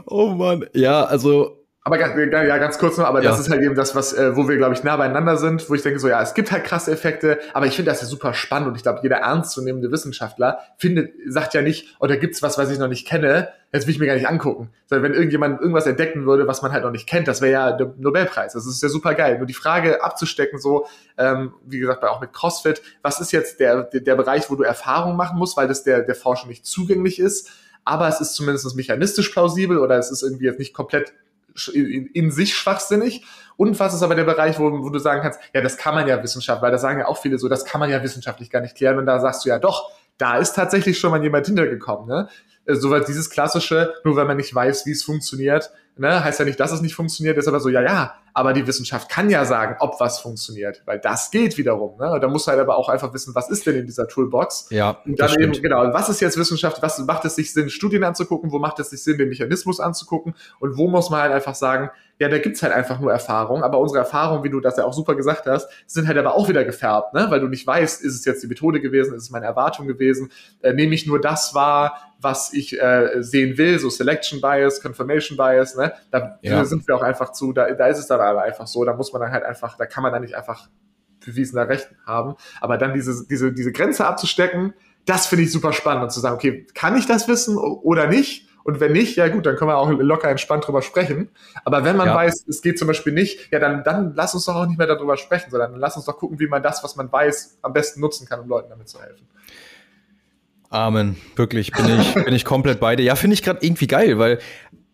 Oh 0.05 0.27
Mann, 0.27 0.67
ja, 0.75 1.05
also 1.05 1.62
aber 1.85 1.99
ja, 1.99 2.59
ganz 2.59 2.79
kurz 2.79 2.97
noch, 2.97 3.07
aber 3.07 3.23
ja. 3.23 3.31
das 3.31 3.41
ist 3.41 3.51
halt 3.51 3.61
eben 3.61 3.75
das, 3.75 3.97
was, 3.97 4.13
äh, 4.13 4.37
wo 4.37 4.49
wir, 4.49 4.57
glaube 4.57 4.73
ich, 4.73 4.85
nah 4.85 4.97
beieinander 4.97 5.37
sind, 5.37 5.69
wo 5.69 5.75
ich 5.75 5.83
denke 5.83 5.99
so, 5.99 6.09
ja, 6.09 6.23
es 6.23 6.33
gibt 6.35 6.53
halt 6.53 6.63
krasse 6.63 6.93
Effekte, 6.93 7.41
aber 7.55 7.67
ich 7.67 7.75
finde 7.75 7.91
das 7.91 8.01
ja 8.01 8.07
super 8.07 8.35
spannend 8.35 8.69
und 8.69 8.77
ich 8.77 8.85
glaube, 8.85 9.01
jeder 9.03 9.17
ernstzunehmende 9.17 9.91
Wissenschaftler 9.91 10.61
findet, 10.79 11.13
sagt 11.27 11.55
ja 11.55 11.63
nicht, 11.63 11.97
oh, 11.99 12.07
da 12.07 12.15
gibt's 12.15 12.41
was, 12.41 12.57
was 12.57 12.71
ich 12.71 12.79
noch 12.79 12.87
nicht 12.87 13.05
kenne, 13.05 13.49
jetzt 13.73 13.89
will 13.89 13.95
ich 13.95 13.99
mir 13.99 14.07
gar 14.07 14.15
nicht 14.15 14.29
angucken. 14.29 14.71
Sondern 14.87 15.11
wenn 15.11 15.15
irgendjemand 15.15 15.61
irgendwas 15.61 15.87
entdecken 15.89 16.25
würde, 16.25 16.47
was 16.47 16.63
man 16.63 16.71
halt 16.71 16.85
noch 16.85 16.93
nicht 16.93 17.09
kennt, 17.09 17.27
das 17.27 17.41
wäre 17.41 17.53
ja 17.53 17.73
der 17.73 17.93
Nobelpreis. 17.99 18.53
Das 18.53 18.65
ist 18.65 18.81
ja 18.81 18.89
super 18.89 19.15
geil. 19.15 19.39
Nur 19.39 19.47
die 19.47 19.55
Frage 19.55 20.05
abzustecken, 20.05 20.61
so, 20.61 20.87
ähm, 21.19 21.53
wie 21.67 21.81
gesagt, 21.81 22.05
auch 22.05 22.21
mit 22.21 22.33
CrossFit, 22.33 22.81
was 23.03 23.19
ist 23.19 23.33
jetzt 23.33 23.59
der, 23.59 23.83
der, 23.83 24.03
der 24.03 24.15
Bereich, 24.15 24.49
wo 24.51 24.55
du 24.55 24.63
Erfahrung 24.63 25.17
machen 25.17 25.37
musst, 25.37 25.57
weil 25.57 25.67
das 25.67 25.83
der, 25.83 26.03
der 26.03 26.15
Forschung 26.15 26.49
nicht 26.49 26.65
zugänglich 26.65 27.19
ist, 27.19 27.51
aber 27.85 28.07
es 28.07 28.21
ist 28.21 28.35
zumindest 28.35 28.77
mechanistisch 28.77 29.31
plausibel 29.31 29.79
oder 29.79 29.99
es 29.99 30.13
ist 30.13 30.23
irgendwie 30.23 30.45
jetzt 30.45 30.61
nicht 30.61 30.75
komplett 30.75 31.13
in, 31.73 32.07
in 32.07 32.31
sich 32.31 32.55
schwachsinnig. 32.55 33.25
Und 33.57 33.79
was 33.79 33.95
ist 33.95 34.03
aber 34.03 34.15
der 34.15 34.25
Bereich, 34.25 34.59
wo, 34.59 34.71
wo 34.83 34.91
du 34.91 34.99
sagen 34.99 35.23
kannst, 35.23 35.39
ja, 35.55 35.61
das 35.61 35.77
kann 35.77 35.95
man 35.95 36.09
ja 36.09 36.23
wissenschaftlich, 36.23 36.63
weil 36.63 36.73
da 36.73 36.79
sagen 36.79 36.99
ja 37.01 37.07
auch 37.07 37.19
viele 37.21 37.39
so, 37.39 37.49
das 37.49 37.65
kann 37.65 37.81
man 37.81 37.91
ja 37.91 38.03
wissenschaftlich 38.03 38.51
gar 38.51 38.61
nicht 38.61 38.77
klären. 38.77 38.99
Und 38.99 39.07
da 39.07 39.21
sagst 39.21 39.45
du 39.45 39.49
ja 39.49 39.59
doch, 39.59 39.91
da 40.19 40.39
ist 40.39 40.55
tatsächlich 40.55 40.99
schon 40.99 41.11
mal 41.11 41.23
jemand 41.23 41.47
hintergekommen. 41.47 42.09
Ne? 42.09 42.29
Äh, 42.67 42.75
so 42.75 42.91
was 42.91 43.07
dieses 43.07 43.31
klassische, 43.31 43.95
nur 44.05 44.17
wenn 44.17 44.27
man 44.27 44.37
nicht 44.37 44.55
weiß, 44.55 44.87
wie 44.87 44.93
es 44.93 45.03
funktioniert, 45.03 45.71
ne, 45.97 46.25
heißt 46.25 46.39
ja 46.39 46.45
nicht, 46.45 46.59
dass 46.59 46.73
es 46.73 46.81
nicht 46.81 46.95
funktioniert, 46.95 47.37
ist 47.37 47.49
aber 47.49 47.61
so, 47.61 47.69
ja, 47.69 47.83
ja, 47.83 48.15
aber 48.35 48.53
die 48.53 48.67
Wissenschaft 48.67 49.11
kann 49.11 49.29
ja 49.29 49.45
sagen, 49.45 49.77
ob 49.81 50.01
was 50.01 50.21
funktioniert, 50.21 50.83
weil 50.87 50.99
das 50.99 51.31
geht 51.31 51.59
wiederum. 51.59 51.99
Ne? 51.99 52.19
Da 52.21 52.29
muss 52.29 52.47
halt 52.47 52.59
aber 52.59 52.77
auch 52.77 52.89
einfach 52.89 53.13
wissen, 53.13 53.35
was 53.35 53.51
ist 53.51 53.67
denn 53.67 53.77
in 53.77 53.87
dieser 53.87 54.09
Toolbox. 54.09 54.69
Ja. 54.71 55.03
Und 55.05 55.21
dann 55.21 55.39
eben, 55.39 55.53
genau, 55.53 55.93
was 55.93 56.09
ist 56.09 56.21
jetzt 56.21 56.39
Wissenschaft, 56.39 56.81
was 56.83 56.99
macht 57.01 57.25
es 57.25 57.37
sich 57.37 57.53
Sinn, 57.53 57.69
Studien 57.69 58.05
anzugucken, 58.05 58.51
wo 58.53 58.59
macht 58.59 58.79
es 58.81 58.91
sich 58.91 59.03
Sinn, 59.03 59.19
den 59.19 59.29
Mechanismus 59.29 59.81
anzugucken 59.81 60.35
und 60.61 60.77
wo 60.77 60.89
muss 60.89 61.11
man 61.11 61.21
halt 61.21 61.33
einfach 61.33 61.55
sagen, 61.55 61.91
ja, 62.23 62.29
da 62.29 62.39
gibt's 62.39 62.63
halt 62.63 62.73
einfach 62.73 63.01
nur 63.01 63.11
Erfahrung, 63.11 63.65
aber 63.65 63.81
unsere 63.81 63.99
Erfahrungen, 63.99 64.45
wie 64.45 64.49
du 64.49 64.61
das 64.61 64.77
ja 64.77 64.85
auch 64.85 64.93
super 64.93 65.17
gesagt 65.17 65.47
hast, 65.47 65.69
sind 65.87 66.07
halt 66.07 66.17
aber 66.19 66.37
auch 66.37 66.49
wieder 66.49 66.65
gefärbt, 66.65 67.15
ne? 67.15 67.27
weil 67.31 67.41
du 67.41 67.49
nicht 67.49 67.67
weißt, 67.67 68.01
ist 68.01 68.15
es 68.15 68.25
jetzt 68.25 68.45
die 68.45 68.47
Methode 68.47 68.81
gewesen, 68.81 69.13
ist 69.13 69.25
es 69.25 69.31
meine 69.31 69.47
Erwartung 69.47 69.89
gewesen, 69.89 70.31
äh, 70.61 70.73
nehme 70.73 70.95
ich 70.95 71.05
nur 71.05 71.21
das 71.21 71.53
wahr, 71.53 72.15
was 72.21 72.53
ich 72.53 72.81
äh, 72.81 73.25
sehen 73.25 73.59
will, 73.59 73.81
so 73.81 73.91
Selection 73.91 74.41
Bias, 74.41 74.81
Confirmation 74.81 75.37
Bias, 75.37 75.75
ne? 75.75 75.95
da 76.13 76.39
ja. 76.43 76.65
sind 76.65 76.87
wir 76.87 76.95
auch 76.95 77.03
einfach 77.03 77.33
zu, 77.33 77.53
da, 77.53 77.69
da 77.73 77.89
ist 77.89 77.99
es 77.99 78.07
dann 78.07 78.21
aber 78.21 78.43
einfach 78.43 78.69
so, 78.69 78.85
da 78.85 78.95
muss 78.95 79.13
man 79.13 79.23
dann 79.23 79.33
halt 79.33 79.43
einfach, 79.43 79.77
da 79.77 79.87
kann 79.87 80.05
man 80.05 80.13
dann 80.13 80.23
nicht 80.23 80.37
einfach 80.37 80.69
bewiesener 81.25 81.69
Recht 81.69 81.91
haben. 82.07 82.37
Aber 82.61 82.79
dann 82.79 82.95
diese, 82.95 83.27
diese, 83.27 83.53
diese 83.53 83.73
Grenze 83.73 84.07
abzustecken, 84.07 84.75
das 85.07 85.27
finde 85.27 85.43
ich 85.43 85.51
super 85.51 85.73
spannend 85.73 86.05
und 86.05 86.11
zu 86.11 86.21
sagen, 86.21 86.37
okay, 86.37 86.69
kann 86.75 86.97
ich 86.97 87.07
das 87.07 87.27
wissen 87.27 87.57
oder 87.57 88.07
nicht? 88.07 88.49
Und 88.65 88.81
wenn 88.81 88.93
nicht, 88.93 89.17
ja 89.17 89.29
gut, 89.29 89.47
dann 89.47 89.57
können 89.57 89.71
wir 89.71 89.77
auch 89.77 89.91
locker 89.91 90.29
entspannt 90.29 90.67
drüber 90.67 90.83
sprechen. 90.83 91.31
Aber 91.65 91.85
wenn 91.85 91.97
man 91.97 92.09
ja. 92.09 92.15
weiß, 92.15 92.47
es 92.49 92.63
geht 92.63 92.79
zum 92.79 92.89
Beispiel 92.89 93.13
nicht, 93.13 93.53
ja, 93.53 93.59
dann, 93.59 93.83
dann 93.85 94.15
lass 94.15 94.35
uns 94.35 94.45
doch 94.45 94.55
auch 94.55 94.67
nicht 94.67 94.79
mehr 94.79 94.87
darüber 94.87 95.17
sprechen, 95.17 95.51
sondern 95.51 95.77
lass 95.77 95.97
uns 95.97 96.07
doch 96.07 96.17
gucken, 96.17 96.39
wie 96.39 96.47
man 96.47 96.63
das, 96.63 96.83
was 96.85 96.97
man 96.97 97.11
weiß, 97.11 97.59
am 97.63 97.73
besten 97.73 98.01
nutzen 98.01 98.27
kann, 98.29 98.41
um 98.41 98.49
Leuten 98.49 98.71
damit 98.71 98.89
zu 98.89 99.01
helfen. 99.01 99.27
Amen. 100.71 101.17
Wirklich, 101.37 101.71
bin 101.73 102.01
ich, 102.01 102.15
bin 102.25 102.35
ich 102.35 102.45
komplett 102.45 102.81
bei 102.81 102.97
dir. 102.97 103.03
Ja, 103.05 103.17
finde 103.17 103.35
ich 103.35 103.43
gerade 103.43 103.65
irgendwie 103.65 103.87
geil, 103.87 104.19
weil 104.19 104.39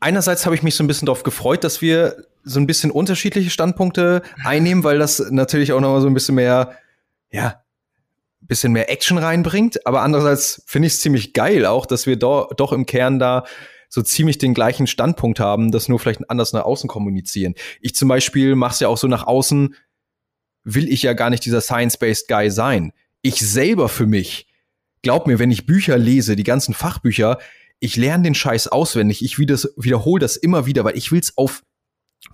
einerseits 0.01 0.45
habe 0.45 0.55
ich 0.55 0.63
mich 0.63 0.75
so 0.75 0.83
ein 0.83 0.87
bisschen 0.87 1.07
darauf 1.07 1.23
gefreut, 1.23 1.63
dass 1.65 1.81
wir 1.83 2.25
so 2.43 2.59
ein 2.59 2.67
bisschen 2.67 2.91
unterschiedliche 2.91 3.51
Standpunkte 3.51 4.23
einnehmen, 4.45 4.83
weil 4.83 4.99
das 4.99 5.31
natürlich 5.31 5.73
auch 5.73 5.81
nochmal 5.81 6.01
so 6.01 6.09
ein 6.09 6.15
bisschen 6.15 6.35
mehr, 6.35 6.77
ja, 7.31 7.63
bisschen 8.49 8.73
mehr 8.73 8.91
Action 8.91 9.19
reinbringt. 9.19 9.87
Aber 9.87 10.03
andererseits 10.03 10.63
finde 10.67 10.89
ich 10.89 10.95
es 10.95 11.01
ziemlich 11.01 11.35
geil 11.35 11.67
auch, 11.67 11.87
dass 11.87 12.07
wir 12.07 12.17
do, 12.17 12.49
doch 12.57 12.73
im 12.73 12.87
Kern 12.87 13.19
da 13.19 13.45
so 13.91 14.03
ziemlich 14.03 14.39
den 14.39 14.55
gleichen 14.55 14.87
Standpunkt 14.87 15.41
haben, 15.41 15.71
das 15.71 15.89
nur 15.89 15.99
vielleicht 15.99 16.29
anders 16.29 16.53
nach 16.53 16.65
außen 16.65 16.89
kommunizieren. 16.89 17.55
Ich 17.81 17.95
zum 17.95 18.09
Beispiel 18.09 18.55
mache 18.55 18.75
es 18.75 18.81
ja 18.81 18.89
auch 18.89 18.99
so 18.99 19.07
nach 19.07 19.27
außen, 19.27 19.75
will 20.65 20.93
ich 20.93 21.03
ja 21.03 21.15
gar 21.15 21.31
nicht 21.31 21.45
dieser 21.45 21.61
Science-Based 21.61 22.29
Guy 22.29 22.51
sein. 22.51 22.93
Ich 23.23 23.41
selber 23.41 23.89
für 23.89 24.07
mich, 24.07 24.47
glaub 25.03 25.27
mir, 25.27 25.39
wenn 25.39 25.51
ich 25.51 25.65
Bücher 25.65 25.97
lese, 25.97 26.37
die 26.37 26.45
ganzen 26.45 26.75
Fachbücher, 26.75 27.39
ich 27.81 27.97
lerne 27.97 28.25
den 28.25 28.35
Scheiß 28.35 28.69
auswendig, 28.69 29.25
ich 29.25 29.39
wiederhole 29.39 30.21
das 30.21 30.37
immer 30.37 30.67
wieder, 30.67 30.85
weil 30.85 30.99
ich 30.99 31.11
will 31.11 31.21
es 31.21 31.39
auf 31.39 31.63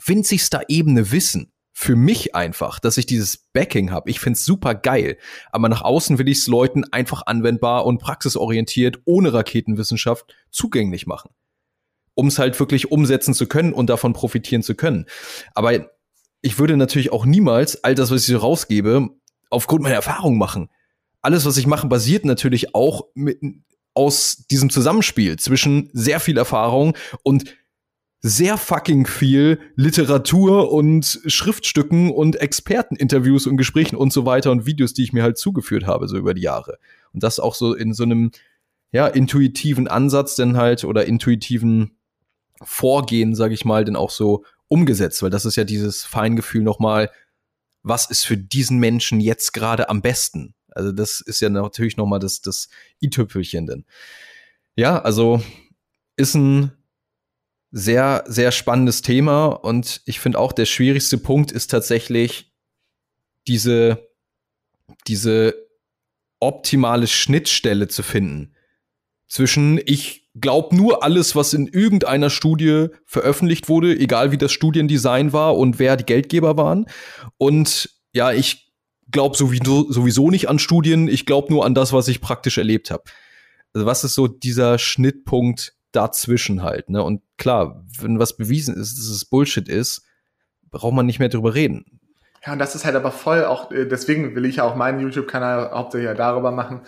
winzigster 0.04 0.62
Ebene 0.68 1.12
wissen 1.12 1.53
für 1.76 1.96
mich 1.96 2.36
einfach, 2.36 2.78
dass 2.78 2.98
ich 2.98 3.04
dieses 3.04 3.36
Backing 3.36 3.90
habe. 3.90 4.08
Ich 4.08 4.20
find's 4.20 4.44
super 4.44 4.76
geil. 4.76 5.18
Aber 5.50 5.68
nach 5.68 5.82
außen 5.82 6.18
will 6.18 6.28
ich 6.28 6.38
es 6.38 6.46
Leuten 6.46 6.84
einfach 6.84 7.22
anwendbar 7.26 7.84
und 7.84 7.98
praxisorientiert 7.98 9.00
ohne 9.04 9.32
Raketenwissenschaft 9.32 10.32
zugänglich 10.52 11.08
machen. 11.08 11.32
Um 12.14 12.28
es 12.28 12.38
halt 12.38 12.58
wirklich 12.60 12.92
umsetzen 12.92 13.34
zu 13.34 13.48
können 13.48 13.72
und 13.72 13.90
davon 13.90 14.12
profitieren 14.12 14.62
zu 14.62 14.76
können. 14.76 15.06
Aber 15.52 15.90
ich 16.42 16.60
würde 16.60 16.76
natürlich 16.76 17.10
auch 17.10 17.26
niemals 17.26 17.82
all 17.82 17.96
das, 17.96 18.12
was 18.12 18.20
ich 18.20 18.28
so 18.28 18.38
rausgebe, 18.38 19.08
aufgrund 19.50 19.82
meiner 19.82 19.96
Erfahrung 19.96 20.38
machen. 20.38 20.70
Alles, 21.22 21.44
was 21.44 21.56
ich 21.56 21.66
mache, 21.66 21.88
basiert 21.88 22.24
natürlich 22.24 22.72
auch 22.76 23.08
mit, 23.14 23.40
aus 23.94 24.44
diesem 24.48 24.70
Zusammenspiel 24.70 25.38
zwischen 25.40 25.90
sehr 25.92 26.20
viel 26.20 26.38
Erfahrung 26.38 26.96
und 27.24 27.46
sehr 28.26 28.56
fucking 28.56 29.06
viel 29.06 29.60
Literatur 29.76 30.72
und 30.72 31.20
Schriftstücken 31.26 32.10
und 32.10 32.36
Experteninterviews 32.36 33.46
und 33.46 33.58
Gesprächen 33.58 33.96
und 33.96 34.14
so 34.14 34.24
weiter 34.24 34.50
und 34.50 34.64
Videos, 34.64 34.94
die 34.94 35.02
ich 35.02 35.12
mir 35.12 35.22
halt 35.22 35.36
zugeführt 35.36 35.86
habe, 35.86 36.08
so 36.08 36.16
über 36.16 36.32
die 36.32 36.40
Jahre. 36.40 36.78
Und 37.12 37.22
das 37.22 37.38
auch 37.38 37.54
so 37.54 37.74
in 37.74 37.92
so 37.92 38.02
einem, 38.02 38.30
ja, 38.92 39.06
intuitiven 39.06 39.88
Ansatz 39.88 40.36
denn 40.36 40.56
halt 40.56 40.84
oder 40.84 41.04
intuitiven 41.04 41.98
Vorgehen, 42.62 43.34
sag 43.34 43.52
ich 43.52 43.66
mal, 43.66 43.84
denn 43.84 43.94
auch 43.94 44.10
so 44.10 44.42
umgesetzt, 44.68 45.22
weil 45.22 45.28
das 45.28 45.44
ist 45.44 45.56
ja 45.56 45.64
dieses 45.64 46.04
Feingefühl 46.04 46.62
nochmal, 46.62 47.10
was 47.82 48.08
ist 48.08 48.24
für 48.24 48.38
diesen 48.38 48.78
Menschen 48.78 49.20
jetzt 49.20 49.52
gerade 49.52 49.90
am 49.90 50.00
besten? 50.00 50.54
Also 50.70 50.92
das 50.92 51.20
ist 51.20 51.40
ja 51.40 51.50
natürlich 51.50 51.98
nochmal 51.98 52.20
das, 52.20 52.40
das 52.40 52.70
i-Tüpfelchen 53.02 53.66
denn. 53.66 53.84
Ja, 54.76 55.02
also 55.02 55.42
ist 56.16 56.34
ein 56.34 56.72
sehr, 57.76 58.22
sehr 58.28 58.52
spannendes 58.52 59.02
Thema 59.02 59.46
und 59.46 60.00
ich 60.06 60.20
finde 60.20 60.38
auch, 60.38 60.52
der 60.52 60.64
schwierigste 60.64 61.18
Punkt 61.18 61.50
ist 61.50 61.72
tatsächlich 61.72 62.52
diese, 63.48 64.08
diese 65.08 65.54
optimale 66.38 67.08
Schnittstelle 67.08 67.88
zu 67.88 68.04
finden 68.04 68.54
zwischen 69.26 69.80
ich 69.84 70.30
glaube 70.36 70.76
nur 70.76 71.02
alles, 71.02 71.34
was 71.34 71.52
in 71.52 71.66
irgendeiner 71.66 72.30
Studie 72.30 72.86
veröffentlicht 73.06 73.68
wurde, 73.68 73.98
egal 73.98 74.30
wie 74.30 74.38
das 74.38 74.52
Studiendesign 74.52 75.32
war 75.32 75.56
und 75.56 75.80
wer 75.80 75.96
die 75.96 76.04
Geldgeber 76.04 76.56
waren. 76.56 76.86
Und 77.36 77.90
ja, 78.12 78.32
ich 78.32 78.72
glaube 79.10 79.36
sowieso, 79.36 79.90
sowieso 79.90 80.30
nicht 80.30 80.48
an 80.48 80.60
Studien, 80.60 81.08
ich 81.08 81.26
glaube 81.26 81.52
nur 81.52 81.64
an 81.64 81.74
das, 81.74 81.92
was 81.92 82.06
ich 82.06 82.20
praktisch 82.20 82.58
erlebt 82.58 82.92
habe. 82.92 83.02
Also 83.72 83.86
was 83.86 84.04
ist 84.04 84.14
so 84.14 84.28
dieser 84.28 84.78
Schnittpunkt 84.78 85.74
dazwischen 85.94 86.62
halt. 86.62 86.90
Ne? 86.90 87.02
Und 87.02 87.22
klar, 87.38 87.84
wenn 88.00 88.18
was 88.18 88.36
bewiesen 88.36 88.74
ist, 88.74 88.98
dass 88.98 89.06
es 89.06 89.24
Bullshit 89.24 89.68
ist, 89.68 90.02
braucht 90.70 90.94
man 90.94 91.06
nicht 91.06 91.18
mehr 91.18 91.28
drüber 91.28 91.54
reden. 91.54 92.00
Ja, 92.44 92.52
und 92.52 92.58
das 92.58 92.74
ist 92.74 92.84
halt 92.84 92.96
aber 92.96 93.10
voll 93.10 93.44
auch, 93.44 93.70
äh, 93.70 93.86
deswegen 93.86 94.34
will 94.34 94.44
ich 94.44 94.56
ja 94.56 94.64
auch 94.64 94.74
meinen 94.74 95.00
YouTube-Kanal 95.00 95.70
hauptsächlich 95.70 96.08
ja 96.08 96.14
darüber 96.14 96.50
machen, 96.50 96.82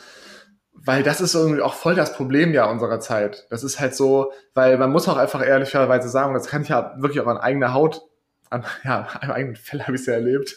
weil 0.72 1.02
das 1.02 1.20
ist 1.20 1.34
irgendwie 1.34 1.62
auch 1.62 1.74
voll 1.74 1.94
das 1.94 2.12
Problem 2.14 2.52
ja 2.52 2.66
unserer 2.66 3.00
Zeit. 3.00 3.46
Das 3.48 3.64
ist 3.64 3.80
halt 3.80 3.94
so, 3.94 4.32
weil 4.54 4.76
man 4.76 4.90
muss 4.90 5.08
auch 5.08 5.16
einfach 5.16 5.44
ehrlicherweise 5.44 6.08
sagen, 6.08 6.34
das 6.34 6.48
kann 6.48 6.62
ich 6.62 6.68
ja 6.68 6.94
wirklich 6.98 7.20
auch 7.20 7.26
an 7.26 7.38
eigener 7.38 7.72
Haut, 7.72 8.02
an, 8.50 8.64
ja, 8.84 9.08
einem 9.20 9.32
eigenen 9.32 9.56
Fell 9.56 9.82
habe 9.82 9.94
ich 9.94 10.02
es 10.02 10.06
ja 10.06 10.14
erlebt, 10.14 10.56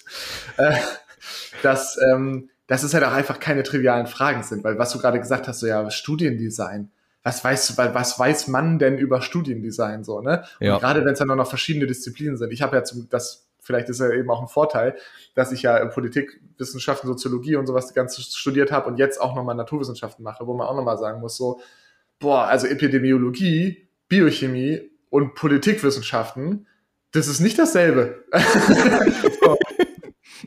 äh, 0.57 0.75
dass, 1.63 1.97
ähm, 2.11 2.49
dass 2.67 2.83
es 2.83 2.93
halt 2.93 3.03
auch 3.03 3.13
einfach 3.13 3.39
keine 3.39 3.63
trivialen 3.63 4.07
Fragen 4.07 4.43
sind, 4.43 4.63
weil 4.63 4.77
was 4.77 4.91
du 4.91 4.99
gerade 4.99 5.19
gesagt 5.19 5.47
hast, 5.47 5.61
so 5.61 5.67
ja, 5.67 5.89
Studiendesign, 5.89 6.91
was 7.29 7.43
weißt 7.43 7.69
du, 7.69 7.77
was 7.77 8.19
weiß 8.19 8.47
man 8.47 8.79
denn 8.79 8.97
über 8.97 9.21
Studiendesign 9.21 10.03
so, 10.03 10.21
ne? 10.21 10.43
Ja. 10.59 10.73
Und 10.73 10.79
gerade 10.79 11.05
wenn 11.05 11.13
es 11.13 11.19
dann 11.19 11.27
noch 11.27 11.47
verschiedene 11.47 11.85
Disziplinen 11.85 12.37
sind. 12.37 12.51
Ich 12.51 12.61
habe 12.61 12.75
ja 12.75 12.83
zum, 12.83 13.07
das, 13.09 13.47
vielleicht 13.59 13.87
ist 13.89 13.99
ja 13.99 14.11
eben 14.11 14.29
auch 14.31 14.41
ein 14.41 14.47
Vorteil, 14.47 14.95
dass 15.35 15.51
ich 15.51 15.61
ja 15.61 15.85
Politikwissenschaften, 15.85 17.07
Soziologie 17.07 17.55
und 17.55 17.67
sowas 17.67 17.93
ganz 17.93 18.19
studiert 18.19 18.71
habe 18.71 18.87
und 18.87 18.97
jetzt 18.97 19.21
auch 19.21 19.35
nochmal 19.35 19.55
Naturwissenschaften 19.55 20.23
mache, 20.23 20.47
wo 20.47 20.55
man 20.55 20.67
auch 20.67 20.75
nochmal 20.75 20.97
sagen 20.97 21.21
muss, 21.21 21.37
so, 21.37 21.59
boah, 22.19 22.45
also 22.45 22.65
Epidemiologie, 22.65 23.87
Biochemie 24.07 24.89
und 25.11 25.35
Politikwissenschaften, 25.35 26.65
das 27.11 27.27
ist 27.27 27.39
nicht 27.41 27.59
dasselbe. 27.59 28.25
so. 29.41 29.57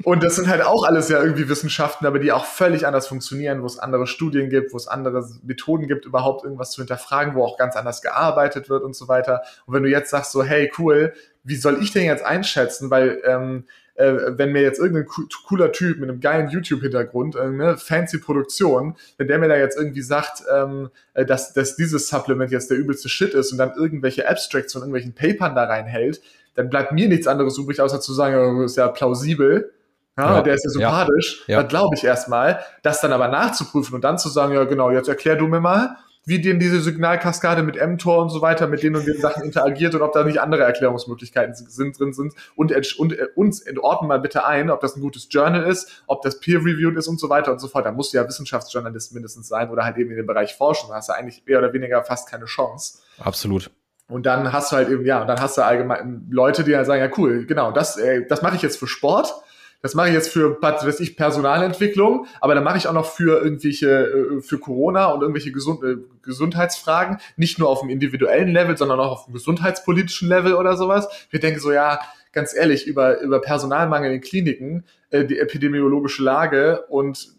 Und 0.04 0.22
das 0.22 0.36
sind 0.36 0.48
halt 0.48 0.62
auch 0.62 0.84
alles 0.84 1.08
ja 1.08 1.22
irgendwie 1.22 1.48
Wissenschaften, 1.48 2.06
aber 2.06 2.18
die 2.18 2.32
auch 2.32 2.44
völlig 2.44 2.86
anders 2.86 3.06
funktionieren, 3.06 3.62
wo 3.62 3.66
es 3.66 3.78
andere 3.78 4.06
Studien 4.06 4.50
gibt, 4.50 4.72
wo 4.72 4.76
es 4.76 4.88
andere 4.88 5.24
Methoden 5.42 5.86
gibt, 5.86 6.04
überhaupt 6.04 6.44
irgendwas 6.44 6.72
zu 6.72 6.80
hinterfragen, 6.80 7.34
wo 7.34 7.44
auch 7.44 7.56
ganz 7.56 7.76
anders 7.76 8.02
gearbeitet 8.02 8.68
wird 8.68 8.82
und 8.82 8.96
so 8.96 9.08
weiter. 9.08 9.42
Und 9.66 9.74
wenn 9.74 9.82
du 9.82 9.88
jetzt 9.88 10.10
sagst 10.10 10.32
so, 10.32 10.42
hey, 10.42 10.70
cool, 10.78 11.12
wie 11.44 11.56
soll 11.56 11.82
ich 11.82 11.92
denn 11.92 12.04
jetzt 12.04 12.24
einschätzen, 12.24 12.90
weil 12.90 13.20
ähm, 13.24 13.64
äh, 13.94 14.14
wenn 14.38 14.52
mir 14.52 14.62
jetzt 14.62 14.78
irgendein 14.78 15.06
cooler 15.46 15.72
Typ 15.72 15.98
mit 15.98 16.08
einem 16.08 16.20
geilen 16.20 16.48
YouTube-Hintergrund, 16.48 17.36
äh, 17.36 17.50
ne, 17.50 17.76
fancy 17.76 18.18
Produktion, 18.18 18.96
wenn 19.18 19.28
der 19.28 19.38
mir 19.38 19.48
da 19.48 19.56
jetzt 19.56 19.76
irgendwie 19.76 20.02
sagt, 20.02 20.42
ähm, 20.52 20.90
äh, 21.14 21.24
dass, 21.24 21.52
dass 21.52 21.76
dieses 21.76 22.08
Supplement 22.08 22.50
jetzt 22.50 22.70
der 22.70 22.78
übelste 22.78 23.08
Shit 23.08 23.34
ist 23.34 23.52
und 23.52 23.58
dann 23.58 23.72
irgendwelche 23.76 24.28
Abstracts 24.28 24.72
von 24.72 24.82
irgendwelchen 24.82 25.14
Papern 25.14 25.54
da 25.54 25.64
reinhält, 25.64 26.22
dann 26.54 26.70
bleibt 26.70 26.92
mir 26.92 27.08
nichts 27.08 27.26
anderes 27.26 27.58
übrig, 27.58 27.80
außer 27.80 28.00
zu 28.00 28.12
sagen, 28.12 28.60
das 28.60 28.72
ist 28.72 28.76
ja 28.76 28.88
plausibel 28.88 29.72
ja, 30.18 30.36
ja, 30.36 30.42
der 30.42 30.54
ist 30.54 30.64
ja 30.64 30.70
sympathisch, 30.70 31.44
ja, 31.46 31.60
ja. 31.60 31.62
glaube 31.62 31.96
ich 31.96 32.04
erstmal, 32.04 32.60
das 32.82 33.00
dann 33.00 33.12
aber 33.12 33.28
nachzuprüfen 33.28 33.94
und 33.94 34.04
dann 34.04 34.18
zu 34.18 34.28
sagen, 34.28 34.52
ja 34.52 34.64
genau, 34.64 34.90
jetzt 34.90 35.08
erklär 35.08 35.36
du 35.36 35.46
mir 35.46 35.60
mal, 35.60 35.96
wie 36.24 36.40
denn 36.40 36.60
diese 36.60 36.80
Signalkaskade 36.80 37.62
mit 37.62 37.76
mTOR 37.76 38.22
und 38.22 38.28
so 38.28 38.40
weiter, 38.42 38.68
mit 38.68 38.82
denen 38.82 38.96
und 38.96 39.06
den 39.06 39.18
Sachen 39.18 39.42
interagiert 39.42 39.94
und 39.94 40.02
ob 40.02 40.12
da 40.12 40.22
nicht 40.22 40.40
andere 40.40 40.62
Erklärungsmöglichkeiten 40.62 41.54
sind, 41.54 41.98
drin 41.98 42.12
sind 42.12 42.34
und, 42.54 42.72
und 42.98 43.18
äh, 43.18 43.26
uns 43.34 43.64
ordnen 43.80 44.08
mal 44.08 44.20
bitte 44.20 44.46
ein, 44.46 44.70
ob 44.70 44.80
das 44.80 44.96
ein 44.96 45.00
gutes 45.00 45.26
Journal 45.30 45.64
ist, 45.64 46.02
ob 46.06 46.22
das 46.22 46.38
peer-reviewed 46.38 46.96
ist 46.96 47.08
und 47.08 47.18
so 47.18 47.28
weiter 47.28 47.50
und 47.50 47.58
so 47.58 47.66
fort. 47.66 47.86
Da 47.86 47.92
musst 47.92 48.12
du 48.12 48.18
ja 48.18 48.28
Wissenschaftsjournalist 48.28 49.14
mindestens 49.14 49.48
sein 49.48 49.70
oder 49.70 49.84
halt 49.84 49.96
eben 49.96 50.10
in 50.10 50.16
dem 50.16 50.26
Bereich 50.26 50.54
forschen. 50.54 50.90
Da 50.90 50.96
hast 50.96 51.08
du 51.08 51.14
eigentlich 51.14 51.42
mehr 51.44 51.58
oder 51.58 51.72
weniger 51.72 52.04
fast 52.04 52.30
keine 52.30 52.44
Chance. 52.44 52.98
Absolut. 53.18 53.70
Und 54.08 54.26
dann 54.26 54.52
hast 54.52 54.70
du 54.70 54.76
halt 54.76 54.90
eben, 54.90 55.04
ja, 55.04 55.22
und 55.22 55.26
dann 55.26 55.40
hast 55.40 55.56
du 55.56 55.64
allgemein 55.64 56.26
Leute, 56.30 56.64
die 56.64 56.76
halt 56.76 56.86
sagen, 56.86 57.00
ja 57.00 57.10
cool, 57.16 57.46
genau, 57.46 57.72
das, 57.72 57.96
äh, 57.96 58.26
das 58.28 58.42
mache 58.42 58.56
ich 58.56 58.62
jetzt 58.62 58.78
für 58.78 58.86
Sport 58.86 59.34
das 59.82 59.94
mache 59.94 60.08
ich 60.08 60.14
jetzt 60.14 60.28
für, 60.28 60.56
was 60.62 60.86
weiß 60.86 61.00
ich, 61.00 61.16
Personalentwicklung, 61.16 62.26
aber 62.40 62.54
dann 62.54 62.62
mache 62.62 62.78
ich 62.78 62.86
auch 62.86 62.92
noch 62.92 63.06
für 63.06 63.42
irgendwelche, 63.42 63.88
äh, 63.88 64.40
für 64.40 64.58
Corona 64.58 65.06
und 65.06 65.22
irgendwelche 65.22 65.50
Gesund 65.50 65.82
äh, 65.82 65.96
Gesundheitsfragen, 66.22 67.18
nicht 67.36 67.58
nur 67.58 67.68
auf 67.68 67.80
dem 67.80 67.90
individuellen 67.90 68.48
Level, 68.48 68.76
sondern 68.76 69.00
auch 69.00 69.10
auf 69.10 69.24
dem 69.24 69.34
gesundheitspolitischen 69.34 70.28
Level 70.28 70.54
oder 70.54 70.76
sowas. 70.76 71.08
Wir 71.30 71.40
denken 71.40 71.58
so, 71.58 71.72
ja, 71.72 71.98
ganz 72.30 72.54
ehrlich, 72.54 72.86
über, 72.86 73.20
über 73.20 73.40
Personalmangel 73.40 74.12
in 74.12 74.20
Kliniken, 74.20 74.84
äh, 75.10 75.24
die 75.24 75.40
epidemiologische 75.40 76.22
Lage 76.22 76.84
und 76.88 77.32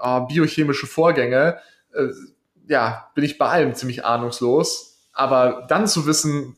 äh, 0.00 0.20
biochemische 0.28 0.86
Vorgänge, 0.86 1.58
ja, 2.68 3.10
bin 3.14 3.24
ich 3.24 3.38
bei 3.38 3.46
allem 3.46 3.74
ziemlich 3.74 4.04
ahnungslos. 4.04 4.98
Aber 5.14 5.64
dann 5.66 5.86
zu 5.86 6.06
wissen, 6.06 6.56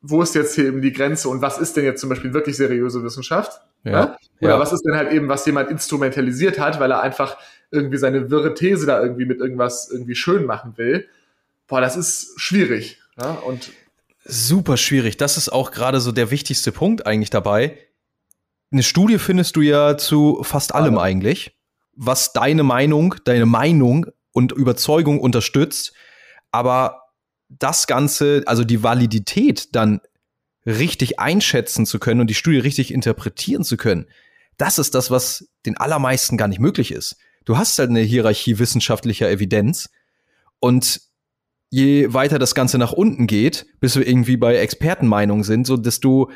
wo 0.00 0.22
ist 0.22 0.34
jetzt 0.34 0.54
hier 0.54 0.64
eben 0.64 0.80
die 0.80 0.92
Grenze 0.92 1.28
und 1.28 1.42
was 1.42 1.58
ist 1.58 1.76
denn 1.76 1.84
jetzt 1.84 2.00
zum 2.00 2.08
Beispiel 2.08 2.32
wirklich 2.32 2.56
seriöse 2.56 3.02
Wissenschaft? 3.02 3.60
Ja. 3.84 4.16
Oder 4.40 4.50
ja. 4.54 4.60
was 4.60 4.72
ist 4.72 4.82
denn 4.82 4.96
halt 4.96 5.12
eben, 5.12 5.28
was 5.28 5.46
jemand 5.46 5.70
instrumentalisiert 5.70 6.58
hat, 6.58 6.80
weil 6.80 6.90
er 6.90 7.02
einfach 7.02 7.36
irgendwie 7.70 7.98
seine 7.98 8.30
wirre 8.30 8.54
These 8.54 8.86
da 8.86 9.00
irgendwie 9.00 9.24
mit 9.24 9.40
irgendwas 9.40 9.90
irgendwie 9.90 10.14
schön 10.14 10.44
machen 10.44 10.74
will? 10.76 11.08
Boah, 11.66 11.80
das 11.80 11.96
ist 11.96 12.32
schwierig. 12.40 13.00
Ja? 13.20 13.32
Und 13.32 13.70
super 14.24 14.76
schwierig. 14.76 15.16
Das 15.16 15.36
ist 15.36 15.48
auch 15.48 15.70
gerade 15.70 16.00
so 16.00 16.12
der 16.12 16.30
wichtigste 16.30 16.72
Punkt 16.72 17.06
eigentlich 17.06 17.30
dabei. 17.30 17.78
eine 18.70 18.82
Studie 18.82 19.18
findest 19.18 19.56
du 19.56 19.62
ja 19.62 19.96
zu 19.96 20.42
fast 20.42 20.74
allem 20.74 20.98
eigentlich, 20.98 21.56
was 21.94 22.32
deine 22.32 22.62
Meinung, 22.62 23.14
deine 23.24 23.46
Meinung 23.46 24.06
und 24.32 24.52
Überzeugung 24.52 25.20
unterstützt. 25.20 25.94
Aber 26.52 27.02
das 27.48 27.86
Ganze, 27.86 28.42
also 28.46 28.64
die 28.64 28.82
Validität 28.82 29.74
dann 29.74 30.00
richtig 30.68 31.18
einschätzen 31.18 31.86
zu 31.86 31.98
können 31.98 32.20
und 32.20 32.28
die 32.28 32.34
Studie 32.34 32.58
richtig 32.58 32.92
interpretieren 32.92 33.64
zu 33.64 33.76
können, 33.76 34.06
das 34.58 34.78
ist 34.78 34.94
das, 34.94 35.10
was 35.10 35.48
den 35.64 35.76
allermeisten 35.76 36.36
gar 36.36 36.48
nicht 36.48 36.60
möglich 36.60 36.92
ist. 36.92 37.16
Du 37.44 37.56
hast 37.56 37.78
halt 37.78 37.90
eine 37.90 38.00
Hierarchie 38.00 38.58
wissenschaftlicher 38.58 39.30
Evidenz 39.30 39.88
und 40.60 41.00
je 41.70 42.12
weiter 42.12 42.38
das 42.38 42.54
Ganze 42.54 42.76
nach 42.78 42.92
unten 42.92 43.26
geht, 43.26 43.66
bis 43.80 43.96
wir 43.96 44.06
irgendwie 44.06 44.36
bei 44.36 44.56
Expertenmeinungen 44.56 45.44
sind, 45.44 45.66
so 45.66 45.76
desto, 45.76 46.30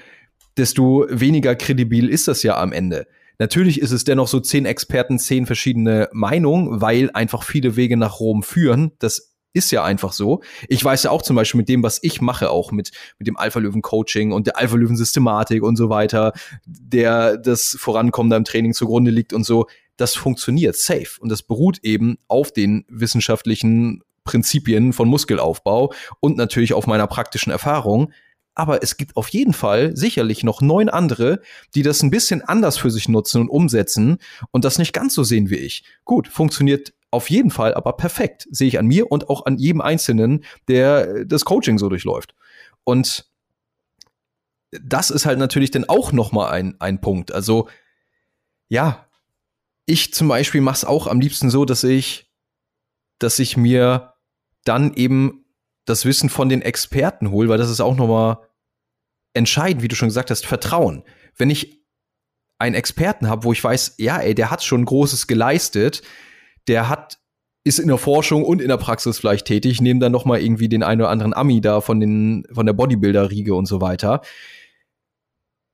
desto 0.56 1.06
weniger 1.10 1.54
kredibil 1.54 2.08
ist 2.08 2.28
das 2.28 2.42
ja 2.42 2.58
am 2.58 2.72
Ende. 2.72 3.06
Natürlich 3.38 3.80
ist 3.80 3.90
es 3.90 4.04
dennoch 4.04 4.28
so 4.28 4.40
zehn 4.40 4.66
Experten, 4.66 5.18
zehn 5.18 5.46
verschiedene 5.46 6.08
Meinungen, 6.12 6.80
weil 6.80 7.10
einfach 7.12 7.42
viele 7.42 7.76
Wege 7.76 7.96
nach 7.96 8.20
Rom 8.20 8.42
führen. 8.42 8.92
Das 8.98 9.31
ist 9.52 9.70
ja 9.70 9.84
einfach 9.84 10.12
so. 10.12 10.42
Ich 10.68 10.84
weiß 10.84 11.04
ja 11.04 11.10
auch 11.10 11.22
zum 11.22 11.36
Beispiel 11.36 11.58
mit 11.58 11.68
dem, 11.68 11.82
was 11.82 11.98
ich 12.02 12.20
mache, 12.20 12.50
auch 12.50 12.72
mit, 12.72 12.90
mit 13.18 13.26
dem 13.26 13.36
Alpha-Löwen-Coaching 13.36 14.32
und 14.32 14.46
der 14.46 14.58
Alpha-Löwen-Systematik 14.58 15.62
und 15.62 15.76
so 15.76 15.88
weiter, 15.88 16.32
der 16.64 17.36
das 17.36 17.76
Vorankommen 17.78 18.30
da 18.30 18.36
im 18.36 18.44
Training 18.44 18.74
zugrunde 18.74 19.10
liegt 19.10 19.32
und 19.32 19.44
so, 19.44 19.66
das 19.96 20.14
funktioniert 20.14 20.76
safe. 20.76 21.20
Und 21.20 21.28
das 21.28 21.42
beruht 21.42 21.78
eben 21.82 22.18
auf 22.28 22.52
den 22.52 22.84
wissenschaftlichen 22.88 24.02
Prinzipien 24.24 24.92
von 24.92 25.08
Muskelaufbau 25.08 25.92
und 26.20 26.36
natürlich 26.36 26.74
auf 26.74 26.86
meiner 26.86 27.06
praktischen 27.06 27.52
Erfahrung. 27.52 28.12
Aber 28.54 28.82
es 28.82 28.96
gibt 28.96 29.16
auf 29.16 29.28
jeden 29.30 29.54
Fall 29.54 29.96
sicherlich 29.96 30.44
noch 30.44 30.60
neun 30.60 30.88
andere, 30.88 31.40
die 31.74 31.82
das 31.82 32.02
ein 32.02 32.10
bisschen 32.10 32.42
anders 32.42 32.76
für 32.76 32.90
sich 32.90 33.08
nutzen 33.08 33.40
und 33.42 33.48
umsetzen 33.48 34.18
und 34.50 34.64
das 34.64 34.78
nicht 34.78 34.92
ganz 34.92 35.14
so 35.14 35.24
sehen 35.24 35.48
wie 35.48 35.56
ich. 35.56 35.84
Gut, 36.04 36.28
funktioniert 36.28 36.92
auf 37.12 37.30
jeden 37.30 37.50
Fall, 37.50 37.74
aber 37.74 37.92
perfekt. 37.92 38.48
Sehe 38.50 38.68
ich 38.68 38.78
an 38.78 38.86
mir 38.86 39.12
und 39.12 39.28
auch 39.28 39.46
an 39.46 39.58
jedem 39.58 39.80
Einzelnen, 39.80 40.44
der 40.66 41.24
das 41.24 41.44
Coaching 41.44 41.78
so 41.78 41.88
durchläuft. 41.88 42.34
Und 42.84 43.30
das 44.70 45.10
ist 45.10 45.26
halt 45.26 45.38
natürlich 45.38 45.70
dann 45.70 45.88
auch 45.88 46.12
noch 46.12 46.32
mal 46.32 46.50
ein, 46.50 46.80
ein 46.80 47.00
Punkt. 47.00 47.32
Also, 47.32 47.68
ja, 48.68 49.06
ich 49.84 50.14
zum 50.14 50.28
Beispiel 50.28 50.62
mache 50.62 50.76
es 50.76 50.84
auch 50.84 51.06
am 51.06 51.20
liebsten 51.20 51.50
so, 51.50 51.64
dass 51.64 51.84
ich, 51.84 52.32
dass 53.18 53.38
ich 53.38 53.56
mir 53.56 54.14
dann 54.64 54.94
eben 54.94 55.44
das 55.84 56.04
Wissen 56.04 56.30
von 56.30 56.48
den 56.48 56.62
Experten 56.62 57.30
hole, 57.30 57.48
weil 57.48 57.58
das 57.58 57.70
ist 57.70 57.80
auch 57.80 57.96
noch 57.96 58.08
mal 58.08 58.48
entscheidend, 59.34 59.82
wie 59.82 59.88
du 59.88 59.96
schon 59.96 60.08
gesagt 60.08 60.30
hast, 60.30 60.46
Vertrauen. 60.46 61.04
Wenn 61.36 61.50
ich 61.50 61.82
einen 62.58 62.74
Experten 62.74 63.28
habe, 63.28 63.44
wo 63.44 63.52
ich 63.52 63.62
weiß, 63.62 63.96
ja, 63.98 64.18
ey, 64.18 64.34
der 64.34 64.50
hat 64.50 64.62
schon 64.62 64.84
Großes 64.84 65.26
geleistet, 65.26 66.02
der 66.68 66.88
hat 66.88 67.18
ist 67.64 67.78
in 67.78 67.88
der 67.88 67.98
Forschung 67.98 68.44
und 68.44 68.60
in 68.60 68.68
der 68.68 68.76
Praxis 68.76 69.18
vielleicht 69.18 69.46
tätig, 69.46 69.80
nehmen 69.80 70.00
dann 70.00 70.12
noch 70.12 70.24
mal 70.24 70.40
irgendwie 70.40 70.68
den 70.68 70.82
einen 70.82 71.00
oder 71.00 71.10
anderen 71.10 71.32
Ami 71.32 71.60
da 71.60 71.80
von 71.80 72.00
den 72.00 72.44
von 72.52 72.66
der 72.66 72.72
Bodybuilder-Riege 72.72 73.54
und 73.54 73.66
so 73.66 73.80
weiter. 73.80 74.22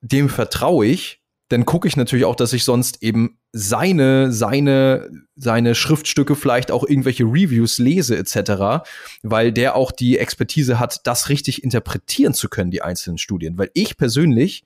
Dem 0.03 0.29
vertraue 0.29 0.87
ich, 0.87 1.23
dann 1.49 1.65
gucke 1.65 1.89
ich 1.89 1.97
natürlich 1.97 2.27
auch, 2.27 2.37
dass 2.37 2.53
ich 2.53 2.65
sonst 2.65 3.03
eben 3.03 3.39
seine 3.53 4.31
seine 4.33 5.09
seine 5.35 5.75
Schriftstücke 5.75 6.37
vielleicht 6.37 6.71
auch 6.71 6.85
irgendwelche 6.87 7.25
Reviews 7.25 7.79
lese 7.79 8.19
etc., 8.19 8.87
weil 9.23 9.53
der 9.53 9.75
auch 9.75 9.91
die 9.91 10.19
Expertise 10.19 10.79
hat, 10.79 11.07
das 11.07 11.31
richtig 11.31 11.65
interpretieren 11.65 12.35
zu 12.35 12.51
können, 12.51 12.71
die 12.71 12.83
einzelnen 12.83 13.17
Studien, 13.17 13.57
weil 13.57 13.71
ich 13.73 13.97
persönlich 13.97 14.65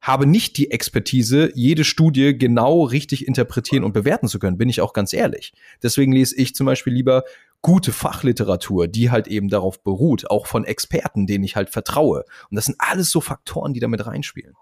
habe 0.00 0.26
nicht 0.26 0.56
die 0.56 0.70
Expertise, 0.70 1.50
jede 1.54 1.84
Studie 1.84 2.36
genau 2.36 2.82
richtig 2.84 3.26
interpretieren 3.26 3.84
und 3.84 3.92
bewerten 3.92 4.28
zu 4.28 4.38
können, 4.38 4.58
bin 4.58 4.68
ich 4.68 4.80
auch 4.80 4.92
ganz 4.92 5.12
ehrlich. 5.12 5.52
Deswegen 5.82 6.12
lese 6.12 6.36
ich 6.36 6.54
zum 6.54 6.66
Beispiel 6.66 6.92
lieber 6.92 7.24
gute 7.62 7.92
Fachliteratur, 7.92 8.88
die 8.88 9.10
halt 9.10 9.28
eben 9.28 9.48
darauf 9.48 9.82
beruht, 9.82 10.30
auch 10.30 10.46
von 10.46 10.64
Experten, 10.64 11.26
denen 11.26 11.44
ich 11.44 11.56
halt 11.56 11.70
vertraue. 11.70 12.24
Und 12.50 12.56
das 12.56 12.64
sind 12.64 12.76
alles 12.78 13.10
so 13.10 13.20
Faktoren, 13.20 13.74
die 13.74 13.80
damit 13.80 14.06
reinspielen. 14.06 14.54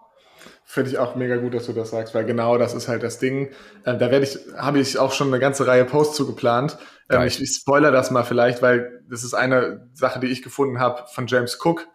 Finde 0.65 0.91
ich 0.91 0.99
auch 0.99 1.15
mega 1.15 1.37
gut, 1.37 1.55
dass 1.55 1.67
du 1.67 1.73
das 1.73 1.91
sagst, 1.91 2.15
weil 2.15 2.27
genau 2.27 2.59
das 2.59 2.75
ist 2.75 2.89
halt 2.89 3.03
das 3.03 3.19
Ding. 3.19 3.49
Äh, 3.85 3.97
da 3.97 4.11
werde 4.11 4.25
ich, 4.25 4.39
habe 4.57 4.79
ich 4.79 4.99
auch 4.99 5.13
schon 5.13 5.29
eine 5.29 5.39
ganze 5.39 5.67
Reihe 5.67 5.85
Posts 5.85 6.17
zugeplant. 6.17 6.77
Ähm, 7.09 7.23
ich, 7.23 7.41
ich 7.41 7.51
spoiler 7.51 7.91
das 7.91 8.11
mal 8.11 8.25
vielleicht, 8.25 8.61
weil 8.61 9.03
das 9.09 9.25
ist 9.25 9.33
eine 9.33 9.89
Sache, 9.95 10.21
die 10.21 10.27
ich 10.27 10.43
gefunden 10.43 10.79
habe 10.79 11.05
von 11.11 11.27
James 11.27 11.59
Cook 11.65 11.87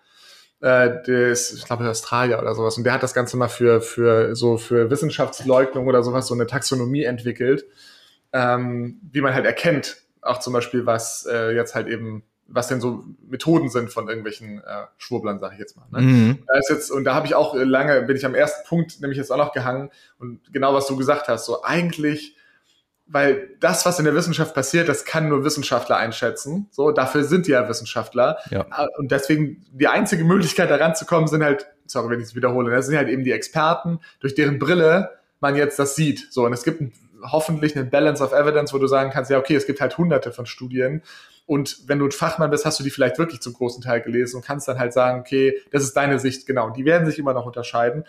äh, 0.63 1.03
der 1.05 1.27
ist, 1.27 1.51
ich 1.51 1.65
glaube, 1.65 1.87
Australier 1.89 2.39
oder 2.39 2.55
sowas. 2.55 2.77
Und 2.77 2.85
der 2.85 2.93
hat 2.93 3.03
das 3.03 3.13
Ganze 3.13 3.35
mal 3.35 3.49
für, 3.49 3.81
für 3.81 4.33
so 4.33 4.57
für 4.57 4.89
Wissenschaftsleugnung 4.89 5.87
oder 5.87 6.03
sowas, 6.03 6.27
so 6.27 6.33
eine 6.33 6.47
Taxonomie 6.47 7.03
entwickelt, 7.03 7.65
ähm, 8.31 9.01
wie 9.11 9.19
man 9.19 9.33
halt 9.33 9.45
erkennt, 9.45 9.97
auch 10.21 10.39
zum 10.39 10.53
Beispiel, 10.53 10.85
was 10.85 11.27
äh, 11.29 11.53
jetzt 11.53 11.75
halt 11.75 11.87
eben 11.87 12.23
was 12.47 12.67
denn 12.67 12.81
so 12.81 13.03
Methoden 13.27 13.69
sind 13.69 13.91
von 13.91 14.07
irgendwelchen 14.07 14.59
äh, 14.59 14.85
Schwurblern, 14.97 15.39
sage 15.39 15.55
ich 15.55 15.59
jetzt 15.59 15.75
mal. 15.75 15.85
Ne? 15.91 16.01
Mhm. 16.01 16.39
Da 16.45 16.59
ist 16.59 16.69
jetzt, 16.69 16.91
und 16.91 17.03
da 17.03 17.15
habe 17.15 17.25
ich 17.25 17.35
auch 17.35 17.55
lange, 17.55 18.01
bin 18.03 18.15
ich 18.15 18.25
am 18.25 18.35
ersten 18.35 18.67
Punkt 18.67 19.01
nämlich 19.01 19.17
jetzt 19.17 19.31
auch 19.31 19.37
noch 19.37 19.53
gehangen 19.53 19.89
und 20.19 20.53
genau 20.53 20.73
was 20.73 20.85
du 20.85 20.95
gesagt 20.95 21.29
hast, 21.29 21.45
so 21.45 21.63
eigentlich 21.63 22.35
weil 23.05 23.49
das, 23.59 23.85
was 23.85 23.99
in 23.99 24.05
der 24.05 24.15
Wissenschaft 24.15 24.55
passiert, 24.55 24.87
das 24.87 25.05
kann 25.05 25.27
nur 25.29 25.43
Wissenschaftler 25.43 25.97
einschätzen. 25.97 26.67
So, 26.71 26.91
dafür 26.91 27.23
sind 27.23 27.47
die 27.47 27.51
ja 27.51 27.67
Wissenschaftler. 27.67 28.37
Ja. 28.49 28.65
Ah, 28.69 28.87
und 28.97 29.11
deswegen 29.11 29.65
die 29.71 29.87
einzige 29.87 30.23
Möglichkeit, 30.23 30.69
da 30.69 30.75
ranzukommen, 30.75 31.27
sind 31.27 31.43
halt, 31.43 31.67
sorry, 31.85 32.09
wenn 32.09 32.19
ich 32.19 32.27
es 32.27 32.35
wiederhole, 32.35 32.71
das 32.71 32.87
sind 32.87 32.95
halt 32.95 33.09
eben 33.09 33.23
die 33.23 33.31
Experten, 33.31 33.99
durch 34.19 34.35
deren 34.35 34.57
Brille 34.57 35.11
man 35.41 35.55
jetzt 35.55 35.77
das 35.79 35.95
sieht. 35.95 36.31
So, 36.31 36.45
und 36.45 36.53
es 36.53 36.63
gibt 36.63 36.81
ein, 36.81 36.93
hoffentlich 37.21 37.75
eine 37.75 37.85
Balance 37.85 38.23
of 38.23 38.31
Evidence, 38.31 38.73
wo 38.73 38.77
du 38.77 38.87
sagen 38.87 39.11
kannst, 39.11 39.29
ja, 39.29 39.37
okay, 39.37 39.55
es 39.55 39.65
gibt 39.65 39.81
halt 39.81 39.97
hunderte 39.97 40.31
von 40.31 40.45
Studien. 40.45 41.03
Und 41.45 41.87
wenn 41.87 41.99
du 41.99 42.05
ein 42.05 42.11
Fachmann 42.11 42.49
bist, 42.49 42.65
hast 42.65 42.79
du 42.79 42.83
die 42.83 42.89
vielleicht 42.89 43.19
wirklich 43.19 43.41
zum 43.41 43.53
großen 43.53 43.83
Teil 43.83 44.01
gelesen 44.01 44.37
und 44.37 44.45
kannst 44.45 44.67
dann 44.67 44.79
halt 44.79 44.93
sagen, 44.93 45.19
okay, 45.19 45.59
das 45.71 45.83
ist 45.83 45.95
deine 45.97 46.19
Sicht, 46.19 46.47
genau. 46.47 46.67
Und 46.67 46.77
die 46.77 46.85
werden 46.85 47.05
sich 47.05 47.19
immer 47.19 47.33
noch 47.33 47.45
unterscheiden. 47.45 48.05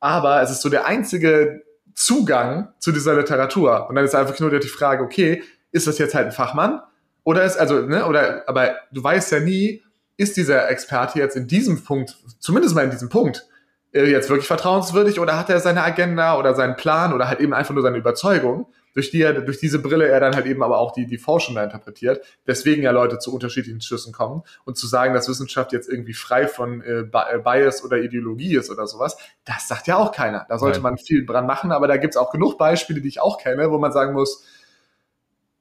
Aber 0.00 0.40
es 0.40 0.50
ist 0.50 0.62
so 0.62 0.70
der 0.70 0.86
einzige 0.86 1.62
Zugang 1.98 2.68
zu 2.78 2.92
dieser 2.92 3.14
Literatur. 3.16 3.88
Und 3.88 3.96
dann 3.96 4.04
ist 4.04 4.14
einfach 4.14 4.38
nur 4.38 4.56
die 4.56 4.68
Frage, 4.68 5.02
okay, 5.02 5.42
ist 5.72 5.88
das 5.88 5.98
jetzt 5.98 6.14
halt 6.14 6.26
ein 6.26 6.32
Fachmann? 6.32 6.80
Oder 7.24 7.44
ist, 7.44 7.58
also, 7.58 7.80
ne, 7.80 8.06
oder, 8.06 8.44
aber 8.46 8.76
du 8.92 9.02
weißt 9.02 9.32
ja 9.32 9.40
nie, 9.40 9.82
ist 10.16 10.36
dieser 10.36 10.70
Experte 10.70 11.18
jetzt 11.18 11.36
in 11.36 11.48
diesem 11.48 11.82
Punkt, 11.82 12.16
zumindest 12.38 12.76
mal 12.76 12.84
in 12.84 12.90
diesem 12.90 13.08
Punkt, 13.08 13.48
äh, 13.92 14.04
jetzt 14.04 14.28
wirklich 14.30 14.46
vertrauenswürdig 14.46 15.18
oder 15.18 15.36
hat 15.36 15.50
er 15.50 15.58
seine 15.58 15.82
Agenda 15.82 16.38
oder 16.38 16.54
seinen 16.54 16.76
Plan 16.76 17.12
oder 17.12 17.28
halt 17.28 17.40
eben 17.40 17.52
einfach 17.52 17.74
nur 17.74 17.82
seine 17.82 17.98
Überzeugung? 17.98 18.68
Durch 18.98 19.12
die 19.12 19.22
er, 19.22 19.32
durch 19.32 19.60
diese 19.60 19.78
Brille 19.78 20.08
er 20.08 20.18
dann 20.18 20.34
halt 20.34 20.46
eben 20.46 20.60
aber 20.60 20.78
auch 20.78 20.90
die, 20.90 21.06
die 21.06 21.18
Forschung 21.18 21.54
da 21.54 21.62
interpretiert, 21.62 22.20
deswegen 22.48 22.82
ja 22.82 22.90
Leute 22.90 23.20
zu 23.20 23.32
unterschiedlichen 23.32 23.80
Schlüssen 23.80 24.12
kommen 24.12 24.42
und 24.64 24.76
zu 24.76 24.88
sagen, 24.88 25.14
dass 25.14 25.28
Wissenschaft 25.28 25.72
jetzt 25.72 25.88
irgendwie 25.88 26.14
frei 26.14 26.48
von 26.48 26.82
äh, 26.82 27.02
äh, 27.02 27.38
Bias 27.38 27.84
oder 27.84 27.98
Ideologie 27.98 28.56
ist 28.56 28.70
oder 28.70 28.88
sowas, 28.88 29.16
das 29.44 29.68
sagt 29.68 29.86
ja 29.86 29.96
auch 29.98 30.10
keiner. 30.10 30.46
Da 30.48 30.58
sollte 30.58 30.78
Nein. 30.78 30.94
man 30.94 30.98
viel 30.98 31.24
dran 31.24 31.46
machen, 31.46 31.70
aber 31.70 31.86
da 31.86 31.96
gibt's 31.96 32.16
auch 32.16 32.32
genug 32.32 32.58
Beispiele, 32.58 33.00
die 33.00 33.06
ich 33.06 33.20
auch 33.20 33.38
kenne, 33.38 33.70
wo 33.70 33.78
man 33.78 33.92
sagen 33.92 34.14
muss, 34.14 34.44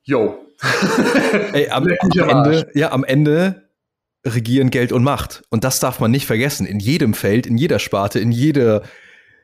yo. 0.01 0.43
Ey, 1.53 1.69
am, 1.69 1.85
am 1.85 2.29
Ende, 2.29 2.71
ja, 2.73 2.91
am 2.91 3.03
Ende 3.03 3.69
regieren 4.25 4.71
Geld 4.71 4.91
und 4.91 5.03
Macht. 5.03 5.43
Und 5.51 5.63
das 5.63 5.79
darf 5.79 5.99
man 5.99 6.09
nicht 6.09 6.25
vergessen. 6.25 6.65
In 6.65 6.79
jedem 6.79 7.13
Feld, 7.13 7.45
in 7.45 7.55
jeder 7.55 7.77
Sparte, 7.77 8.19
in 8.19 8.31
jeder, 8.31 8.81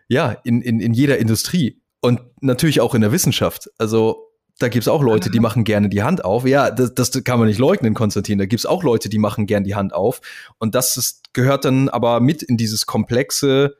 ja, 0.08 0.36
in, 0.44 0.64
in, 0.64 0.80
in 0.80 0.96
jeder 0.96 1.20
Industrie. 1.20 1.83
Und 2.04 2.20
natürlich 2.42 2.82
auch 2.82 2.96
in 2.96 3.02
der 3.02 3.14
Wissenschaft. 3.14 3.72
Also 3.78 4.30
da 4.60 4.68
gibt 4.68 4.84
es 4.84 4.90
auch 4.90 5.02
Leute, 5.02 5.32
die 5.32 5.40
machen 5.40 5.64
gerne 5.64 5.88
die 5.88 6.04
Hand 6.04 6.26
auf. 6.26 6.46
Ja, 6.46 6.70
das, 6.70 6.94
das 6.94 7.24
kann 7.24 7.40
man 7.40 7.48
nicht 7.48 7.60
leugnen, 7.60 7.94
Konstantin. 7.94 8.40
Da 8.40 8.46
gibt 8.46 8.60
es 8.60 8.66
auch 8.66 8.84
Leute, 8.84 9.08
die 9.08 9.20
machen 9.20 9.46
gerne 9.46 9.66
die 9.66 9.76
Hand 9.76 9.94
auf. 9.94 10.20
Und 10.58 10.76
das 10.76 10.98
ist, 10.98 11.34
gehört 11.34 11.64
dann 11.64 11.88
aber 11.88 12.20
mit 12.20 12.44
in 12.44 12.58
dieses 12.58 12.86
komplexe 12.86 13.78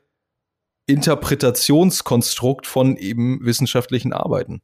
Interpretationskonstrukt 0.86 2.66
von 2.66 2.96
eben 2.96 3.44
wissenschaftlichen 3.44 4.14
Arbeiten. 4.14 4.62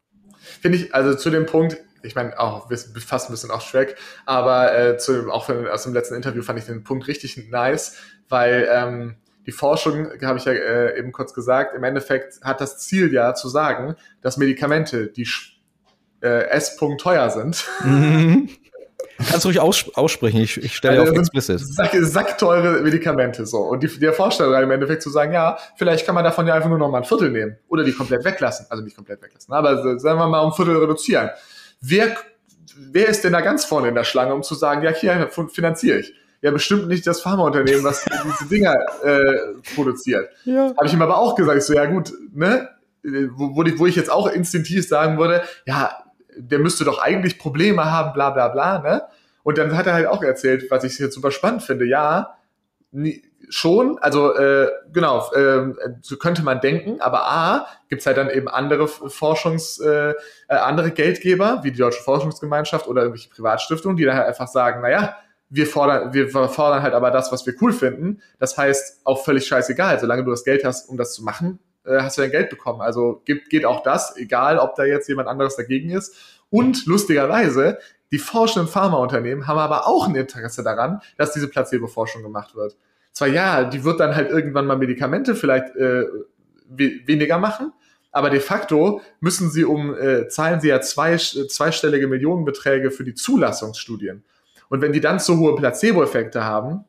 Finde 0.62 0.78
ich, 0.78 0.94
also 0.94 1.14
zu 1.14 1.28
dem 1.28 1.44
Punkt, 1.44 1.76
ich 2.02 2.14
meine, 2.14 2.40
auch 2.40 2.70
fast 2.98 3.28
ein 3.28 3.32
bisschen 3.32 3.50
auch 3.50 3.60
Schreck, 3.60 3.96
aber 4.24 4.74
äh, 4.74 4.96
zu, 4.96 5.30
auch 5.30 5.44
von, 5.44 5.68
aus 5.68 5.82
dem 5.82 5.92
letzten 5.92 6.14
Interview 6.14 6.40
fand 6.40 6.58
ich 6.58 6.64
den 6.64 6.82
Punkt 6.82 7.08
richtig 7.08 7.36
nice, 7.50 7.98
weil 8.30 8.66
ähm, 8.72 9.16
die 9.46 9.52
Forschung, 9.52 10.08
habe 10.22 10.38
ich 10.38 10.44
ja 10.44 10.52
äh, 10.52 10.98
eben 10.98 11.12
kurz 11.12 11.34
gesagt, 11.34 11.74
im 11.74 11.84
Endeffekt 11.84 12.40
hat 12.42 12.60
das 12.60 12.78
Ziel 12.78 13.12
ja 13.12 13.34
zu 13.34 13.48
sagen, 13.48 13.96
dass 14.20 14.36
Medikamente, 14.36 15.08
die 15.08 15.28
äh, 16.22 16.48
S-Punkt 16.48 17.00
teuer 17.00 17.30
sind, 17.30 17.64
mhm. 17.82 18.48
Kannst 19.28 19.44
du 19.44 19.48
ruhig 19.48 19.60
aus, 19.60 19.84
aussprechen, 19.94 20.40
ich, 20.40 20.56
ich 20.62 20.74
stelle 20.74 21.00
also, 21.00 21.12
auf 21.12 21.18
explicit. 21.18 21.60
Sack, 21.60 21.94
sackteure 21.94 22.80
Medikamente 22.80 23.44
so. 23.44 23.58
Und 23.58 23.82
die, 23.82 23.98
der 23.98 24.12
Vorsteller 24.12 24.62
im 24.62 24.70
Endeffekt 24.70 25.02
zu 25.02 25.10
sagen, 25.10 25.32
ja, 25.32 25.58
vielleicht 25.76 26.06
kann 26.06 26.14
man 26.14 26.24
davon 26.24 26.46
ja 26.46 26.54
einfach 26.54 26.68
nur 26.68 26.78
noch 26.78 26.90
mal 26.90 26.98
ein 26.98 27.04
Viertel 27.04 27.30
nehmen. 27.30 27.56
Oder 27.68 27.84
die 27.84 27.92
komplett 27.92 28.24
weglassen. 28.24 28.66
Also 28.70 28.82
nicht 28.82 28.96
komplett 28.96 29.22
weglassen, 29.22 29.52
aber 29.52 29.98
sagen 29.98 30.18
wir 30.18 30.26
mal 30.26 30.40
um 30.40 30.50
ein 30.50 30.56
Viertel 30.56 30.76
reduzieren. 30.76 31.30
Wer, 31.80 32.16
wer 32.76 33.08
ist 33.08 33.22
denn 33.22 33.32
da 33.32 33.40
ganz 33.40 33.64
vorne 33.64 33.88
in 33.88 33.94
der 33.94 34.04
Schlange, 34.04 34.34
um 34.34 34.42
zu 34.42 34.54
sagen, 34.54 34.82
ja, 34.82 34.90
hier 34.90 35.28
finanziere 35.28 35.98
ich? 35.98 36.14
Ja 36.42 36.50
bestimmt 36.50 36.88
nicht 36.88 37.06
das 37.06 37.20
Pharmaunternehmen, 37.20 37.84
was 37.84 38.04
diese 38.24 38.48
Dinger 38.48 38.74
äh, 39.02 39.60
produziert. 39.74 40.30
Ja. 40.44 40.74
Habe 40.76 40.86
ich 40.86 40.92
ihm 40.92 41.02
aber 41.02 41.18
auch 41.18 41.34
gesagt, 41.34 41.58
ich 41.58 41.64
so, 41.64 41.74
ja 41.74 41.86
gut, 41.86 42.12
ne? 42.32 42.68
Wo, 43.02 43.56
wo, 43.56 43.62
ich, 43.62 43.78
wo 43.78 43.86
ich 43.86 43.96
jetzt 43.96 44.10
auch 44.10 44.26
instinktiv 44.26 44.86
sagen 44.86 45.16
würde, 45.18 45.42
ja, 45.64 46.04
der 46.36 46.58
müsste 46.58 46.84
doch 46.84 47.00
eigentlich 47.00 47.38
Probleme 47.38 47.90
haben, 47.90 48.12
bla 48.12 48.30
bla 48.30 48.48
bla, 48.48 48.78
ne? 48.78 49.02
Und 49.42 49.56
dann 49.56 49.76
hat 49.76 49.86
er 49.86 49.94
halt 49.94 50.06
auch 50.06 50.22
erzählt, 50.22 50.70
was 50.70 50.84
ich 50.84 50.98
jetzt 50.98 51.14
super 51.14 51.30
spannend 51.30 51.62
finde, 51.62 51.86
ja, 51.86 52.36
nie, 52.92 53.22
schon, 53.48 53.98
also 54.00 54.34
äh, 54.34 54.68
genau, 54.92 55.32
äh, 55.32 55.72
so 56.02 56.16
könnte 56.16 56.42
man 56.42 56.60
denken, 56.60 57.00
aber 57.00 57.22
A, 57.26 57.66
gibt's 57.88 58.06
halt 58.06 58.16
dann 58.16 58.30
eben 58.30 58.48
andere 58.48 58.86
Forschungs, 58.86 59.78
äh, 59.80 60.14
äh, 60.48 60.54
andere 60.54 60.90
Geldgeber, 60.90 61.60
wie 61.62 61.72
die 61.72 61.78
Deutsche 61.78 62.02
Forschungsgemeinschaft 62.02 62.86
oder 62.86 63.02
irgendwelche 63.02 63.30
Privatstiftungen, 63.30 63.96
die 63.96 64.04
dann 64.04 64.16
halt 64.16 64.28
einfach 64.28 64.48
sagen, 64.48 64.82
naja, 64.82 65.16
wir 65.50 65.66
fordern, 65.66 66.12
wir 66.14 66.28
fordern 66.30 66.82
halt 66.82 66.94
aber 66.94 67.10
das, 67.10 67.32
was 67.32 67.44
wir 67.44 67.54
cool 67.60 67.72
finden. 67.72 68.22
Das 68.38 68.56
heißt, 68.56 69.00
auch 69.04 69.24
völlig 69.24 69.46
scheißegal, 69.46 69.98
solange 70.00 70.24
du 70.24 70.30
das 70.30 70.44
Geld 70.44 70.64
hast, 70.64 70.88
um 70.88 70.96
das 70.96 71.12
zu 71.12 71.22
machen, 71.22 71.58
äh, 71.84 72.00
hast 72.00 72.16
du 72.16 72.22
dein 72.22 72.30
Geld 72.30 72.50
bekommen. 72.50 72.80
Also 72.80 73.20
gibt, 73.24 73.50
geht 73.50 73.64
auch 73.64 73.82
das, 73.82 74.16
egal 74.16 74.58
ob 74.58 74.76
da 74.76 74.84
jetzt 74.84 75.08
jemand 75.08 75.28
anderes 75.28 75.56
dagegen 75.56 75.90
ist. 75.90 76.16
Und 76.48 76.86
lustigerweise, 76.86 77.78
die 78.12 78.18
forschenden 78.18 78.70
Pharmaunternehmen 78.70 79.46
haben 79.46 79.58
aber 79.58 79.86
auch 79.86 80.08
ein 80.08 80.14
Interesse 80.14 80.62
daran, 80.62 81.00
dass 81.16 81.32
diese 81.32 81.48
Placebo-Forschung 81.48 82.22
gemacht 82.22 82.54
wird 82.54 82.76
zwar 83.12 83.28
ja, 83.28 83.64
die 83.64 83.84
wird 83.84 84.00
dann 84.00 84.14
halt 84.14 84.30
irgendwann 84.30 84.66
mal 84.66 84.76
Medikamente 84.76 85.34
vielleicht 85.34 85.74
äh, 85.76 86.04
we 86.68 87.00
weniger 87.06 87.38
machen, 87.38 87.72
aber 88.12 88.30
de 88.30 88.40
facto 88.40 89.00
müssen 89.20 89.50
sie 89.50 89.64
um, 89.64 89.94
äh, 89.94 90.28
zahlen 90.28 90.60
sie 90.60 90.68
ja 90.68 90.80
zwei, 90.80 91.16
zweistellige 91.16 92.08
Millionenbeträge 92.08 92.90
für 92.90 93.04
die 93.04 93.14
Zulassungsstudien. 93.14 94.24
Und 94.70 94.80
wenn 94.80 94.92
die 94.92 95.00
dann 95.00 95.20
zu 95.20 95.38
hohe 95.38 95.56
Placebo-Effekte 95.56 96.44
haben, 96.44 96.84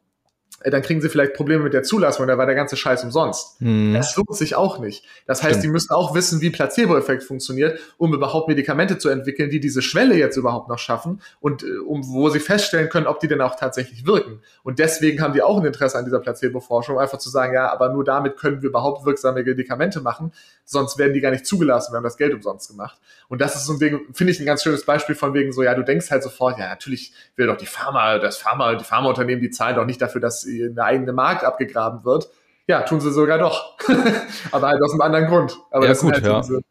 dann 0.63 0.81
kriegen 0.81 1.01
sie 1.01 1.09
vielleicht 1.09 1.33
Probleme 1.33 1.63
mit 1.63 1.73
der 1.73 1.83
Zulassung, 1.83 2.27
da 2.27 2.37
war 2.37 2.45
der 2.45 2.55
ganze 2.55 2.77
Scheiß 2.77 3.03
umsonst. 3.03 3.59
Hm. 3.59 3.93
Das 3.93 4.15
lohnt 4.15 4.35
sich 4.35 4.55
auch 4.55 4.79
nicht. 4.79 5.03
Das 5.25 5.41
heißt, 5.41 5.53
Stimmt. 5.53 5.63
die 5.63 5.67
müssen 5.69 5.93
auch 5.93 6.13
wissen, 6.13 6.41
wie 6.41 6.49
Placebo-Effekt 6.49 7.23
funktioniert, 7.23 7.79
um 7.97 8.13
überhaupt 8.13 8.47
Medikamente 8.47 8.97
zu 8.97 9.09
entwickeln, 9.09 9.49
die 9.49 9.59
diese 9.59 9.81
Schwelle 9.81 10.15
jetzt 10.15 10.37
überhaupt 10.37 10.69
noch 10.69 10.79
schaffen 10.79 11.21
und 11.39 11.63
äh, 11.63 11.77
um, 11.77 12.07
wo 12.07 12.29
sie 12.29 12.39
feststellen 12.39 12.89
können, 12.89 13.07
ob 13.07 13.19
die 13.19 13.27
denn 13.27 13.41
auch 13.41 13.55
tatsächlich 13.55 14.05
wirken. 14.05 14.41
Und 14.63 14.79
deswegen 14.79 15.21
haben 15.21 15.33
die 15.33 15.41
auch 15.41 15.59
ein 15.59 15.65
Interesse 15.65 15.97
an 15.97 16.05
dieser 16.05 16.19
Placebo-Forschung, 16.19 16.99
einfach 16.99 17.17
zu 17.17 17.29
sagen, 17.29 17.53
ja, 17.53 17.71
aber 17.71 17.89
nur 17.89 18.03
damit 18.03 18.37
können 18.37 18.61
wir 18.61 18.69
überhaupt 18.69 19.05
wirksame 19.05 19.43
Medikamente 19.43 20.01
machen, 20.01 20.31
sonst 20.65 20.97
werden 20.97 21.13
die 21.13 21.21
gar 21.21 21.31
nicht 21.31 21.45
zugelassen, 21.45 21.93
wir 21.93 21.97
haben 21.97 22.03
das 22.03 22.17
Geld 22.17 22.33
umsonst 22.33 22.69
gemacht. 22.69 22.99
Und 23.27 23.41
das 23.41 23.55
ist 23.55 23.65
so 23.65 23.73
ein 23.73 23.79
Ding, 23.79 24.01
finde 24.13 24.31
ich 24.31 24.39
ein 24.39 24.45
ganz 24.45 24.63
schönes 24.63 24.85
Beispiel 24.85 25.15
von 25.15 25.33
wegen 25.33 25.51
so, 25.51 25.63
ja, 25.63 25.73
du 25.73 25.83
denkst 25.83 26.11
halt 26.11 26.23
sofort, 26.23 26.59
ja, 26.59 26.69
natürlich 26.69 27.13
will 27.35 27.47
doch 27.47 27.57
die 27.57 27.65
Pharma, 27.65 28.19
das 28.19 28.37
Pharma, 28.37 28.75
die 28.75 28.83
Pharmaunternehmen, 28.83 29.41
die 29.41 29.49
zahlen 29.49 29.75
doch 29.75 29.85
nicht 29.85 30.01
dafür, 30.01 30.21
dass 30.21 30.43
eine 30.63 30.83
eigene 30.83 31.13
Markt 31.13 31.43
abgegraben 31.43 32.03
wird. 32.03 32.29
Ja, 32.67 32.81
tun 32.83 33.01
sie 33.01 33.11
sogar 33.11 33.37
doch. 33.37 33.77
Aber 34.51 34.67
halt 34.67 34.81
aus 34.83 34.91
einem 34.91 35.01
anderen 35.01 35.27
Grund. 35.27 35.57
Aber 35.71 35.85
ja, 35.85 35.93
gut, 35.93 36.13
halt 36.13 36.25
ja. 36.25 36.41
Diese, 36.41 36.61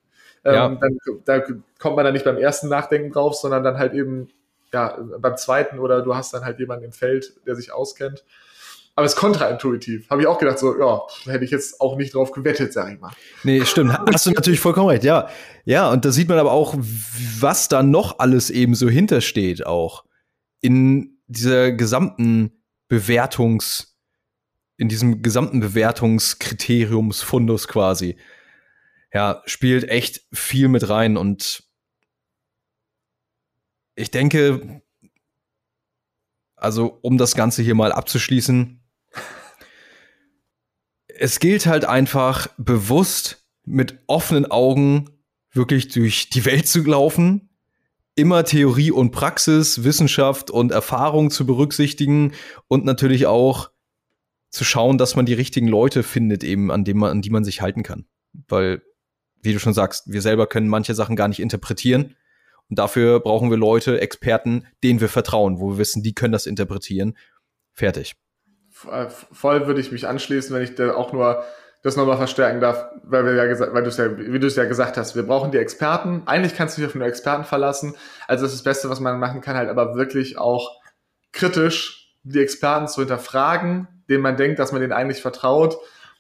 ähm, 0.44 0.54
ja. 0.54 0.68
Dann, 0.68 0.98
da 1.24 1.40
kommt 1.78 1.96
man 1.96 2.04
dann 2.04 2.14
nicht 2.14 2.24
beim 2.24 2.38
ersten 2.38 2.68
Nachdenken 2.68 3.12
drauf, 3.12 3.34
sondern 3.34 3.62
dann 3.62 3.78
halt 3.78 3.92
eben 3.92 4.28
ja, 4.72 4.96
beim 5.18 5.36
zweiten 5.36 5.78
oder 5.78 6.02
du 6.02 6.14
hast 6.14 6.32
dann 6.32 6.44
halt 6.44 6.58
jemanden 6.58 6.84
im 6.84 6.92
Feld, 6.92 7.34
der 7.46 7.56
sich 7.56 7.72
auskennt. 7.72 8.24
Aber 8.96 9.06
es 9.06 9.14
ist 9.14 9.18
kontraintuitiv. 9.18 10.10
Habe 10.10 10.22
ich 10.22 10.26
auch 10.26 10.38
gedacht, 10.38 10.58
so, 10.58 10.78
ja, 10.78 11.00
hätte 11.24 11.44
ich 11.44 11.50
jetzt 11.50 11.80
auch 11.80 11.96
nicht 11.96 12.14
drauf 12.14 12.32
gewettet, 12.32 12.72
sag 12.72 12.92
ich 12.92 13.00
mal. 13.00 13.12
Nee, 13.44 13.64
stimmt. 13.64 13.98
Hast 14.12 14.26
du 14.26 14.30
natürlich 14.30 14.60
vollkommen 14.60 14.88
recht, 14.88 15.04
ja. 15.04 15.28
Ja, 15.64 15.90
und 15.90 16.04
da 16.04 16.10
sieht 16.10 16.28
man 16.28 16.38
aber 16.38 16.52
auch, 16.52 16.74
was 16.76 17.68
da 17.68 17.82
noch 17.82 18.18
alles 18.18 18.50
eben 18.50 18.74
so 18.74 18.88
hintersteht, 18.88 19.64
auch. 19.64 20.04
In 20.60 21.18
dieser 21.28 21.72
gesamten 21.72 22.59
Bewertungs, 22.90 23.96
in 24.76 24.88
diesem 24.88 25.22
gesamten 25.22 25.60
Bewertungskriteriumsfundus 25.60 27.68
quasi. 27.68 28.18
Ja, 29.12 29.42
spielt 29.46 29.88
echt 29.88 30.26
viel 30.32 30.68
mit 30.68 30.88
rein 30.88 31.16
und 31.16 31.62
ich 33.94 34.10
denke, 34.10 34.82
also 36.56 36.98
um 37.02 37.16
das 37.16 37.36
Ganze 37.36 37.62
hier 37.62 37.76
mal 37.76 37.92
abzuschließen, 37.92 38.82
es 41.08 41.38
gilt 41.38 41.66
halt 41.66 41.84
einfach 41.84 42.48
bewusst 42.56 43.46
mit 43.64 44.00
offenen 44.08 44.50
Augen 44.50 45.10
wirklich 45.52 45.86
durch 45.88 46.30
die 46.30 46.44
Welt 46.44 46.66
zu 46.66 46.82
laufen 46.82 47.49
immer 48.20 48.44
Theorie 48.44 48.90
und 48.90 49.10
Praxis, 49.10 49.82
Wissenschaft 49.82 50.50
und 50.50 50.70
Erfahrung 50.70 51.30
zu 51.30 51.46
berücksichtigen 51.46 52.32
und 52.68 52.84
natürlich 52.84 53.26
auch 53.26 53.70
zu 54.50 54.64
schauen, 54.64 54.98
dass 54.98 55.16
man 55.16 55.26
die 55.26 55.34
richtigen 55.34 55.68
Leute 55.68 56.02
findet, 56.02 56.44
eben 56.44 56.70
an, 56.70 56.84
dem 56.84 56.98
man, 56.98 57.10
an 57.10 57.22
die 57.22 57.30
man 57.30 57.44
sich 57.44 57.62
halten 57.62 57.82
kann. 57.82 58.04
Weil, 58.48 58.82
wie 59.42 59.52
du 59.52 59.58
schon 59.58 59.74
sagst, 59.74 60.12
wir 60.12 60.22
selber 60.22 60.46
können 60.46 60.68
manche 60.68 60.94
Sachen 60.94 61.16
gar 61.16 61.28
nicht 61.28 61.40
interpretieren. 61.40 62.16
Und 62.68 62.78
dafür 62.78 63.20
brauchen 63.20 63.50
wir 63.50 63.56
Leute, 63.56 64.00
Experten, 64.00 64.66
denen 64.82 65.00
wir 65.00 65.08
vertrauen, 65.08 65.58
wo 65.58 65.70
wir 65.72 65.78
wissen, 65.78 66.02
die 66.02 66.14
können 66.14 66.32
das 66.32 66.46
interpretieren. 66.46 67.16
Fertig. 67.72 68.14
Voll 68.70 69.66
würde 69.66 69.80
ich 69.80 69.92
mich 69.92 70.06
anschließen, 70.06 70.54
wenn 70.54 70.62
ich 70.62 70.74
da 70.74 70.94
auch 70.94 71.12
nur 71.12 71.44
das 71.82 71.96
nochmal 71.96 72.18
verstärken 72.18 72.60
darf, 72.60 72.86
weil 73.04 73.24
wir 73.24 73.34
ja 73.34 73.46
gesagt, 73.46 73.72
weil 73.72 73.82
du 73.82 73.88
es 73.88 73.96
ja, 73.96 74.18
wie 74.18 74.38
du 74.38 74.46
es 74.46 74.56
ja 74.56 74.64
gesagt 74.64 74.96
hast, 74.96 75.16
wir 75.16 75.22
brauchen 75.22 75.50
die 75.50 75.58
Experten. 75.58 76.22
Eigentlich 76.26 76.54
kannst 76.54 76.76
du 76.76 76.82
dich 76.82 76.90
auf 76.90 76.94
nur 76.94 77.06
Experten 77.06 77.44
verlassen. 77.44 77.94
Also 78.28 78.44
das 78.44 78.52
ist 78.52 78.60
das 78.60 78.64
Beste, 78.64 78.90
was 78.90 79.00
man 79.00 79.18
machen 79.18 79.40
kann, 79.40 79.56
halt 79.56 79.70
aber 79.70 79.94
wirklich 79.94 80.36
auch 80.36 80.78
kritisch 81.32 82.14
die 82.22 82.40
Experten 82.40 82.86
zu 82.86 83.00
hinterfragen, 83.00 83.88
denen 84.10 84.22
man 84.22 84.36
denkt, 84.36 84.58
dass 84.58 84.72
man 84.72 84.82
denen 84.82 84.92
eigentlich 84.92 85.22
vertraut 85.22 85.78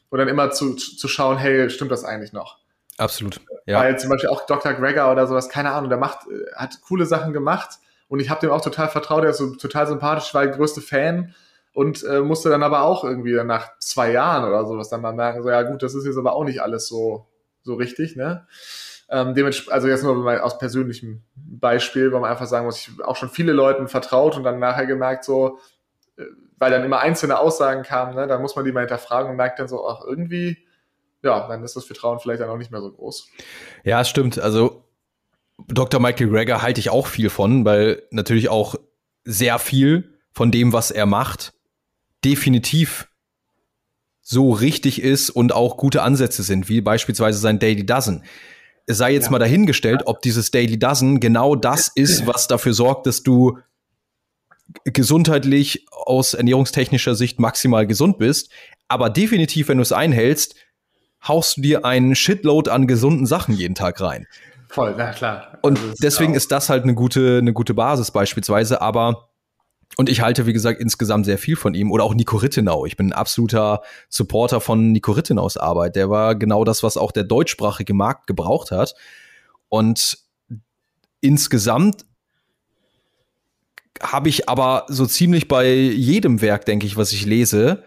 und 0.08 0.18
dann 0.18 0.28
immer 0.28 0.50
zu, 0.50 0.74
zu 0.74 1.08
schauen, 1.08 1.36
hey, 1.36 1.68
stimmt 1.68 1.90
das 1.90 2.04
eigentlich 2.04 2.32
noch? 2.32 2.58
Absolut. 2.96 3.40
Ja. 3.66 3.80
Weil 3.80 3.98
zum 3.98 4.10
Beispiel 4.10 4.30
auch 4.30 4.46
Dr. 4.46 4.72
Gregor 4.72 5.12
oder 5.12 5.26
sowas, 5.26 5.48
keine 5.48 5.72
Ahnung, 5.72 5.90
der 5.90 5.98
macht, 5.98 6.20
hat 6.54 6.80
coole 6.82 7.04
Sachen 7.04 7.32
gemacht 7.32 7.78
und 8.08 8.20
ich 8.20 8.30
habe 8.30 8.40
dem 8.40 8.50
auch 8.50 8.62
total 8.62 8.88
vertraut, 8.88 9.24
der 9.24 9.30
ist 9.30 9.38
so 9.38 9.54
total 9.54 9.86
sympathisch, 9.86 10.32
war 10.32 10.44
der 10.44 10.56
größte 10.56 10.80
Fan 10.80 11.34
und 11.80 12.04
äh, 12.04 12.20
musste 12.20 12.50
dann 12.50 12.62
aber 12.62 12.82
auch 12.82 13.04
irgendwie 13.04 13.42
nach 13.42 13.70
zwei 13.78 14.12
Jahren 14.12 14.46
oder 14.46 14.66
sowas 14.66 14.90
dann 14.90 15.00
mal 15.00 15.14
merken, 15.14 15.42
so 15.42 15.48
ja 15.48 15.62
gut, 15.62 15.82
das 15.82 15.94
ist 15.94 16.04
jetzt 16.04 16.18
aber 16.18 16.34
auch 16.34 16.44
nicht 16.44 16.60
alles 16.60 16.86
so, 16.86 17.26
so 17.62 17.72
richtig, 17.72 18.16
ne? 18.16 18.46
Ähm, 19.08 19.34
also 19.70 19.88
jetzt 19.88 20.04
nur 20.04 20.44
aus 20.44 20.58
persönlichem 20.58 21.22
Beispiel, 21.34 22.12
wo 22.12 22.18
man 22.18 22.30
einfach 22.30 22.44
sagen 22.44 22.66
muss, 22.66 22.86
ich 22.86 23.02
auch 23.02 23.16
schon 23.16 23.30
viele 23.30 23.54
Leuten 23.54 23.88
vertraut 23.88 24.36
und 24.36 24.44
dann 24.44 24.58
nachher 24.58 24.84
gemerkt, 24.84 25.24
so, 25.24 25.58
äh, 26.18 26.24
weil 26.58 26.70
dann 26.70 26.84
immer 26.84 26.98
einzelne 26.98 27.38
Aussagen 27.38 27.82
kamen, 27.82 28.14
ne, 28.14 28.26
dann 28.26 28.42
muss 28.42 28.56
man 28.56 28.66
die 28.66 28.72
mal 28.72 28.80
hinterfragen 28.80 29.30
und 29.30 29.38
merkt 29.38 29.58
dann 29.58 29.68
so, 29.68 29.88
ach, 29.88 30.04
irgendwie, 30.06 30.58
ja, 31.22 31.48
dann 31.48 31.64
ist 31.64 31.76
das 31.76 31.86
Vertrauen 31.86 32.20
vielleicht 32.20 32.42
dann 32.42 32.50
auch 32.50 32.58
nicht 32.58 32.70
mehr 32.70 32.82
so 32.82 32.92
groß. 32.92 33.26
Ja, 33.84 34.04
stimmt. 34.04 34.38
Also 34.38 34.84
Dr. 35.66 35.98
Michael 35.98 36.28
Greger 36.28 36.60
halte 36.60 36.78
ich 36.78 36.90
auch 36.90 37.06
viel 37.06 37.30
von, 37.30 37.64
weil 37.64 38.02
natürlich 38.10 38.50
auch 38.50 38.74
sehr 39.24 39.58
viel 39.58 40.18
von 40.30 40.50
dem, 40.50 40.74
was 40.74 40.90
er 40.90 41.06
macht, 41.06 41.54
definitiv 42.24 43.08
so 44.22 44.52
richtig 44.52 45.02
ist 45.02 45.30
und 45.30 45.52
auch 45.52 45.76
gute 45.76 46.02
Ansätze 46.02 46.42
sind, 46.42 46.68
wie 46.68 46.80
beispielsweise 46.80 47.38
sein 47.38 47.58
Daily 47.58 47.84
Dozen. 47.84 48.24
Es 48.86 48.98
sei 48.98 49.12
jetzt 49.12 49.26
ja. 49.26 49.30
mal 49.32 49.38
dahingestellt, 49.38 50.02
ob 50.06 50.22
dieses 50.22 50.50
Daily 50.50 50.78
Dozen 50.78 51.20
genau 51.20 51.56
das 51.56 51.88
ist, 51.88 52.26
was 52.26 52.46
dafür 52.48 52.72
sorgt, 52.72 53.06
dass 53.06 53.22
du 53.22 53.58
gesundheitlich 54.84 55.86
aus 55.90 56.34
ernährungstechnischer 56.34 57.14
Sicht 57.14 57.40
maximal 57.40 57.86
gesund 57.86 58.18
bist. 58.18 58.50
Aber 58.88 59.10
definitiv, 59.10 59.68
wenn 59.68 59.78
du 59.78 59.82
es 59.82 59.92
einhältst, 59.92 60.54
haust 61.26 61.56
du 61.56 61.62
dir 61.62 61.84
einen 61.84 62.14
Shitload 62.14 62.70
an 62.70 62.86
gesunden 62.86 63.26
Sachen 63.26 63.54
jeden 63.54 63.74
Tag 63.74 64.00
rein. 64.00 64.26
Voll, 64.68 64.94
na 64.96 65.12
klar. 65.12 65.58
Und 65.62 65.78
also 65.78 65.94
deswegen 66.00 66.34
ist 66.34 66.52
das 66.52 66.68
halt 66.68 66.84
eine 66.84 66.94
gute, 66.94 67.38
eine 67.38 67.52
gute 67.52 67.74
Basis 67.74 68.12
beispielsweise. 68.12 68.80
Aber 68.80 69.29
und 69.96 70.08
ich 70.08 70.20
halte, 70.20 70.46
wie 70.46 70.52
gesagt, 70.52 70.80
insgesamt 70.80 71.26
sehr 71.26 71.38
viel 71.38 71.56
von 71.56 71.74
ihm. 71.74 71.90
Oder 71.90 72.04
auch 72.04 72.14
Nico 72.14 72.36
Rittenau. 72.36 72.86
Ich 72.86 72.96
bin 72.96 73.08
ein 73.08 73.12
absoluter 73.12 73.82
Supporter 74.08 74.60
von 74.60 74.92
Nico 74.92 75.12
Rittenaus 75.12 75.56
Arbeit. 75.56 75.96
Der 75.96 76.08
war 76.08 76.36
genau 76.36 76.64
das, 76.64 76.82
was 76.82 76.96
auch 76.96 77.12
der 77.12 77.24
deutschsprachige 77.24 77.92
Markt 77.92 78.26
gebraucht 78.26 78.70
hat. 78.70 78.94
Und 79.68 80.18
insgesamt 81.20 82.06
habe 84.00 84.28
ich 84.28 84.48
aber 84.48 84.86
so 84.88 85.06
ziemlich 85.06 85.48
bei 85.48 85.72
jedem 85.72 86.40
Werk, 86.40 86.64
denke 86.64 86.86
ich, 86.86 86.96
was 86.96 87.12
ich 87.12 87.26
lese, 87.26 87.84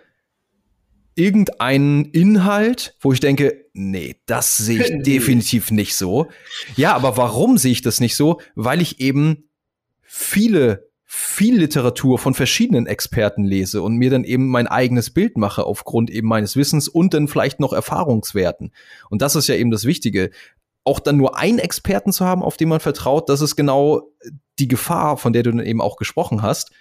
irgendeinen 1.15 2.05
Inhalt, 2.05 2.95
wo 2.99 3.13
ich 3.13 3.19
denke, 3.19 3.65
nee, 3.73 4.17
das 4.25 4.57
sehe 4.57 4.83
ich 4.83 5.03
definitiv 5.03 5.71
nicht 5.71 5.95
so. 5.95 6.27
Ja, 6.75 6.95
aber 6.95 7.17
warum 7.17 7.57
sehe 7.57 7.71
ich 7.71 7.81
das 7.81 7.99
nicht 7.99 8.15
so? 8.15 8.41
Weil 8.55 8.81
ich 8.81 8.99
eben 8.99 9.49
viele 10.01 10.89
viel 11.15 11.59
Literatur 11.59 12.17
von 12.17 12.33
verschiedenen 12.33 12.87
Experten 12.87 13.43
lese 13.43 13.83
und 13.83 13.97
mir 13.97 14.09
dann 14.09 14.23
eben 14.23 14.49
mein 14.49 14.65
eigenes 14.65 15.11
Bild 15.11 15.37
mache 15.37 15.63
aufgrund 15.63 16.09
eben 16.09 16.27
meines 16.27 16.55
Wissens 16.55 16.87
und 16.87 17.13
dann 17.13 17.27
vielleicht 17.27 17.59
noch 17.59 17.71
Erfahrungswerten. 17.71 18.71
Und 19.11 19.21
das 19.21 19.35
ist 19.35 19.47
ja 19.47 19.53
eben 19.53 19.69
das 19.69 19.85
Wichtige. 19.85 20.31
Auch 20.83 20.99
dann 20.99 21.17
nur 21.17 21.37
einen 21.37 21.59
Experten 21.59 22.11
zu 22.11 22.25
haben, 22.25 22.41
auf 22.41 22.57
den 22.57 22.67
man 22.67 22.79
vertraut, 22.79 23.29
das 23.29 23.41
ist 23.41 23.55
genau 23.55 24.09
die 24.57 24.67
Gefahr, 24.67 25.17
von 25.17 25.33
der 25.33 25.43
du 25.43 25.51
dann 25.51 25.63
eben 25.63 25.81
auch 25.81 25.97
gesprochen 25.97 26.41
hast. 26.41 26.71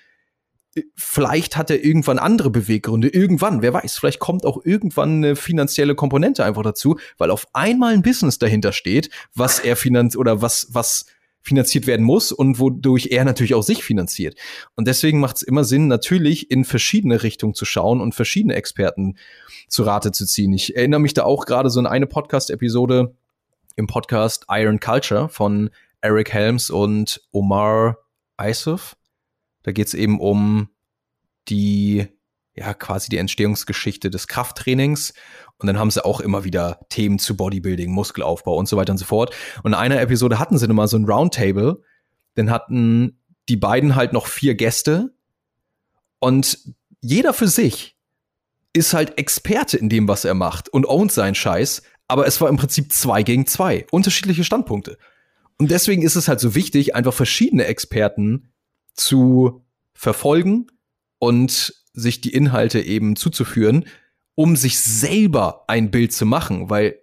vielleicht 0.96 1.58
hat 1.58 1.68
er 1.68 1.84
irgendwann 1.84 2.18
andere 2.18 2.48
Beweggründe. 2.48 3.08
Irgendwann, 3.08 3.60
wer 3.60 3.74
weiß, 3.74 3.98
vielleicht 3.98 4.18
kommt 4.18 4.46
auch 4.46 4.64
irgendwann 4.64 5.16
eine 5.16 5.36
finanzielle 5.36 5.94
Komponente 5.94 6.42
einfach 6.42 6.62
dazu, 6.62 6.98
weil 7.18 7.30
auf 7.30 7.46
einmal 7.52 7.92
ein 7.92 8.00
Business 8.00 8.38
dahinter 8.38 8.72
steht, 8.72 9.10
was 9.34 9.58
er 9.58 9.76
finanziert 9.76 10.18
oder 10.18 10.40
was, 10.40 10.68
was 10.70 11.04
finanziert 11.42 11.86
werden 11.86 12.04
muss 12.04 12.32
und 12.32 12.58
wodurch 12.58 13.08
er 13.10 13.24
natürlich 13.24 13.54
auch 13.54 13.62
sich 13.62 13.84
finanziert. 13.84 14.38
Und 14.76 14.86
deswegen 14.86 15.20
macht 15.20 15.36
es 15.36 15.42
immer 15.42 15.64
Sinn, 15.64 15.88
natürlich 15.88 16.50
in 16.50 16.64
verschiedene 16.64 17.22
Richtungen 17.22 17.54
zu 17.54 17.64
schauen 17.64 18.00
und 18.00 18.14
verschiedene 18.14 18.54
Experten 18.54 19.16
zu 19.68 19.82
Rate 19.82 20.12
zu 20.12 20.26
ziehen. 20.26 20.52
Ich 20.52 20.76
erinnere 20.76 21.00
mich 21.00 21.14
da 21.14 21.24
auch 21.24 21.44
gerade 21.46 21.70
so 21.70 21.80
an 21.80 21.86
eine 21.86 22.06
Podcast-Episode 22.06 23.14
im 23.76 23.86
Podcast 23.86 24.46
Iron 24.50 24.80
Culture 24.80 25.28
von 25.28 25.70
Eric 26.00 26.32
Helms 26.32 26.70
und 26.70 27.22
Omar 27.32 27.98
Isuf. 28.40 28.96
Da 29.62 29.72
geht 29.72 29.86
es 29.86 29.94
eben 29.94 30.20
um 30.20 30.68
die, 31.48 32.06
ja, 32.54 32.74
quasi 32.74 33.08
die 33.08 33.18
Entstehungsgeschichte 33.18 34.10
des 34.10 34.28
Krafttrainings. 34.28 35.14
Und 35.58 35.66
dann 35.66 35.78
haben 35.78 35.90
sie 35.90 36.04
auch 36.04 36.20
immer 36.20 36.44
wieder 36.44 36.80
Themen 36.88 37.18
zu 37.18 37.36
Bodybuilding, 37.36 37.90
Muskelaufbau 37.90 38.56
und 38.56 38.68
so 38.68 38.76
weiter 38.76 38.92
und 38.92 38.98
so 38.98 39.04
fort. 39.04 39.34
Und 39.62 39.72
in 39.72 39.78
einer 39.78 40.00
Episode 40.00 40.38
hatten 40.38 40.58
sie 40.58 40.66
immer 40.66 40.88
so 40.88 40.96
ein 40.96 41.04
Roundtable. 41.04 41.82
Dann 42.34 42.50
hatten 42.50 43.18
die 43.48 43.56
beiden 43.56 43.94
halt 43.94 44.12
noch 44.12 44.26
vier 44.26 44.54
Gäste. 44.54 45.14
Und 46.18 46.58
jeder 47.00 47.32
für 47.32 47.48
sich 47.48 47.96
ist 48.72 48.94
halt 48.94 49.18
Experte 49.18 49.76
in 49.76 49.88
dem, 49.88 50.08
was 50.08 50.24
er 50.24 50.34
macht 50.34 50.68
und 50.68 50.86
ownt 50.86 51.12
seinen 51.12 51.34
Scheiß. 51.34 51.82
Aber 52.08 52.26
es 52.26 52.40
war 52.40 52.48
im 52.48 52.56
Prinzip 52.56 52.92
zwei 52.92 53.22
gegen 53.22 53.46
zwei. 53.46 53.86
Unterschiedliche 53.90 54.44
Standpunkte. 54.44 54.98
Und 55.58 55.70
deswegen 55.70 56.02
ist 56.02 56.16
es 56.16 56.28
halt 56.28 56.40
so 56.40 56.54
wichtig, 56.54 56.94
einfach 56.94 57.14
verschiedene 57.14 57.66
Experten 57.66 58.52
zu 58.94 59.64
verfolgen 59.94 60.66
und 61.18 61.81
sich 61.92 62.20
die 62.20 62.32
Inhalte 62.32 62.80
eben 62.80 63.16
zuzuführen, 63.16 63.86
um 64.34 64.56
sich 64.56 64.80
selber 64.80 65.64
ein 65.68 65.90
Bild 65.90 66.12
zu 66.12 66.26
machen, 66.26 66.70
weil 66.70 66.98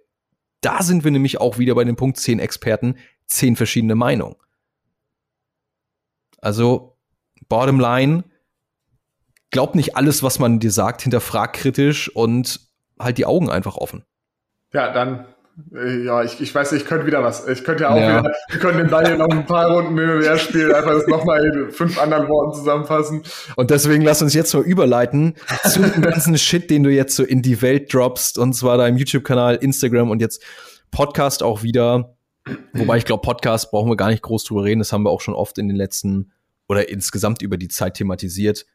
da 0.60 0.82
sind 0.82 1.04
wir 1.04 1.10
nämlich 1.10 1.40
auch 1.40 1.58
wieder 1.58 1.74
bei 1.74 1.84
dem 1.84 1.96
Punkt 1.96 2.18
zehn 2.18 2.38
Experten, 2.38 2.96
zehn 3.26 3.56
verschiedene 3.56 3.94
Meinungen. 3.94 4.36
Also, 6.38 6.96
bottom 7.48 7.78
line, 7.78 8.24
glaub 9.50 9.74
nicht 9.74 9.96
alles, 9.96 10.22
was 10.22 10.38
man 10.38 10.58
dir 10.58 10.70
sagt, 10.70 11.02
hinterfrag 11.02 11.52
kritisch 11.52 12.14
und 12.14 12.60
halt 12.98 13.18
die 13.18 13.26
Augen 13.26 13.50
einfach 13.50 13.76
offen. 13.76 14.04
Ja, 14.72 14.92
dann 14.92 15.26
ja, 16.04 16.22
ich, 16.22 16.40
ich 16.40 16.54
weiß, 16.54 16.72
ich 16.72 16.84
könnte 16.84 17.06
wieder 17.06 17.22
was. 17.22 17.46
Ich 17.48 17.64
könnte 17.64 17.84
ja 17.84 17.90
auch 17.90 17.96
ja. 17.96 18.20
wieder, 18.20 18.32
wir 18.50 18.60
können 18.60 18.78
den 18.78 18.88
Ball 18.88 19.06
hier 19.06 19.16
noch 19.16 19.28
ein 19.28 19.46
paar 19.46 19.70
Runden 19.70 19.98
hin 19.98 20.10
und 20.10 20.22
her 20.22 20.38
spielen, 20.38 20.72
einfach 20.72 20.92
das 20.92 21.06
nochmal 21.06 21.44
in 21.44 21.70
fünf 21.70 22.00
anderen 22.00 22.28
Worten 22.28 22.58
zusammenfassen. 22.58 23.22
Und 23.56 23.70
deswegen 23.70 24.02
lass 24.02 24.22
uns 24.22 24.34
jetzt 24.34 24.54
mal 24.54 24.62
überleiten 24.62 25.34
zu 25.64 25.80
dem 25.80 26.02
ganzen 26.02 26.36
Shit, 26.38 26.70
den 26.70 26.82
du 26.82 26.90
jetzt 26.90 27.16
so 27.16 27.24
in 27.24 27.42
die 27.42 27.62
Welt 27.62 27.92
droppst, 27.92 28.38
und 28.38 28.52
zwar 28.54 28.78
deinem 28.78 28.96
YouTube-Kanal, 28.96 29.56
Instagram 29.56 30.10
und 30.10 30.20
jetzt 30.20 30.42
Podcast 30.90 31.42
auch 31.42 31.62
wieder. 31.62 32.16
Wobei 32.72 32.96
ich 32.96 33.04
glaube, 33.04 33.22
Podcast 33.22 33.70
brauchen 33.70 33.90
wir 33.90 33.96
gar 33.96 34.10
nicht 34.10 34.22
groß 34.22 34.44
drüber 34.44 34.64
reden. 34.64 34.80
Das 34.80 34.92
haben 34.92 35.04
wir 35.04 35.10
auch 35.10 35.20
schon 35.20 35.34
oft 35.34 35.58
in 35.58 35.68
den 35.68 35.76
letzten 35.76 36.32
oder 36.68 36.88
insgesamt 36.88 37.42
über 37.42 37.56
die 37.56 37.68
Zeit 37.68 37.94
thematisiert. 37.94 38.66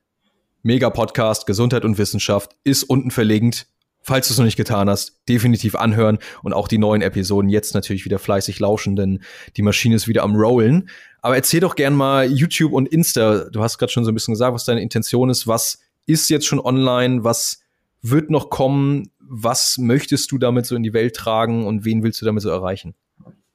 Mega 0.63 0.89
Podcast, 0.89 1.45
Gesundheit 1.45 1.85
und 1.85 1.97
Wissenschaft 1.97 2.55
ist 2.63 2.83
unten 2.83 3.11
verlinkt 3.11 3.67
falls 4.05 4.27
du 4.27 4.33
es 4.33 4.37
noch 4.37 4.45
nicht 4.45 4.55
getan 4.55 4.87
hast, 4.87 5.19
definitiv 5.27 5.75
anhören 5.75 6.19
und 6.43 6.53
auch 6.53 6.67
die 6.67 6.77
neuen 6.77 7.01
Episoden 7.01 7.49
jetzt 7.49 7.73
natürlich 7.73 8.05
wieder 8.05 8.19
fleißig 8.19 8.59
lauschen, 8.59 8.95
denn 8.95 9.23
die 9.57 9.63
Maschine 9.63 9.95
ist 9.95 10.07
wieder 10.07 10.21
am 10.21 10.35
Rollen. 10.35 10.89
Aber 11.21 11.35
erzähl 11.35 11.59
doch 11.59 11.75
gern 11.75 11.95
mal 11.95 12.31
YouTube 12.31 12.71
und 12.71 12.87
Insta. 12.87 13.49
Du 13.49 13.63
hast 13.63 13.79
gerade 13.79 13.91
schon 13.91 14.05
so 14.05 14.11
ein 14.11 14.13
bisschen 14.13 14.33
gesagt, 14.35 14.53
was 14.53 14.63
deine 14.63 14.81
Intention 14.81 15.31
ist. 15.31 15.47
Was 15.47 15.79
ist 16.05 16.29
jetzt 16.29 16.45
schon 16.45 16.59
online? 16.59 17.23
Was 17.23 17.61
wird 18.03 18.29
noch 18.29 18.51
kommen? 18.51 19.09
Was 19.19 19.79
möchtest 19.79 20.31
du 20.31 20.37
damit 20.37 20.67
so 20.67 20.75
in 20.75 20.83
die 20.83 20.93
Welt 20.93 21.15
tragen 21.15 21.65
und 21.65 21.83
wen 21.83 22.03
willst 22.03 22.21
du 22.21 22.27
damit 22.27 22.43
so 22.43 22.49
erreichen? 22.49 22.93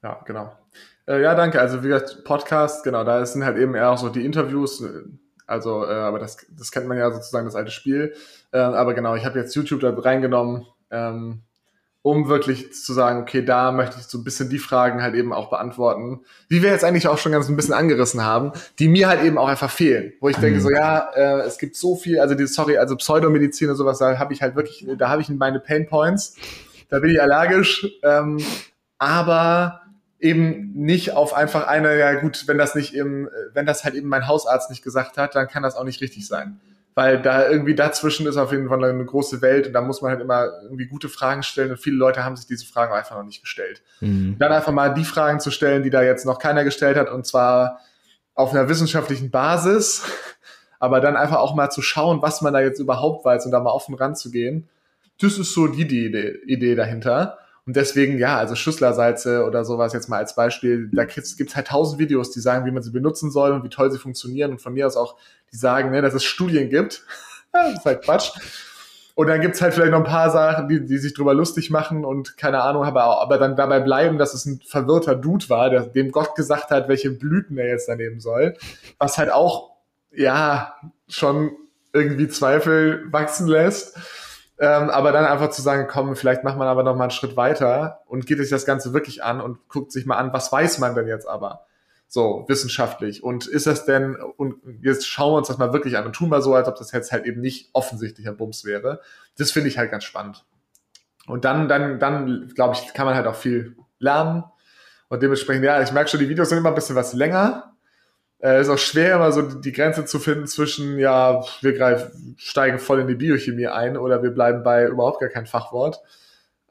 Ja, 0.03 0.19
genau. 0.25 0.51
Äh, 1.07 1.21
ja, 1.21 1.33
danke. 1.33 1.61
Also 1.61 1.81
wie 1.81 1.87
gesagt, 1.87 2.25
Podcast, 2.25 2.83
genau, 2.83 3.05
da 3.05 3.25
sind 3.25 3.45
halt 3.45 3.57
eben 3.57 3.73
eher 3.73 3.95
so 3.95 4.09
die 4.09 4.25
Interviews, 4.25 4.83
also, 5.47 5.85
äh, 5.85 5.91
aber 5.91 6.19
das, 6.19 6.37
das 6.49 6.71
kennt 6.71 6.87
man 6.87 6.97
ja 6.97 7.11
sozusagen, 7.11 7.45
das 7.45 7.55
alte 7.55 7.71
Spiel. 7.71 8.13
Äh, 8.51 8.59
aber 8.59 8.93
genau, 8.93 9.15
ich 9.15 9.25
habe 9.25 9.39
jetzt 9.39 9.55
YouTube 9.55 9.81
da 9.81 9.93
reingenommen, 9.93 10.65
ähm, 10.89 11.41
um 12.03 12.27
wirklich 12.27 12.73
zu 12.73 12.93
sagen, 12.93 13.21
okay, 13.21 13.45
da 13.45 13.71
möchte 13.71 13.97
ich 13.99 14.05
so 14.05 14.17
ein 14.17 14.23
bisschen 14.23 14.49
die 14.49 14.57
Fragen 14.57 15.03
halt 15.03 15.13
eben 15.13 15.33
auch 15.33 15.49
beantworten, 15.49 16.21
die 16.49 16.63
wir 16.63 16.71
jetzt 16.71 16.83
eigentlich 16.83 17.07
auch 17.07 17.19
schon 17.19 17.31
ganz 17.31 17.47
ein 17.47 17.55
bisschen 17.55 17.75
angerissen 17.75 18.23
haben, 18.23 18.53
die 18.79 18.87
mir 18.87 19.07
halt 19.07 19.23
eben 19.23 19.37
auch 19.37 19.47
einfach 19.47 19.69
fehlen. 19.69 20.13
Wo 20.19 20.27
ich 20.27 20.37
mhm. 20.37 20.41
denke 20.41 20.61
so, 20.61 20.71
ja, 20.71 21.11
äh, 21.13 21.41
es 21.41 21.59
gibt 21.59 21.75
so 21.75 21.95
viel, 21.95 22.19
also 22.19 22.33
die, 22.33 22.47
sorry, 22.47 22.77
also 22.77 22.95
Pseudomedizin 22.95 23.69
und 23.69 23.75
sowas, 23.75 23.99
da 23.99 24.17
habe 24.17 24.33
ich 24.33 24.41
halt 24.41 24.55
wirklich, 24.55 24.87
da 24.97 25.09
habe 25.09 25.21
ich 25.21 25.29
meine 25.29 25.59
Pain 25.59 25.87
Points, 25.87 26.35
da 26.89 26.99
bin 26.99 27.11
ich 27.11 27.21
allergisch, 27.21 27.87
ähm, 28.03 28.39
aber 28.97 29.81
eben 30.21 30.71
nicht 30.73 31.13
auf 31.13 31.33
einfach 31.33 31.67
eine, 31.67 31.97
ja 31.97 32.13
gut, 32.13 32.47
wenn 32.47 32.57
das 32.57 32.75
nicht 32.75 32.93
im, 32.93 33.27
wenn 33.53 33.65
das 33.65 33.83
halt 33.83 33.95
eben 33.95 34.07
mein 34.07 34.27
Hausarzt 34.27 34.69
nicht 34.69 34.83
gesagt 34.83 35.17
hat, 35.17 35.35
dann 35.35 35.47
kann 35.47 35.63
das 35.63 35.75
auch 35.75 35.83
nicht 35.83 35.99
richtig 36.01 36.27
sein. 36.27 36.61
Weil 36.93 37.21
da 37.21 37.49
irgendwie 37.49 37.73
dazwischen 37.73 38.27
ist 38.27 38.37
auf 38.37 38.51
jeden 38.51 38.69
Fall 38.69 38.83
eine 38.83 39.05
große 39.05 39.41
Welt 39.41 39.65
und 39.65 39.73
da 39.73 39.81
muss 39.81 40.01
man 40.01 40.11
halt 40.11 40.21
immer 40.21 40.49
irgendwie 40.63 40.85
gute 40.85 41.09
Fragen 41.09 41.41
stellen 41.41 41.71
und 41.71 41.77
viele 41.77 41.95
Leute 41.95 42.23
haben 42.23 42.35
sich 42.35 42.45
diese 42.45 42.65
Fragen 42.65 42.93
einfach 42.93 43.15
noch 43.15 43.23
nicht 43.23 43.41
gestellt. 43.41 43.81
Mhm. 44.01 44.35
Dann 44.37 44.51
einfach 44.51 44.73
mal 44.73 44.93
die 44.93 45.05
Fragen 45.05 45.39
zu 45.39 45.49
stellen, 45.51 45.83
die 45.83 45.89
da 45.89 46.03
jetzt 46.03 46.25
noch 46.25 46.37
keiner 46.37 46.63
gestellt 46.63 46.97
hat 46.97 47.09
und 47.09 47.25
zwar 47.25 47.79
auf 48.35 48.51
einer 48.51 48.69
wissenschaftlichen 48.69 49.31
Basis, 49.31 50.03
aber 50.79 50.99
dann 50.99 51.15
einfach 51.15 51.39
auch 51.39 51.55
mal 51.55 51.69
zu 51.71 51.81
schauen, 51.81 52.21
was 52.21 52.41
man 52.41 52.53
da 52.53 52.59
jetzt 52.59 52.79
überhaupt 52.79 53.25
weiß 53.25 53.45
und 53.45 53.51
da 53.51 53.59
mal 53.59 53.71
offen 53.71 53.95
ranzugehen. 53.95 54.69
Das 55.19 55.39
ist 55.39 55.53
so 55.53 55.67
die 55.67 55.81
Idee, 55.81 56.39
Idee 56.45 56.75
dahinter. 56.75 57.37
Und 57.67 57.75
deswegen, 57.75 58.17
ja, 58.17 58.37
also 58.37 58.55
Schüsslersalze 58.55 59.45
oder 59.45 59.63
sowas 59.63 59.93
jetzt 59.93 60.09
mal 60.09 60.17
als 60.17 60.35
Beispiel, 60.35 60.89
da 60.91 61.05
gibt 61.05 61.27
es 61.27 61.55
halt 61.55 61.67
tausend 61.67 61.99
Videos, 61.99 62.31
die 62.31 62.39
sagen, 62.39 62.65
wie 62.65 62.71
man 62.71 62.81
sie 62.81 62.91
benutzen 62.91 63.29
soll 63.29 63.51
und 63.51 63.63
wie 63.63 63.69
toll 63.69 63.91
sie 63.91 63.99
funktionieren. 63.99 64.51
Und 64.51 64.61
von 64.61 64.73
mir 64.73 64.87
aus 64.87 64.97
auch, 64.97 65.15
die 65.51 65.57
sagen, 65.57 65.91
ne, 65.91 66.01
dass 66.01 66.13
es 66.13 66.23
Studien 66.23 66.69
gibt. 66.69 67.03
das 67.51 67.73
ist 67.77 67.85
halt 67.85 68.03
Quatsch. 68.03 68.31
Und 69.13 69.27
dann 69.27 69.41
gibt's 69.41 69.61
halt 69.61 69.73
vielleicht 69.73 69.91
noch 69.91 69.99
ein 69.99 70.05
paar 70.05 70.31
Sachen, 70.31 70.67
die, 70.67 70.85
die 70.85 70.97
sich 70.97 71.13
drüber 71.13 71.33
lustig 71.33 71.69
machen 71.69 72.05
und 72.05 72.37
keine 72.37 72.61
Ahnung, 72.63 72.85
aber, 72.85 73.21
aber 73.21 73.37
dann 73.37 73.55
dabei 73.55 73.79
bleiben, 73.79 74.17
dass 74.17 74.33
es 74.33 74.45
ein 74.45 74.61
verwirrter 74.65 75.15
Dude 75.15 75.49
war, 75.49 75.69
der, 75.69 75.81
dem 75.81 76.11
Gott 76.11 76.33
gesagt 76.35 76.71
hat, 76.71 76.87
welche 76.87 77.11
Blüten 77.11 77.57
er 77.57 77.67
jetzt 77.67 77.89
da 77.89 77.95
nehmen 77.95 78.19
soll. 78.19 78.55
Was 78.97 79.17
halt 79.17 79.31
auch, 79.31 79.73
ja, 80.11 80.75
schon 81.07 81.51
irgendwie 81.93 82.29
Zweifel 82.29 83.03
wachsen 83.11 83.47
lässt. 83.47 83.97
Ähm, 84.61 84.91
aber 84.91 85.11
dann 85.11 85.25
einfach 85.25 85.49
zu 85.49 85.63
sagen, 85.63 85.87
komm, 85.89 86.15
vielleicht 86.15 86.43
macht 86.43 86.55
man 86.55 86.67
aber 86.67 86.83
noch 86.83 86.95
mal 86.95 87.05
einen 87.05 87.11
Schritt 87.11 87.35
weiter 87.35 88.01
und 88.05 88.27
geht 88.27 88.37
sich 88.37 88.51
das 88.51 88.63
Ganze 88.63 88.93
wirklich 88.93 89.23
an 89.23 89.41
und 89.41 89.67
guckt 89.67 89.91
sich 89.91 90.05
mal 90.05 90.17
an, 90.17 90.33
was 90.33 90.51
weiß 90.51 90.77
man 90.77 90.93
denn 90.93 91.07
jetzt 91.07 91.27
aber? 91.27 91.65
So, 92.07 92.45
wissenschaftlich. 92.47 93.23
Und 93.23 93.47
ist 93.47 93.65
das 93.65 93.85
denn, 93.85 94.15
und 94.15 94.57
jetzt 94.83 95.07
schauen 95.07 95.33
wir 95.33 95.37
uns 95.37 95.47
das 95.47 95.57
mal 95.57 95.73
wirklich 95.73 95.97
an 95.97 96.05
und 96.05 96.13
tun 96.13 96.29
mal 96.29 96.43
so, 96.43 96.53
als 96.53 96.67
ob 96.67 96.75
das 96.75 96.91
jetzt 96.91 97.11
halt 97.11 97.25
eben 97.25 97.41
nicht 97.41 97.71
offensichtlicher 97.73 98.33
Bums 98.33 98.63
wäre. 98.63 99.01
Das 99.35 99.49
finde 99.49 99.67
ich 99.67 99.79
halt 99.79 99.89
ganz 99.89 100.03
spannend. 100.03 100.45
Und 101.25 101.43
dann, 101.43 101.67
dann, 101.67 101.99
dann, 101.99 102.51
glaube 102.53 102.75
ich, 102.75 102.93
kann 102.93 103.07
man 103.07 103.15
halt 103.15 103.25
auch 103.25 103.35
viel 103.35 103.75
lernen. 103.97 104.43
Und 105.09 105.23
dementsprechend, 105.23 105.65
ja, 105.65 105.81
ich 105.81 105.91
merke 105.91 106.11
schon, 106.11 106.19
die 106.19 106.29
Videos 106.29 106.49
sind 106.49 106.59
immer 106.59 106.69
ein 106.69 106.75
bisschen 106.75 106.95
was 106.95 107.13
länger. 107.13 107.70
Äh, 108.41 108.61
ist 108.61 108.69
auch 108.69 108.77
schwer, 108.77 109.15
immer 109.15 109.31
so 109.31 109.43
die 109.43 109.71
Grenze 109.71 110.05
zu 110.05 110.17
finden 110.17 110.47
zwischen, 110.47 110.97
ja, 110.97 111.43
wir 111.61 111.73
greifen, 111.73 112.35
steigen 112.39 112.79
voll 112.79 112.99
in 112.99 113.07
die 113.07 113.15
Biochemie 113.15 113.67
ein 113.67 113.97
oder 113.97 114.23
wir 114.23 114.31
bleiben 114.31 114.63
bei 114.63 114.87
überhaupt 114.87 115.19
gar 115.19 115.29
kein 115.29 115.45
Fachwort. 115.45 116.01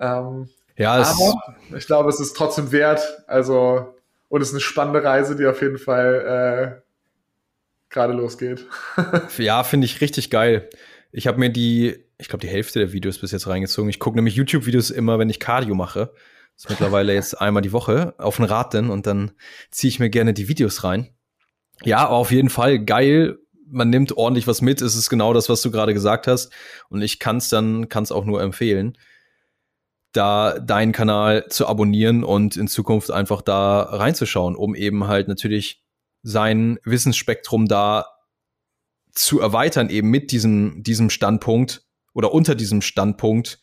Ähm, 0.01 0.49
ja, 0.77 0.95
aber 0.95 1.57
ich 1.77 1.87
glaube, 1.87 2.09
es 2.09 2.19
ist 2.19 2.37
trotzdem 2.37 2.73
wert. 2.73 3.03
Also, 3.29 3.95
und 4.29 4.41
es 4.41 4.49
ist 4.49 4.55
eine 4.55 4.61
spannende 4.61 5.05
Reise, 5.05 5.37
die 5.37 5.47
auf 5.47 5.63
jeden 5.63 5.79
Fall 5.79 6.81
äh, 6.81 6.81
gerade 7.89 8.15
losgeht. 8.15 8.67
ja, 9.39 9.63
finde 9.63 9.85
ich 9.85 10.01
richtig 10.01 10.31
geil. 10.31 10.69
Ich 11.13 11.29
habe 11.29 11.39
mir 11.39 11.51
die, 11.51 12.05
ich 12.19 12.29
glaube, 12.29 12.41
die 12.41 12.49
Hälfte 12.53 12.81
der 12.81 12.93
Videos 12.93 13.19
bis 13.19 13.31
jetzt 13.31 13.47
reingezogen. 13.47 13.91
Ich 13.91 14.01
gucke 14.01 14.17
nämlich 14.17 14.35
YouTube-Videos 14.35 14.91
immer, 14.91 15.19
wenn 15.21 15.31
ich 15.31 15.39
Cardio 15.39 15.75
mache. 15.77 16.13
Das 16.55 16.65
ist 16.65 16.71
mittlerweile 16.71 17.15
jetzt 17.15 17.41
einmal 17.41 17.63
die 17.63 17.73
Woche 17.73 18.15
auf 18.19 18.39
ein 18.39 18.45
Rad 18.45 18.75
denn 18.75 18.91
und 18.91 19.07
dann 19.07 19.33
ziehe 19.71 19.89
ich 19.89 20.01
mir 20.01 20.11
gerne 20.11 20.35
die 20.35 20.49
Videos 20.49 20.83
rein. 20.83 21.11
Ja, 21.85 22.09
auf 22.09 22.31
jeden 22.31 22.51
Fall 22.51 22.79
geil. 22.85 23.39
Man 23.67 23.91
nimmt 23.91 24.17
ordentlich 24.17 24.47
was 24.47 24.63
mit. 24.63 24.83
Es 24.83 24.97
ist 24.97 25.11
genau 25.11 25.33
das, 25.33 25.49
was 25.49 25.63
du 25.63 25.71
gerade 25.71 25.95
gesagt 25.95 26.27
hast. 26.27 26.53
Und 26.89 27.03
ich 27.03 27.19
kann 27.19 27.37
es 27.37 27.49
dann, 27.49 27.89
kann 27.89 28.03
es 28.03 28.13
auch 28.13 28.25
nur 28.25 28.43
empfehlen, 28.43 28.99
da 30.13 30.59
deinen 30.59 30.93
Kanal 30.93 31.47
zu 31.49 31.67
abonnieren 31.67 32.25
und 32.25 32.57
in 32.57 32.69
Zukunft 32.69 33.11
einfach 33.11 33.43
da 33.43 33.83
reinzuschauen, 33.83 34.57
um 34.57 34.75
eben 34.75 35.07
halt 35.07 35.29
natürlich 35.29 35.85
sein 36.23 36.79
Wissensspektrum 36.85 37.67
da 37.67 38.07
zu 39.13 39.41
erweitern, 39.41 39.89
eben 39.89 40.11
mit 40.11 40.33
diesem, 40.33 40.83
diesem 40.83 41.11
Standpunkt 41.11 41.85
oder 42.13 42.33
unter 42.33 42.55
diesem 42.55 42.83
Standpunkt 42.83 43.61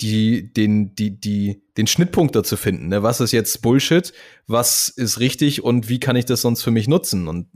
die, 0.00 0.52
den, 0.52 0.94
die, 0.94 1.20
die, 1.20 1.62
den 1.76 1.86
Schnittpunkt 1.86 2.34
dazu 2.34 2.56
finden. 2.56 2.88
Ne? 2.88 3.02
Was 3.02 3.20
ist 3.20 3.32
jetzt 3.32 3.62
Bullshit? 3.62 4.12
Was 4.46 4.88
ist 4.88 5.20
richtig 5.20 5.62
und 5.62 5.88
wie 5.88 6.00
kann 6.00 6.16
ich 6.16 6.24
das 6.24 6.42
sonst 6.42 6.62
für 6.62 6.70
mich 6.70 6.88
nutzen? 6.88 7.28
Und 7.28 7.48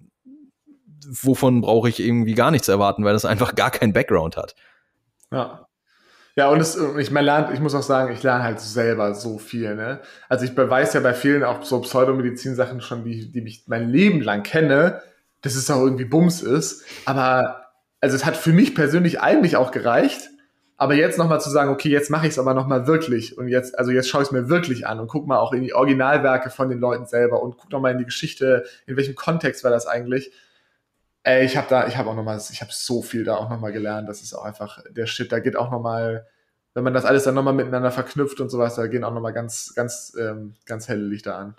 wovon 1.07 1.61
brauche 1.61 1.89
ich 1.89 2.01
irgendwie 2.01 2.35
gar 2.35 2.51
nichts 2.51 2.69
erwarten, 2.69 3.05
weil 3.05 3.12
das 3.12 3.25
einfach 3.25 3.55
gar 3.55 3.71
keinen 3.71 3.93
Background 3.93 4.37
hat. 4.37 4.55
Ja. 5.31 5.66
Ja, 6.37 6.49
und 6.49 6.61
es, 6.61 6.77
ich, 6.99 7.12
man 7.12 7.25
lernt, 7.25 7.55
ich 7.55 7.61
muss 7.61 7.77
auch 7.77 7.83
sagen, 7.83 8.12
ich 8.12 8.25
lerne 8.25 8.43
halt 8.43 8.59
selber 8.59 9.15
so 9.15 9.39
viel. 9.39 9.77
Ne? 9.77 10.01
Also 10.29 10.45
ich 10.45 10.57
beweise 10.57 10.99
ja 10.99 11.01
bei 11.01 11.15
vielen 11.15 11.45
auch 11.45 11.62
so 11.62 11.81
Pseudomedizin-Sachen 11.81 12.81
schon, 12.81 13.05
die, 13.05 13.31
die 13.31 13.47
ich 13.47 13.65
mein 13.69 13.89
Leben 13.89 14.21
lang 14.21 14.43
kenne, 14.43 15.01
dass 15.43 15.55
es 15.55 15.71
auch 15.71 15.81
irgendwie 15.81 16.07
Bums 16.07 16.43
ist. 16.43 16.85
Aber 17.05 17.66
also 18.01 18.16
es 18.16 18.25
hat 18.25 18.37
für 18.37 18.53
mich 18.53 18.75
persönlich 18.75 19.21
eigentlich 19.21 19.57
auch 19.57 19.71
gereicht. 19.71 20.31
Aber 20.76 20.94
jetzt 20.94 21.18
nochmal 21.18 21.40
zu 21.40 21.51
sagen, 21.51 21.70
okay, 21.70 21.88
jetzt 21.88 22.10
mache 22.10 22.26
ich 22.26 22.32
es 22.32 22.38
aber 22.38 22.52
nochmal 22.52 22.86
wirklich 22.86 23.38
und 23.38 23.48
jetzt, 23.48 23.78
also 23.78 23.92
jetzt 23.92 24.09
schaue 24.09 24.22
ich 24.22 24.28
es 24.28 24.32
mir 24.32 24.48
wirklich 24.48 24.86
an 24.86 24.98
und 24.98 25.06
guck 25.06 25.26
mal 25.26 25.38
auch 25.38 25.52
in 25.52 25.62
die 25.62 25.72
Originalwerke 25.72 26.51
von 26.51 26.68
den 26.68 26.80
Leuten 26.80 27.06
selber 27.06 27.42
und 27.42 27.56
guck 27.56 27.70
nochmal 27.70 27.92
in 27.92 27.98
die 27.98 28.05
Geschichte, 28.05 28.64
in 28.86 28.96
welchem 28.96 29.14
Kontext 29.14 29.62
war 29.62 29.70
das 29.70 29.86
eigentlich. 29.86 30.32
Ey, 31.22 31.44
ich 31.44 31.56
habe 31.56 31.68
da, 31.70 31.86
ich 31.86 31.96
habe 31.96 32.10
auch 32.10 32.16
nochmal, 32.16 32.40
ich 32.51 32.60
habe 32.60 32.72
so 32.72 33.02
viel 33.02 33.24
da 33.24 33.36
auch 33.36 33.48
nochmal 33.48 33.72
gelernt. 33.72 34.09
Das 34.09 34.20
ist 34.20 34.34
auch 34.34 34.44
einfach 34.44 34.82
der 34.90 35.06
Shit. 35.06 35.32
Da 35.32 35.38
geht 35.38 35.56
auch 35.56 35.70
nochmal, 35.70 36.26
wenn 36.74 36.84
man 36.84 36.92
das 36.92 37.05
alles 37.05 37.22
dann 37.22 37.34
nochmal 37.34 37.55
miteinander 37.55 37.90
verknüpft 37.90 38.40
und 38.40 38.51
sowas, 38.51 38.74
da 38.74 38.88
gehen 38.88 39.05
auch 39.05 39.14
nochmal 39.14 39.32
ganz, 39.32 39.72
ganz, 39.74 40.12
ähm, 40.20 40.56
ganz 40.66 40.88
helle 40.88 41.05
Lichter 41.05 41.36
an. 41.36 41.55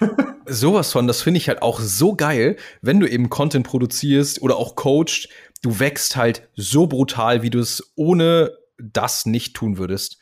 Sowas 0.46 0.90
von, 0.90 1.06
das 1.06 1.22
finde 1.22 1.38
ich 1.38 1.48
halt 1.48 1.62
auch 1.62 1.80
so 1.80 2.14
geil, 2.14 2.56
wenn 2.82 3.00
du 3.00 3.06
eben 3.06 3.30
Content 3.30 3.66
produzierst 3.66 4.42
oder 4.42 4.56
auch 4.56 4.74
coachst, 4.74 5.28
du 5.64 5.78
wächst 5.78 6.16
halt 6.16 6.48
so 6.54 6.86
brutal, 6.86 7.42
wie 7.42 7.50
du 7.50 7.58
es 7.58 7.92
ohne 7.96 8.52
das 8.78 9.24
nicht 9.24 9.54
tun 9.54 9.78
würdest, 9.78 10.18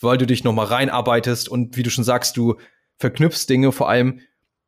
weil 0.00 0.18
du 0.18 0.26
dich 0.26 0.44
nochmal 0.44 0.66
reinarbeitest 0.66 1.48
und 1.48 1.76
wie 1.76 1.82
du 1.82 1.90
schon 1.90 2.04
sagst, 2.04 2.36
du 2.36 2.56
verknüpfst 2.98 3.46
Dinge, 3.48 3.72
vor 3.72 3.88
allem 3.88 4.20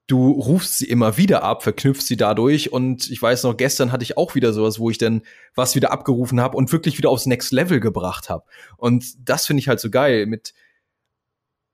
du 0.08 0.32
rufst 0.32 0.78
sie 0.78 0.86
immer 0.86 1.16
wieder 1.16 1.42
ab, 1.42 1.62
verknüpfst 1.62 2.06
sie 2.06 2.16
dadurch. 2.16 2.72
Und 2.72 3.10
ich 3.10 3.20
weiß 3.20 3.44
noch, 3.44 3.56
gestern 3.56 3.92
hatte 3.92 4.02
ich 4.02 4.16
auch 4.16 4.34
wieder 4.34 4.52
sowas, 4.52 4.78
wo 4.78 4.90
ich 4.90 4.98
dann 4.98 5.22
was 5.54 5.74
wieder 5.74 5.92
abgerufen 5.92 6.40
habe 6.40 6.56
und 6.56 6.72
wirklich 6.72 6.98
wieder 6.98 7.10
aufs 7.10 7.26
Next 7.26 7.52
Level 7.52 7.80
gebracht 7.80 8.28
habe. 8.28 8.44
Und 8.76 9.04
das 9.28 9.46
finde 9.46 9.60
ich 9.60 9.68
halt 9.68 9.80
so 9.80 9.90
geil, 9.90 10.26
mit 10.26 10.54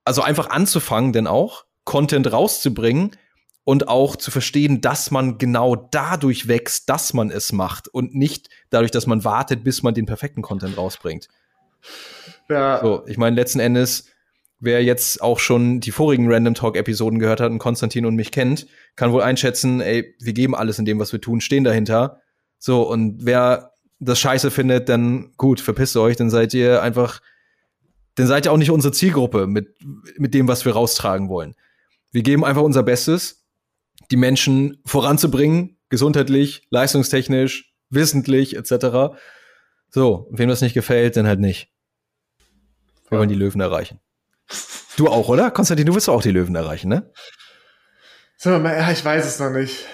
also 0.05 0.23
einfach 0.23 0.51
anzufangen, 0.51 1.13
denn 1.13 1.27
auch 1.27 1.65
Content 1.85 2.33
rauszubringen 2.33 3.17
und 3.65 3.89
auch 3.89 4.17
zu 4.17 4.31
verstehen, 4.31 4.81
dass 4.81 5.11
man 5.11 5.39
genau 5.39 5.77
dadurch 5.77 6.49
wächst, 6.49 6.89
dass 6.89 7.15
man 7.15 7.31
es 7.31 7.53
macht 7.53 7.89
und 7.89 8.15
nicht 8.15 8.49
dadurch, 8.71 8.91
dass 8.91 9.07
man 9.07 9.25
wartet, 9.25 9.65
bis 9.65 9.83
man 9.83 9.95
den 9.95 10.07
perfekten 10.07 10.43
Content 10.43 10.77
rausbringt. 10.77 11.29
Ja. 12.49 12.81
So, 12.81 13.05
ich 13.07 13.19
meine, 13.19 13.37
letzten 13.37 13.61
Endes 13.61 14.13
wer 14.63 14.83
jetzt 14.83 15.21
auch 15.21 15.41
schon 15.41 15.81
die 15.81 15.91
vorigen 15.91 16.33
Random 16.33 16.55
Talk 16.55 16.77
Episoden 16.77 17.19
gehört 17.19 17.41
hat 17.41 17.51
und 17.51 17.59
Konstantin 17.59 18.07
und 18.07 18.15
mich 18.15 18.31
kennt, 18.31 18.69
kann 18.95 19.13
wohl 19.13 19.23
einschätzen, 19.23 19.81
ey, 19.81 20.15
wir 20.21 20.33
geben 20.33 20.55
alles 20.55 20.79
in 20.79 20.85
dem, 20.85 21.01
was 21.01 21.13
wir 21.13 21.21
tun, 21.21 21.41
stehen 21.41 21.65
dahinter. 21.65 22.21
So, 22.61 22.89
und 22.89 23.27
wer 23.27 23.73
das 23.99 24.21
scheiße 24.21 24.53
findet, 24.53 24.89
dann 24.89 25.33
gut, 25.37 25.61
verpisst 25.61 25.97
euch, 25.97 26.17
dann 26.17 26.31
seid 26.31 26.55
ihr 26.55 26.81
einfach, 26.81 27.21
dann 28.15 28.29
seid 28.29 28.47
ihr 28.47 28.53
auch 28.53 28.57
nicht 28.57 28.71
unsere 28.71 28.93
Zielgruppe 28.93 29.49
mit, 29.49 29.75
mit 30.17 30.33
dem, 30.33 30.47
was 30.47 30.65
wir 30.65 30.75
raustragen 30.75 31.29
wollen. 31.29 31.57
Wir 32.13 32.23
geben 32.23 32.45
einfach 32.45 32.63
unser 32.63 32.85
Bestes, 32.85 33.42
die 34.13 34.17
Menschen 34.17 34.79
voranzubringen, 34.85 35.79
gesundheitlich, 35.89 36.67
leistungstechnisch, 36.71 37.73
wissentlich, 37.89 38.55
etc. 38.57 39.17
So, 39.89 40.29
wem 40.31 40.51
das 40.51 40.61
nicht 40.61 40.75
gefällt, 40.75 41.17
dann 41.17 41.27
halt 41.27 41.41
nicht. 41.41 41.73
Wir 43.09 43.19
wollen 43.19 43.31
die 43.31 43.35
Löwen 43.35 43.61
erreichen. 43.61 44.01
Du 44.97 45.09
auch, 45.09 45.29
oder? 45.29 45.51
Konstantin, 45.51 45.87
du 45.87 45.95
willst 45.95 46.11
auch 46.11 46.23
die 46.23 46.31
Löwen 46.31 46.55
erreichen, 46.55 46.89
ne? 46.89 47.11
So, 48.37 48.51
ja, 48.51 48.91
ich 48.91 49.05
weiß 49.05 49.25
es 49.25 49.39
noch 49.39 49.51
nicht. 49.51 49.87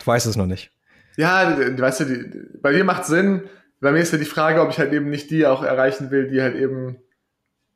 Du 0.00 0.06
weißt 0.06 0.26
es 0.26 0.36
noch 0.36 0.46
nicht. 0.46 0.72
Ja, 1.16 1.56
weißt 1.56 2.00
du, 2.00 2.04
die, 2.04 2.58
bei 2.60 2.72
dir 2.72 2.82
macht 2.82 3.04
Sinn. 3.04 3.48
Bei 3.80 3.92
mir 3.92 4.00
ist 4.00 4.12
ja 4.12 4.18
die 4.18 4.24
Frage, 4.24 4.60
ob 4.60 4.70
ich 4.70 4.78
halt 4.78 4.92
eben 4.92 5.10
nicht 5.10 5.30
die 5.30 5.46
auch 5.46 5.62
erreichen 5.62 6.10
will, 6.10 6.30
die 6.30 6.40
halt 6.40 6.56
eben 6.56 6.96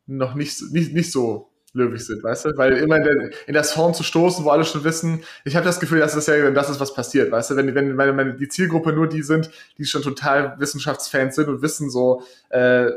noch 0.06 0.34
nicht, 0.34 0.60
nicht, 0.72 0.94
nicht 0.94 1.12
so 1.12 1.45
löwig 1.76 2.04
sind, 2.04 2.22
weißt 2.22 2.46
du? 2.46 2.56
Weil 2.56 2.74
immer 2.74 2.96
in, 2.96 3.04
der, 3.04 3.30
in 3.46 3.54
das 3.54 3.76
Horn 3.76 3.94
zu 3.94 4.02
stoßen, 4.02 4.44
wo 4.44 4.50
alle 4.50 4.64
schon 4.64 4.84
wissen, 4.84 5.22
ich 5.44 5.56
habe 5.56 5.64
das 5.64 5.80
Gefühl, 5.80 6.00
dass 6.00 6.14
das 6.14 6.26
ja 6.26 6.50
das 6.50 6.70
ist, 6.70 6.80
was 6.80 6.94
passiert, 6.94 7.30
weißt 7.30 7.50
du? 7.50 7.56
Wenn, 7.56 7.74
wenn 7.74 7.94
meine, 7.94 8.12
meine, 8.12 8.34
die 8.34 8.48
Zielgruppe 8.48 8.92
nur 8.92 9.08
die 9.08 9.22
sind, 9.22 9.50
die 9.78 9.84
schon 9.84 10.02
total 10.02 10.58
Wissenschaftsfans 10.58 11.36
sind 11.36 11.48
und 11.48 11.62
wissen 11.62 11.90
so, 11.90 12.22
äh, 12.48 12.90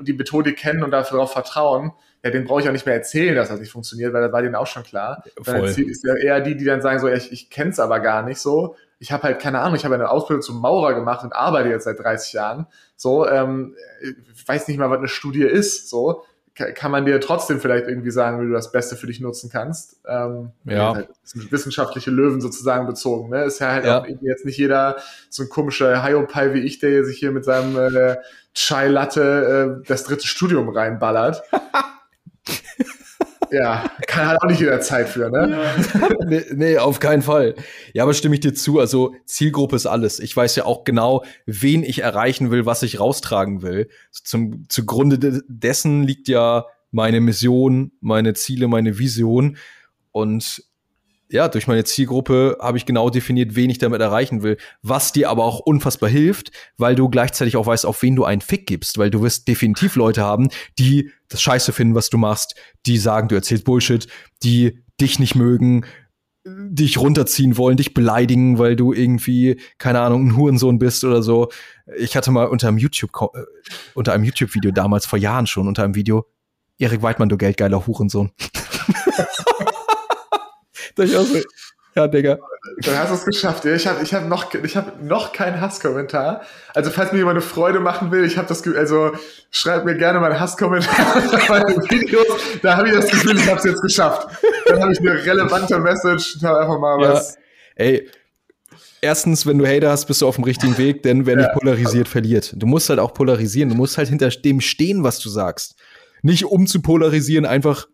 die 0.00 0.12
Methodik 0.12 0.56
kennen 0.56 0.82
und 0.82 0.90
darauf 0.92 1.32
vertrauen, 1.32 1.92
ja, 2.24 2.30
den 2.30 2.44
brauche 2.44 2.60
ich 2.60 2.68
auch 2.68 2.72
nicht 2.72 2.86
mehr 2.86 2.94
erzählen, 2.94 3.34
dass 3.34 3.48
das 3.48 3.58
nicht 3.58 3.72
funktioniert, 3.72 4.12
weil 4.12 4.22
das 4.22 4.32
war 4.32 4.42
denen 4.42 4.54
auch 4.54 4.66
schon 4.66 4.84
klar. 4.84 5.24
Voll. 5.42 5.54
Dann 5.54 5.64
ist 5.64 6.04
ja 6.04 6.14
eher 6.14 6.40
die, 6.40 6.56
die 6.56 6.64
dann 6.64 6.80
sagen 6.80 7.00
so, 7.00 7.08
ja, 7.08 7.16
ich, 7.16 7.32
ich 7.32 7.50
kenne 7.50 7.70
es 7.70 7.80
aber 7.80 7.98
gar 7.98 8.22
nicht 8.22 8.38
so. 8.38 8.76
Ich 9.00 9.10
habe 9.10 9.24
halt 9.24 9.40
keine 9.40 9.58
Ahnung, 9.58 9.74
ich 9.74 9.84
habe 9.84 9.96
eine 9.96 10.08
Ausbildung 10.08 10.42
zum 10.42 10.60
Maurer 10.60 10.94
gemacht 10.94 11.24
und 11.24 11.32
arbeite 11.32 11.68
jetzt 11.68 11.84
seit 11.84 11.98
30 11.98 12.32
Jahren. 12.32 12.66
So, 12.94 13.26
ähm, 13.26 13.74
ich 14.00 14.46
weiß 14.46 14.68
nicht 14.68 14.78
mal, 14.78 14.88
was 14.90 14.98
eine 14.98 15.08
Studie 15.08 15.42
ist. 15.42 15.90
So, 15.90 16.24
kann 16.54 16.90
man 16.90 17.06
dir 17.06 17.20
trotzdem 17.20 17.60
vielleicht 17.60 17.88
irgendwie 17.88 18.10
sagen, 18.10 18.40
wie 18.40 18.46
du 18.46 18.52
das 18.52 18.72
Beste 18.72 18.96
für 18.96 19.06
dich 19.06 19.20
nutzen 19.20 19.48
kannst. 19.50 20.00
Ähm, 20.06 20.50
ja. 20.64 20.94
Halt 20.94 21.08
wissenschaftliche 21.50 22.10
Löwen 22.10 22.40
sozusagen 22.40 22.86
bezogen. 22.86 23.30
Ne? 23.30 23.44
Ist 23.44 23.60
ja 23.60 23.72
halt 23.72 23.84
ja. 23.86 24.04
jetzt 24.20 24.44
nicht 24.44 24.58
jeder 24.58 24.96
so 25.30 25.44
ein 25.44 25.48
komischer 25.48 26.06
Hyopai 26.06 26.52
wie 26.52 26.60
ich, 26.60 26.78
der 26.78 27.04
sich 27.04 27.18
hier 27.18 27.32
mit 27.32 27.44
seinem 27.44 27.76
äh, 27.76 28.16
Chai 28.54 28.88
Latte 28.88 29.80
äh, 29.80 29.86
das 29.88 30.04
dritte 30.04 30.26
Studium 30.26 30.68
reinballert. 30.68 31.42
ja, 33.52 33.90
kann 34.06 34.26
halt 34.26 34.42
auch 34.42 34.46
nicht 34.46 34.60
jeder 34.60 34.80
Zeit 34.80 35.08
für, 35.08 35.30
ne? 35.30 35.58
nee, 36.26 36.42
nee, 36.54 36.78
auf 36.78 37.00
keinen 37.00 37.22
Fall. 37.22 37.54
Ja, 37.92 38.02
aber 38.02 38.14
stimme 38.14 38.34
ich 38.34 38.40
dir 38.40 38.54
zu. 38.54 38.80
Also 38.80 39.14
Zielgruppe 39.26 39.76
ist 39.76 39.86
alles. 39.86 40.20
Ich 40.20 40.34
weiß 40.34 40.56
ja 40.56 40.64
auch 40.64 40.84
genau, 40.84 41.24
wen 41.44 41.84
ich 41.84 42.00
erreichen 42.00 42.50
will, 42.50 42.64
was 42.64 42.82
ich 42.82 42.98
raustragen 42.98 43.62
will. 43.62 43.88
Zum 44.10 44.64
zugrunde 44.68 45.18
de 45.18 45.42
dessen 45.48 46.02
liegt 46.02 46.28
ja 46.28 46.64
meine 46.90 47.20
Mission, 47.20 47.92
meine 48.00 48.32
Ziele, 48.32 48.68
meine 48.68 48.98
Vision. 48.98 49.58
Und 50.12 50.64
ja, 51.32 51.48
durch 51.48 51.66
meine 51.66 51.82
Zielgruppe 51.84 52.58
habe 52.60 52.76
ich 52.76 52.84
genau 52.84 53.08
definiert, 53.08 53.56
wen 53.56 53.70
ich 53.70 53.78
damit 53.78 54.02
erreichen 54.02 54.42
will. 54.42 54.58
Was 54.82 55.12
dir 55.12 55.30
aber 55.30 55.44
auch 55.44 55.60
unfassbar 55.60 56.10
hilft, 56.10 56.52
weil 56.76 56.94
du 56.94 57.08
gleichzeitig 57.08 57.56
auch 57.56 57.66
weißt, 57.66 57.86
auf 57.86 58.02
wen 58.02 58.14
du 58.14 58.24
einen 58.24 58.42
Fick 58.42 58.66
gibst, 58.66 58.98
weil 58.98 59.10
du 59.10 59.22
wirst 59.22 59.48
definitiv 59.48 59.96
Leute 59.96 60.22
haben, 60.22 60.48
die 60.78 61.10
das 61.28 61.40
Scheiße 61.40 61.72
finden, 61.72 61.94
was 61.94 62.10
du 62.10 62.18
machst, 62.18 62.54
die 62.84 62.98
sagen, 62.98 63.28
du 63.28 63.34
erzählst 63.34 63.64
Bullshit, 63.64 64.06
die 64.42 64.82
dich 65.00 65.18
nicht 65.18 65.34
mögen, 65.34 65.86
dich 66.44 66.98
runterziehen 66.98 67.56
wollen, 67.56 67.78
dich 67.78 67.94
beleidigen, 67.94 68.58
weil 68.58 68.76
du 68.76 68.92
irgendwie, 68.92 69.58
keine 69.78 70.00
Ahnung, 70.00 70.26
ein 70.26 70.36
Hurensohn 70.36 70.78
bist 70.78 71.02
oder 71.02 71.22
so. 71.22 71.48
Ich 71.96 72.14
hatte 72.14 72.30
mal 72.30 72.46
unter 72.48 72.68
einem 72.68 72.78
YouTube, 72.78 73.10
äh, 73.34 73.40
unter 73.94 74.12
einem 74.12 74.24
YouTube-Video 74.24 74.70
damals 74.70 75.06
vor 75.06 75.18
Jahren 75.18 75.46
schon, 75.46 75.66
unter 75.66 75.84
einem 75.84 75.94
Video, 75.94 76.26
Erik 76.78 77.00
Weidmann, 77.00 77.30
du 77.30 77.38
geldgeiler 77.38 77.86
Hurensohn. 77.86 78.32
Durchaus. 80.96 81.28
Ja, 81.94 82.08
Digga. 82.08 82.38
Dann 82.84 82.98
hast 82.98 83.10
du 83.10 83.14
es 83.14 83.24
geschafft. 83.24 83.64
Ich 83.66 83.86
habe 83.86 84.02
ich 84.02 84.14
hab 84.14 84.26
noch, 84.26 84.54
ich 84.54 84.76
hab 84.76 85.02
noch 85.02 85.32
keinen 85.32 85.60
Hasskommentar. 85.60 86.42
Also, 86.74 86.90
falls 86.90 87.12
mir 87.12 87.18
jemand 87.18 87.36
eine 87.36 87.42
Freude 87.42 87.80
machen 87.80 88.10
will, 88.10 88.24
ich 88.24 88.38
habe 88.38 88.48
das 88.48 88.66
also 88.66 89.12
schreibt 89.50 89.84
mir 89.84 89.96
gerne 89.96 90.18
mal 90.20 90.30
einen 90.30 90.40
Hasskommentar 90.40 91.16
unter 91.22 91.38
meine 91.48 91.76
Videos. 91.90 92.26
Da 92.62 92.78
habe 92.78 92.88
ich 92.88 92.94
das 92.94 93.10
Gefühl, 93.10 93.36
ich 93.36 93.46
habe 93.46 93.58
es 93.58 93.64
jetzt 93.64 93.82
geschafft. 93.82 94.26
Dann 94.66 94.80
habe 94.80 94.92
ich 94.92 95.00
eine 95.00 95.22
relevante 95.22 95.78
Message 95.80 96.36
und 96.36 96.44
einfach 96.46 96.78
mal 96.78 97.02
ja. 97.02 97.12
was. 97.12 97.36
Ey, 97.74 98.08
erstens, 99.02 99.44
wenn 99.44 99.58
du 99.58 99.66
Hater 99.66 99.90
hast, 99.90 100.06
bist 100.06 100.22
du 100.22 100.26
auf 100.26 100.36
dem 100.36 100.44
richtigen 100.44 100.78
Weg, 100.78 101.02
denn 101.02 101.26
wer 101.26 101.34
ja. 101.34 101.42
nicht 101.42 101.52
polarisiert, 101.52 102.08
verliert. 102.08 102.54
Du 102.56 102.66
musst 102.66 102.88
halt 102.88 103.00
auch 103.00 103.12
polarisieren. 103.12 103.68
Du 103.68 103.74
musst 103.74 103.98
halt 103.98 104.08
hinter 104.08 104.30
dem 104.30 104.62
stehen, 104.62 105.04
was 105.04 105.18
du 105.18 105.28
sagst. 105.28 105.74
Nicht 106.22 106.46
um 106.46 106.66
zu 106.66 106.80
polarisieren, 106.80 107.44
einfach 107.44 107.86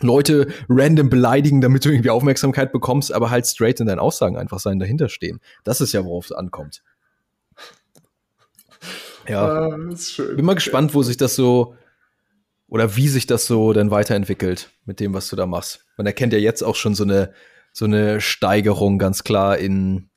Leute 0.00 0.52
random 0.68 1.08
beleidigen, 1.08 1.60
damit 1.60 1.84
du 1.84 1.90
irgendwie 1.90 2.10
Aufmerksamkeit 2.10 2.72
bekommst, 2.72 3.12
aber 3.12 3.30
halt 3.30 3.46
straight 3.46 3.80
in 3.80 3.86
deinen 3.86 3.98
Aussagen 3.98 4.36
einfach 4.36 4.60
sein, 4.60 4.78
dahinter 4.78 5.08
stehen. 5.08 5.40
Das 5.64 5.80
ist 5.80 5.92
ja, 5.92 6.04
worauf 6.04 6.26
es 6.26 6.32
ankommt. 6.32 6.82
Ja. 9.28 9.68
Ah, 9.68 9.76
Bin 10.36 10.44
mal 10.44 10.54
gespannt, 10.54 10.94
wo 10.94 11.02
sich 11.02 11.16
das 11.16 11.34
so 11.34 11.74
oder 12.68 12.96
wie 12.96 13.08
sich 13.08 13.26
das 13.26 13.46
so 13.46 13.72
dann 13.72 13.90
weiterentwickelt 13.90 14.70
mit 14.84 15.00
dem, 15.00 15.14
was 15.14 15.28
du 15.28 15.36
da 15.36 15.46
machst. 15.46 15.84
Man 15.96 16.06
erkennt 16.06 16.32
ja 16.32 16.38
jetzt 16.38 16.62
auch 16.62 16.76
schon 16.76 16.94
so 16.94 17.04
eine, 17.04 17.32
so 17.72 17.84
eine 17.84 18.20
Steigerung 18.20 18.98
ganz 18.98 19.24
klar 19.24 19.58
in 19.58 20.10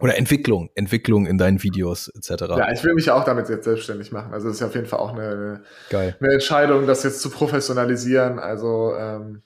oder 0.00 0.16
Entwicklung, 0.16 0.70
Entwicklung 0.74 1.26
in 1.26 1.38
deinen 1.38 1.62
Videos 1.62 2.08
etc. 2.08 2.44
Ja, 2.56 2.70
ich 2.72 2.84
will 2.84 2.94
mich 2.94 3.10
auch 3.10 3.24
damit 3.24 3.48
jetzt 3.48 3.64
selbstständig 3.64 4.12
machen. 4.12 4.32
Also 4.32 4.48
das 4.48 4.56
ist 4.56 4.62
auf 4.62 4.74
jeden 4.74 4.86
Fall 4.86 4.98
auch 4.98 5.12
eine, 5.12 5.62
eine, 5.90 6.16
eine 6.20 6.32
Entscheidung, 6.32 6.86
das 6.86 7.02
jetzt 7.02 7.20
zu 7.20 7.30
professionalisieren. 7.30 8.38
Also 8.38 8.94
ähm, 8.98 9.42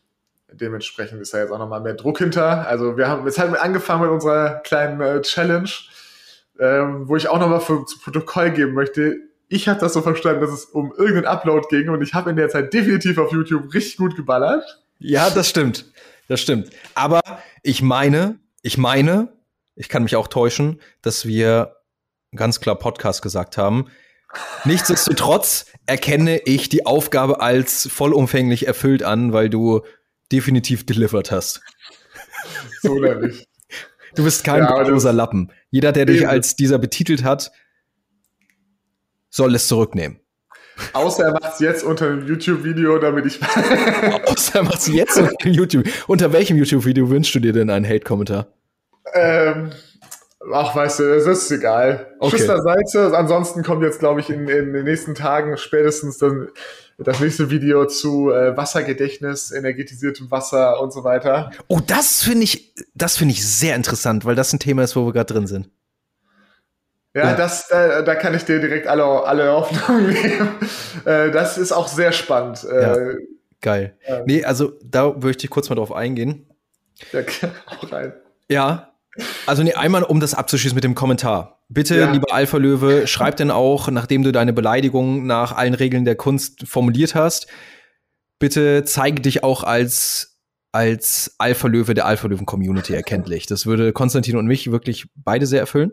dementsprechend 0.53 1.21
ist 1.21 1.33
da 1.33 1.39
jetzt 1.39 1.53
auch 1.53 1.59
nochmal 1.59 1.81
mehr 1.81 1.95
Druck 1.95 2.19
hinter. 2.19 2.67
Also 2.67 2.97
wir 2.97 3.09
haben 3.09 3.25
jetzt 3.27 3.39
halt 3.39 3.57
angefangen 3.59 4.03
mit 4.03 4.11
unserer 4.11 4.61
kleinen 4.65 5.01
äh, 5.01 5.21
Challenge, 5.23 5.71
ähm, 6.59 7.09
wo 7.09 7.17
ich 7.17 7.29
auch 7.29 7.39
nochmal 7.39 7.61
zu 7.61 7.99
Protokoll 8.03 8.51
geben 8.51 8.75
möchte. 8.75 9.17
Ich 9.49 9.69
habe 9.69 9.81
das 9.81 9.93
so 9.93 10.03
verstanden, 10.03 10.41
dass 10.41 10.51
es 10.51 10.65
um 10.65 10.93
irgendeinen 10.97 11.27
Upload 11.27 11.67
ging 11.71 11.89
und 11.91 12.03
ich 12.03 12.15
habe 12.15 12.31
in 12.31 12.37
der 12.37 12.49
Zeit 12.49 12.73
definitiv 12.73 13.19
auf 13.19 13.33
YouTube 13.33 13.73
richtig 13.75 13.97
gut 13.97 14.17
geballert. 14.17 14.83
Ja, 14.99 15.31
das 15.31 15.49
stimmt. 15.49 15.87
Das 16.29 16.41
stimmt. 16.41 16.71
Aber 16.95 17.21
ich 17.63 17.83
meine, 17.83 18.39
ich 18.63 18.79
meine, 18.79 19.33
ich 19.81 19.89
kann 19.89 20.03
mich 20.03 20.15
auch 20.15 20.29
täuschen, 20.29 20.79
dass 21.01 21.25
wir 21.25 21.77
ganz 22.37 22.61
klar 22.61 22.79
Podcast 22.79 23.23
gesagt 23.23 23.57
haben. 23.57 23.87
Nichtsdestotrotz 24.65 25.65
erkenne 25.87 26.39
ich 26.45 26.69
die 26.69 26.85
Aufgabe 26.85 27.41
als 27.41 27.89
vollumfänglich 27.91 28.67
erfüllt 28.67 29.03
an, 29.03 29.33
weil 29.33 29.49
du 29.49 29.81
definitiv 30.31 30.85
delivered 30.85 31.31
hast. 31.31 31.63
So 32.83 32.95
nämlich. 32.95 33.49
Du 34.15 34.23
bist 34.23 34.45
kein 34.45 34.65
Ja, 34.65 34.83
großer 34.83 35.15
Lappen. 35.15 35.51
Jeder, 35.71 35.93
der 35.93 36.05
dich 36.05 36.29
als 36.29 36.57
dieser 36.57 36.79
betitelt 36.79 37.25
hat, 37.25 37.51
soll 39.31 39.55
es 39.55 39.67
zurücknehmen. 39.67 40.21
Außer 40.93 41.25
er 41.25 41.33
macht 41.33 41.55
es 41.55 41.61
jetzt 41.61 41.85
unter 41.85 42.07
einem 42.07 42.27
YouTube-Video, 42.27 42.99
damit 42.99 43.25
ich. 43.25 43.41
Außer 44.27 44.63
machst 44.63 44.89
du 44.89 44.93
jetzt 44.93 45.17
unter 45.17 45.49
YouTube. 45.49 45.89
Unter 46.07 46.33
welchem 46.35 46.59
YouTube-Video 46.59 47.09
wünschst 47.09 47.35
du 47.35 47.41
dir 47.41 47.55
denn 47.55 47.71
einen 47.71 47.87
Hate-Kommentar? 47.87 48.47
Ähm, 49.15 49.71
ach, 50.53 50.75
weißt 50.75 51.01
du, 51.01 51.15
das 51.17 51.27
ist 51.27 51.51
egal. 51.51 52.15
Okay. 52.19 52.39
Schüsslerseite. 52.39 53.17
Ansonsten 53.17 53.63
kommt 53.63 53.83
jetzt, 53.83 53.99
glaube 54.01 54.21
ich, 54.21 54.31
in, 54.31 54.49
in 54.49 54.73
den 54.73 54.85
nächsten 54.85 55.15
Tagen 55.15 55.57
spätestens 55.57 56.19
dann 56.19 56.49
das 56.99 57.19
nächste 57.21 57.49
Video 57.51 57.87
zu 57.87 58.31
äh, 58.31 58.57
Wassergedächtnis, 58.57 59.53
energetisiertem 59.53 60.31
Wasser 60.31 60.81
und 60.81 60.93
so 60.93 61.03
weiter. 61.03 61.51
Oh, 61.69 61.81
das 61.87 62.23
finde 62.23 62.45
ich, 62.45 62.75
das 62.95 63.17
finde 63.17 63.33
ich 63.33 63.47
sehr 63.47 63.75
interessant, 63.75 64.25
weil 64.27 64.35
das 64.35 64.53
ein 64.53 64.59
Thema 64.59 64.83
ist, 64.83 64.97
wo 64.97 65.07
wir 65.07 65.13
gerade 65.15 65.33
drin 65.33 65.47
sind. 65.47 65.71
Ja, 67.15 67.31
Ja. 67.31 67.37
das, 67.37 67.71
äh, 67.71 68.05
da 68.05 68.15
kann 68.15 68.35
ich 68.35 68.45
dir 68.45 68.61
direkt 68.61 68.87
alle, 68.87 69.05
alle 69.25 69.51
Hoffnung 69.53 70.09
nehmen. 70.09 70.49
Äh, 71.07 71.31
das 71.31 71.57
ist 71.57 71.73
auch 71.73 71.89
sehr 71.89 72.13
spannend. 72.13 72.63
Äh, 72.65 73.15
Geil. 73.63 73.97
Ähm. 74.05 74.25
Nee, 74.27 74.45
also 74.45 74.73
da 74.85 75.11
möchte 75.19 75.45
ich 75.45 75.51
kurz 75.51 75.71
mal 75.71 75.77
drauf 75.77 75.93
eingehen. 75.93 76.47
ja, 77.13 77.21
auch 77.67 77.91
rein. 77.91 78.13
Ja. 78.51 78.90
Also 79.47 79.63
nee, 79.63 79.75
einmal 79.75 80.03
um 80.03 80.21
das 80.21 80.35
abzuschließen 80.35 80.75
mit 80.75 80.85
dem 80.85 80.95
Kommentar. 80.95 81.63
Bitte, 81.69 81.97
Ja. 81.99 82.11
lieber 82.13 82.33
Alpha 82.33 82.57
Löwe, 82.57 83.07
schreib 83.07 83.37
denn 83.37 83.51
auch, 83.51 83.89
nachdem 83.89 84.23
du 84.23 84.33
deine 84.33 84.53
Beleidigung 84.53 85.27
nach 85.27 85.53
allen 85.57 85.75
Regeln 85.75 86.05
der 86.05 86.17
Kunst 86.17 86.67
formuliert 86.67 87.15
hast, 87.15 87.47
bitte 88.39 88.85
zeige 88.85 89.21
dich 89.23 89.43
auch 89.45 89.63
als 89.63 90.39
als 90.73 91.35
Alpha 91.39 91.67
Löwe 91.67 91.95
der 91.95 92.07
Alpha 92.07 92.29
Löwen 92.29 92.47
Community 92.47 92.95
erkenntlich. 92.95 93.47
Das 93.47 93.67
würde 93.67 93.93
Konstantin 93.93 94.37
und 94.37 94.47
mich 94.47 94.71
wirklich 94.71 95.09
beide 95.17 95.47
sehr 95.47 95.59
erfüllen. 95.59 95.91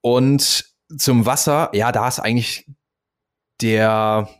Und 0.00 0.64
zum 0.96 1.26
Wasser, 1.26 1.68
ja, 1.74 1.92
da 1.92 2.08
ist 2.08 2.18
eigentlich 2.18 2.66
der 3.60 4.30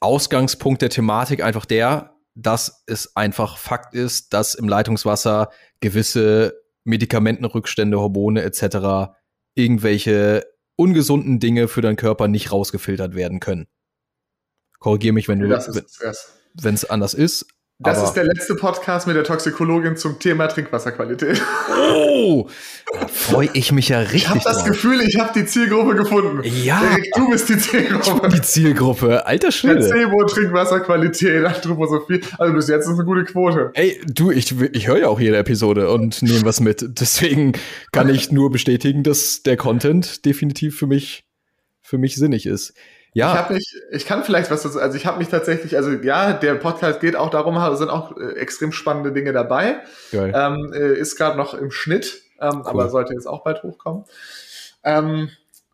Ausgangspunkt 0.00 0.80
der 0.80 0.88
Thematik 0.88 1.42
einfach 1.42 1.66
der, 1.66 2.14
dass 2.34 2.82
es 2.86 3.14
einfach 3.14 3.58
Fakt 3.58 3.94
ist, 3.94 4.32
dass 4.32 4.54
im 4.54 4.68
Leitungswasser 4.68 5.50
gewisse 5.80 6.61
Medikamentenrückstände, 6.84 7.98
Hormone 7.98 8.42
etc. 8.42 9.14
irgendwelche 9.54 10.44
ungesunden 10.76 11.38
Dinge 11.38 11.68
für 11.68 11.80
deinen 11.82 11.96
Körper 11.96 12.28
nicht 12.28 12.52
rausgefiltert 12.52 13.14
werden 13.14 13.40
können. 13.40 13.68
Korrigiere 14.78 15.12
mich, 15.12 15.28
wenn 15.28 15.38
du 15.38 15.48
wenn 15.48 16.74
es 16.74 16.84
anders 16.90 17.14
ist. 17.14 17.46
Das 17.82 17.98
aber- 17.98 18.06
ist 18.08 18.14
der 18.14 18.24
letzte 18.24 18.54
Podcast 18.54 19.06
mit 19.06 19.16
der 19.16 19.24
Toxikologin 19.24 19.96
zum 19.96 20.18
Thema 20.18 20.46
Trinkwasserqualität. 20.46 21.40
Oh, 21.70 22.48
freue 23.12 23.48
ich 23.54 23.72
mich 23.72 23.88
ja 23.88 23.98
richtig 24.00 24.22
Ich 24.22 24.28
habe 24.28 24.40
das 24.44 24.58
drauf. 24.58 24.66
Gefühl, 24.66 25.00
ich 25.02 25.18
habe 25.18 25.32
die 25.34 25.46
Zielgruppe 25.46 25.94
gefunden. 25.96 26.40
Ja. 26.44 26.82
Erik, 26.82 27.10
du 27.16 27.30
bist 27.30 27.48
die 27.48 27.58
Zielgruppe. 27.58 28.28
Die 28.28 28.42
Zielgruppe, 28.42 29.26
alter 29.26 29.50
Schwede. 29.50 29.76
Placebo, 29.76 30.24
Trinkwasserqualität, 30.24 31.44
Anthroposophie. 31.44 32.20
Also 32.38 32.54
bis 32.54 32.68
jetzt 32.68 32.86
ist 32.86 32.94
eine 32.94 33.04
gute 33.04 33.24
Quote. 33.24 33.70
Ey, 33.74 34.00
du, 34.06 34.30
ich, 34.30 34.54
ich 34.72 34.86
höre 34.86 34.98
ja 34.98 35.08
auch 35.08 35.20
jede 35.20 35.36
Episode 35.36 35.90
und 35.90 36.22
nehme 36.22 36.44
was 36.44 36.60
mit. 36.60 36.84
Deswegen 37.00 37.52
kann 37.92 38.08
ich 38.08 38.30
nur 38.30 38.50
bestätigen, 38.50 39.02
dass 39.02 39.42
der 39.42 39.56
Content 39.56 40.24
definitiv 40.24 40.76
für 40.78 40.86
mich, 40.86 41.24
für 41.80 41.98
mich 41.98 42.14
sinnig 42.16 42.46
ist. 42.46 42.74
Ich 43.14 43.18
Ja, 43.18 43.34
habe 43.36 43.54
mich, 43.54 43.74
ich 43.90 44.06
kann 44.06 44.24
vielleicht 44.24 44.50
was 44.50 44.62
dazu, 44.62 44.80
also 44.80 44.96
ich 44.96 45.04
habe 45.06 45.18
mich 45.18 45.28
tatsächlich, 45.28 45.76
also 45.76 45.90
ja, 45.90 46.32
der 46.32 46.54
Podcast 46.54 47.00
geht 47.00 47.14
auch 47.14 47.28
darum, 47.30 47.56
da 47.56 47.76
sind 47.76 47.90
auch 47.90 48.16
äh, 48.16 48.32
extrem 48.36 48.72
spannende 48.72 49.12
Dinge 49.12 49.32
dabei. 49.32 49.80
geil. 50.10 50.32
Ähm, 50.34 50.72
äh, 50.72 50.94
ist 50.94 51.16
gerade 51.16 51.36
noch 51.36 51.52
im 51.54 51.70
Schnitt, 51.70 52.22
ähm, 52.40 52.62
aber 52.62 52.88
sollte 52.88 53.12
jetzt 53.12 53.26
auch 53.26 53.44
bald 53.44 53.62
hochkommen. 53.62 54.04
Ähm, 54.82 55.28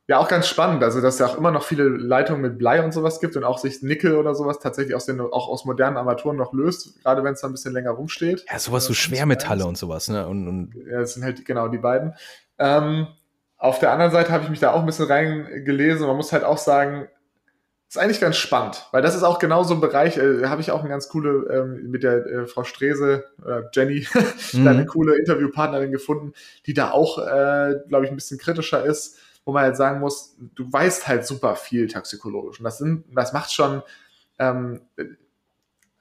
ja, 0.08 0.18
auch 0.18 0.28
ganz 0.28 0.48
spannend, 0.48 0.82
also 0.82 1.00
dass 1.02 1.14
es 1.14 1.20
ja 1.20 1.26
auch 1.26 1.36
immer 1.36 1.50
noch 1.50 1.62
viele 1.62 1.84
Leitungen 1.84 2.40
mit 2.40 2.58
Blei 2.58 2.82
und 2.82 2.92
sowas 2.92 3.20
gibt 3.20 3.36
und 3.36 3.44
auch 3.44 3.58
sich 3.58 3.82
Nickel 3.82 4.16
oder 4.16 4.34
sowas 4.34 4.58
tatsächlich 4.58 4.94
aus 4.96 5.04
den, 5.04 5.20
auch 5.20 5.48
aus 5.48 5.66
modernen 5.66 5.98
Armaturen 5.98 6.36
noch 6.36 6.52
löst, 6.54 7.02
gerade 7.02 7.22
wenn 7.24 7.34
es 7.34 7.42
da 7.42 7.46
ein 7.48 7.52
bisschen 7.52 7.74
länger 7.74 7.90
rumsteht. 7.90 8.44
Ja, 8.50 8.58
sowas 8.58 8.86
so 8.86 8.92
Äh, 8.92 8.96
Schwermetalle 8.96 9.66
und 9.66 9.76
sowas, 9.76 10.08
ne? 10.08 10.26
Und, 10.26 10.48
und 10.48 10.74
Ja, 10.90 11.00
das 11.00 11.14
sind 11.14 11.24
halt 11.24 11.44
genau 11.44 11.68
die 11.68 11.78
beiden. 11.78 12.14
Ähm, 12.58 13.06
auf 13.58 13.80
der 13.80 13.92
anderen 13.92 14.10
Seite 14.12 14.32
habe 14.32 14.44
ich 14.44 14.50
mich 14.50 14.60
da 14.60 14.72
auch 14.72 14.80
ein 14.80 14.86
bisschen 14.86 15.06
reingelesen 15.06 16.06
man 16.06 16.16
muss 16.16 16.32
halt 16.32 16.44
auch 16.44 16.58
sagen, 16.58 17.08
ist 17.88 17.98
eigentlich 17.98 18.20
ganz 18.20 18.36
spannend, 18.36 18.86
weil 18.92 19.00
das 19.02 19.14
ist 19.14 19.22
auch 19.22 19.38
genau 19.38 19.62
so 19.64 19.72
ein 19.74 19.80
Bereich, 19.80 20.16
äh, 20.18 20.44
habe 20.46 20.60
ich 20.60 20.70
auch 20.70 20.80
eine 20.80 20.90
ganz 20.90 21.08
coole 21.08 21.46
ähm, 21.50 21.90
mit 21.90 22.02
der 22.02 22.26
äh, 22.26 22.46
Frau 22.46 22.64
Strese, 22.64 23.24
äh, 23.46 23.62
Jenny, 23.72 24.06
da 24.52 24.70
eine 24.70 24.82
Mhm. 24.82 24.86
coole 24.86 25.18
Interviewpartnerin 25.18 25.90
gefunden, 25.90 26.32
die 26.66 26.74
da 26.74 26.90
auch, 26.90 27.18
äh, 27.18 27.76
glaube 27.88 28.04
ich, 28.04 28.10
ein 28.10 28.16
bisschen 28.16 28.38
kritischer 28.38 28.84
ist, 28.84 29.18
wo 29.44 29.52
man 29.52 29.62
halt 29.62 29.76
sagen 29.78 30.00
muss, 30.00 30.36
du 30.54 30.70
weißt 30.70 31.08
halt 31.08 31.26
super 31.26 31.56
viel 31.56 31.86
toxikologisch 31.88 32.60
und 32.60 32.64
das, 32.64 32.76
sind, 32.78 33.04
das 33.14 33.32
macht 33.32 33.52
schon, 33.52 33.82
ähm, 34.38 34.82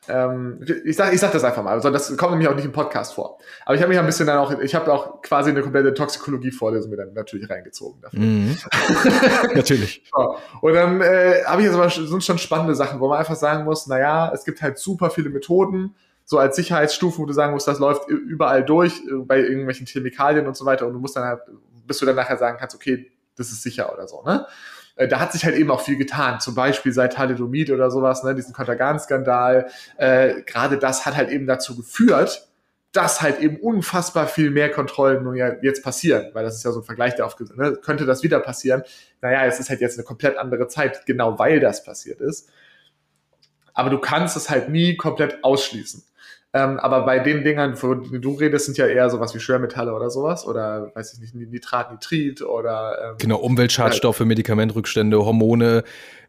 ähm, 0.10 0.66
ich 0.86 0.96
sag, 0.96 1.14
ich 1.14 1.20
sag 1.20 1.32
das 1.32 1.44
einfach 1.44 1.64
mal, 1.64 1.72
also 1.72 1.90
das 1.90 2.16
kommt 2.18 2.32
nämlich 2.32 2.48
auch 2.48 2.56
nicht 2.56 2.66
im 2.66 2.72
Podcast 2.72 3.14
vor. 3.14 3.40
Aber 3.66 3.76
ich 3.76 3.82
habe 3.82 3.90
mich 3.90 4.00
ein 4.00 4.06
bisschen 4.06 4.28
dann 4.28 4.38
auch, 4.38 4.58
ich 4.60 4.76
habe 4.76 4.92
auch 4.92 5.22
quasi 5.22 5.50
eine 5.50 5.62
komplette 5.62 5.94
Toxikologie-Vorlesung 5.94 6.90
mir 6.90 6.98
dann 6.98 7.14
natürlich 7.14 7.50
reingezogen 7.50 8.02
dafür. 8.02 8.20
Mhm. 8.20 8.58
Natürlich. 9.56 10.04
So. 10.14 10.38
Und 10.62 10.74
dann 10.74 11.02
äh, 11.02 11.44
habe 11.46 11.62
ich 11.62 11.68
jetzt 11.68 11.78
aber 11.78 11.90
sind 11.90 12.24
schon 12.24 12.38
spannende 12.38 12.76
Sachen, 12.76 13.00
wo 13.00 13.10
man 13.10 13.20
einfach 13.20 13.36
sagen 13.36 13.64
muss, 13.64 13.88
naja, 13.88 14.32
es 14.34 14.46
gibt 14.46 14.62
halt 14.62 14.78
super 14.78 15.10
viele 15.10 15.30
Methoden, 15.30 15.96
so 16.24 16.38
als 16.38 16.56
Sicherheitsstufen, 16.56 17.22
wo 17.22 17.26
du 17.26 17.34
sagen 17.34 17.54
musst, 17.54 17.68
das 17.68 17.80
läuft 17.80 18.10
überall 18.10 18.64
durch, 18.64 19.02
äh, 19.10 19.16
bei 19.16 19.40
irgendwelchen 19.40 19.88
Chemikalien 19.88 20.48
und 20.48 20.58
so 20.58 20.66
weiter, 20.66 20.88
und 20.88 20.94
du 20.94 21.00
musst 21.00 21.16
dann 21.16 21.24
halt, 21.24 21.42
bis 21.86 22.00
du 22.00 22.06
dann 22.06 22.16
nachher 22.16 22.38
sagen 22.38 22.58
kannst, 22.60 22.76
okay, 22.76 23.12
das 23.36 23.50
ist 23.50 23.64
sicher 23.64 23.94
oder 23.94 24.08
so, 24.08 24.24
ne? 24.24 24.46
Äh, 24.98 25.08
Da 25.08 25.20
hat 25.20 25.32
sich 25.32 25.46
halt 25.46 25.56
eben 25.56 25.72
auch 25.72 25.82
viel 25.82 25.98
getan, 25.98 26.40
zum 26.40 26.56
Beispiel 26.56 26.92
seit 26.92 27.14
Thalidomid 27.14 27.72
oder 27.72 27.90
sowas, 27.90 28.24
ne, 28.24 28.36
diesen 28.36 28.54
Kontergan-Skandal. 28.54 29.68
Äh, 29.98 30.42
Gerade 30.44 30.78
das 30.78 31.06
hat 31.06 31.16
halt 31.16 31.30
eben 31.30 31.48
dazu 31.48 31.76
geführt, 31.76 32.48
dass 32.92 33.22
halt 33.22 33.40
eben 33.42 33.58
unfassbar 33.58 34.28
viel 34.28 34.50
mehr 34.50 34.72
Kontrollen 34.72 35.24
nun 35.24 35.36
ja 35.36 35.54
jetzt 35.62 35.84
passieren, 35.84 36.30
weil 36.34 36.44
das 36.44 36.56
ist 36.56 36.64
ja 36.64 36.72
so 36.72 36.80
ein 36.80 36.86
Vergleich, 36.86 37.16
der 37.16 37.26
aufgesetzt 37.26 37.58
ne? 37.58 37.78
Könnte 37.82 38.06
das 38.06 38.24
wieder 38.24 38.40
passieren? 38.40 38.84
Naja, 39.22 39.46
es 39.46 39.60
ist 39.60 39.70
halt 39.70 39.82
jetzt 39.82 39.98
eine 39.98 40.06
komplett 40.06 40.38
andere 40.38 40.68
Zeit, 40.68 41.06
genau 41.06 41.38
weil 41.38 41.60
das 41.60 41.84
passiert 41.84 42.22
ist. 42.22 42.50
Aber 43.74 43.92
du 43.92 44.00
kannst 44.00 44.36
es 44.36 44.50
halt 44.50 44.70
nie 44.70 44.98
komplett 44.98 45.44
ausschließen. 45.44 46.04
Ähm, 46.58 46.80
aber 46.80 47.06
bei 47.06 47.20
den 47.20 47.44
Dingern, 47.44 47.76
von 47.76 48.04
denen 48.04 48.22
du 48.22 48.34
redest, 48.34 48.66
sind 48.66 48.78
ja 48.78 48.88
eher 48.88 49.10
sowas 49.10 49.36
wie 49.36 49.40
Schwermetalle 49.40 49.94
oder 49.94 50.10
sowas 50.10 50.48
oder 50.48 50.92
weiß 50.96 51.14
ich 51.14 51.20
nicht, 51.20 51.36
Nitrat, 51.36 51.92
Nitrit 51.92 52.42
oder 52.42 52.98
ähm, 53.04 53.16
Genau, 53.20 53.38
Umweltschadstoffe, 53.38 54.22
Medikamentrückstände, 54.22 55.24
Hormone 55.24 55.84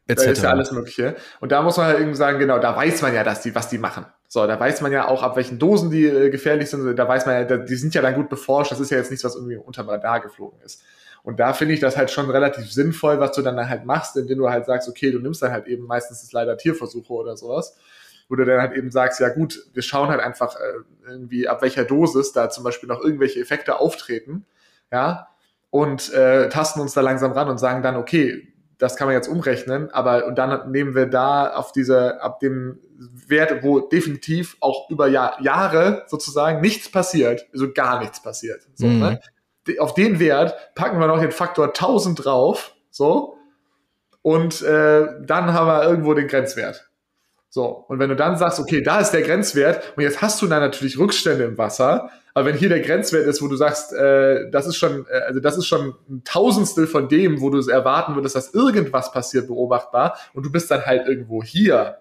da 0.06 0.14
ist 0.14 0.24
ja 0.24 0.30
etc. 0.30 0.44
alles 0.44 0.72
Mögliche. 0.72 1.16
Und 1.40 1.52
da 1.52 1.62
muss 1.62 1.76
man 1.76 1.86
halt 1.86 1.98
irgendwie 1.98 2.16
sagen, 2.16 2.38
genau, 2.38 2.58
da 2.58 2.74
weiß 2.74 3.02
man 3.02 3.14
ja, 3.14 3.24
dass 3.24 3.42
die, 3.42 3.54
was 3.54 3.68
die 3.68 3.78
machen. 3.78 4.06
So, 4.26 4.46
da 4.46 4.58
weiß 4.58 4.80
man 4.80 4.90
ja 4.92 5.08
auch, 5.08 5.22
ab 5.22 5.36
welchen 5.36 5.58
Dosen 5.58 5.90
die 5.90 6.06
äh, 6.06 6.30
gefährlich 6.30 6.70
sind. 6.70 6.96
Da 6.96 7.08
weiß 7.08 7.26
man 7.26 7.34
ja, 7.34 7.56
die 7.58 7.74
sind 7.74 7.94
ja 7.94 8.02
dann 8.02 8.14
gut 8.14 8.28
beforscht. 8.28 8.72
Das 8.72 8.80
ist 8.80 8.90
ja 8.90 8.96
jetzt 8.96 9.10
nichts, 9.10 9.24
was 9.24 9.34
irgendwie 9.34 9.56
unterm 9.56 9.88
Radar 9.88 10.20
geflogen 10.20 10.60
ist. 10.64 10.82
Und 11.22 11.40
da 11.40 11.52
finde 11.52 11.74
ich 11.74 11.80
das 11.80 11.96
halt 11.96 12.10
schon 12.10 12.30
relativ 12.30 12.72
sinnvoll, 12.72 13.20
was 13.20 13.32
du 13.32 13.42
dann 13.42 13.68
halt 13.68 13.84
machst, 13.84 14.16
indem 14.16 14.38
du 14.38 14.48
halt 14.48 14.64
sagst, 14.64 14.88
okay, 14.88 15.10
du 15.10 15.18
nimmst 15.18 15.42
dann 15.42 15.52
halt 15.52 15.66
eben 15.66 15.84
meistens 15.84 16.22
ist 16.22 16.32
leider 16.32 16.56
Tierversuche 16.56 17.12
oder 17.12 17.36
sowas, 17.36 17.76
wo 18.28 18.36
du 18.36 18.44
dann 18.44 18.60
halt 18.60 18.72
eben 18.74 18.90
sagst, 18.90 19.20
ja 19.20 19.28
gut, 19.30 19.58
wir 19.72 19.82
schauen 19.82 20.08
halt 20.08 20.20
einfach 20.20 20.56
äh, 20.56 21.08
irgendwie, 21.10 21.48
ab 21.48 21.62
welcher 21.62 21.84
Dosis 21.84 22.32
da 22.32 22.50
zum 22.50 22.64
Beispiel 22.64 22.88
noch 22.88 23.00
irgendwelche 23.02 23.40
Effekte 23.40 23.80
auftreten, 23.80 24.44
ja, 24.92 25.28
und 25.70 26.12
äh, 26.12 26.48
tasten 26.48 26.80
uns 26.80 26.94
da 26.94 27.00
langsam 27.02 27.32
ran 27.32 27.48
und 27.48 27.58
sagen 27.58 27.82
dann, 27.82 27.96
okay, 27.96 28.52
das 28.78 28.96
kann 28.96 29.08
man 29.08 29.14
jetzt 29.16 29.28
umrechnen, 29.28 29.90
aber 29.90 30.26
und 30.26 30.36
dann 30.38 30.70
nehmen 30.70 30.94
wir 30.94 31.06
da 31.06 31.52
auf 31.54 31.72
diese, 31.72 32.22
ab 32.22 32.38
dem 32.40 32.78
Wert, 33.26 33.62
wo 33.62 33.80
definitiv 33.80 34.56
auch 34.60 34.88
über 34.88 35.08
Jahr, 35.08 35.40
Jahre 35.42 36.04
sozusagen 36.06 36.60
nichts 36.60 36.90
passiert, 36.90 37.46
also 37.52 37.72
gar 37.72 37.98
nichts 38.00 38.22
passiert. 38.22 38.62
So, 38.74 38.86
Mhm. 38.86 38.98
ne? 38.98 39.20
Auf 39.80 39.92
den 39.94 40.18
Wert 40.18 40.74
packen 40.74 40.98
wir 40.98 41.06
noch 41.08 41.20
den 41.20 41.32
Faktor 41.32 41.74
1000 41.74 42.24
drauf, 42.24 42.74
so, 42.90 43.36
und 44.22 44.62
äh, 44.62 45.06
dann 45.22 45.52
haben 45.52 45.66
wir 45.66 45.82
irgendwo 45.84 46.14
den 46.14 46.28
Grenzwert. 46.28 46.87
So, 47.50 47.64
und 47.64 47.98
wenn 47.98 48.10
du 48.10 48.16
dann 48.16 48.36
sagst, 48.36 48.60
okay, 48.60 48.82
da 48.82 49.00
ist 49.00 49.12
der 49.12 49.22
Grenzwert, 49.22 49.94
und 49.96 50.02
jetzt 50.02 50.20
hast 50.20 50.42
du 50.42 50.46
dann 50.46 50.60
natürlich 50.60 50.98
Rückstände 50.98 51.44
im 51.44 51.56
Wasser, 51.56 52.10
aber 52.34 52.46
wenn 52.46 52.56
hier 52.56 52.68
der 52.68 52.80
Grenzwert 52.80 53.26
ist, 53.26 53.40
wo 53.40 53.48
du 53.48 53.56
sagst, 53.56 53.94
äh, 53.94 54.50
das 54.50 54.66
ist 54.66 54.76
schon, 54.76 55.06
äh, 55.10 55.20
also 55.26 55.40
das 55.40 55.56
ist 55.56 55.66
schon 55.66 55.94
ein 56.10 56.22
Tausendstel 56.24 56.86
von 56.86 57.08
dem, 57.08 57.40
wo 57.40 57.48
du 57.48 57.58
es 57.58 57.68
erwarten 57.68 58.14
würdest, 58.14 58.36
dass 58.36 58.52
irgendwas 58.52 59.12
passiert, 59.12 59.46
beobachtbar, 59.46 60.18
und 60.34 60.44
du 60.44 60.52
bist 60.52 60.70
dann 60.70 60.84
halt 60.84 61.08
irgendwo 61.08 61.42
hier, 61.42 61.96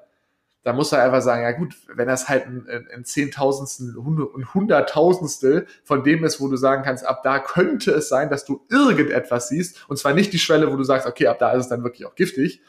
da 0.64 0.74
muss 0.74 0.92
er 0.92 1.02
einfach 1.02 1.22
sagen, 1.22 1.44
ja 1.44 1.52
gut, 1.54 1.76
wenn 1.96 2.10
das 2.10 2.28
halt 2.28 2.46
ein 2.46 3.06
Zehntausendstel, 3.06 3.96
ein 3.98 4.54
Hunderttausendstel 4.54 5.66
von 5.86 6.04
dem 6.04 6.26
ist, 6.26 6.42
wo 6.42 6.50
du 6.50 6.58
sagen 6.58 6.84
kannst, 6.84 7.06
ab 7.06 7.24
da 7.24 7.40
könnte 7.40 7.92
es 7.92 8.10
sein, 8.10 8.30
dass 8.30 8.44
du 8.44 8.66
irgendetwas 8.70 9.48
siehst, 9.48 9.86
und 9.88 9.96
zwar 9.96 10.14
nicht 10.14 10.34
die 10.34 10.40
Schwelle, 10.40 10.70
wo 10.70 10.76
du 10.76 10.84
sagst, 10.84 11.08
okay, 11.08 11.28
ab 11.28 11.40
da 11.40 11.54
ist 11.54 11.62
es 11.64 11.70
dann 11.70 11.84
wirklich 11.86 12.06
auch 12.06 12.16
giftig, 12.16 12.62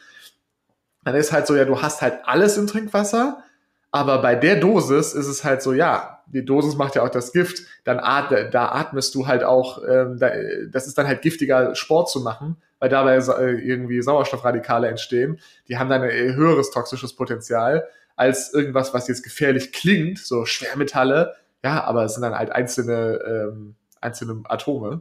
dann 1.09 1.17
ist 1.17 1.33
halt 1.33 1.47
so, 1.47 1.57
ja, 1.57 1.65
du 1.65 1.81
hast 1.81 2.03
halt 2.03 2.21
alles 2.25 2.59
im 2.59 2.67
Trinkwasser, 2.67 3.43
aber 3.91 4.21
bei 4.21 4.35
der 4.35 4.57
Dosis 4.57 5.15
ist 5.15 5.27
es 5.27 5.43
halt 5.43 5.63
so, 5.63 5.73
ja, 5.73 6.23
die 6.27 6.45
Dosis 6.45 6.77
macht 6.77 6.97
ja 6.97 7.03
auch 7.03 7.09
das 7.09 7.33
Gift, 7.33 7.63
dann 7.85 7.99
at, 7.99 8.53
da 8.53 8.73
atmest 8.73 9.15
du 9.15 9.27
halt 9.27 9.43
auch, 9.43 9.83
ähm, 9.89 10.19
da, 10.19 10.31
das 10.71 10.87
ist 10.87 10.99
dann 10.99 11.07
halt 11.07 11.23
giftiger 11.23 11.75
Sport 11.75 12.11
zu 12.11 12.21
machen, 12.21 12.59
weil 12.79 12.91
dabei 12.91 13.17
äh, 13.17 13.53
irgendwie 13.53 14.03
Sauerstoffradikale 14.03 14.89
entstehen. 14.89 15.41
Die 15.69 15.79
haben 15.79 15.89
dann 15.89 16.03
ein 16.03 16.35
höheres 16.35 16.71
toxisches 16.73 17.17
Potenzial 17.17 17.89
als 18.15 18.53
irgendwas, 18.53 18.93
was 18.93 19.09
jetzt 19.09 19.23
gefährlich 19.23 19.73
klingt, 19.73 20.19
so 20.19 20.45
Schwermetalle. 20.45 21.37
Ja, 21.65 21.85
aber 21.85 22.05
es 22.05 22.13
sind 22.13 22.23
dann 22.23 22.37
halt 22.37 22.53
einzelne, 22.53 23.19
ähm, 23.27 23.77
einzelne 24.03 24.43
Atome. 24.45 25.01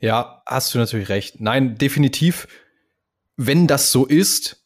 Ja, 0.00 0.42
hast 0.46 0.74
du 0.74 0.78
natürlich 0.78 1.10
recht. 1.10 1.40
Nein, 1.40 1.76
definitiv, 1.76 2.48
wenn 3.36 3.68
das 3.68 3.92
so 3.92 4.04
ist, 4.04 4.63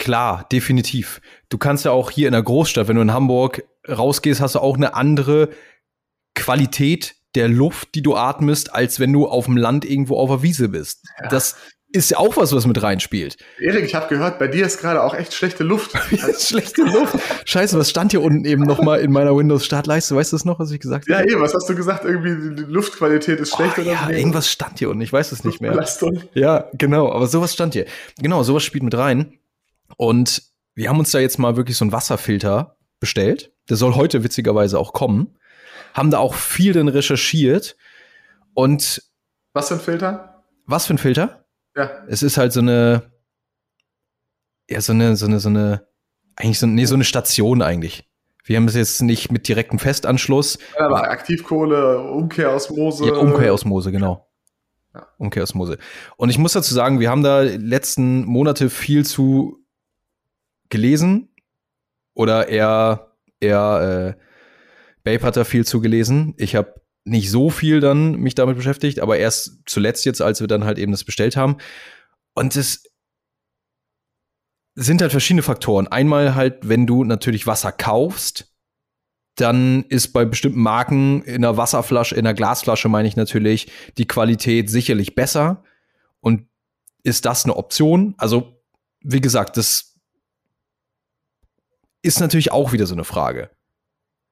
Klar, 0.00 0.46
definitiv. 0.50 1.20
Du 1.50 1.58
kannst 1.58 1.84
ja 1.84 1.90
auch 1.90 2.10
hier 2.10 2.26
in 2.26 2.32
der 2.32 2.42
Großstadt, 2.42 2.88
wenn 2.88 2.96
du 2.96 3.02
in 3.02 3.12
Hamburg 3.12 3.64
rausgehst, 3.86 4.40
hast 4.40 4.54
du 4.54 4.60
auch 4.60 4.76
eine 4.76 4.94
andere 4.94 5.50
Qualität 6.34 7.16
der 7.34 7.48
Luft, 7.48 7.94
die 7.94 8.00
du 8.00 8.16
atmest, 8.16 8.74
als 8.74 8.98
wenn 8.98 9.12
du 9.12 9.28
auf 9.28 9.44
dem 9.44 9.58
Land 9.58 9.84
irgendwo 9.84 10.16
auf 10.16 10.30
der 10.30 10.42
Wiese 10.42 10.70
bist. 10.70 11.04
Ja. 11.20 11.28
Das 11.28 11.56
ist 11.92 12.12
ja 12.12 12.16
auch 12.16 12.38
was, 12.38 12.54
was 12.54 12.66
mit 12.66 12.82
reinspielt. 12.82 13.36
Erik, 13.58 13.84
ich 13.84 13.94
habe 13.94 14.08
gehört, 14.08 14.38
bei 14.38 14.48
dir 14.48 14.64
ist 14.64 14.80
gerade 14.80 15.02
auch 15.02 15.12
echt 15.12 15.34
schlechte 15.34 15.64
Luft. 15.64 15.92
schlechte 16.40 16.82
Luft. 16.82 17.18
Scheiße, 17.44 17.78
was 17.78 17.90
stand 17.90 18.12
hier 18.12 18.22
unten 18.22 18.46
eben 18.46 18.62
noch 18.62 18.80
mal 18.80 19.00
in 19.00 19.12
meiner 19.12 19.36
Windows-Startleiste? 19.36 20.16
Weißt 20.16 20.32
du 20.32 20.36
das 20.36 20.46
noch, 20.46 20.58
was 20.58 20.70
ich 20.70 20.80
gesagt 20.80 21.10
habe? 21.10 21.20
Ja, 21.20 21.30
eben, 21.30 21.42
was 21.42 21.52
hast 21.52 21.68
du 21.68 21.74
gesagt? 21.74 22.06
Irgendwie 22.06 22.54
die 22.54 22.72
Luftqualität 22.72 23.38
ist 23.38 23.54
schlecht 23.54 23.74
oh, 23.76 23.82
oder 23.82 23.90
Ja, 23.90 24.08
irgendwas 24.08 24.50
stand 24.50 24.78
hier 24.78 24.88
unten, 24.88 25.02
ich 25.02 25.12
weiß 25.12 25.30
es 25.32 25.44
nicht 25.44 25.60
mehr. 25.60 25.84
Ja, 26.32 26.70
genau, 26.72 27.12
aber 27.12 27.26
sowas 27.26 27.52
stand 27.52 27.74
hier. 27.74 27.84
Genau, 28.18 28.42
sowas 28.44 28.62
spielt 28.62 28.84
mit 28.84 28.96
rein. 28.96 29.39
Und 30.00 30.44
wir 30.74 30.88
haben 30.88 30.98
uns 30.98 31.10
da 31.10 31.18
jetzt 31.18 31.38
mal 31.38 31.56
wirklich 31.56 31.76
so 31.76 31.84
einen 31.84 31.92
Wasserfilter 31.92 32.78
bestellt. 33.00 33.52
Der 33.68 33.76
soll 33.76 33.96
heute 33.96 34.24
witzigerweise 34.24 34.78
auch 34.78 34.94
kommen. 34.94 35.36
Haben 35.92 36.10
da 36.10 36.16
auch 36.16 36.32
viel 36.32 36.72
dann 36.72 36.88
recherchiert. 36.88 37.76
Und. 38.54 39.02
Was 39.52 39.68
für 39.68 39.74
ein 39.74 39.80
Filter? 39.80 40.42
Was 40.64 40.86
für 40.86 40.94
ein 40.94 40.98
Filter? 40.98 41.44
Ja. 41.76 41.90
Es 42.08 42.22
ist 42.22 42.38
halt 42.38 42.54
so 42.54 42.60
eine. 42.60 43.12
Ja, 44.70 44.80
so 44.80 44.94
eine, 44.94 45.16
so 45.16 45.26
eine, 45.26 45.38
so 45.38 45.50
eine. 45.50 45.86
Eigentlich 46.34 46.60
so, 46.60 46.66
nee, 46.66 46.86
so 46.86 46.94
eine 46.94 47.04
Station 47.04 47.60
eigentlich. 47.60 48.08
Wir 48.44 48.56
haben 48.56 48.68
es 48.68 48.74
jetzt 48.76 49.02
nicht 49.02 49.30
mit 49.30 49.48
direktem 49.48 49.78
Festanschluss. 49.78 50.58
Ja, 50.78 50.86
aber 50.86 51.10
Aktivkohle, 51.10 52.00
Umkehrosmose. 52.10 53.06
Ja, 53.06 53.16
Umkehrosmose, 53.16 53.92
genau. 53.92 54.26
Ja. 54.94 55.06
Umkehrosmose. 55.18 55.76
Und 56.16 56.30
ich 56.30 56.38
muss 56.38 56.54
dazu 56.54 56.72
sagen, 56.72 57.00
wir 57.00 57.10
haben 57.10 57.22
da 57.22 57.42
letzten 57.42 58.24
Monate 58.24 58.70
viel 58.70 59.04
zu 59.04 59.59
gelesen 60.70 61.28
oder 62.14 62.48
eher, 62.48 63.16
eher 63.40 64.16
äh, 64.16 64.22
Babe 65.04 65.24
hat 65.24 65.36
da 65.36 65.44
viel 65.44 65.66
zu 65.66 65.80
gelesen. 65.80 66.34
Ich 66.36 66.54
habe 66.54 66.80
nicht 67.04 67.30
so 67.30 67.50
viel 67.50 67.80
dann 67.80 68.16
mich 68.16 68.34
damit 68.34 68.56
beschäftigt, 68.56 69.00
aber 69.00 69.18
erst 69.18 69.62
zuletzt 69.66 70.04
jetzt, 70.04 70.20
als 70.20 70.40
wir 70.40 70.48
dann 70.48 70.64
halt 70.64 70.78
eben 70.78 70.92
das 70.92 71.04
bestellt 71.04 71.36
haben. 71.36 71.56
Und 72.34 72.56
es 72.56 72.84
sind 74.74 75.02
halt 75.02 75.10
verschiedene 75.10 75.42
Faktoren. 75.42 75.88
Einmal 75.88 76.34
halt, 76.34 76.68
wenn 76.68 76.86
du 76.86 77.04
natürlich 77.04 77.46
Wasser 77.46 77.72
kaufst, 77.72 78.54
dann 79.36 79.84
ist 79.84 80.08
bei 80.08 80.24
bestimmten 80.24 80.60
Marken 80.60 81.22
in 81.22 81.36
einer 81.36 81.56
Wasserflasche, 81.56 82.14
in 82.14 82.26
einer 82.26 82.34
Glasflasche 82.34 82.88
meine 82.88 83.08
ich 83.08 83.16
natürlich, 83.16 83.70
die 83.96 84.06
Qualität 84.06 84.68
sicherlich 84.68 85.14
besser. 85.14 85.64
Und 86.20 86.46
ist 87.02 87.24
das 87.24 87.44
eine 87.44 87.56
Option? 87.56 88.14
Also, 88.18 88.60
wie 89.00 89.20
gesagt, 89.20 89.56
das 89.56 89.89
ist 92.02 92.20
natürlich 92.20 92.52
auch 92.52 92.72
wieder 92.72 92.86
so 92.86 92.94
eine 92.94 93.04
Frage. 93.04 93.50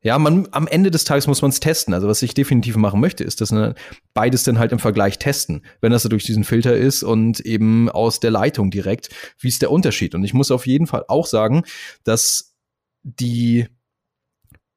Ja, 0.00 0.16
man, 0.18 0.46
am 0.52 0.68
Ende 0.68 0.92
des 0.92 1.02
Tages 1.02 1.26
muss 1.26 1.42
man 1.42 1.50
es 1.50 1.58
testen. 1.58 1.92
Also, 1.92 2.06
was 2.06 2.22
ich 2.22 2.32
definitiv 2.32 2.76
machen 2.76 3.00
möchte, 3.00 3.24
ist, 3.24 3.40
dass 3.40 3.50
ne, 3.50 3.74
beides 4.14 4.44
dann 4.44 4.58
halt 4.58 4.70
im 4.70 4.78
Vergleich 4.78 5.18
testen. 5.18 5.62
Wenn 5.80 5.90
das 5.90 6.04
so 6.04 6.08
durch 6.08 6.24
diesen 6.24 6.44
Filter 6.44 6.76
ist 6.76 7.02
und 7.02 7.40
eben 7.40 7.88
aus 7.88 8.20
der 8.20 8.30
Leitung 8.30 8.70
direkt, 8.70 9.10
wie 9.40 9.48
ist 9.48 9.60
der 9.60 9.72
Unterschied? 9.72 10.14
Und 10.14 10.22
ich 10.22 10.34
muss 10.34 10.52
auf 10.52 10.66
jeden 10.66 10.86
Fall 10.86 11.04
auch 11.08 11.26
sagen, 11.26 11.64
dass 12.04 12.54
die 13.02 13.66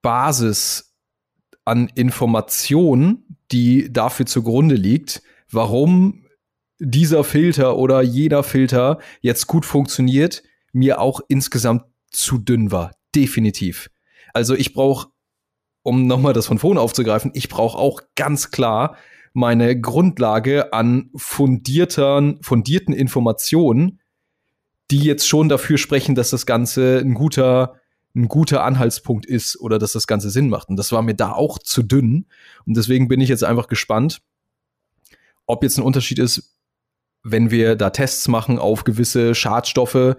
Basis 0.01 0.95
an 1.65 1.88
Informationen, 1.93 3.38
die 3.51 3.93
dafür 3.93 4.26
zugrunde 4.26 4.76
liegt, 4.76 5.22
warum 5.51 6.26
dieser 6.80 7.23
Filter 7.23 7.77
oder 7.77 8.01
jeder 8.01 8.41
Filter 8.41 8.97
jetzt 9.22 9.45
gut 9.45 9.65
funktioniert, 9.65 10.41
mir 10.73 10.99
auch 10.99 11.22
insgesamt 11.27 11.84
zu 12.12 12.38
dünn 12.38 12.72
war. 12.72 12.92
Definitiv. 13.16 13.90
Also 14.34 14.54
ich 14.54 14.74
brauche, 14.74 15.10
um 15.84 16.08
nochmal 16.08 16.34
das 16.34 16.46
von 16.46 16.60
vorne 16.60 16.80
aufzugreifen, 16.80 17.32
ich 17.34 17.50
brauche 17.50 17.78
auch 17.78 18.02
ganz 18.16 18.52
klar 18.52 18.96
meine 19.34 19.80
Grundlage 19.80 20.74
an 20.74 21.10
fundierten, 21.16 22.40
fundierten 22.42 22.94
Informationen, 22.94 24.00
die 24.92 25.00
jetzt 25.00 25.28
schon 25.28 25.48
dafür 25.48 25.78
sprechen, 25.78 26.16
dass 26.16 26.32
das 26.32 26.46
Ganze 26.46 27.00
ein 27.00 27.14
guter, 27.14 27.76
ein 28.14 28.28
guter 28.28 28.64
Anhaltspunkt 28.64 29.26
ist 29.26 29.60
oder 29.60 29.80
dass 29.80 29.94
das 29.94 30.06
Ganze 30.06 30.30
Sinn 30.30 30.50
macht. 30.50 30.68
Und 30.68 30.76
das 30.76 30.92
war 30.92 31.02
mir 31.02 31.16
da 31.16 31.32
auch 31.32 31.60
zu 31.60 31.82
dünn. 31.82 32.26
Und 32.66 32.76
deswegen 32.76 33.08
bin 33.08 33.22
ich 33.22 33.30
jetzt 33.30 33.44
einfach 33.44 33.68
gespannt, 33.68 34.22
ob 35.46 35.64
jetzt 35.64 35.78
ein 35.78 35.84
Unterschied 35.84 36.20
ist, 36.20 36.58
wenn 37.24 37.52
wir 37.52 37.76
da 37.76 37.90
Tests 37.90 38.28
machen 38.28 38.60
auf 38.60 38.84
gewisse 38.84 39.34
Schadstoffe, 39.36 40.16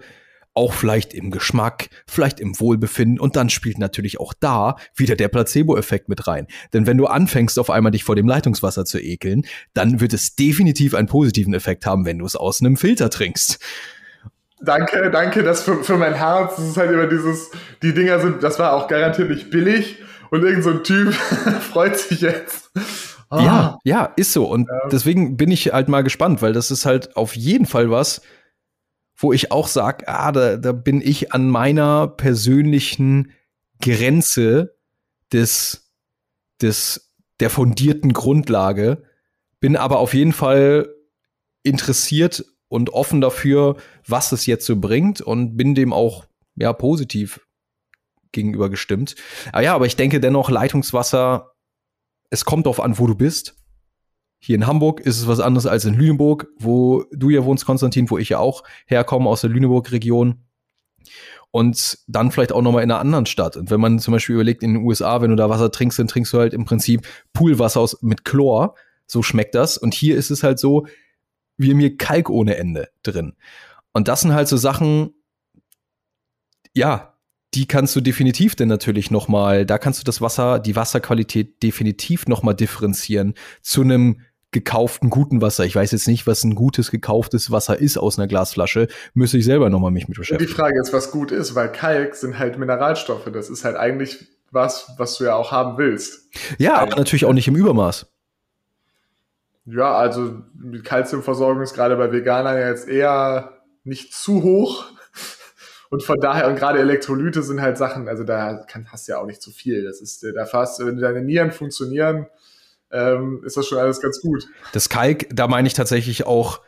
auch 0.53 0.73
vielleicht 0.73 1.13
im 1.13 1.31
Geschmack, 1.31 1.89
vielleicht 2.07 2.39
im 2.39 2.59
Wohlbefinden 2.59 3.19
und 3.19 3.35
dann 3.35 3.49
spielt 3.49 3.79
natürlich 3.79 4.19
auch 4.19 4.33
da 4.39 4.75
wieder 4.95 5.15
der 5.15 5.27
Placebo-Effekt 5.27 6.09
mit 6.09 6.27
rein. 6.27 6.47
Denn 6.73 6.85
wenn 6.85 6.97
du 6.97 7.07
anfängst, 7.07 7.57
auf 7.57 7.69
einmal 7.69 7.91
dich 7.91 8.03
vor 8.03 8.15
dem 8.15 8.27
Leitungswasser 8.27 8.85
zu 8.85 8.99
ekeln, 8.99 9.43
dann 9.73 9.99
wird 9.99 10.13
es 10.13 10.35
definitiv 10.35 10.93
einen 10.93 11.07
positiven 11.07 11.53
Effekt 11.53 11.85
haben, 11.85 12.05
wenn 12.05 12.19
du 12.19 12.25
es 12.25 12.35
aus 12.35 12.61
einem 12.61 12.77
Filter 12.77 13.09
trinkst. 13.09 13.59
Danke, 14.61 15.11
danke, 15.11 15.43
das 15.43 15.63
für, 15.63 15.83
für 15.83 15.97
mein 15.97 16.13
Herz, 16.13 16.55
das 16.55 16.69
ist 16.69 16.77
halt 16.77 16.91
immer 16.91 17.07
dieses, 17.07 17.51
die 17.81 17.93
Dinger 17.93 18.19
sind, 18.19 18.43
das 18.43 18.59
war 18.59 18.73
auch 18.73 18.87
garantiert 18.87 19.29
nicht 19.29 19.49
billig 19.49 19.97
und 20.29 20.43
irgend 20.43 20.63
so 20.63 20.69
ein 20.69 20.83
Typ 20.83 21.13
freut 21.71 21.97
sich 21.97 22.21
jetzt. 22.21 22.71
Oh. 23.29 23.39
Ja, 23.39 23.77
ja, 23.83 24.13
ist 24.15 24.31
so. 24.31 24.45
Und 24.45 24.69
ja. 24.69 24.89
deswegen 24.91 25.37
bin 25.37 25.51
ich 25.51 25.73
halt 25.73 25.89
mal 25.89 26.03
gespannt, 26.03 26.41
weil 26.41 26.53
das 26.53 26.71
ist 26.71 26.85
halt 26.85 27.15
auf 27.17 27.35
jeden 27.35 27.65
Fall 27.65 27.89
was, 27.89 28.21
wo 29.23 29.33
ich 29.33 29.51
auch 29.51 29.67
sage, 29.67 30.07
ah, 30.07 30.31
da, 30.31 30.57
da 30.57 30.71
bin 30.73 31.01
ich 31.01 31.31
an 31.31 31.49
meiner 31.49 32.07
persönlichen 32.07 33.31
Grenze 33.81 34.75
des, 35.31 35.91
des, 36.61 37.13
der 37.39 37.49
fundierten 37.49 38.13
Grundlage, 38.13 39.03
bin 39.59 39.77
aber 39.77 39.99
auf 39.99 40.13
jeden 40.13 40.33
Fall 40.33 40.93
interessiert 41.63 42.45
und 42.67 42.89
offen 42.89 43.21
dafür, 43.21 43.77
was 44.05 44.31
es 44.33 44.45
jetzt 44.45 44.65
so 44.65 44.75
bringt 44.75 45.21
und 45.21 45.55
bin 45.55 45.73
dem 45.73 45.93
auch 45.93 46.25
ja 46.55 46.73
positiv 46.73 47.39
gegenüber 48.31 48.69
gestimmt. 48.69 49.15
Ah 49.53 49.61
ja, 49.61 49.73
aber 49.73 49.85
ich 49.85 49.95
denke 49.95 50.19
dennoch 50.19 50.49
Leitungswasser, 50.49 51.53
es 52.29 52.45
kommt 52.45 52.65
darauf 52.65 52.81
an, 52.81 52.99
wo 52.99 53.07
du 53.07 53.15
bist. 53.15 53.55
Hier 54.45 54.57
in 54.57 54.67
Hamburg 54.67 54.99
ist 54.99 55.21
es 55.21 55.25
was 55.25 55.39
anderes 55.39 55.65
als 55.65 55.85
in 55.85 55.93
Lüneburg, 55.93 56.49
wo 56.57 57.05
du 57.13 57.29
ja 57.29 57.45
wohnst, 57.45 57.65
Konstantin, 57.65 58.09
wo 58.09 58.17
ich 58.17 58.27
ja 58.27 58.39
auch 58.39 58.65
herkomme 58.87 59.29
aus 59.29 59.39
der 59.39 59.49
Lüneburg-Region. 59.49 60.43
Und 61.51 61.99
dann 62.07 62.29
vielleicht 62.29 62.51
auch 62.51 62.61
noch 62.61 62.73
mal 62.73 62.81
in 62.81 62.91
einer 62.91 62.99
anderen 62.99 63.25
Stadt. 63.25 63.55
Und 63.55 63.71
wenn 63.71 63.79
man 63.79 63.99
zum 63.99 64.11
Beispiel 64.11 64.35
überlegt, 64.35 64.61
in 64.61 64.73
den 64.73 64.83
USA, 64.83 65.21
wenn 65.21 65.29
du 65.29 65.37
da 65.37 65.49
Wasser 65.49 65.71
trinkst, 65.71 65.97
dann 65.97 66.09
trinkst 66.09 66.33
du 66.33 66.39
halt 66.39 66.53
im 66.53 66.65
Prinzip 66.65 67.07
Poolwasser 67.31 67.79
aus, 67.79 68.01
mit 68.01 68.25
Chlor. 68.25 68.75
So 69.07 69.23
schmeckt 69.23 69.55
das. 69.55 69.77
Und 69.77 69.93
hier 69.93 70.17
ist 70.17 70.29
es 70.29 70.43
halt 70.43 70.59
so, 70.59 70.87
wie 71.55 71.73
mir 71.73 71.95
Kalk 71.95 72.29
ohne 72.29 72.57
Ende 72.57 72.89
drin. 73.01 73.35
Und 73.93 74.09
das 74.09 74.21
sind 74.21 74.33
halt 74.33 74.49
so 74.49 74.57
Sachen, 74.57 75.13
ja, 76.73 77.17
die 77.53 77.65
kannst 77.65 77.95
du 77.95 78.01
definitiv 78.01 78.55
denn 78.55 78.67
natürlich 78.67 79.09
noch 79.09 79.29
mal, 79.29 79.65
da 79.65 79.77
kannst 79.77 80.01
du 80.01 80.03
das 80.03 80.19
Wasser, 80.19 80.59
die 80.59 80.75
Wasserqualität 80.75 81.63
definitiv 81.63 82.27
noch 82.27 82.43
mal 82.43 82.53
differenzieren 82.53 83.35
zu 83.61 83.83
einem 83.83 84.19
gekauften 84.53 85.09
guten 85.09 85.41
Wasser. 85.41 85.65
Ich 85.65 85.75
weiß 85.75 85.91
jetzt 85.91 86.07
nicht, 86.07 86.25
was 86.27 86.43
ein 86.43 86.55
gutes 86.55 86.91
gekauftes 86.91 87.51
Wasser 87.51 87.79
ist 87.79 87.97
aus 87.97 88.17
einer 88.17 88.27
Glasflasche. 88.27 88.87
Müsste 89.13 89.37
ich 89.37 89.45
selber 89.45 89.69
nochmal 89.69 89.91
mich 89.91 90.07
mit 90.07 90.17
beschäftigen. 90.17 90.49
Die 90.49 90.55
Frage 90.55 90.79
ist, 90.79 90.93
was 90.93 91.11
gut 91.11 91.31
ist, 91.31 91.55
weil 91.55 91.71
Kalk 91.71 92.15
sind 92.15 92.39
halt 92.39 92.57
Mineralstoffe. 92.57 93.29
Das 93.33 93.49
ist 93.49 93.65
halt 93.65 93.75
eigentlich 93.75 94.27
was, 94.51 94.93
was 94.97 95.17
du 95.17 95.25
ja 95.25 95.35
auch 95.35 95.51
haben 95.51 95.77
willst. 95.77 96.29
Ja, 96.57 96.75
aber 96.75 96.95
natürlich 96.95 97.25
auch 97.25 97.33
nicht 97.33 97.47
im 97.47 97.55
Übermaß. 97.55 98.05
Ja, 99.65 99.95
also 99.95 100.41
die 100.53 100.81
Kalziumversorgung 100.81 101.61
ist 101.61 101.73
gerade 101.73 101.95
bei 101.95 102.11
Veganern 102.11 102.57
ja 102.57 102.69
jetzt 102.69 102.87
eher 102.87 103.61
nicht 103.83 104.13
zu 104.13 104.43
hoch. 104.43 104.85
Und 105.89 106.03
von 106.03 106.19
daher, 106.19 106.47
und 106.47 106.55
gerade 106.55 106.79
Elektrolyte 106.79 107.43
sind 107.43 107.61
halt 107.61 107.77
Sachen, 107.77 108.07
also 108.07 108.23
da 108.23 108.65
kann, 108.67 108.87
hast 108.91 109.07
du 109.07 109.11
ja 109.11 109.19
auch 109.19 109.27
nicht 109.27 109.41
zu 109.41 109.51
viel. 109.51 109.83
Das 109.83 110.01
ist, 110.01 110.25
da 110.35 110.45
fast, 110.45 110.83
wenn 110.83 110.97
deine 110.97 111.21
Nieren 111.21 111.51
funktionieren, 111.51 112.25
ähm, 112.93 113.41
ist 113.43 113.57
das 113.57 113.67
schon 113.67 113.79
alles 113.79 113.99
ganz 113.99 114.21
gut. 114.21 114.47
Das 114.71 114.87
Kalk, 114.87 115.27
da 115.33 115.47
meine 115.47 115.67
ich 115.67 115.73
tatsächlich 115.73 116.25
auch 116.25 116.61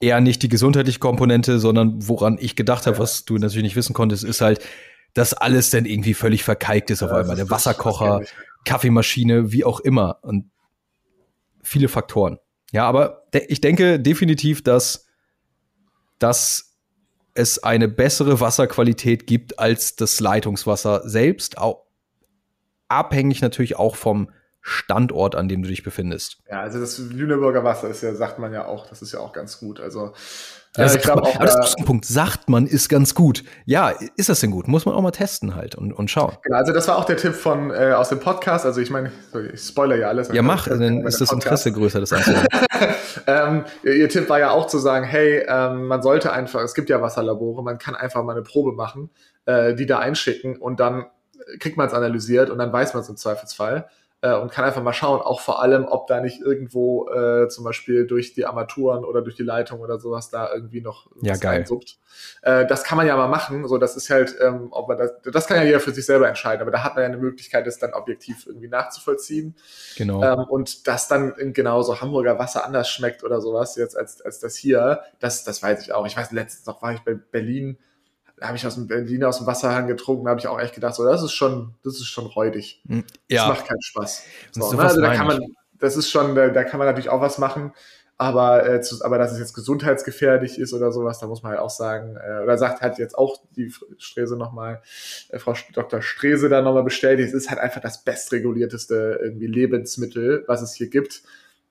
eher 0.00 0.20
nicht 0.20 0.42
die 0.42 0.48
gesundheitliche 0.48 1.00
Komponente, 1.00 1.58
sondern 1.58 2.08
woran 2.08 2.38
ich 2.40 2.56
gedacht 2.56 2.86
habe, 2.86 2.96
ja. 2.96 3.02
was 3.02 3.24
du 3.24 3.36
natürlich 3.36 3.64
nicht 3.64 3.76
wissen 3.76 3.94
konntest, 3.94 4.24
ist 4.24 4.40
halt, 4.40 4.64
dass 5.14 5.34
alles 5.34 5.70
dann 5.70 5.84
irgendwie 5.84 6.14
völlig 6.14 6.44
verkalkt 6.44 6.90
ist 6.90 7.00
ja, 7.00 7.08
auf 7.08 7.12
einmal. 7.12 7.36
Der 7.36 7.50
Wasserkocher, 7.50 8.22
Kaffeemaschine, 8.64 9.52
wie 9.52 9.64
auch 9.64 9.80
immer. 9.80 10.18
Und 10.22 10.50
viele 11.62 11.88
Faktoren. 11.88 12.38
Ja, 12.72 12.86
aber 12.86 13.24
de 13.32 13.44
ich 13.48 13.60
denke 13.60 14.00
definitiv, 14.00 14.62
dass, 14.62 15.06
dass 16.18 16.76
es 17.34 17.62
eine 17.62 17.88
bessere 17.88 18.40
Wasserqualität 18.40 19.26
gibt 19.26 19.58
als 19.58 19.96
das 19.96 20.20
Leitungswasser 20.20 21.08
selbst. 21.08 21.58
Auch 21.58 21.84
abhängig 22.88 23.40
natürlich 23.40 23.76
auch 23.76 23.96
vom 23.96 24.30
Standort, 24.66 25.34
an 25.34 25.46
dem 25.46 25.62
du 25.62 25.68
dich 25.68 25.82
befindest. 25.82 26.38
Ja, 26.50 26.60
also 26.60 26.80
das 26.80 26.98
Lüneburger 26.98 27.64
Wasser 27.64 27.90
ist 27.90 28.02
ja, 28.02 28.14
sagt 28.14 28.38
man 28.38 28.50
ja 28.50 28.64
auch, 28.64 28.86
das 28.86 29.02
ist 29.02 29.12
ja 29.12 29.20
auch 29.20 29.34
ganz 29.34 29.60
gut. 29.60 29.78
Also 29.78 30.14
ja, 30.78 30.86
äh, 30.86 30.96
ich 30.96 31.02
glaube 31.02 31.22
auch. 31.22 31.36
Aber 31.36 31.44
das 31.44 31.68
ist 31.68 31.78
ein 31.78 31.84
Punkt. 31.84 32.06
Sagt 32.06 32.48
man, 32.48 32.66
ist 32.66 32.88
ganz 32.88 33.14
gut. 33.14 33.44
Ja, 33.66 33.92
ist 34.16 34.30
das 34.30 34.40
denn 34.40 34.50
gut? 34.50 34.66
Muss 34.66 34.86
man 34.86 34.94
auch 34.94 35.02
mal 35.02 35.10
testen 35.10 35.54
halt 35.54 35.74
und, 35.74 35.92
und 35.92 36.10
schauen. 36.10 36.38
Genau, 36.42 36.56
also 36.56 36.72
das 36.72 36.88
war 36.88 36.96
auch 36.96 37.04
der 37.04 37.18
Tipp 37.18 37.34
von 37.34 37.70
äh, 37.72 37.92
aus 37.92 38.08
dem 38.08 38.20
Podcast. 38.20 38.64
Also 38.64 38.80
ich 38.80 38.88
meine, 38.88 39.12
ich 39.52 39.60
spoiler 39.60 39.96
ja 39.96 40.08
alles. 40.08 40.28
Ja, 40.32 40.40
mach, 40.40 40.66
dann 40.66 41.06
ist 41.06 41.20
das 41.20 41.30
Interesse 41.30 41.70
größer, 41.70 42.00
das 42.00 42.12
ähm, 43.26 43.64
Ihr 43.82 44.08
Tipp 44.08 44.30
war 44.30 44.38
ja 44.38 44.50
auch 44.50 44.66
zu 44.66 44.78
sagen, 44.78 45.04
hey, 45.04 45.44
ähm, 45.46 45.88
man 45.88 46.02
sollte 46.02 46.32
einfach, 46.32 46.62
es 46.62 46.72
gibt 46.72 46.88
ja 46.88 47.02
Wasserlabore, 47.02 47.62
man 47.62 47.76
kann 47.76 47.94
einfach 47.94 48.24
mal 48.24 48.32
eine 48.32 48.42
Probe 48.42 48.72
machen, 48.72 49.10
äh, 49.44 49.74
die 49.74 49.84
da 49.84 49.98
einschicken 49.98 50.56
und 50.56 50.80
dann 50.80 51.04
kriegt 51.60 51.76
man 51.76 51.86
es 51.86 51.92
analysiert 51.92 52.48
und 52.48 52.56
dann 52.56 52.72
weiß 52.72 52.94
man 52.94 53.02
es 53.02 53.10
im 53.10 53.16
Zweifelsfall 53.16 53.88
äh, 54.24 54.34
und 54.34 54.50
kann 54.50 54.64
einfach 54.64 54.82
mal 54.82 54.94
schauen, 54.94 55.20
auch 55.20 55.40
vor 55.40 55.60
allem, 55.60 55.84
ob 55.84 56.06
da 56.06 56.20
nicht 56.20 56.40
irgendwo 56.40 57.10
äh, 57.10 57.46
zum 57.48 57.62
Beispiel 57.62 58.06
durch 58.06 58.32
die 58.32 58.46
Armaturen 58.46 59.04
oder 59.04 59.20
durch 59.20 59.36
die 59.36 59.42
Leitung 59.42 59.80
oder 59.80 60.00
sowas 60.00 60.30
da 60.30 60.50
irgendwie 60.50 60.80
noch 60.80 61.10
ja, 61.20 61.36
geil. 61.36 61.60
Einsuppt. 61.60 61.98
Äh, 62.40 62.64
das 62.66 62.84
kann 62.84 62.96
man 62.96 63.06
ja 63.06 63.18
mal 63.18 63.28
machen. 63.28 63.68
So, 63.68 63.76
das 63.76 63.96
ist 63.96 64.08
halt, 64.08 64.34
ähm, 64.40 64.68
ob 64.70 64.88
man 64.88 64.96
das, 64.96 65.12
das 65.30 65.46
kann 65.46 65.58
ja 65.58 65.64
jeder 65.64 65.80
für 65.80 65.92
sich 65.92 66.06
selber 66.06 66.26
entscheiden, 66.26 66.62
aber 66.62 66.70
da 66.70 66.82
hat 66.82 66.94
man 66.94 67.02
ja 67.02 67.08
eine 67.08 67.18
Möglichkeit, 67.18 67.66
das 67.66 67.78
dann 67.78 67.92
objektiv 67.92 68.46
irgendwie 68.46 68.68
nachzuvollziehen. 68.68 69.56
Genau. 69.98 70.22
Ähm, 70.24 70.44
und 70.48 70.88
dass 70.88 71.06
dann 71.06 71.34
genauso 71.52 72.00
Hamburger 72.00 72.38
Wasser 72.38 72.64
anders 72.64 72.88
schmeckt 72.88 73.24
oder 73.24 73.42
sowas 73.42 73.76
jetzt 73.76 73.94
als, 73.94 74.22
als 74.22 74.40
das 74.40 74.56
hier, 74.56 75.02
das, 75.20 75.44
das 75.44 75.62
weiß 75.62 75.82
ich 75.82 75.92
auch. 75.92 76.06
Ich 76.06 76.16
weiß, 76.16 76.32
letztens 76.32 76.64
noch 76.64 76.80
war 76.80 76.94
ich 76.94 77.00
bei 77.00 77.12
Berlin 77.12 77.76
habe 78.46 78.56
ich 78.56 78.66
aus 78.66 78.74
dem 78.74 78.86
Berlin 78.86 79.24
aus 79.24 79.38
dem 79.38 79.46
Wasserhahn 79.46 79.86
getrunken, 79.86 80.24
da 80.24 80.30
habe 80.30 80.40
ich 80.40 80.46
auch 80.46 80.60
echt 80.60 80.74
gedacht, 80.74 80.94
so, 80.94 81.04
das 81.04 81.22
ist 81.22 81.32
schon, 81.32 81.74
das 81.82 81.94
ist 81.94 82.06
schon 82.06 82.26
räudig. 82.26 82.82
Hm, 82.86 83.04
ja. 83.28 83.48
Das 83.48 83.58
macht 83.58 83.68
keinen 83.68 83.82
Spaß. 83.82 84.24
So, 84.52 84.72
ne? 84.72 84.82
Also 84.82 85.00
da 85.00 85.14
kann 85.14 85.26
man, 85.26 85.40
das 85.78 85.96
ist 85.96 86.10
schon, 86.10 86.34
da, 86.34 86.48
da, 86.48 86.64
kann 86.64 86.78
man 86.78 86.86
natürlich 86.86 87.08
auch 87.08 87.20
was 87.20 87.38
machen, 87.38 87.72
aber, 88.16 88.68
äh, 88.68 88.80
zu, 88.80 89.04
aber 89.04 89.18
dass 89.18 89.32
es 89.32 89.38
jetzt 89.38 89.54
gesundheitsgefährlich 89.54 90.58
ist 90.58 90.72
oder 90.72 90.92
sowas, 90.92 91.18
da 91.18 91.26
muss 91.26 91.42
man 91.42 91.52
halt 91.52 91.60
auch 91.60 91.70
sagen, 91.70 92.16
äh, 92.16 92.42
oder 92.42 92.58
sagt 92.58 92.80
halt 92.80 92.98
jetzt 92.98 93.18
auch 93.18 93.42
die 93.56 93.72
Strese 93.98 94.36
nochmal, 94.36 94.82
äh, 95.30 95.38
Frau 95.38 95.54
Dr. 95.72 96.00
Strese 96.00 96.48
da 96.48 96.62
nochmal 96.62 96.84
bestellt, 96.84 97.20
es 97.20 97.32
ist 97.32 97.50
halt 97.50 97.60
einfach 97.60 97.80
das 97.80 98.04
bestregulierteste 98.04 99.20
irgendwie 99.22 99.46
Lebensmittel, 99.46 100.44
was 100.46 100.62
es 100.62 100.74
hier 100.74 100.88
gibt 100.88 101.22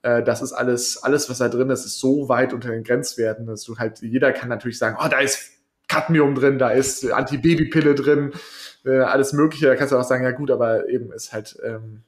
äh, 0.02 0.22
das 0.22 0.42
ist 0.42 0.52
alles, 0.52 1.02
alles, 1.02 1.30
was 1.30 1.38
da 1.38 1.48
drin 1.48 1.70
ist, 1.70 1.86
ist 1.86 1.98
so 1.98 2.28
weit 2.28 2.52
unter 2.52 2.68
den 2.68 2.84
Grenzwerten, 2.84 3.46
dass 3.46 3.64
du 3.64 3.78
halt, 3.78 4.02
jeder 4.02 4.32
kann 4.32 4.50
natürlich 4.50 4.78
sagen, 4.78 4.98
oh, 5.02 5.08
da 5.08 5.18
ist 5.20 5.53
Cadmium 5.94 6.34
drin, 6.34 6.58
da 6.58 6.70
ist 6.70 7.10
Antibabypille 7.10 7.94
drin, 7.94 8.32
äh, 8.84 8.98
alles 8.98 9.32
Mögliche. 9.32 9.66
Da 9.66 9.76
kannst 9.76 9.92
du 9.92 9.98
auch 9.98 10.04
sagen, 10.04 10.24
ja 10.24 10.32
gut, 10.32 10.50
aber 10.50 10.88
eben 10.88 11.12
ist 11.12 11.32
halt 11.32 11.56
ähm, 11.64 12.02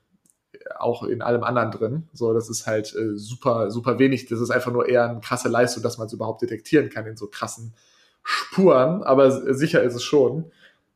auch 0.78 1.04
in 1.04 1.22
allem 1.22 1.44
anderen 1.44 1.70
drin. 1.70 2.08
So, 2.12 2.32
das 2.32 2.48
ist 2.50 2.66
halt 2.66 2.94
äh, 2.94 3.16
super, 3.16 3.70
super 3.70 3.98
wenig. 3.98 4.26
Das 4.26 4.40
ist 4.40 4.50
einfach 4.50 4.72
nur 4.72 4.88
eher 4.88 5.08
eine 5.08 5.20
krasse 5.20 5.48
Leistung, 5.48 5.82
dass 5.82 5.98
man 5.98 6.08
es 6.08 6.12
überhaupt 6.12 6.42
detektieren 6.42 6.90
kann 6.90 7.06
in 7.06 7.16
so 7.16 7.28
krassen 7.28 7.74
Spuren. 8.22 9.02
Aber 9.04 9.54
sicher 9.54 9.82
ist 9.82 9.94
es 9.94 10.02
schon. 10.02 10.50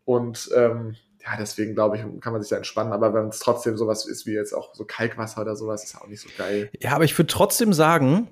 Und 0.05 0.51
ähm, 0.55 0.97
ja, 1.23 1.37
deswegen 1.39 1.75
glaube 1.75 1.97
ich, 1.97 2.03
kann 2.21 2.33
man 2.33 2.43
sich 2.43 2.51
da 2.51 2.57
entspannen. 2.57 2.93
Aber 2.93 3.15
wenn 3.15 3.29
es 3.29 3.39
trotzdem 3.39 3.77
sowas 3.77 4.07
ist 4.07 4.27
wie 4.27 4.33
jetzt 4.33 4.53
auch 4.53 4.75
so 4.75 4.85
Kalkwasser 4.85 5.43
oder 5.43 5.55
sowas, 5.55 5.85
ist 5.85 5.97
auch 5.97 6.09
nicht 6.09 6.21
so 6.23 6.29
geil. 6.37 6.71
Ja, 6.81 6.93
aber 6.93 7.05
ich 7.05 7.17
würde 7.17 7.29
trotzdem 7.29 7.73
sagen, 7.73 8.29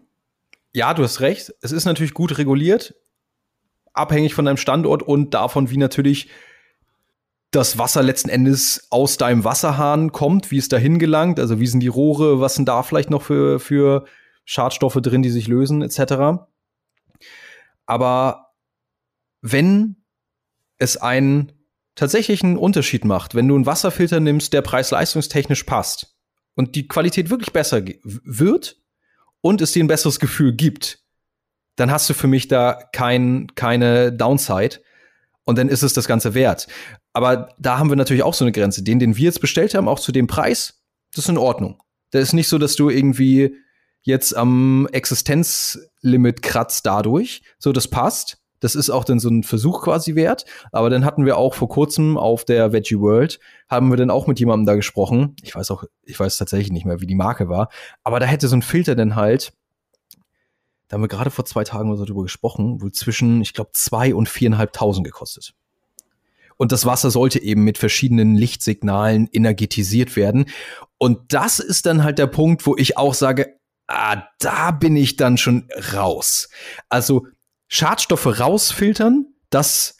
ja, 0.72 0.92
du 0.94 1.02
hast 1.02 1.20
recht. 1.20 1.54
Es 1.60 1.70
ist 1.70 1.84
natürlich 1.84 2.14
gut 2.14 2.38
reguliert 2.38 2.94
abhängig 3.98 4.34
von 4.34 4.44
deinem 4.44 4.56
Standort 4.56 5.02
und 5.02 5.34
davon, 5.34 5.70
wie 5.70 5.76
natürlich 5.76 6.28
das 7.50 7.78
Wasser 7.78 8.02
letzten 8.02 8.28
Endes 8.28 8.86
aus 8.90 9.16
deinem 9.16 9.44
Wasserhahn 9.44 10.12
kommt, 10.12 10.50
wie 10.50 10.58
es 10.58 10.68
dahin 10.68 10.98
gelangt, 10.98 11.40
also 11.40 11.60
wie 11.60 11.66
sind 11.66 11.80
die 11.80 11.88
Rohre, 11.88 12.40
was 12.40 12.54
sind 12.54 12.68
da 12.68 12.82
vielleicht 12.82 13.10
noch 13.10 13.22
für, 13.22 13.58
für 13.58 14.04
Schadstoffe 14.44 14.98
drin, 15.00 15.22
die 15.22 15.30
sich 15.30 15.48
lösen, 15.48 15.82
etc. 15.82 16.42
Aber 17.86 18.52
wenn 19.40 19.96
es 20.76 20.96
einen 20.96 21.52
tatsächlichen 21.94 22.56
Unterschied 22.56 23.04
macht, 23.04 23.34
wenn 23.34 23.48
du 23.48 23.54
einen 23.54 23.66
Wasserfilter 23.66 24.20
nimmst, 24.20 24.52
der 24.52 24.62
preis-leistungstechnisch 24.62 25.64
passt 25.64 26.16
und 26.54 26.76
die 26.76 26.86
Qualität 26.86 27.30
wirklich 27.30 27.52
besser 27.52 27.82
wird 28.04 28.76
und 29.40 29.60
es 29.60 29.72
dir 29.72 29.82
ein 29.82 29.88
besseres 29.88 30.20
Gefühl 30.20 30.52
gibt, 30.52 31.02
dann 31.78 31.92
hast 31.92 32.10
du 32.10 32.14
für 32.14 32.26
mich 32.26 32.48
da 32.48 32.78
kein, 32.92 33.46
keine 33.54 34.12
Downside. 34.12 34.80
Und 35.44 35.56
dann 35.56 35.68
ist 35.68 35.82
es 35.82 35.94
das 35.94 36.08
Ganze 36.08 36.34
wert. 36.34 36.66
Aber 37.12 37.54
da 37.58 37.78
haben 37.78 37.88
wir 37.88 37.96
natürlich 37.96 38.22
auch 38.22 38.34
so 38.34 38.44
eine 38.44 38.52
Grenze. 38.52 38.82
Den, 38.82 38.98
den 38.98 39.16
wir 39.16 39.24
jetzt 39.24 39.40
bestellt 39.40 39.74
haben, 39.74 39.88
auch 39.88 40.00
zu 40.00 40.12
dem 40.12 40.26
Preis, 40.26 40.82
das 41.14 41.24
ist 41.24 41.30
in 41.30 41.38
Ordnung. 41.38 41.80
Das 42.10 42.22
ist 42.22 42.32
nicht 42.32 42.48
so, 42.48 42.58
dass 42.58 42.76
du 42.76 42.90
irgendwie 42.90 43.56
jetzt 44.02 44.36
am 44.36 44.88
Existenzlimit 44.92 46.42
kratzt 46.42 46.84
dadurch. 46.84 47.42
So, 47.58 47.72
das 47.72 47.88
passt. 47.88 48.38
Das 48.60 48.74
ist 48.74 48.90
auch 48.90 49.04
dann 49.04 49.20
so 49.20 49.28
ein 49.28 49.44
Versuch 49.44 49.84
quasi 49.84 50.16
wert. 50.16 50.44
Aber 50.72 50.90
dann 50.90 51.04
hatten 51.04 51.24
wir 51.24 51.36
auch 51.36 51.54
vor 51.54 51.68
kurzem 51.68 52.18
auf 52.18 52.44
der 52.44 52.72
Veggie 52.72 52.98
World, 52.98 53.38
haben 53.68 53.90
wir 53.90 53.96
dann 53.96 54.10
auch 54.10 54.26
mit 54.26 54.40
jemandem 54.40 54.66
da 54.66 54.74
gesprochen. 54.74 55.36
Ich 55.42 55.54
weiß 55.54 55.70
auch, 55.70 55.84
ich 56.02 56.18
weiß 56.18 56.38
tatsächlich 56.38 56.72
nicht 56.72 56.84
mehr, 56.84 57.00
wie 57.00 57.06
die 57.06 57.14
Marke 57.14 57.48
war. 57.48 57.68
Aber 58.02 58.18
da 58.18 58.26
hätte 58.26 58.48
so 58.48 58.56
ein 58.56 58.62
Filter 58.62 58.96
dann 58.96 59.14
halt 59.14 59.52
da 60.88 60.94
haben 60.94 61.02
wir 61.02 61.08
gerade 61.08 61.30
vor 61.30 61.44
zwei 61.44 61.64
Tagen 61.64 61.90
oder 61.90 61.98
so 61.98 62.04
drüber 62.06 62.22
gesprochen, 62.22 62.80
wohl 62.80 62.92
zwischen, 62.92 63.42
ich 63.42 63.52
glaube, 63.52 63.70
zwei 63.74 64.14
und 64.14 64.28
viereinhalbtausend 64.28 65.04
gekostet. 65.04 65.54
Und 66.56 66.72
das 66.72 66.86
Wasser 66.86 67.10
sollte 67.10 67.40
eben 67.40 67.62
mit 67.62 67.78
verschiedenen 67.78 68.34
Lichtsignalen 68.34 69.28
energetisiert 69.32 70.16
werden. 70.16 70.46
Und 70.96 71.32
das 71.32 71.60
ist 71.60 71.86
dann 71.86 72.02
halt 72.02 72.18
der 72.18 72.26
Punkt, 72.26 72.66
wo 72.66 72.76
ich 72.76 72.96
auch 72.96 73.14
sage, 73.14 73.54
ah, 73.86 74.24
da 74.40 74.72
bin 74.72 74.96
ich 74.96 75.16
dann 75.16 75.36
schon 75.38 75.68
raus. 75.94 76.48
Also 76.88 77.26
Schadstoffe 77.68 78.40
rausfiltern, 78.40 79.26
das 79.50 79.98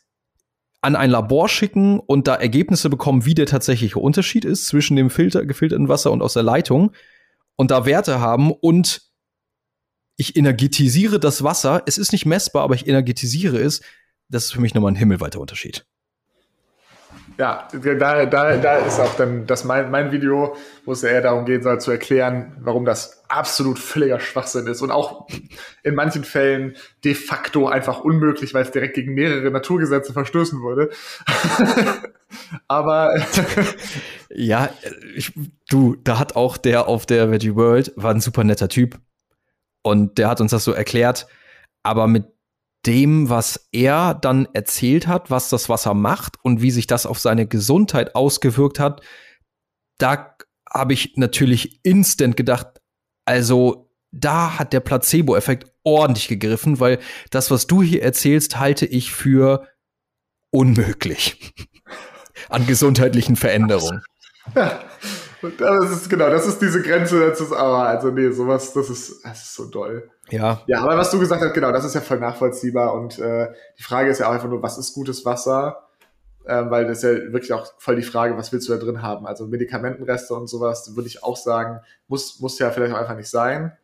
an 0.81 0.97
ein 0.97 1.11
Labor 1.11 1.49
schicken 1.49 2.01
und 2.01 2.27
da 2.29 2.35
Ergebnisse 2.35 2.89
bekommen, 2.89 3.25
wie 3.25 3.35
der 3.35 3.47
tatsächliche 3.47 3.99
Unterschied 3.99 4.45
ist 4.45 4.67
zwischen 4.67 4.97
dem 4.97 5.11
Filter, 5.11 5.45
gefilterten 5.45 5.89
Wasser 5.89 6.13
und 6.13 6.23
aus 6.23 6.33
der 6.33 6.45
Leitung 6.45 6.93
und 7.57 7.71
da 7.71 7.85
Werte 7.85 8.21
haben 8.21 8.53
und 8.53 9.08
ich 10.19 10.37
energetisiere 10.37 11.19
das 11.19 11.43
Wasser. 11.43 11.83
Es 11.87 11.97
ist 11.97 12.13
nicht 12.13 12.27
messbar, 12.27 12.65
aber 12.65 12.75
ich 12.75 12.87
energetisiere 12.87 13.59
es. 13.59 13.81
Das 14.29 14.45
ist 14.45 14.53
für 14.53 14.61
mich 14.61 14.75
nochmal 14.75 14.93
ein 14.93 14.97
himmelweiter 14.97 15.41
Unterschied. 15.41 15.87
Ja, 17.39 17.69
da, 17.73 18.27
da, 18.27 18.57
da 18.57 18.77
ist 18.79 18.99
auch 18.99 19.15
dann 19.15 19.47
das 19.47 19.63
mein, 19.63 19.93
mein 19.93 20.11
Video, 20.11 20.57
wo 20.85 20.91
es 20.91 21.05
eher 21.05 21.23
darum 21.23 21.45
gehen 21.45 21.63
soll, 21.63 21.81
zu 21.81 21.93
erklären, 21.93 22.57
warum 22.59 22.85
das 22.85 23.23
absolut 23.29 23.79
völliger 23.79 24.19
Schwachsinn 24.19 24.67
ist 24.67 24.83
und 24.83 24.91
auch 24.91 25.29
in 25.85 25.95
manchen 25.95 26.25
Fällen 26.25 26.75
de 27.05 27.15
facto 27.15 27.69
einfach 27.69 28.01
unmöglich, 28.01 28.55
weil 28.55 28.65
es 28.65 28.73
direkt 28.73 28.95
gegen 28.95 29.15
mehrere 29.15 29.53
Naturgesetze 29.53 30.13
verstößen 30.13 30.61
würde. 30.63 30.91
Aber 32.67 33.15
ja, 34.31 34.71
ich, 35.15 35.33
du, 35.71 35.95
da 36.03 36.19
hat 36.19 36.35
auch 36.35 36.57
der 36.57 36.89
auf 36.89 37.07
der 37.07 37.31
Veggie 37.31 37.55
World 37.55 37.93
war 37.95 38.13
ein 38.13 38.21
super 38.21 38.43
netter 38.43 38.69
Typ. 38.69 38.99
Und 39.89 40.19
der 40.19 40.29
hat 40.29 40.41
uns 40.41 40.51
das 40.51 40.65
so 40.65 40.73
erklärt. 40.73 41.27
Aber 41.83 42.07
mit 42.07 42.27
dem, 42.87 43.29
was 43.29 43.69
er 43.73 44.15
dann 44.15 44.49
erzählt 44.53 45.07
hat, 45.07 45.31
was 45.31 45.49
das 45.49 45.69
Wasser 45.69 45.95
macht 45.95 46.37
und 46.43 46.63
wie 46.63 46.71
sich 46.71 46.87
das 46.87 47.07
auf 47.07 47.19
seine 47.19 47.47
Gesundheit 47.47 48.15
ausgewirkt 48.15 48.79
hat, 48.79 49.03
da 49.99 50.37
habe 50.71 50.93
ich 50.93 51.17
natürlich 51.17 51.81
instant 51.85 52.37
gedacht, 52.37 52.81
also 53.25 53.91
da 54.11 54.59
hat 54.59 54.73
der 54.73 54.81
Placebo-Effekt 54.81 55.73
ordentlich 55.83 56.29
gegriffen, 56.29 56.81
weil 56.81 56.99
das, 57.31 57.51
was 57.51 57.67
du 57.67 57.83
hier 57.83 58.03
erzählst, 58.03 58.59
halte 58.59 58.87
ich 58.87 59.13
für 59.13 59.67
unmöglich 60.51 61.53
an 62.49 62.67
gesundheitlichen 62.67 63.37
Veränderungen. 63.37 64.03
Ja, 64.55 64.83
das 65.43 65.91
ist 65.91 66.11
genau, 66.11 66.31
das 66.31 66.47
ist 66.47 66.61
diese 66.61 66.83
Grenze, 66.83 67.29
das 67.29 67.41
ist 67.41 67.53
aber, 67.53 67.87
also 67.87 68.11
nee, 68.11 68.31
sowas, 68.31 68.73
das 68.73 68.91
ist, 68.91 69.25
das 69.25 69.43
ist 69.43 69.55
so 69.55 69.67
doll. 69.67 70.11
Ja. 70.31 70.63
Ja, 70.67 70.81
aber 70.81 70.97
was 70.97 71.11
du 71.11 71.19
gesagt 71.19 71.43
hast, 71.43 71.55
genau, 71.55 71.73
das 71.73 71.85
ist 71.85 71.95
ja 71.95 72.01
voll 72.01 72.19
nachvollziehbar 72.19 72.95
und 72.95 73.19
äh, 73.19 73.49
die 73.79 73.83
Frage 73.83 74.11
ist 74.11 74.19
ja 74.19 74.29
auch 74.29 74.33
einfach 74.33 74.49
nur, 74.49 74.63
was 74.63 74.79
ist 74.79 74.95
gutes 74.95 75.25
Wasser? 75.25 75.85
Ähm, 76.47 76.71
weil 76.71 76.87
das 76.87 76.99
ist 76.99 77.05
ja 77.05 77.33
wirklich 77.33 77.53
auch 77.53 77.73
voll 77.79 77.97
die 77.97 78.03
Frage, 78.03 78.37
was 78.37 78.53
willst 78.53 78.69
du 78.69 78.73
da 78.73 78.79
drin 78.79 79.03
haben? 79.03 79.27
Also 79.27 79.47
Medikamentenreste 79.47 80.35
und 80.35 80.47
sowas, 80.47 80.97
würde 80.97 81.09
ich 81.09 81.23
auch 81.23 81.37
sagen, 81.37 81.81
muss, 82.07 82.41
muss 82.41 82.59
ja 82.59 82.71
vielleicht 82.71 82.95
auch 82.95 82.99
einfach 82.99 83.17
nicht 83.17 83.31
sein 83.31 83.77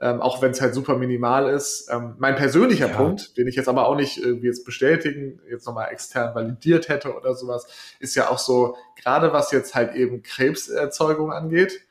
ähm, 0.00 0.20
auch 0.22 0.40
wenn 0.40 0.52
es 0.52 0.60
halt 0.60 0.74
super 0.74 0.96
minimal 0.96 1.50
ist. 1.50 1.88
Ähm, 1.90 2.14
mein 2.18 2.34
persönlicher 2.34 2.88
ja. 2.88 2.96
Punkt, 2.96 3.36
den 3.36 3.46
ich 3.46 3.56
jetzt 3.56 3.68
aber 3.68 3.86
auch 3.86 3.96
nicht 3.96 4.18
irgendwie 4.18 4.46
jetzt 4.46 4.64
bestätigen, 4.64 5.40
jetzt 5.50 5.66
nochmal 5.66 5.92
extern 5.92 6.34
validiert 6.34 6.88
hätte 6.88 7.14
oder 7.14 7.34
sowas, 7.34 7.66
ist 8.00 8.14
ja 8.14 8.30
auch 8.30 8.38
so, 8.38 8.76
gerade 9.00 9.32
was 9.32 9.52
jetzt 9.52 9.74
halt 9.74 9.94
eben 9.94 10.22
Krebserzeugung 10.22 11.32
angeht, 11.32 11.82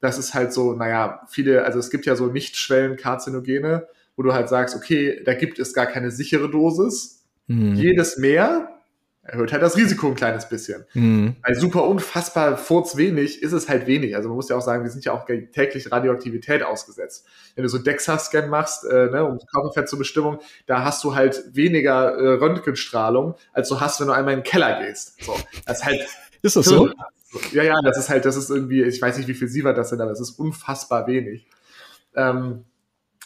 das 0.00 0.18
ist 0.18 0.34
halt 0.34 0.52
so, 0.52 0.74
naja, 0.74 1.22
viele, 1.28 1.64
also 1.64 1.78
es 1.78 1.90
gibt 1.90 2.04
ja 2.04 2.16
so 2.16 2.26
Nichtschwellen-Karzinogene, 2.26 3.88
wo 4.16 4.22
du 4.22 4.34
halt 4.34 4.50
sagst, 4.50 4.76
okay, 4.76 5.22
da 5.24 5.32
gibt 5.32 5.58
es 5.58 5.72
gar 5.72 5.86
keine 5.86 6.10
sichere 6.10 6.50
Dosis. 6.50 7.24
Mhm. 7.46 7.74
Jedes 7.74 8.18
mehr 8.18 8.73
erhöht 9.24 9.52
halt 9.52 9.62
das 9.62 9.76
Risiko 9.76 10.08
ein 10.08 10.14
kleines 10.14 10.48
bisschen. 10.48 10.84
Mhm. 10.92 11.36
Weil 11.42 11.54
super 11.54 11.84
unfassbar 11.84 12.56
furzwenig 12.56 13.42
ist 13.42 13.52
es 13.52 13.68
halt 13.68 13.86
wenig. 13.86 14.14
Also 14.14 14.28
man 14.28 14.36
muss 14.36 14.48
ja 14.50 14.56
auch 14.56 14.62
sagen, 14.62 14.84
wir 14.84 14.90
sind 14.90 15.04
ja 15.04 15.12
auch 15.12 15.24
täglich 15.24 15.90
Radioaktivität 15.90 16.62
ausgesetzt. 16.62 17.26
Wenn 17.54 17.62
du 17.62 17.68
so 17.68 17.78
DEXA-Scan 17.78 18.48
machst, 18.48 18.84
äh, 18.84 19.06
ne, 19.10 19.24
um 19.24 19.38
Körperfett 19.52 19.88
zur 19.88 19.98
Bestimmung, 19.98 20.38
da 20.66 20.84
hast 20.84 21.02
du 21.04 21.14
halt 21.14 21.42
weniger 21.52 22.14
äh, 22.14 22.34
Röntgenstrahlung, 22.34 23.34
als 23.52 23.68
du 23.68 23.80
hast, 23.80 24.00
wenn 24.00 24.08
du 24.08 24.12
einmal 24.12 24.34
in 24.34 24.40
den 24.40 24.44
Keller 24.44 24.84
gehst. 24.84 25.24
So, 25.24 25.34
das 25.66 25.78
ist 25.78 25.84
halt. 25.84 26.06
ist 26.42 26.56
das 26.56 26.66
so? 26.66 26.90
Ja, 27.50 27.62
ja, 27.62 27.80
das 27.82 27.98
ist 27.98 28.10
halt, 28.10 28.26
das 28.26 28.36
ist 28.36 28.50
irgendwie, 28.50 28.82
ich 28.82 29.00
weiß 29.00 29.16
nicht, 29.16 29.26
wie 29.26 29.34
viel 29.34 29.48
Sievert 29.48 29.76
das 29.76 29.88
sind, 29.88 30.00
aber 30.00 30.12
es 30.12 30.20
ist 30.20 30.38
unfassbar 30.38 31.06
wenig. 31.06 31.48
Ähm, 32.14 32.64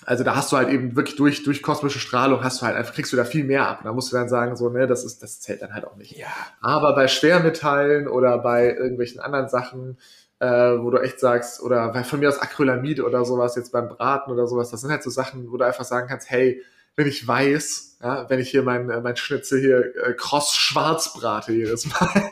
also 0.09 0.25
da 0.25 0.35
hast 0.35 0.51
du 0.53 0.57
halt 0.57 0.71
eben 0.71 0.97
wirklich 0.97 1.17
durch, 1.17 1.43
durch 1.43 1.61
kosmische 1.61 1.99
Strahlung 1.99 2.43
hast 2.43 2.63
du 2.63 2.67
halt 2.67 2.77
einfach, 2.77 2.95
kriegst 2.95 3.13
du 3.13 3.17
da 3.19 3.27
viel 3.27 3.45
mehr 3.45 3.69
ab. 3.69 3.81
Und 3.81 3.85
da 3.85 3.93
musst 3.93 4.11
du 4.11 4.17
dann 4.17 4.31
sagen, 4.31 4.57
so, 4.57 4.71
ne, 4.71 4.87
das 4.87 5.05
ist, 5.05 5.23
das 5.23 5.41
zählt 5.41 5.61
dann 5.61 5.75
halt 5.75 5.87
auch 5.87 5.97
nicht. 5.97 6.17
Ja. 6.17 6.29
Aber 6.63 6.95
bei 6.95 7.09
Schwermetallen 7.09 8.09
oder 8.09 8.39
bei 8.39 8.69
irgendwelchen 8.69 9.21
anderen 9.21 9.51
Sachen, 9.51 9.99
äh, 10.39 10.49
wo 10.49 10.89
du 10.89 10.97
echt 10.97 11.21
sagst, 11.21 11.61
oder 11.61 11.93
bei, 11.93 12.05
von 12.05 12.21
mir 12.21 12.31
aus 12.31 12.39
Acrylamid 12.39 13.01
oder 13.01 13.27
sowas, 13.27 13.55
jetzt 13.57 13.71
beim 13.71 13.91
Braten 13.91 14.33
oder 14.33 14.47
sowas, 14.47 14.71
das 14.71 14.81
sind 14.81 14.91
halt 14.91 15.03
so 15.03 15.11
Sachen, 15.11 15.53
wo 15.53 15.59
du 15.59 15.67
einfach 15.67 15.85
sagen 15.85 16.09
kannst, 16.09 16.31
hey, 16.31 16.63
wenn 16.97 17.07
ich 17.07 17.29
weiß, 17.29 17.99
ja, 18.03 18.31
wenn 18.31 18.41
ich 18.41 18.49
hier 18.49 18.63
mein, 18.63 18.89
äh, 18.89 19.03
mein 19.03 19.17
Schnitzel 19.17 19.61
hier 19.61 19.95
äh, 20.07 20.15
kross 20.15 20.55
schwarz 20.57 21.13
brate 21.13 21.53
jedes 21.53 21.85
Mal. 21.85 22.09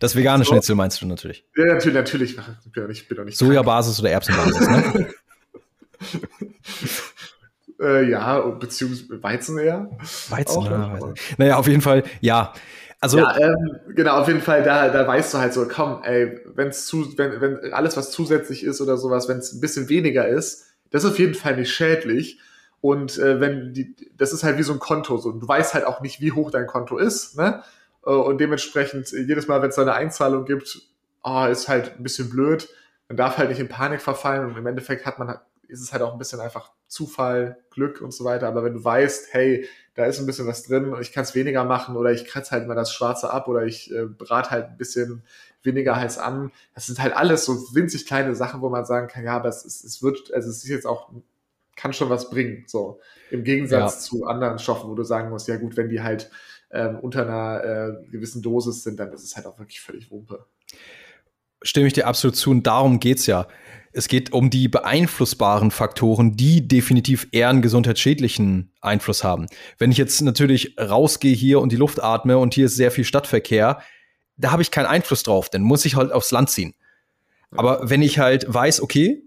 Das 0.00 0.16
vegane 0.16 0.42
so. 0.42 0.52
Schnitzel 0.52 0.74
meinst 0.74 1.02
du 1.02 1.06
natürlich. 1.06 1.44
Ja, 1.54 1.66
natürlich, 1.66 1.94
natürlich. 1.94 2.38
Ich 2.64 2.72
bin 2.72 2.82
doch 2.82 2.88
nicht, 2.88 3.08
bin 3.08 3.18
doch 3.18 3.24
nicht 3.24 3.36
Sojabasis 3.36 4.00
oder 4.00 4.08
Erbsenbasis, 4.08 4.68
ne? 4.68 5.14
äh, 7.80 8.08
ja, 8.08 8.40
beziehungsweise 8.40 9.22
Weizen 9.22 9.58
eher. 9.58 9.90
Weizen, 10.28 10.62
ja, 10.62 10.92
Weizen. 10.92 11.14
Naja, 11.38 11.56
auf 11.56 11.66
jeden 11.66 11.82
Fall, 11.82 12.04
ja. 12.20 12.52
Also, 13.00 13.18
ja, 13.18 13.36
ähm, 13.38 13.80
genau, 13.94 14.20
auf 14.20 14.28
jeden 14.28 14.40
Fall, 14.40 14.62
da, 14.62 14.88
da 14.88 15.06
weißt 15.06 15.34
du 15.34 15.38
halt 15.38 15.52
so, 15.52 15.68
komm, 15.68 16.02
ey, 16.02 16.40
wenn's 16.54 16.86
zu, 16.86 17.16
wenn, 17.18 17.40
wenn 17.40 17.72
alles, 17.72 17.96
was 17.96 18.10
zusätzlich 18.10 18.64
ist 18.64 18.80
oder 18.80 18.96
sowas, 18.96 19.28
wenn 19.28 19.38
es 19.38 19.52
ein 19.52 19.60
bisschen 19.60 19.88
weniger 19.88 20.26
ist, 20.26 20.66
das 20.90 21.04
ist 21.04 21.10
auf 21.10 21.18
jeden 21.18 21.34
Fall 21.34 21.56
nicht 21.56 21.72
schädlich. 21.72 22.40
Und 22.80 23.18
äh, 23.18 23.40
wenn 23.40 23.74
die, 23.74 23.94
das 24.16 24.32
ist 24.32 24.44
halt 24.44 24.58
wie 24.58 24.62
so 24.62 24.72
ein 24.72 24.78
Konto, 24.78 25.18
so. 25.18 25.32
du 25.32 25.46
weißt 25.46 25.74
halt 25.74 25.84
auch 25.84 26.00
nicht, 26.00 26.20
wie 26.20 26.32
hoch 26.32 26.50
dein 26.50 26.66
Konto 26.66 26.98
ist, 26.98 27.36
ne? 27.36 27.62
Äh, 28.04 28.10
und 28.10 28.40
dementsprechend, 28.40 29.10
jedes 29.10 29.48
Mal, 29.48 29.60
wenn 29.62 29.70
es 29.70 29.76
da 29.76 29.82
eine 29.82 29.94
Einzahlung 29.94 30.44
gibt, 30.44 30.80
oh, 31.22 31.46
ist 31.46 31.68
halt 31.68 31.96
ein 31.98 32.02
bisschen 32.02 32.30
blöd. 32.30 32.68
Man 33.08 33.16
darf 33.16 33.38
halt 33.38 33.50
nicht 33.50 33.60
in 33.60 33.68
Panik 33.68 34.00
verfallen 34.00 34.46
und 34.46 34.56
im 34.56 34.66
Endeffekt 34.66 35.06
hat 35.06 35.18
man 35.18 35.38
ist 35.68 35.80
es 35.80 35.92
halt 35.92 36.02
auch 36.02 36.12
ein 36.12 36.18
bisschen 36.18 36.40
einfach 36.40 36.72
Zufall, 36.86 37.58
Glück 37.70 38.00
und 38.00 38.12
so 38.12 38.24
weiter. 38.24 38.48
Aber 38.48 38.64
wenn 38.64 38.74
du 38.74 38.84
weißt, 38.84 39.28
hey, 39.32 39.66
da 39.94 40.04
ist 40.04 40.18
ein 40.18 40.26
bisschen 40.26 40.46
was 40.46 40.62
drin 40.62 40.92
und 40.92 41.00
ich 41.00 41.12
kann 41.12 41.24
es 41.24 41.34
weniger 41.34 41.64
machen 41.64 41.96
oder 41.96 42.12
ich 42.12 42.26
kratze 42.26 42.52
halt 42.52 42.68
mal 42.68 42.74
das 42.74 42.92
Schwarze 42.92 43.30
ab 43.30 43.48
oder 43.48 43.64
ich 43.64 43.92
äh, 43.92 44.04
brate 44.04 44.50
halt 44.50 44.66
ein 44.66 44.76
bisschen 44.76 45.24
weniger 45.62 45.96
heiß 45.96 46.18
an. 46.18 46.52
Das 46.74 46.86
sind 46.86 47.00
halt 47.00 47.16
alles 47.16 47.44
so 47.44 47.54
winzig 47.74 48.06
kleine 48.06 48.34
Sachen, 48.34 48.60
wo 48.60 48.68
man 48.68 48.84
sagen 48.84 49.08
kann, 49.08 49.24
ja, 49.24 49.36
aber 49.36 49.48
es, 49.48 49.64
es, 49.64 49.84
es 49.84 50.02
wird, 50.02 50.32
also 50.32 50.48
es 50.48 50.64
ist 50.64 50.68
jetzt 50.68 50.86
auch, 50.86 51.10
kann 51.74 51.92
schon 51.92 52.08
was 52.08 52.30
bringen. 52.30 52.64
So 52.66 53.00
im 53.30 53.44
Gegensatz 53.44 53.94
ja. 53.94 54.00
zu 54.00 54.26
anderen 54.26 54.58
Stoffen, 54.58 54.88
wo 54.90 54.94
du 54.94 55.02
sagen 55.02 55.30
musst, 55.30 55.48
ja 55.48 55.56
gut, 55.56 55.76
wenn 55.76 55.88
die 55.88 56.02
halt 56.02 56.30
ähm, 56.70 56.98
unter 57.00 57.22
einer 57.22 57.64
äh, 57.64 58.10
gewissen 58.10 58.42
Dosis 58.42 58.82
sind, 58.82 58.98
dann 58.98 59.12
ist 59.12 59.24
es 59.24 59.36
halt 59.36 59.46
auch 59.46 59.58
wirklich 59.58 59.80
völlig 59.80 60.10
Wumpe. 60.10 60.46
Stimme 61.62 61.86
ich 61.86 61.92
dir 61.92 62.06
absolut 62.06 62.36
zu 62.36 62.50
und 62.50 62.66
darum 62.66 63.00
geht's 63.00 63.26
ja. 63.26 63.46
Es 63.96 64.08
geht 64.08 64.34
um 64.34 64.50
die 64.50 64.68
beeinflussbaren 64.68 65.70
Faktoren, 65.70 66.36
die 66.36 66.68
definitiv 66.68 67.28
eher 67.32 67.48
einen 67.48 67.62
gesundheitsschädlichen 67.62 68.70
Einfluss 68.82 69.24
haben. 69.24 69.46
Wenn 69.78 69.90
ich 69.90 69.96
jetzt 69.96 70.20
natürlich 70.20 70.76
rausgehe 70.78 71.34
hier 71.34 71.62
und 71.62 71.72
die 71.72 71.76
Luft 71.76 72.02
atme 72.02 72.36
und 72.36 72.52
hier 72.52 72.66
ist 72.66 72.76
sehr 72.76 72.90
viel 72.90 73.04
Stadtverkehr, 73.04 73.80
da 74.36 74.50
habe 74.52 74.60
ich 74.60 74.70
keinen 74.70 74.84
Einfluss 74.84 75.22
drauf, 75.22 75.48
dann 75.48 75.62
muss 75.62 75.86
ich 75.86 75.96
halt 75.96 76.12
aufs 76.12 76.30
Land 76.30 76.50
ziehen. 76.50 76.74
Aber 77.52 77.88
wenn 77.88 78.02
ich 78.02 78.18
halt 78.18 78.44
weiß, 78.52 78.82
okay, 78.82 79.22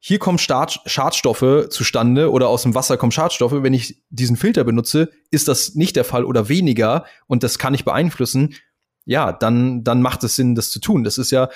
hier 0.00 0.18
kommen 0.18 0.38
Schadstoffe 0.38 1.68
zustande 1.70 2.32
oder 2.32 2.48
aus 2.48 2.64
dem 2.64 2.74
Wasser 2.74 2.96
kommen 2.96 3.12
Schadstoffe, 3.12 3.62
wenn 3.62 3.72
ich 3.72 4.02
diesen 4.10 4.36
Filter 4.36 4.64
benutze, 4.64 5.10
ist 5.30 5.46
das 5.46 5.76
nicht 5.76 5.94
der 5.94 6.04
Fall 6.04 6.24
oder 6.24 6.48
weniger 6.48 7.04
und 7.28 7.44
das 7.44 7.56
kann 7.56 7.72
ich 7.72 7.84
beeinflussen, 7.84 8.56
ja, 9.04 9.32
dann, 9.32 9.84
dann 9.84 10.02
macht 10.02 10.24
es 10.24 10.34
Sinn, 10.34 10.56
das 10.56 10.70
zu 10.70 10.80
tun. 10.80 11.04
Das 11.04 11.16
ist 11.16 11.30
ja 11.30 11.48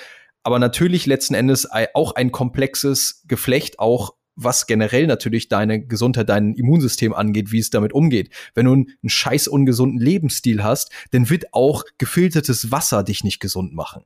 aber 0.43 0.59
natürlich 0.59 1.05
letzten 1.05 1.33
Endes 1.33 1.67
auch 1.93 2.15
ein 2.15 2.31
komplexes 2.31 3.23
Geflecht, 3.27 3.79
auch 3.79 4.13
was 4.35 4.65
generell 4.65 5.07
natürlich 5.07 5.49
deine 5.49 5.85
Gesundheit, 5.85 6.29
dein 6.29 6.53
Immunsystem 6.53 7.13
angeht, 7.13 7.51
wie 7.51 7.59
es 7.59 7.69
damit 7.69 7.93
umgeht. 7.93 8.33
Wenn 8.53 8.65
du 8.65 8.73
einen 8.73 8.87
scheiß 9.05 9.47
ungesunden 9.47 9.99
Lebensstil 9.99 10.63
hast, 10.63 10.91
dann 11.11 11.29
wird 11.29 11.53
auch 11.53 11.83
gefiltertes 11.97 12.71
Wasser 12.71 13.03
dich 13.03 13.23
nicht 13.23 13.39
gesund 13.39 13.73
machen. 13.73 14.03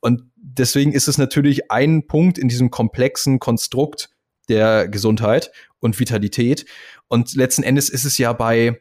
Und 0.00 0.22
deswegen 0.36 0.92
ist 0.92 1.08
es 1.08 1.18
natürlich 1.18 1.70
ein 1.70 2.06
Punkt 2.06 2.38
in 2.38 2.48
diesem 2.48 2.70
komplexen 2.70 3.38
Konstrukt 3.38 4.10
der 4.48 4.88
Gesundheit 4.88 5.52
und 5.80 6.00
Vitalität. 6.00 6.64
Und 7.08 7.34
letzten 7.34 7.62
Endes 7.62 7.88
ist 7.88 8.04
es 8.04 8.18
ja 8.18 8.32
bei 8.32 8.80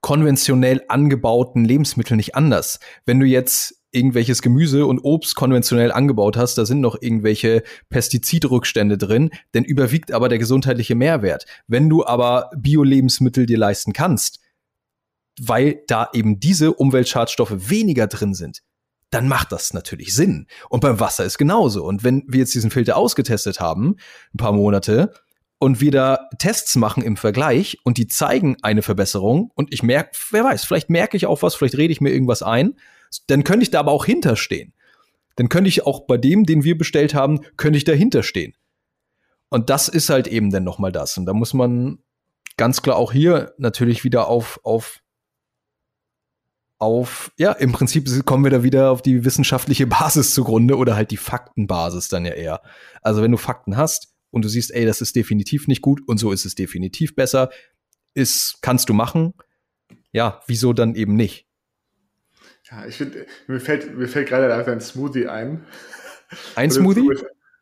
konventionell 0.00 0.82
angebauten 0.88 1.64
Lebensmitteln 1.64 2.16
nicht 2.16 2.34
anders. 2.34 2.80
Wenn 3.04 3.20
du 3.20 3.26
jetzt 3.26 3.81
irgendwelches 3.92 4.42
Gemüse 4.42 4.86
und 4.86 5.00
Obst 5.00 5.36
konventionell 5.36 5.92
angebaut 5.92 6.36
hast, 6.36 6.56
da 6.56 6.64
sind 6.64 6.80
noch 6.80 7.00
irgendwelche 7.00 7.62
Pestizidrückstände 7.90 8.98
drin, 8.98 9.30
denn 9.54 9.64
überwiegt 9.64 10.12
aber 10.12 10.28
der 10.28 10.38
gesundheitliche 10.38 10.94
Mehrwert. 10.94 11.44
Wenn 11.66 11.88
du 11.88 12.04
aber 12.04 12.50
Bio-Lebensmittel 12.56 13.46
dir 13.46 13.58
leisten 13.58 13.92
kannst, 13.92 14.40
weil 15.40 15.82
da 15.86 16.08
eben 16.12 16.40
diese 16.40 16.72
Umweltschadstoffe 16.72 17.70
weniger 17.70 18.06
drin 18.06 18.34
sind, 18.34 18.62
dann 19.10 19.28
macht 19.28 19.52
das 19.52 19.74
natürlich 19.74 20.14
Sinn. 20.14 20.46
Und 20.70 20.80
beim 20.80 20.98
Wasser 20.98 21.24
ist 21.24 21.36
genauso. 21.36 21.84
Und 21.84 22.02
wenn 22.02 22.24
wir 22.26 22.40
jetzt 22.40 22.54
diesen 22.54 22.70
Filter 22.70 22.96
ausgetestet 22.96 23.60
haben, 23.60 23.96
ein 24.34 24.38
paar 24.38 24.52
Monate, 24.52 25.12
und 25.58 25.80
wir 25.80 25.92
da 25.92 26.28
Tests 26.38 26.74
machen 26.74 27.04
im 27.04 27.16
Vergleich 27.16 27.78
und 27.84 27.96
die 27.96 28.08
zeigen 28.08 28.56
eine 28.62 28.82
Verbesserung 28.82 29.52
und 29.54 29.72
ich 29.72 29.84
merke, 29.84 30.10
wer 30.32 30.42
weiß, 30.42 30.64
vielleicht 30.64 30.90
merke 30.90 31.16
ich 31.16 31.26
auch 31.26 31.40
was, 31.42 31.54
vielleicht 31.54 31.76
rede 31.76 31.92
ich 31.92 32.00
mir 32.00 32.10
irgendwas 32.10 32.42
ein 32.42 32.74
dann 33.26 33.44
könnte 33.44 33.62
ich 33.62 33.70
da 33.70 33.80
aber 33.80 33.92
auch 33.92 34.04
hinterstehen. 34.04 34.72
Dann 35.36 35.48
könnte 35.48 35.68
ich 35.68 35.86
auch 35.86 36.06
bei 36.06 36.16
dem, 36.16 36.44
den 36.44 36.64
wir 36.64 36.76
bestellt 36.76 37.14
haben, 37.14 37.40
könnte 37.56 37.76
ich 37.76 37.84
dahinter 37.84 38.22
stehen. 38.22 38.54
Und 39.48 39.70
das 39.70 39.88
ist 39.88 40.08
halt 40.08 40.28
eben 40.28 40.50
dann 40.50 40.64
nochmal 40.64 40.92
das. 40.92 41.16
Und 41.18 41.26
da 41.26 41.34
muss 41.34 41.54
man 41.54 41.98
ganz 42.56 42.82
klar 42.82 42.96
auch 42.96 43.12
hier 43.12 43.54
natürlich 43.58 44.04
wieder 44.04 44.28
auf, 44.28 44.60
auf, 44.62 45.00
auf, 46.78 47.32
ja, 47.38 47.52
im 47.52 47.72
Prinzip 47.72 48.08
kommen 48.24 48.44
wir 48.44 48.50
da 48.50 48.62
wieder 48.62 48.90
auf 48.90 49.02
die 49.02 49.24
wissenschaftliche 49.24 49.86
Basis 49.88 50.34
zugrunde 50.34 50.76
oder 50.76 50.96
halt 50.96 51.10
die 51.10 51.16
Faktenbasis 51.16 52.08
dann 52.08 52.24
ja 52.24 52.32
eher. 52.32 52.62
Also 53.02 53.22
wenn 53.22 53.30
du 53.30 53.38
Fakten 53.38 53.76
hast 53.76 54.14
und 54.30 54.44
du 54.44 54.48
siehst, 54.48 54.72
ey, 54.72 54.84
das 54.84 55.00
ist 55.00 55.16
definitiv 55.16 55.68
nicht 55.68 55.82
gut 55.82 56.00
und 56.06 56.18
so 56.18 56.32
ist 56.32 56.44
es 56.44 56.54
definitiv 56.54 57.14
besser, 57.14 57.50
ist, 58.14 58.58
kannst 58.62 58.88
du 58.88 58.94
machen. 58.94 59.34
Ja, 60.12 60.40
wieso 60.46 60.72
dann 60.72 60.94
eben 60.94 61.14
nicht? 61.14 61.46
Ja, 62.72 62.86
ich 62.86 62.96
finde, 62.96 63.26
mir 63.48 63.60
fällt, 63.60 63.96
mir 63.96 64.08
fällt 64.08 64.28
gerade 64.28 64.52
einfach 64.52 64.72
ein 64.72 64.80
Smoothie 64.80 65.28
ein. 65.28 65.64
Ein 66.54 66.70
Smoothie? 66.70 67.10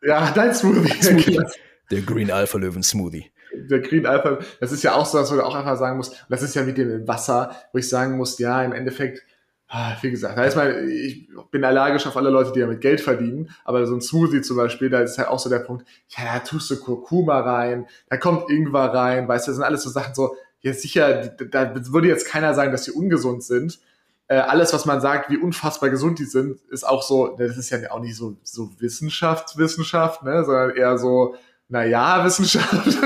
Ja, 0.01 0.31
dein 0.31 0.53
Smoothie. 0.53 1.01
Smoothie. 1.01 1.39
Der 1.91 2.01
Green 2.01 2.31
Alpha 2.31 2.57
Löwen 2.57 2.83
Smoothie. 2.83 3.29
Der 3.53 3.81
Green 3.81 4.05
Alpha, 4.05 4.39
das 4.61 4.71
ist 4.71 4.81
ja 4.83 4.93
auch 4.93 5.05
so, 5.05 5.17
dass 5.17 5.29
du 5.29 5.41
auch 5.41 5.55
einfach 5.55 5.77
sagen 5.77 5.97
musst, 5.97 6.25
das 6.29 6.41
ist 6.41 6.55
ja 6.55 6.65
wie 6.65 6.71
dem 6.71 7.05
Wasser, 7.05 7.53
wo 7.73 7.79
ich 7.79 7.89
sagen 7.89 8.15
muss, 8.15 8.39
ja, 8.39 8.63
im 8.63 8.71
Endeffekt, 8.71 9.25
ah, 9.67 9.97
wie 10.01 10.09
gesagt, 10.09 10.37
da 10.37 10.45
ist 10.45 10.55
mal, 10.55 10.87
ich 10.89 11.27
bin 11.51 11.65
allergisch 11.65 12.07
auf 12.07 12.15
alle 12.15 12.29
Leute, 12.29 12.53
die 12.53 12.61
damit 12.61 12.79
Geld 12.79 13.01
verdienen, 13.01 13.49
aber 13.65 13.85
so 13.85 13.93
ein 13.93 13.99
Smoothie 13.99 14.41
zum 14.41 14.55
Beispiel, 14.55 14.89
da 14.89 15.01
ist 15.01 15.17
halt 15.17 15.27
auch 15.27 15.37
so 15.37 15.49
der 15.49 15.59
Punkt, 15.59 15.85
ja, 16.07 16.23
da 16.23 16.39
tust 16.39 16.71
du 16.71 16.79
Kurkuma 16.79 17.41
rein, 17.41 17.87
da 18.09 18.15
kommt 18.15 18.49
Ingwer 18.49 18.93
rein, 18.93 19.27
weißt 19.27 19.47
du, 19.47 19.51
das 19.51 19.57
sind 19.57 19.65
alles 19.65 19.83
so 19.83 19.89
Sachen 19.89 20.15
so, 20.15 20.37
ja 20.61 20.73
sicher, 20.73 21.27
da 21.27 21.75
würde 21.91 22.07
jetzt 22.07 22.27
keiner 22.27 22.53
sagen, 22.53 22.71
dass 22.71 22.83
die 22.83 22.91
ungesund 22.91 23.43
sind, 23.43 23.79
äh, 24.31 24.35
alles, 24.35 24.71
was 24.71 24.85
man 24.85 25.01
sagt, 25.01 25.29
wie 25.29 25.35
unfassbar 25.35 25.89
gesund 25.89 26.17
die 26.17 26.23
sind, 26.23 26.57
ist 26.69 26.87
auch 26.87 27.03
so, 27.03 27.35
ne, 27.35 27.49
das 27.49 27.57
ist 27.57 27.69
ja 27.69 27.91
auch 27.91 27.99
nicht 27.99 28.15
so, 28.15 28.37
so 28.43 28.71
Wissenschaftswissenschaft, 28.79 30.23
ne, 30.23 30.45
sondern 30.45 30.69
eher 30.69 30.97
so, 30.97 31.35
naja, 31.67 32.23
Wissenschaft. 32.25 32.97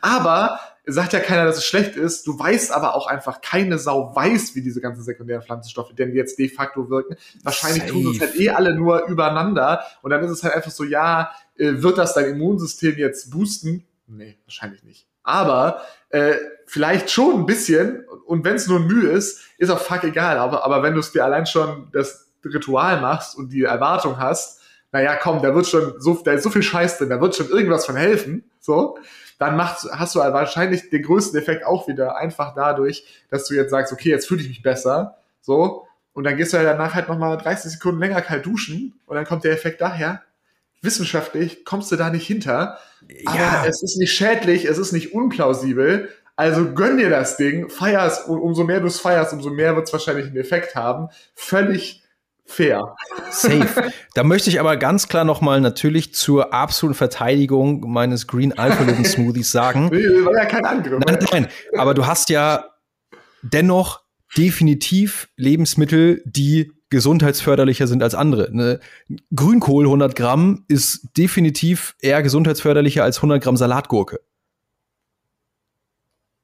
aber 0.00 0.58
sagt 0.84 1.12
ja 1.12 1.20
keiner, 1.20 1.44
dass 1.44 1.58
es 1.58 1.66
schlecht 1.66 1.94
ist. 1.94 2.26
Du 2.26 2.36
weißt 2.36 2.72
aber 2.72 2.96
auch 2.96 3.06
einfach, 3.06 3.40
keine 3.42 3.78
Sau 3.78 4.12
weiß, 4.12 4.56
wie 4.56 4.62
diese 4.62 4.80
ganzen 4.80 5.04
sekundären 5.04 5.44
Pflanzenstoffe 5.44 5.94
denn 5.94 6.16
jetzt 6.16 6.40
de 6.40 6.48
facto 6.48 6.90
wirken. 6.90 7.14
Wahrscheinlich 7.44 7.84
Safe. 7.84 7.92
tun 7.92 8.12
es 8.12 8.20
halt 8.20 8.40
eh 8.40 8.50
alle 8.50 8.74
nur 8.74 9.06
übereinander. 9.06 9.84
Und 10.02 10.10
dann 10.10 10.24
ist 10.24 10.32
es 10.32 10.42
halt 10.42 10.54
einfach 10.54 10.72
so, 10.72 10.82
ja, 10.82 11.30
äh, 11.56 11.74
wird 11.74 11.96
das 11.96 12.14
dein 12.14 12.24
Immunsystem 12.24 12.96
jetzt 12.98 13.30
boosten? 13.30 13.86
Nee, 14.08 14.36
wahrscheinlich 14.46 14.82
nicht. 14.82 15.06
Aber 15.22 15.82
äh, 16.10 16.34
vielleicht 16.66 17.10
schon 17.10 17.40
ein 17.40 17.46
bisschen. 17.46 18.04
Und 18.26 18.44
wenn 18.44 18.56
es 18.56 18.66
nur 18.66 18.80
ein 18.80 18.86
Mühe 18.86 19.10
ist, 19.10 19.40
ist 19.58 19.70
auch 19.70 19.78
fuck 19.78 20.04
egal. 20.04 20.38
Aber, 20.38 20.64
aber 20.64 20.82
wenn 20.82 20.94
du 20.94 21.00
es 21.00 21.12
dir 21.12 21.24
allein 21.24 21.46
schon 21.46 21.88
das 21.92 22.28
Ritual 22.44 23.00
machst 23.00 23.36
und 23.36 23.50
die 23.52 23.62
Erwartung 23.62 24.18
hast, 24.18 24.60
naja, 24.92 25.16
komm, 25.16 25.42
da 25.42 25.54
wird 25.54 25.66
schon 25.66 25.94
so, 25.98 26.14
da 26.22 26.32
ist 26.32 26.42
so 26.42 26.50
viel 26.50 26.62
Scheiß 26.62 26.98
drin, 26.98 27.08
da 27.08 27.20
wird 27.20 27.34
schon 27.34 27.48
irgendwas 27.48 27.86
von 27.86 27.96
helfen, 27.96 28.44
so, 28.60 28.98
dann 29.38 29.56
machst, 29.56 29.88
hast 29.90 30.14
du 30.14 30.18
wahrscheinlich 30.18 30.90
den 30.90 31.02
größten 31.02 31.40
Effekt 31.40 31.64
auch 31.64 31.88
wieder 31.88 32.16
einfach 32.16 32.54
dadurch, 32.54 33.04
dass 33.30 33.46
du 33.46 33.54
jetzt 33.54 33.70
sagst, 33.70 33.92
okay, 33.92 34.10
jetzt 34.10 34.28
fühle 34.28 34.42
ich 34.42 34.48
mich 34.48 34.62
besser, 34.62 35.16
so, 35.40 35.86
und 36.12 36.24
dann 36.24 36.36
gehst 36.36 36.52
du 36.52 36.58
ja 36.58 36.62
danach 36.62 36.94
halt 36.94 37.08
nochmal 37.08 37.38
30 37.38 37.72
Sekunden 37.72 38.00
länger 38.00 38.20
kalt 38.20 38.44
duschen 38.44 39.00
und 39.06 39.16
dann 39.16 39.24
kommt 39.24 39.44
der 39.44 39.52
Effekt 39.52 39.80
daher. 39.80 40.22
Wissenschaftlich 40.82 41.64
kommst 41.64 41.90
du 41.92 41.96
da 41.96 42.10
nicht 42.10 42.26
hinter, 42.26 42.78
aber 43.24 43.38
ja. 43.38 43.64
es 43.66 43.82
ist 43.82 43.96
nicht 43.98 44.12
schädlich, 44.12 44.64
es 44.64 44.78
ist 44.78 44.92
nicht 44.92 45.14
unplausibel, 45.14 46.08
also 46.36 46.72
gönn 46.72 46.96
dir 46.96 47.10
das 47.10 47.36
Ding, 47.36 47.68
feierst, 47.68 48.28
und 48.28 48.40
umso 48.40 48.64
mehr 48.64 48.80
du 48.80 48.86
es 48.86 48.98
feierst, 48.98 49.32
umso 49.32 49.50
mehr 49.50 49.76
wird 49.76 49.86
es 49.86 49.92
wahrscheinlich 49.92 50.26
einen 50.26 50.36
Effekt 50.36 50.74
haben. 50.74 51.08
Völlig 51.34 52.02
fair. 52.44 52.96
Safe. 53.30 53.92
Da 54.14 54.24
möchte 54.24 54.50
ich 54.50 54.58
aber 54.58 54.76
ganz 54.76 55.08
klar 55.08 55.24
nochmal 55.24 55.60
natürlich 55.60 56.14
zur 56.14 56.52
absoluten 56.52 56.96
Verteidigung 56.96 57.90
meines 57.90 58.26
Green 58.26 58.58
Alpha 58.58 58.82
Living 58.82 59.04
Smoothies 59.04 59.52
sagen. 59.52 59.90
War 59.90 60.34
ja 60.34 60.44
kein 60.46 60.64
Angriff. 60.64 61.02
Nein, 61.06 61.18
nein, 61.30 61.48
aber 61.76 61.94
du 61.94 62.06
hast 62.06 62.30
ja 62.30 62.64
dennoch 63.42 64.02
definitiv 64.36 65.28
Lebensmittel, 65.36 66.22
die 66.24 66.72
gesundheitsförderlicher 66.92 67.88
sind 67.88 68.02
als 68.02 68.14
andere. 68.14 68.54
Ne? 68.54 68.78
Grünkohl 69.34 69.86
100 69.86 70.14
Gramm 70.14 70.64
ist 70.68 71.08
definitiv 71.16 71.96
eher 72.00 72.22
gesundheitsförderlicher 72.22 73.02
als 73.02 73.16
100 73.16 73.42
Gramm 73.42 73.56
Salatgurke. 73.56 74.20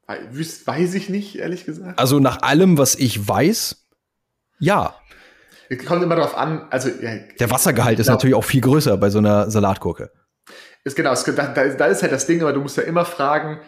Weiß 0.08 0.94
ich 0.94 1.10
nicht, 1.10 1.38
ehrlich 1.38 1.66
gesagt. 1.66 1.98
Also 1.98 2.18
nach 2.18 2.42
allem, 2.42 2.78
was 2.78 2.94
ich 2.94 3.28
weiß, 3.28 3.84
ja. 4.58 4.94
Es 5.68 5.84
kommt 5.84 6.02
immer 6.02 6.16
darauf 6.16 6.34
an, 6.34 6.66
also 6.70 6.88
ja, 6.88 7.16
der 7.38 7.50
Wassergehalt 7.50 7.98
ist 7.98 8.06
genau. 8.06 8.16
natürlich 8.16 8.34
auch 8.34 8.44
viel 8.44 8.62
größer 8.62 8.96
bei 8.96 9.10
so 9.10 9.18
einer 9.18 9.50
Salatgurke. 9.50 10.10
Ist 10.82 10.96
genau, 10.96 11.12
ist, 11.12 11.26
da, 11.26 11.48
da, 11.48 11.86
ist 11.86 12.02
halt 12.02 12.12
das 12.12 12.26
Ding, 12.26 12.40
aber 12.40 12.54
du 12.54 12.62
musst 12.62 12.78
ja 12.78 12.84
immer 12.84 13.04
fragen, 13.04 13.60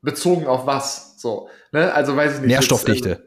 bezogen 0.00 0.46
auf 0.46 0.64
was. 0.66 1.20
So, 1.20 1.50
ne? 1.72 1.92
Also 1.92 2.16
weiß 2.16 2.36
ich 2.36 2.40
nicht. 2.40 2.48
Nährstoffdichte. 2.48 3.08
Jetzt, 3.10 3.20
ähm, 3.20 3.25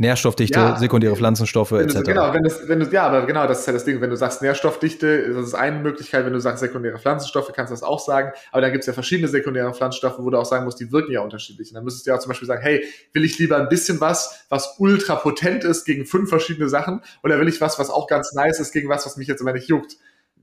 Nährstoffdichte, 0.00 0.58
ja, 0.58 0.76
sekundäre 0.78 1.14
Pflanzenstoffe 1.14 1.72
etc. 1.72 1.96
Du, 1.96 2.02
genau, 2.04 2.32
wenn 2.32 2.42
das, 2.42 2.66
wenn 2.66 2.80
du, 2.80 2.86
ja, 2.86 3.02
aber 3.02 3.26
genau, 3.26 3.46
das 3.46 3.60
ist 3.60 3.66
ja 3.66 3.74
das 3.74 3.84
Ding. 3.84 4.00
Wenn 4.00 4.08
du 4.08 4.16
sagst 4.16 4.40
Nährstoffdichte, 4.40 5.34
das 5.34 5.48
ist 5.48 5.54
eine 5.54 5.78
Möglichkeit. 5.78 6.24
Wenn 6.24 6.32
du 6.32 6.40
sagst 6.40 6.60
sekundäre 6.60 6.98
Pflanzenstoffe, 6.98 7.52
kannst 7.54 7.70
du 7.70 7.74
das 7.74 7.82
auch 7.82 8.00
sagen. 8.00 8.32
Aber 8.50 8.62
dann 8.62 8.72
gibt 8.72 8.80
es 8.80 8.86
ja 8.86 8.94
verschiedene 8.94 9.28
sekundäre 9.28 9.74
Pflanzenstoffe, 9.74 10.18
wo 10.18 10.30
du 10.30 10.38
auch 10.38 10.46
sagen 10.46 10.64
musst, 10.64 10.80
die 10.80 10.90
wirken 10.90 11.12
ja 11.12 11.20
unterschiedlich. 11.20 11.68
Und 11.68 11.74
dann 11.74 11.84
müsstest 11.84 12.06
du 12.06 12.12
ja 12.12 12.16
auch 12.16 12.20
zum 12.20 12.30
Beispiel 12.30 12.48
sagen, 12.48 12.62
hey, 12.62 12.82
will 13.12 13.24
ich 13.24 13.38
lieber 13.38 13.58
ein 13.58 13.68
bisschen 13.68 14.00
was, 14.00 14.46
was 14.48 14.76
ultra 14.78 15.16
potent 15.16 15.64
ist 15.64 15.84
gegen 15.84 16.06
fünf 16.06 16.30
verschiedene 16.30 16.70
Sachen, 16.70 17.02
oder 17.22 17.38
will 17.38 17.48
ich 17.48 17.60
was, 17.60 17.78
was 17.78 17.90
auch 17.90 18.06
ganz 18.06 18.32
nice 18.32 18.58
ist 18.58 18.72
gegen 18.72 18.88
was, 18.88 19.04
was 19.04 19.18
mich 19.18 19.28
jetzt 19.28 19.42
immer 19.42 19.52
nicht 19.52 19.68
juckt? 19.68 19.98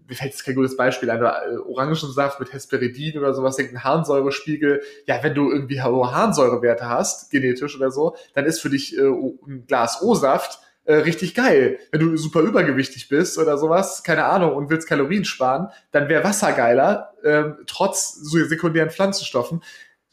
Mir 0.08 0.16
fällt 0.16 0.32
jetzt 0.32 0.46
kein 0.46 0.56
gutes 0.56 0.78
Beispiel 0.78 1.10
ein, 1.10 1.22
äh, 1.22 1.58
Orangensaft 1.58 2.40
mit 2.40 2.54
Hesperidin 2.54 3.18
oder 3.18 3.34
sowas, 3.34 3.58
irgendein 3.60 3.84
Harnsäurespiegel. 3.84 4.82
Ja, 5.06 5.22
wenn 5.22 5.36
du 5.36 5.52
irgendwie 5.52 5.82
hohe 5.82 6.12
Harnsäurewerte 6.12 6.88
hast, 6.88 7.30
genetisch 7.32 7.76
oder 7.76 7.92
so, 7.92 8.16
dann 8.34 8.46
ist 8.46 8.62
für 8.62 8.70
dich 8.70 8.98
äh, 8.98 9.02
ein 9.02 9.66
Glas 9.68 10.02
O-Saft 10.02 10.60
äh, 10.86 10.96
richtig 10.96 11.36
geil. 11.36 11.80
Wenn 11.92 12.00
du 12.00 12.18
super 12.18 12.42
übergewichtig 12.42 13.10
bist 13.10 13.38
oder 13.38 13.58
sowas, 13.58 14.04
keine 14.04 14.26
Ahnung, 14.26 14.56
und 14.56 14.70
willst 14.70 14.88
Kalorien 14.88 15.26
sparen, 15.26 15.70
dann 15.92 16.08
wäre 16.08 16.24
Wasser 16.24 16.54
geiler, 16.54 17.14
äh, 17.24 17.44
trotz 17.66 18.16
so 18.16 18.38
sekundären 18.46 18.90
Pflanzenstoffen 18.90 19.62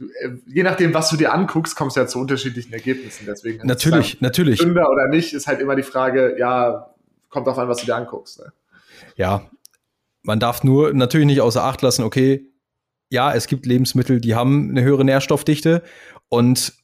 äh, 0.01 0.31
je 0.47 0.65
nachdem, 0.65 0.93
was 0.93 1.11
du 1.11 1.17
dir 1.17 1.33
anguckst, 1.33 1.77
kommst 1.77 1.97
du 1.97 2.01
ja 2.01 2.07
zu 2.09 2.19
unterschiedlichen 2.19 2.73
Ergebnissen. 2.73 3.27
Deswegen 3.27 3.65
natürlich, 3.65 4.09
sagen, 4.09 4.19
natürlich. 4.23 4.59
Sünder 4.59 4.91
oder 4.91 5.09
nicht, 5.09 5.33
ist 5.33 5.47
halt 5.47 5.61
immer 5.61 5.77
die 5.77 5.85
Frage, 5.85 6.37
ja, 6.37 6.93
kommt 7.31 7.47
auf 7.49 7.59
an, 7.59 7.69
was 7.69 7.79
du 7.79 7.87
dir 7.87 7.95
anguckst. 7.95 8.41
Ne? 8.41 8.53
Ja, 9.17 9.49
man 10.25 10.41
darf 10.41 10.65
nur 10.65 10.93
natürlich 10.93 11.27
nicht 11.27 11.41
außer 11.41 11.63
Acht 11.63 11.83
lassen, 11.83 12.03
okay, 12.03 12.51
ja, 13.11 13.33
es 13.33 13.47
gibt 13.47 13.67
Lebensmittel, 13.67 14.21
die 14.21 14.35
haben 14.35 14.71
eine 14.71 14.83
höhere 14.83 15.05
Nährstoffdichte 15.05 15.83
und 16.29 16.75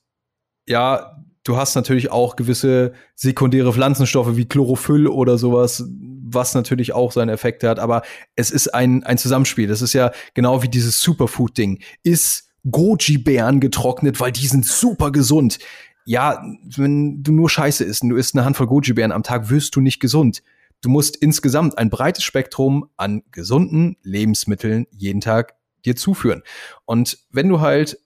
ja, 0.68 1.16
du 1.42 1.56
hast 1.56 1.74
natürlich 1.74 2.12
auch 2.12 2.36
gewisse 2.36 2.92
sekundäre 3.16 3.72
Pflanzenstoffe 3.72 4.36
wie 4.36 4.46
Chlorophyll 4.46 5.08
oder 5.08 5.38
sowas, 5.38 5.84
was 6.22 6.54
natürlich 6.54 6.92
auch 6.92 7.10
seine 7.12 7.32
Effekte 7.32 7.68
hat, 7.68 7.78
aber 7.78 8.02
es 8.36 8.50
ist 8.50 8.68
ein, 8.68 9.02
ein 9.02 9.18
Zusammenspiel. 9.18 9.66
Das 9.66 9.82
ist 9.82 9.94
ja 9.94 10.12
genau 10.34 10.62
wie 10.62 10.68
dieses 10.68 11.00
Superfood-Ding. 11.00 11.82
Ist 12.04 12.50
Goji-Beeren 12.70 13.58
getrocknet, 13.58 14.20
weil 14.20 14.32
die 14.32 14.46
sind 14.46 14.66
super 14.66 15.10
gesund. 15.10 15.58
Ja, 16.04 16.44
wenn 16.76 17.22
du 17.22 17.32
nur 17.32 17.50
Scheiße 17.50 17.84
isst 17.84 18.02
und 18.02 18.10
du 18.10 18.16
isst 18.16 18.36
eine 18.36 18.44
Handvoll 18.44 18.66
Goji-Beeren 18.66 19.12
am 19.12 19.22
Tag, 19.22 19.50
wirst 19.50 19.74
du 19.74 19.80
nicht 19.80 19.98
gesund. 19.98 20.42
Du 20.82 20.88
musst 20.88 21.16
insgesamt 21.16 21.78
ein 21.78 21.90
breites 21.90 22.24
Spektrum 22.24 22.88
an 22.96 23.22
gesunden 23.30 23.96
Lebensmitteln 24.02 24.86
jeden 24.90 25.20
Tag 25.20 25.54
dir 25.84 25.96
zuführen. 25.96 26.42
Und 26.84 27.18
wenn 27.30 27.48
du 27.48 27.60
halt, 27.60 27.98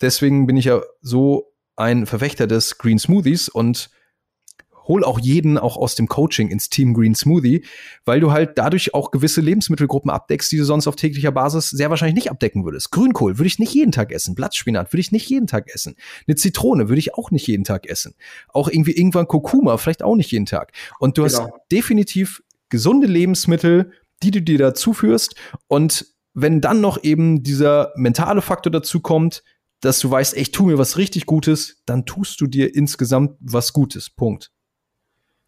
deswegen 0.00 0.46
bin 0.46 0.56
ich 0.56 0.66
ja 0.66 0.80
so 1.00 1.52
ein 1.76 2.06
Verfechter 2.06 2.46
des 2.46 2.78
Green 2.78 2.98
Smoothies 2.98 3.48
und 3.48 3.90
hol 4.84 5.04
auch 5.04 5.18
jeden 5.18 5.58
auch 5.58 5.76
aus 5.76 5.94
dem 5.94 6.08
Coaching 6.08 6.48
ins 6.48 6.68
Team 6.68 6.94
Green 6.94 7.14
Smoothie, 7.14 7.64
weil 8.04 8.20
du 8.20 8.32
halt 8.32 8.58
dadurch 8.58 8.94
auch 8.94 9.10
gewisse 9.10 9.40
Lebensmittelgruppen 9.40 10.10
abdeckst, 10.10 10.50
die 10.52 10.56
du 10.56 10.64
sonst 10.64 10.86
auf 10.86 10.96
täglicher 10.96 11.32
Basis 11.32 11.70
sehr 11.70 11.90
wahrscheinlich 11.90 12.16
nicht 12.16 12.30
abdecken 12.30 12.64
würdest. 12.64 12.90
Grünkohl 12.90 13.38
würde 13.38 13.46
ich 13.46 13.58
nicht 13.58 13.74
jeden 13.74 13.92
Tag 13.92 14.12
essen, 14.12 14.34
Blattspinat 14.34 14.92
würde 14.92 15.00
ich 15.00 15.12
nicht 15.12 15.28
jeden 15.28 15.46
Tag 15.46 15.72
essen, 15.72 15.96
eine 16.26 16.36
Zitrone 16.36 16.88
würde 16.88 16.98
ich 16.98 17.14
auch 17.14 17.30
nicht 17.30 17.46
jeden 17.46 17.64
Tag 17.64 17.88
essen, 17.88 18.14
auch 18.48 18.68
irgendwie 18.68 18.92
irgendwann 18.92 19.28
Kurkuma 19.28 19.76
vielleicht 19.76 20.02
auch 20.02 20.16
nicht 20.16 20.30
jeden 20.30 20.46
Tag. 20.46 20.72
Und 20.98 21.18
du 21.18 21.24
genau. 21.24 21.38
hast 21.38 21.52
definitiv 21.70 22.42
gesunde 22.68 23.06
Lebensmittel, 23.06 23.92
die 24.22 24.30
du 24.30 24.42
dir 24.42 24.58
dazu 24.58 24.92
führst 24.92 25.34
und 25.68 26.06
wenn 26.34 26.60
dann 26.60 26.80
noch 26.80 27.02
eben 27.02 27.42
dieser 27.42 27.92
mentale 27.96 28.40
Faktor 28.40 28.70
dazu 28.70 29.00
kommt, 29.00 29.42
dass 29.80 29.98
du 29.98 30.10
weißt, 30.10 30.36
ich 30.36 30.52
tu 30.52 30.64
mir 30.64 30.78
was 30.78 30.96
richtig 30.96 31.26
Gutes, 31.26 31.82
dann 31.86 32.06
tust 32.06 32.40
du 32.40 32.46
dir 32.46 32.74
insgesamt 32.74 33.36
was 33.40 33.72
Gutes. 33.72 34.08
Punkt. 34.10 34.50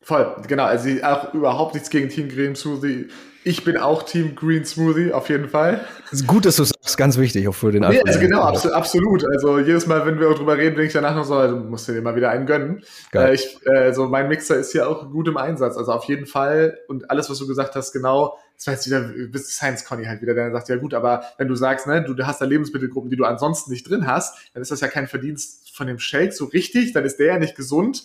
Voll, 0.04 0.36
genau. 0.46 0.64
Also 0.64 0.90
auch 1.02 1.32
überhaupt 1.32 1.74
nichts 1.74 1.88
gegen 1.88 2.10
Team 2.10 2.28
Green 2.28 2.54
Smoothie. 2.54 3.08
Ich 3.46 3.64
bin 3.64 3.76
auch 3.76 4.02
Team 4.02 4.34
Green 4.34 4.64
Smoothie, 4.64 5.12
auf 5.12 5.28
jeden 5.28 5.48
Fall. 5.48 5.84
Es 6.06 6.20
ist 6.20 6.26
gut, 6.26 6.46
dass 6.46 6.56
du 6.56 6.62
es 6.62 6.72
sagst, 6.80 6.96
ganz 6.96 7.18
wichtig, 7.18 7.48
auch 7.48 7.54
für 7.54 7.72
den 7.72 7.82
nee, 7.82 8.00
also 8.06 8.20
genau, 8.20 8.40
abso 8.40 8.70
absolut. 8.70 9.24
Also 9.26 9.58
jedes 9.58 9.86
Mal, 9.86 10.04
wenn 10.06 10.18
wir 10.18 10.28
drüber 10.34 10.56
reden, 10.56 10.76
denke 10.76 10.86
ich 10.86 10.92
danach 10.92 11.14
noch 11.14 11.24
so, 11.24 11.34
also 11.34 11.56
musst 11.56 11.88
du 11.88 11.92
dir 11.92 12.02
mal 12.02 12.16
wieder 12.16 12.30
einen 12.30 12.46
gönnen. 12.46 12.82
Geil. 13.12 13.30
Äh, 13.30 13.34
ich, 13.34 13.58
äh, 13.66 13.78
also 13.78 14.08
mein 14.08 14.28
Mixer 14.28 14.56
ist 14.56 14.72
hier 14.72 14.88
auch 14.88 15.10
gut 15.10 15.28
im 15.28 15.36
Einsatz. 15.36 15.76
Also 15.76 15.92
auf 15.92 16.04
jeden 16.04 16.26
Fall. 16.26 16.78
Und 16.88 17.10
alles, 17.10 17.28
was 17.28 17.38
du 17.38 17.46
gesagt 17.46 17.74
hast, 17.74 17.92
genau, 17.92 18.38
das 18.56 18.66
war 18.66 18.74
jetzt 18.74 18.86
wieder, 18.86 19.00
bist 19.30 19.50
Science 19.50 19.84
Conny 19.84 20.04
halt 20.04 20.22
wieder, 20.22 20.34
der 20.34 20.50
sagt, 20.52 20.68
ja 20.68 20.76
gut, 20.76 20.94
aber 20.94 21.24
wenn 21.38 21.48
du 21.48 21.54
sagst, 21.54 21.86
ne, 21.86 22.02
du 22.02 22.26
hast 22.26 22.40
da 22.40 22.44
Lebensmittelgruppen, 22.44 23.10
die 23.10 23.16
du 23.16 23.24
ansonsten 23.24 23.70
nicht 23.70 23.88
drin 23.88 24.06
hast, 24.06 24.36
dann 24.52 24.62
ist 24.62 24.70
das 24.70 24.80
ja 24.80 24.88
kein 24.88 25.06
Verdienst 25.06 25.74
von 25.74 25.86
dem 25.86 25.98
Shake 25.98 26.32
so 26.32 26.46
richtig, 26.46 26.92
dann 26.92 27.04
ist 27.04 27.18
der 27.18 27.26
ja 27.26 27.38
nicht 27.38 27.56
gesund 27.56 28.04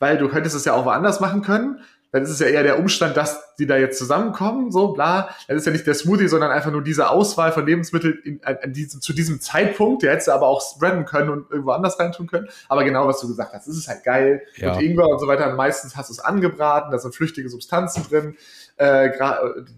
weil 0.00 0.18
du 0.18 0.28
könntest 0.28 0.56
es 0.56 0.64
ja 0.64 0.72
auch 0.74 0.84
woanders 0.84 1.20
machen 1.20 1.42
können. 1.42 1.78
Dann 2.12 2.24
ist 2.24 2.30
es 2.30 2.40
ja 2.40 2.48
eher 2.48 2.64
der 2.64 2.80
Umstand, 2.80 3.16
dass 3.16 3.54
die 3.56 3.66
da 3.66 3.76
jetzt 3.76 3.96
zusammenkommen, 3.96 4.72
so 4.72 4.88
bla. 4.88 5.28
Dann 5.46 5.56
ist 5.56 5.64
ja 5.64 5.70
nicht 5.70 5.86
der 5.86 5.94
Smoothie, 5.94 6.26
sondern 6.26 6.50
einfach 6.50 6.72
nur 6.72 6.82
diese 6.82 7.08
Auswahl 7.08 7.52
von 7.52 7.64
Lebensmitteln 7.64 8.18
in, 8.24 8.40
an, 8.42 8.72
diesem, 8.72 9.00
zu 9.00 9.12
diesem 9.12 9.40
Zeitpunkt. 9.40 10.02
Der 10.02 10.10
hättest 10.10 10.26
du 10.26 10.32
aber 10.32 10.48
auch 10.48 10.60
spreaden 10.60 11.04
können 11.04 11.30
und 11.30 11.50
irgendwo 11.50 11.70
anders 11.70 12.00
reintun 12.00 12.26
können. 12.26 12.48
Aber 12.68 12.82
genau, 12.82 13.06
was 13.06 13.20
du 13.20 13.28
gesagt 13.28 13.52
hast, 13.52 13.68
es 13.68 13.76
ist 13.76 13.86
halt 13.86 14.02
geil. 14.02 14.42
Ja. 14.56 14.72
Und 14.72 14.82
Ingwer 14.82 15.06
und 15.06 15.20
so 15.20 15.28
weiter. 15.28 15.50
Und 15.50 15.56
meistens 15.56 15.96
hast 15.96 16.08
du 16.08 16.14
es 16.14 16.18
angebraten, 16.18 16.90
da 16.90 16.98
sind 16.98 17.14
flüchtige 17.14 17.48
Substanzen 17.48 18.04
drin. 18.08 18.36
Äh, 18.76 19.10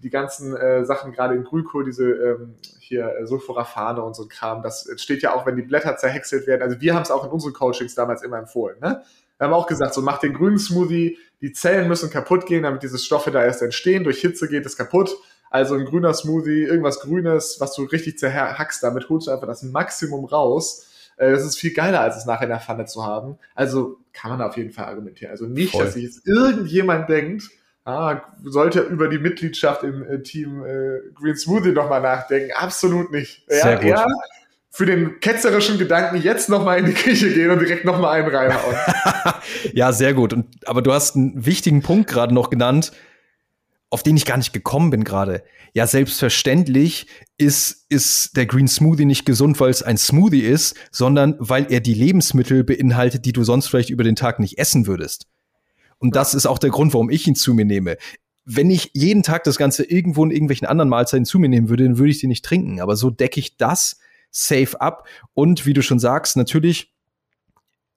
die 0.01 0.09
ganzen 0.09 0.55
äh, 0.55 0.85
Sachen, 0.85 1.11
gerade 1.11 1.35
in 1.35 1.43
Grünkohl, 1.43 1.83
diese 1.85 2.05
ähm, 2.05 2.55
hier 2.79 3.15
äh, 3.15 3.27
Sulforaphane 3.27 4.01
und 4.01 4.15
so 4.15 4.23
ein 4.23 4.29
Kram, 4.29 4.63
das 4.63 4.89
steht 4.95 5.21
ja 5.21 5.35
auch, 5.35 5.45
wenn 5.45 5.55
die 5.55 5.61
Blätter 5.61 5.97
zerhäckselt 5.97 6.47
werden. 6.47 6.63
Also 6.63 6.81
wir 6.81 6.95
haben 6.95 7.03
es 7.03 7.11
auch 7.11 7.25
in 7.25 7.29
unseren 7.29 7.53
Coachings 7.53 7.93
damals 7.93 8.23
immer 8.23 8.39
empfohlen. 8.39 8.77
Ne? 8.79 9.03
Wir 9.37 9.47
haben 9.47 9.53
auch 9.53 9.67
gesagt, 9.67 9.93
so 9.93 10.01
mach 10.01 10.19
den 10.19 10.33
grünen 10.33 10.59
Smoothie, 10.59 11.17
die 11.41 11.51
Zellen 11.51 11.87
müssen 11.87 12.09
kaputt 12.09 12.45
gehen, 12.45 12.63
damit 12.63 12.83
diese 12.83 12.97
Stoffe 12.97 13.31
da 13.31 13.43
erst 13.43 13.61
entstehen. 13.61 14.03
Durch 14.03 14.21
Hitze 14.21 14.47
geht 14.47 14.65
es 14.65 14.77
kaputt. 14.77 15.15
Also 15.49 15.75
ein 15.75 15.85
grüner 15.85 16.13
Smoothie, 16.13 16.63
irgendwas 16.63 17.01
Grünes, 17.01 17.57
was 17.59 17.75
du 17.75 17.83
richtig 17.83 18.17
zerhackst, 18.17 18.81
damit 18.81 19.09
holst 19.09 19.27
du 19.27 19.31
einfach 19.31 19.45
das 19.45 19.61
Maximum 19.61 20.25
raus. 20.25 20.87
Äh, 21.17 21.31
das 21.31 21.45
ist 21.45 21.57
viel 21.57 21.73
geiler, 21.73 22.01
als 22.01 22.17
es 22.17 22.25
nachher 22.25 22.45
in 22.45 22.49
der 22.49 22.59
Pfanne 22.59 22.85
zu 22.85 23.05
haben. 23.05 23.37
Also 23.53 23.97
kann 24.13 24.31
man 24.31 24.41
auf 24.41 24.57
jeden 24.57 24.71
Fall 24.71 24.85
argumentieren. 24.85 25.31
Also 25.31 25.45
nicht, 25.45 25.71
Voll. 25.71 25.85
dass 25.85 25.93
sich 25.93 26.03
jetzt 26.03 26.25
irgendjemand 26.25 27.09
denkt, 27.09 27.49
ah, 27.85 28.21
sollte 28.43 28.81
über 28.81 29.07
die 29.09 29.19
Mitgliedschaft 29.19 29.83
im 29.83 30.03
äh, 30.03 30.23
Team 30.23 30.65
äh, 30.65 31.01
Green 31.13 31.35
Smoothie 31.35 31.71
nochmal 31.71 32.01
nachdenken. 32.01 32.51
Absolut 32.55 33.11
nicht. 33.11 33.43
Sehr 33.47 33.75
gut. 33.75 33.85
Ja, 33.85 34.07
für 34.75 34.87
den 34.87 35.19
ketzerischen 35.19 35.77
Gedanken 35.77 36.19
jetzt 36.19 36.49
nochmal 36.49 36.79
in 36.79 36.87
die 36.87 36.93
Küche 36.93 37.31
gehen 37.31 37.51
und 37.51 37.59
direkt 37.59 37.85
nochmal 37.85 38.19
einen 38.19 38.35
reinhauen. 38.35 38.75
ja, 39.73 39.93
sehr 39.93 40.15
gut. 40.15 40.33
Und, 40.33 40.47
aber 40.67 40.81
du 40.81 40.91
hast 40.91 41.15
einen 41.15 41.45
wichtigen 41.45 41.83
Punkt 41.83 42.09
gerade 42.09 42.33
noch 42.33 42.49
genannt, 42.49 42.91
auf 43.91 44.01
den 44.01 44.17
ich 44.17 44.25
gar 44.25 44.37
nicht 44.37 44.51
gekommen 44.51 44.89
bin 44.89 45.03
gerade. 45.03 45.43
Ja, 45.73 45.85
selbstverständlich 45.85 47.05
ist, 47.37 47.85
ist 47.89 48.35
der 48.35 48.47
Green 48.47 48.67
Smoothie 48.67 49.05
nicht 49.05 49.27
gesund, 49.27 49.59
weil 49.59 49.69
es 49.69 49.83
ein 49.83 49.97
Smoothie 49.97 50.41
ist, 50.41 50.75
sondern 50.89 51.35
weil 51.37 51.71
er 51.71 51.79
die 51.79 51.93
Lebensmittel 51.93 52.63
beinhaltet, 52.63 53.25
die 53.25 53.33
du 53.33 53.43
sonst 53.43 53.67
vielleicht 53.67 53.91
über 53.91 54.03
den 54.03 54.15
Tag 54.15 54.39
nicht 54.39 54.57
essen 54.57 54.87
würdest. 54.87 55.27
Und 55.99 56.15
das 56.15 56.33
ist 56.33 56.47
auch 56.47 56.57
der 56.57 56.71
Grund, 56.71 56.93
warum 56.93 57.11
ich 57.11 57.27
ihn 57.27 57.35
zu 57.35 57.53
mir 57.53 57.65
nehme. 57.65 57.97
Wenn 58.43 58.71
ich 58.71 58.89
jeden 58.95 59.21
Tag 59.21 59.43
das 59.43 59.57
Ganze 59.57 59.83
irgendwo 59.83 60.25
in 60.25 60.31
irgendwelchen 60.31 60.67
anderen 60.67 60.89
Mahlzeiten 60.89 61.25
zu 61.25 61.37
mir 61.37 61.47
nehmen 61.47 61.69
würde, 61.69 61.83
dann 61.83 61.99
würde 61.99 62.09
ich 62.09 62.19
die 62.19 62.27
nicht 62.27 62.43
trinken. 62.43 62.81
Aber 62.81 62.95
so 62.95 63.11
decke 63.11 63.39
ich 63.39 63.57
das 63.57 63.97
safe 64.33 64.81
ab. 64.81 65.07
Und 65.33 65.65
wie 65.65 65.73
du 65.73 65.81
schon 65.81 65.99
sagst, 65.99 66.35
natürlich 66.35 66.93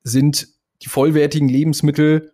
sind 0.04 0.48
die 0.82 0.88
vollwertigen 0.88 1.48
Lebensmittel 1.48 2.32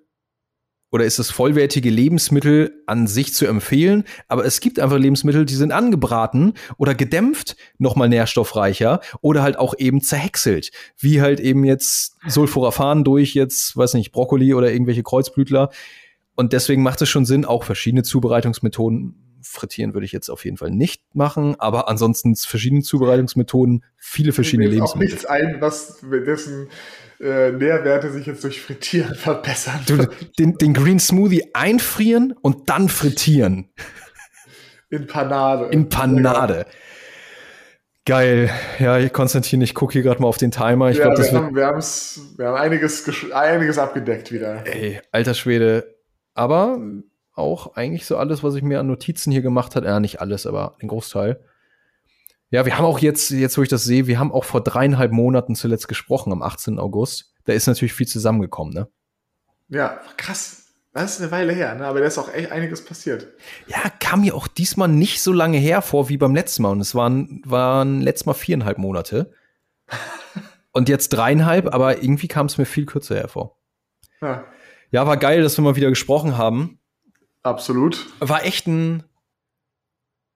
oder 0.90 1.06
ist 1.06 1.18
das 1.18 1.30
vollwertige 1.30 1.88
Lebensmittel 1.88 2.82
an 2.86 3.06
sich 3.06 3.32
zu 3.32 3.46
empfehlen, 3.46 4.04
aber 4.28 4.44
es 4.44 4.60
gibt 4.60 4.78
einfach 4.78 4.98
Lebensmittel, 4.98 5.46
die 5.46 5.54
sind 5.54 5.72
angebraten 5.72 6.52
oder 6.76 6.94
gedämpft, 6.94 7.56
nochmal 7.78 8.10
nährstoffreicher 8.10 9.00
oder 9.22 9.42
halt 9.42 9.58
auch 9.58 9.72
eben 9.78 10.02
zerhäckselt, 10.02 10.70
wie 10.98 11.22
halt 11.22 11.40
eben 11.40 11.64
jetzt 11.64 12.18
Sulforaphan 12.26 13.04
durch 13.04 13.32
jetzt, 13.32 13.74
weiß 13.74 13.94
nicht, 13.94 14.12
Brokkoli 14.12 14.52
oder 14.52 14.70
irgendwelche 14.70 15.02
Kreuzblütler. 15.02 15.70
Und 16.34 16.52
deswegen 16.52 16.82
macht 16.82 17.00
es 17.00 17.08
schon 17.08 17.24
Sinn, 17.24 17.46
auch 17.46 17.64
verschiedene 17.64 18.02
Zubereitungsmethoden 18.02 19.21
frittieren 19.42 19.94
würde 19.94 20.04
ich 20.04 20.12
jetzt 20.12 20.28
auf 20.28 20.44
jeden 20.44 20.56
Fall 20.56 20.70
nicht 20.70 21.02
machen, 21.14 21.58
aber 21.58 21.88
ansonsten 21.88 22.34
verschiedene 22.36 22.82
Zubereitungsmethoden, 22.82 23.84
viele 23.96 24.32
verschiedene 24.32 24.68
Mir 24.68 24.74
Lebensmittel. 24.74 25.08
auch 25.08 25.12
nichts 25.12 25.26
ein, 25.26 25.60
was 25.60 26.00
dessen 26.02 26.68
äh, 27.20 27.52
Nährwerte 27.52 28.10
sich 28.10 28.26
jetzt 28.26 28.42
durch 28.44 28.60
Frittieren 28.60 29.14
verbessern. 29.16 29.80
Du, 29.86 30.08
den, 30.38 30.58
den 30.58 30.74
Green 30.74 30.98
Smoothie 30.98 31.54
einfrieren 31.54 32.34
und 32.42 32.68
dann 32.68 32.88
frittieren. 32.88 33.70
In 34.90 35.06
Panade. 35.06 35.66
In 35.72 35.88
Panade. 35.88 36.66
Geil. 38.04 38.50
Ja, 38.80 39.08
Konstantin, 39.08 39.60
ich 39.60 39.74
gucke 39.74 39.92
hier 39.92 40.02
gerade 40.02 40.20
mal 40.20 40.26
auf 40.26 40.36
den 40.36 40.50
Timer. 40.50 40.90
Ich 40.90 40.98
ja, 40.98 41.04
glaub, 41.04 41.16
das 41.16 41.32
wir, 41.32 41.38
haben, 41.38 41.54
wir, 41.54 41.62
wir 42.36 42.46
haben 42.46 42.56
einiges, 42.56 43.08
einiges 43.32 43.78
abgedeckt 43.78 44.32
wieder. 44.32 44.66
Ey, 44.66 45.00
alter 45.12 45.34
Schwede. 45.34 45.96
Aber 46.34 46.78
auch 47.34 47.76
eigentlich 47.76 48.06
so 48.06 48.16
alles, 48.16 48.42
was 48.42 48.54
ich 48.54 48.62
mir 48.62 48.80
an 48.80 48.86
Notizen 48.86 49.32
hier 49.32 49.42
gemacht 49.42 49.76
habe. 49.76 49.86
Ja, 49.86 50.00
nicht 50.00 50.20
alles, 50.20 50.46
aber 50.46 50.76
den 50.80 50.88
Großteil. 50.88 51.40
Ja, 52.50 52.66
wir 52.66 52.76
haben 52.76 52.84
auch 52.84 52.98
jetzt, 52.98 53.30
jetzt 53.30 53.56
wo 53.56 53.62
ich 53.62 53.70
das 53.70 53.84
sehe, 53.84 54.06
wir 54.06 54.18
haben 54.18 54.30
auch 54.30 54.44
vor 54.44 54.62
dreieinhalb 54.62 55.10
Monaten 55.10 55.54
zuletzt 55.54 55.88
gesprochen, 55.88 56.32
am 56.32 56.42
18. 56.42 56.78
August. 56.78 57.32
Da 57.44 57.54
ist 57.54 57.66
natürlich 57.66 57.94
viel 57.94 58.06
zusammengekommen, 58.06 58.74
ne? 58.74 58.88
Ja, 59.68 60.00
krass. 60.18 60.62
Das 60.92 61.14
ist 61.14 61.22
eine 61.22 61.30
Weile 61.30 61.54
her, 61.54 61.74
ne? 61.74 61.86
aber 61.86 62.00
da 62.00 62.06
ist 62.06 62.18
auch 62.18 62.32
echt 62.32 62.52
einiges 62.52 62.84
passiert. 62.84 63.26
Ja, 63.66 63.78
kam 63.98 64.20
mir 64.20 64.34
auch 64.34 64.46
diesmal 64.46 64.88
nicht 64.88 65.22
so 65.22 65.32
lange 65.32 65.56
her 65.56 65.80
vor 65.80 66.10
wie 66.10 66.18
beim 66.18 66.34
letzten 66.34 66.62
Mal. 66.62 66.72
Und 66.72 66.80
es 66.80 66.94
waren, 66.94 67.40
waren 67.46 68.02
letztes 68.02 68.26
Mal 68.26 68.34
viereinhalb 68.34 68.76
Monate. 68.76 69.32
Und 70.72 70.90
jetzt 70.90 71.08
dreieinhalb, 71.10 71.72
aber 71.72 72.02
irgendwie 72.02 72.28
kam 72.28 72.46
es 72.46 72.58
mir 72.58 72.66
viel 72.66 72.84
kürzer 72.84 73.16
hervor. 73.16 73.58
Ja. 74.20 74.44
ja, 74.90 75.06
war 75.06 75.16
geil, 75.16 75.42
dass 75.42 75.56
wir 75.56 75.62
mal 75.62 75.76
wieder 75.76 75.88
gesprochen 75.88 76.36
haben. 76.36 76.78
Absolut. 77.42 78.06
War 78.20 78.44
echt 78.44 78.66
ein 78.66 79.02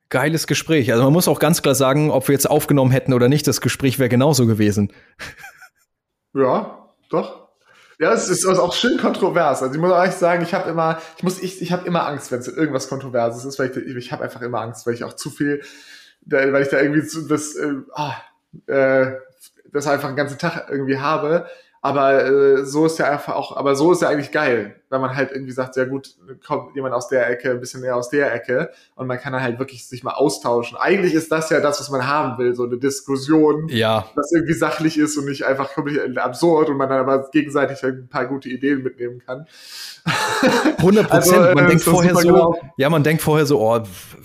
geiles 0.08 0.46
Gespräch. 0.46 0.92
Also 0.92 1.04
man 1.04 1.12
muss 1.12 1.28
auch 1.28 1.38
ganz 1.38 1.62
klar 1.62 1.74
sagen, 1.74 2.10
ob 2.10 2.28
wir 2.28 2.32
jetzt 2.32 2.48
aufgenommen 2.48 2.90
hätten 2.90 3.12
oder 3.12 3.28
nicht, 3.28 3.46
das 3.46 3.60
Gespräch 3.60 3.98
wäre 3.98 4.08
genauso 4.08 4.46
gewesen. 4.46 4.92
Ja, 6.34 6.90
doch. 7.08 7.48
Ja, 7.98 8.12
es 8.12 8.28
ist 8.28 8.44
auch 8.44 8.74
schön 8.74 8.98
kontrovers. 8.98 9.62
Also 9.62 9.74
ich 9.74 9.80
muss 9.80 9.90
auch 9.90 10.04
echt 10.04 10.18
sagen, 10.18 10.42
ich 10.42 10.52
habe 10.52 10.68
immer, 10.68 11.00
ich 11.16 11.22
muss, 11.22 11.42
ich, 11.42 11.62
ich 11.62 11.72
habe 11.72 11.86
immer 11.86 12.06
Angst, 12.06 12.30
wenn 12.30 12.40
es 12.40 12.48
irgendwas 12.48 12.90
Kontroverses 12.90 13.46
ist, 13.46 13.58
weil 13.58 13.70
ich, 13.70 13.96
ich 13.96 14.12
habe 14.12 14.22
einfach 14.22 14.42
immer 14.42 14.60
Angst, 14.60 14.86
weil 14.86 14.92
ich 14.92 15.04
auch 15.04 15.14
zu 15.14 15.30
viel, 15.30 15.62
weil 16.26 16.60
ich 16.60 16.68
da 16.68 16.78
irgendwie 16.78 17.06
zu, 17.06 17.26
das, 17.26 17.54
äh, 17.56 17.72
ah, 17.94 18.16
äh, 18.66 19.12
das 19.72 19.86
einfach 19.86 20.08
den 20.08 20.16
ganzen 20.16 20.36
Tag 20.36 20.66
irgendwie 20.70 20.98
habe. 20.98 21.46
Aber 21.80 22.24
äh, 22.24 22.66
so 22.66 22.84
ist 22.84 22.98
ja 22.98 23.10
einfach 23.10 23.34
auch, 23.34 23.56
aber 23.56 23.74
so 23.76 23.92
ist 23.92 24.02
ja 24.02 24.08
eigentlich 24.08 24.32
geil, 24.32 24.78
wenn 24.96 25.02
man 25.02 25.16
halt 25.16 25.30
irgendwie 25.30 25.52
sagt, 25.52 25.76
ja 25.76 25.84
gut, 25.84 26.14
kommt 26.46 26.74
jemand 26.74 26.94
aus 26.94 27.08
der 27.08 27.28
Ecke, 27.28 27.50
ein 27.50 27.60
bisschen 27.60 27.82
näher 27.82 27.96
aus 27.96 28.08
der 28.08 28.32
Ecke 28.32 28.70
und 28.94 29.06
man 29.06 29.18
kann 29.18 29.32
dann 29.32 29.42
halt 29.42 29.58
wirklich 29.58 29.86
sich 29.86 30.02
mal 30.02 30.14
austauschen. 30.14 30.78
Eigentlich 30.78 31.14
ist 31.14 31.30
das 31.30 31.50
ja 31.50 31.60
das, 31.60 31.78
was 31.80 31.90
man 31.90 32.06
haben 32.06 32.38
will, 32.38 32.54
so 32.54 32.64
eine 32.64 32.78
Diskussion, 32.78 33.68
ja. 33.68 34.06
was 34.14 34.32
irgendwie 34.32 34.54
sachlich 34.54 34.98
ist 34.98 35.16
und 35.16 35.26
nicht 35.26 35.44
einfach 35.44 35.74
komplett 35.74 36.16
absurd 36.18 36.70
und 36.70 36.76
man 36.76 36.88
dann 36.88 37.00
aber 37.00 37.28
gegenseitig 37.30 37.82
halt 37.82 37.98
ein 37.98 38.08
paar 38.08 38.26
gute 38.26 38.48
Ideen 38.48 38.82
mitnehmen 38.82 39.22
kann. 39.24 39.46
100 40.78 41.08
Prozent. 41.08 41.38
Also, 41.38 41.54
man 41.54 41.64
äh, 41.64 41.68
denkt 41.68 41.84
vorher 41.84 42.14
so, 42.14 42.28
genau. 42.28 42.58
ja, 42.76 42.88
man 42.88 43.02
denkt 43.02 43.22
vorher 43.22 43.46
so, 43.46 43.60
oh, 43.60 43.80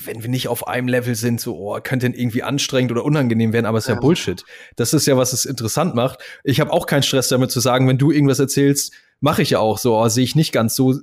wenn 0.05 0.21
wir 0.21 0.29
nicht 0.29 0.47
auf 0.47 0.67
einem 0.67 0.87
Level 0.87 1.15
sind, 1.15 1.41
so, 1.41 1.57
oh, 1.57 1.79
könnte 1.81 2.07
irgendwie 2.07 2.43
anstrengend 2.43 2.91
oder 2.91 3.03
unangenehm 3.03 3.53
werden, 3.53 3.65
aber 3.65 3.77
es 3.77 3.85
ist 3.85 3.89
ja. 3.89 3.95
ja 3.95 3.99
Bullshit. 3.99 4.43
Das 4.75 4.93
ist 4.93 5.07
ja, 5.07 5.17
was 5.17 5.33
es 5.33 5.45
interessant 5.45 5.95
macht. 5.95 6.19
Ich 6.43 6.59
habe 6.59 6.71
auch 6.71 6.85
keinen 6.85 7.03
Stress 7.03 7.29
damit 7.29 7.51
zu 7.51 7.59
sagen, 7.59 7.87
wenn 7.87 7.97
du 7.97 8.11
irgendwas 8.11 8.39
erzählst, 8.39 8.93
mache 9.21 9.41
ich 9.41 9.51
ja 9.51 9.59
auch 9.59 9.77
so, 9.77 9.97
oh, 9.97 10.07
sehe 10.09 10.23
ich 10.23 10.35
nicht 10.35 10.51
ganz 10.51 10.75
so. 10.75 10.95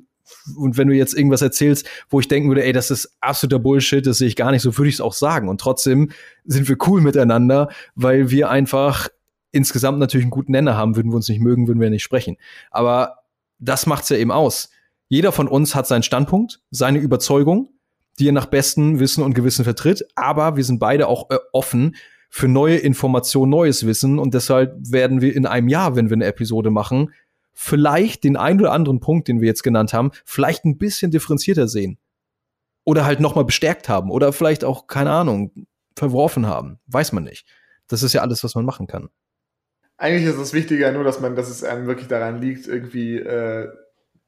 Und 0.56 0.76
wenn 0.76 0.88
du 0.88 0.94
jetzt 0.94 1.14
irgendwas 1.14 1.40
erzählst, 1.40 1.88
wo 2.10 2.20
ich 2.20 2.28
denken 2.28 2.48
würde, 2.48 2.62
ey, 2.62 2.72
das 2.72 2.90
ist 2.90 3.16
absoluter 3.20 3.58
Bullshit, 3.58 4.06
das 4.06 4.18
sehe 4.18 4.28
ich 4.28 4.36
gar 4.36 4.50
nicht 4.50 4.60
so, 4.60 4.76
würde 4.76 4.90
ich 4.90 4.96
es 4.96 5.00
auch 5.00 5.14
sagen. 5.14 5.48
Und 5.48 5.60
trotzdem 5.60 6.10
sind 6.44 6.68
wir 6.68 6.76
cool 6.86 7.00
miteinander, 7.00 7.70
weil 7.94 8.30
wir 8.30 8.50
einfach 8.50 9.08
insgesamt 9.52 9.98
natürlich 9.98 10.24
einen 10.24 10.30
guten 10.30 10.52
Nenner 10.52 10.76
haben. 10.76 10.96
Würden 10.96 11.10
wir 11.10 11.16
uns 11.16 11.28
nicht 11.28 11.40
mögen, 11.40 11.66
würden 11.66 11.80
wir 11.80 11.88
nicht 11.88 12.02
sprechen. 12.02 12.36
Aber 12.70 13.20
das 13.58 13.86
macht's 13.86 14.10
ja 14.10 14.18
eben 14.18 14.30
aus. 14.30 14.70
Jeder 15.08 15.32
von 15.32 15.48
uns 15.48 15.74
hat 15.74 15.86
seinen 15.86 16.02
Standpunkt, 16.02 16.60
seine 16.70 16.98
Überzeugung, 16.98 17.70
die 18.18 18.28
er 18.28 18.32
nach 18.32 18.46
bestem 18.46 19.00
Wissen 19.00 19.22
und 19.22 19.34
Gewissen 19.34 19.64
vertritt, 19.64 20.04
aber 20.14 20.56
wir 20.56 20.64
sind 20.64 20.78
beide 20.78 21.06
auch 21.06 21.30
äh, 21.30 21.38
offen 21.52 21.96
für 22.28 22.48
neue 22.48 22.76
Informationen, 22.76 23.50
neues 23.50 23.86
Wissen 23.86 24.18
und 24.18 24.34
deshalb 24.34 24.74
werden 24.90 25.22
wir 25.22 25.34
in 25.34 25.46
einem 25.46 25.68
Jahr, 25.68 25.96
wenn 25.96 26.10
wir 26.10 26.16
eine 26.16 26.26
Episode 26.26 26.70
machen, 26.70 27.10
vielleicht 27.60 28.24
den 28.24 28.36
ein 28.36 28.60
oder 28.60 28.72
anderen 28.72 29.00
Punkt, 29.00 29.28
den 29.28 29.40
wir 29.40 29.48
jetzt 29.48 29.62
genannt 29.62 29.92
haben, 29.92 30.12
vielleicht 30.24 30.64
ein 30.64 30.78
bisschen 30.78 31.10
differenzierter 31.10 31.68
sehen. 31.68 31.98
Oder 32.84 33.04
halt 33.04 33.20
nochmal 33.20 33.44
bestärkt 33.44 33.88
haben 33.88 34.10
oder 34.10 34.32
vielleicht 34.32 34.64
auch, 34.64 34.86
keine 34.86 35.10
Ahnung, 35.10 35.66
verworfen 35.94 36.46
haben. 36.46 36.78
Weiß 36.86 37.12
man 37.12 37.24
nicht. 37.24 37.46
Das 37.86 38.02
ist 38.02 38.12
ja 38.12 38.22
alles, 38.22 38.44
was 38.44 38.54
man 38.54 38.64
machen 38.64 38.86
kann 38.86 39.10
eigentlich 39.98 40.32
ist 40.32 40.38
es 40.38 40.52
wichtiger 40.52 40.90
nur, 40.92 41.04
dass 41.04 41.20
man, 41.20 41.36
dass 41.36 41.50
es 41.50 41.64
einem 41.64 41.86
wirklich 41.86 42.08
daran 42.08 42.40
liegt, 42.40 42.66
irgendwie 42.66 43.18
äh, 43.18 43.68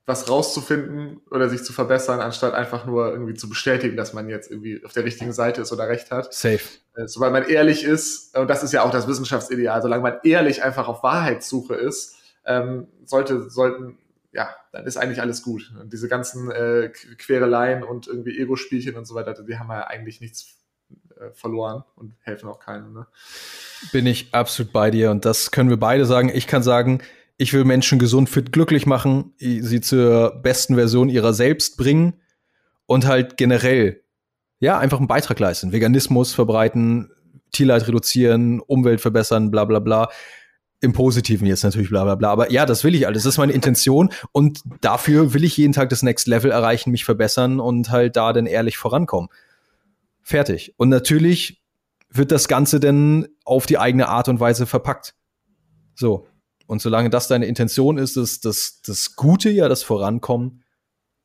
was 0.04 0.28
rauszufinden 0.28 1.20
oder 1.30 1.48
sich 1.48 1.62
zu 1.62 1.72
verbessern, 1.72 2.20
anstatt 2.20 2.52
einfach 2.54 2.84
nur 2.84 3.12
irgendwie 3.12 3.34
zu 3.34 3.48
bestätigen, 3.48 3.96
dass 3.96 4.12
man 4.12 4.28
jetzt 4.28 4.50
irgendwie 4.50 4.84
auf 4.84 4.92
der 4.92 5.04
richtigen 5.04 5.32
Seite 5.32 5.62
ist 5.62 5.72
oder 5.72 5.88
recht 5.88 6.10
hat. 6.10 6.34
Safe. 6.34 6.58
Äh, 6.96 7.06
sobald 7.06 7.32
man 7.32 7.44
ehrlich 7.44 7.84
ist, 7.84 8.36
und 8.36 8.50
das 8.50 8.64
ist 8.64 8.72
ja 8.72 8.82
auch 8.82 8.90
das 8.90 9.06
Wissenschaftsideal, 9.06 9.80
solange 9.80 10.02
man 10.02 10.18
ehrlich 10.24 10.64
einfach 10.64 10.88
auf 10.88 11.04
Wahrheitssuche 11.04 11.74
ist, 11.74 12.16
ähm, 12.50 12.88
sollte, 13.04 13.48
sollten, 13.48 13.98
ja, 14.32 14.50
dann 14.72 14.84
ist 14.84 14.96
eigentlich 14.96 15.20
alles 15.20 15.42
gut. 15.42 15.72
Und 15.80 15.92
diese 15.92 16.08
ganzen 16.08 16.50
äh, 16.50 16.90
Quereleien 17.18 17.82
und 17.84 18.08
irgendwie 18.08 18.38
Ego-Spielchen 18.38 18.96
und 18.96 19.06
so 19.06 19.14
weiter, 19.14 19.34
die 19.34 19.58
haben 19.58 19.70
ja 19.70 19.86
eigentlich 19.86 20.20
nichts 20.20 20.56
äh, 21.16 21.30
verloren 21.32 21.84
und 21.94 22.16
helfen 22.20 22.48
auch 22.48 22.58
keinem. 22.58 22.92
Ne? 22.92 23.06
Bin 23.92 24.06
ich 24.06 24.34
absolut 24.34 24.72
bei 24.72 24.90
dir 24.90 25.10
und 25.10 25.24
das 25.24 25.50
können 25.50 25.70
wir 25.70 25.78
beide 25.78 26.06
sagen. 26.06 26.30
Ich 26.34 26.46
kann 26.46 26.62
sagen, 26.62 27.02
ich 27.36 27.52
will 27.52 27.64
Menschen 27.64 27.98
gesund, 27.98 28.28
fit, 28.28 28.52
glücklich 28.52 28.84
machen, 28.84 29.32
sie 29.38 29.80
zur 29.80 30.42
besten 30.42 30.74
Version 30.74 31.08
ihrer 31.08 31.32
selbst 31.32 31.78
bringen 31.78 32.20
und 32.84 33.06
halt 33.06 33.38
generell, 33.38 34.02
ja, 34.58 34.78
einfach 34.78 34.98
einen 34.98 35.06
Beitrag 35.06 35.38
leisten. 35.38 35.72
Veganismus 35.72 36.34
verbreiten, 36.34 37.10
Tierleid 37.50 37.88
reduzieren, 37.88 38.60
Umwelt 38.60 39.00
verbessern, 39.00 39.50
bla 39.50 39.64
bla 39.64 39.78
bla. 39.78 40.10
Im 40.82 40.92
Positiven 40.92 41.46
jetzt 41.46 41.62
natürlich 41.62 41.90
bla 41.90 42.04
bla 42.04 42.14
bla. 42.14 42.30
Aber 42.30 42.50
ja, 42.50 42.64
das 42.64 42.84
will 42.84 42.94
ich 42.94 43.06
alles. 43.06 43.24
Das 43.24 43.34
ist 43.34 43.38
meine 43.38 43.52
Intention. 43.52 44.10
Und 44.32 44.62
dafür 44.80 45.34
will 45.34 45.44
ich 45.44 45.56
jeden 45.56 45.74
Tag 45.74 45.90
das 45.90 46.02
Next 46.02 46.26
Level 46.26 46.50
erreichen, 46.50 46.90
mich 46.90 47.04
verbessern 47.04 47.60
und 47.60 47.90
halt 47.90 48.16
da 48.16 48.32
dann 48.32 48.46
ehrlich 48.46 48.78
vorankommen. 48.78 49.28
Fertig. 50.22 50.74
Und 50.78 50.88
natürlich 50.88 51.62
wird 52.08 52.32
das 52.32 52.48
Ganze 52.48 52.80
dann 52.80 53.28
auf 53.44 53.66
die 53.66 53.78
eigene 53.78 54.08
Art 54.08 54.28
und 54.28 54.40
Weise 54.40 54.66
verpackt. 54.66 55.14
So. 55.94 56.26
Und 56.66 56.80
solange 56.80 57.10
das 57.10 57.28
deine 57.28 57.46
Intention 57.46 57.98
ist, 57.98 58.16
das, 58.16 58.40
das, 58.40 58.80
das 58.82 59.16
Gute 59.16 59.50
ja, 59.50 59.68
das 59.68 59.82
Vorankommen, 59.82 60.62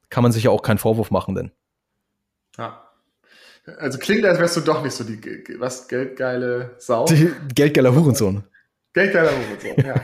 kann 0.10 0.24
man 0.24 0.32
sich 0.32 0.44
ja 0.44 0.52
auch 0.52 0.64
keinen 0.64 0.80
Vorwurf 0.80 1.12
machen, 1.12 1.36
denn. 1.36 1.52
Ja. 2.58 2.82
Also 3.78 3.98
klingt, 3.98 4.26
als 4.26 4.40
wärst 4.40 4.58
du 4.58 4.62
doch 4.62 4.84
nicht 4.84 4.94
so 4.94 5.04
die 5.04 5.20
was 5.60 5.88
geldgeile 5.88 6.76
Sau. 6.78 7.06
Die 7.06 7.32
geldgeiler 7.54 7.96
Hurensohn. 7.96 8.44
Geldgeiler 8.96 9.32
Hurensohn, 9.32 9.86
ja. 9.86 9.96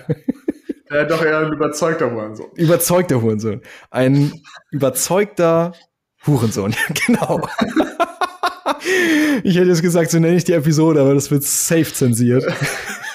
äh, 1.00 1.08
doch 1.08 1.24
eher 1.24 1.40
ein 1.40 1.54
überzeugter 1.54 2.12
Hurensohn. 2.12 2.52
Überzeugter 2.56 3.22
Hurensohn. 3.22 3.62
Ein 3.90 4.34
überzeugter 4.70 5.72
Hurensohn, 6.28 6.76
genau. 7.08 7.40
ich 9.44 9.56
hätte 9.56 9.70
jetzt 9.70 9.82
gesagt, 9.82 10.12
so 10.12 10.20
nenne 10.20 10.36
ich 10.36 10.44
die 10.44 10.52
Episode, 10.52 11.00
aber 11.00 11.14
das 11.14 11.32
wird 11.32 11.44
safe 11.44 11.94
zensiert. 11.94 12.44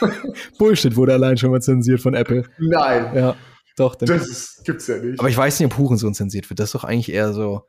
Bullshit 0.58 0.96
wurde 0.96 1.12
allein 1.12 1.36
schon 1.36 1.50
mal 1.50 1.60
zensiert 1.60 2.00
von 2.00 2.14
Apple. 2.14 2.44
Nein. 2.56 3.14
Ja, 3.14 3.36
doch. 3.76 3.96
Das 3.96 4.08
ist, 4.26 4.64
gibt's 4.64 4.86
ja 4.86 4.96
nicht. 4.96 5.20
Aber 5.20 5.28
ich 5.28 5.36
weiß 5.36 5.60
nicht, 5.60 5.70
ob 5.70 5.76
Hurensohn 5.76 6.14
zensiert 6.14 6.48
wird. 6.48 6.58
Das 6.58 6.68
ist 6.68 6.74
doch 6.74 6.84
eigentlich 6.84 7.12
eher 7.12 7.34
so. 7.34 7.68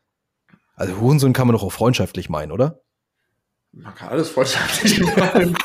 Also 0.75 1.01
Hurensohn 1.01 1.33
kann 1.33 1.47
man 1.47 1.57
doch 1.57 1.63
auch 1.63 1.73
freundschaftlich 1.73 2.29
meinen, 2.29 2.53
oder? 2.53 2.79
Man 3.73 3.93
kann 3.93 4.07
alles 4.07 4.29
freundschaftlich 4.29 5.01
meinen. 5.17 5.57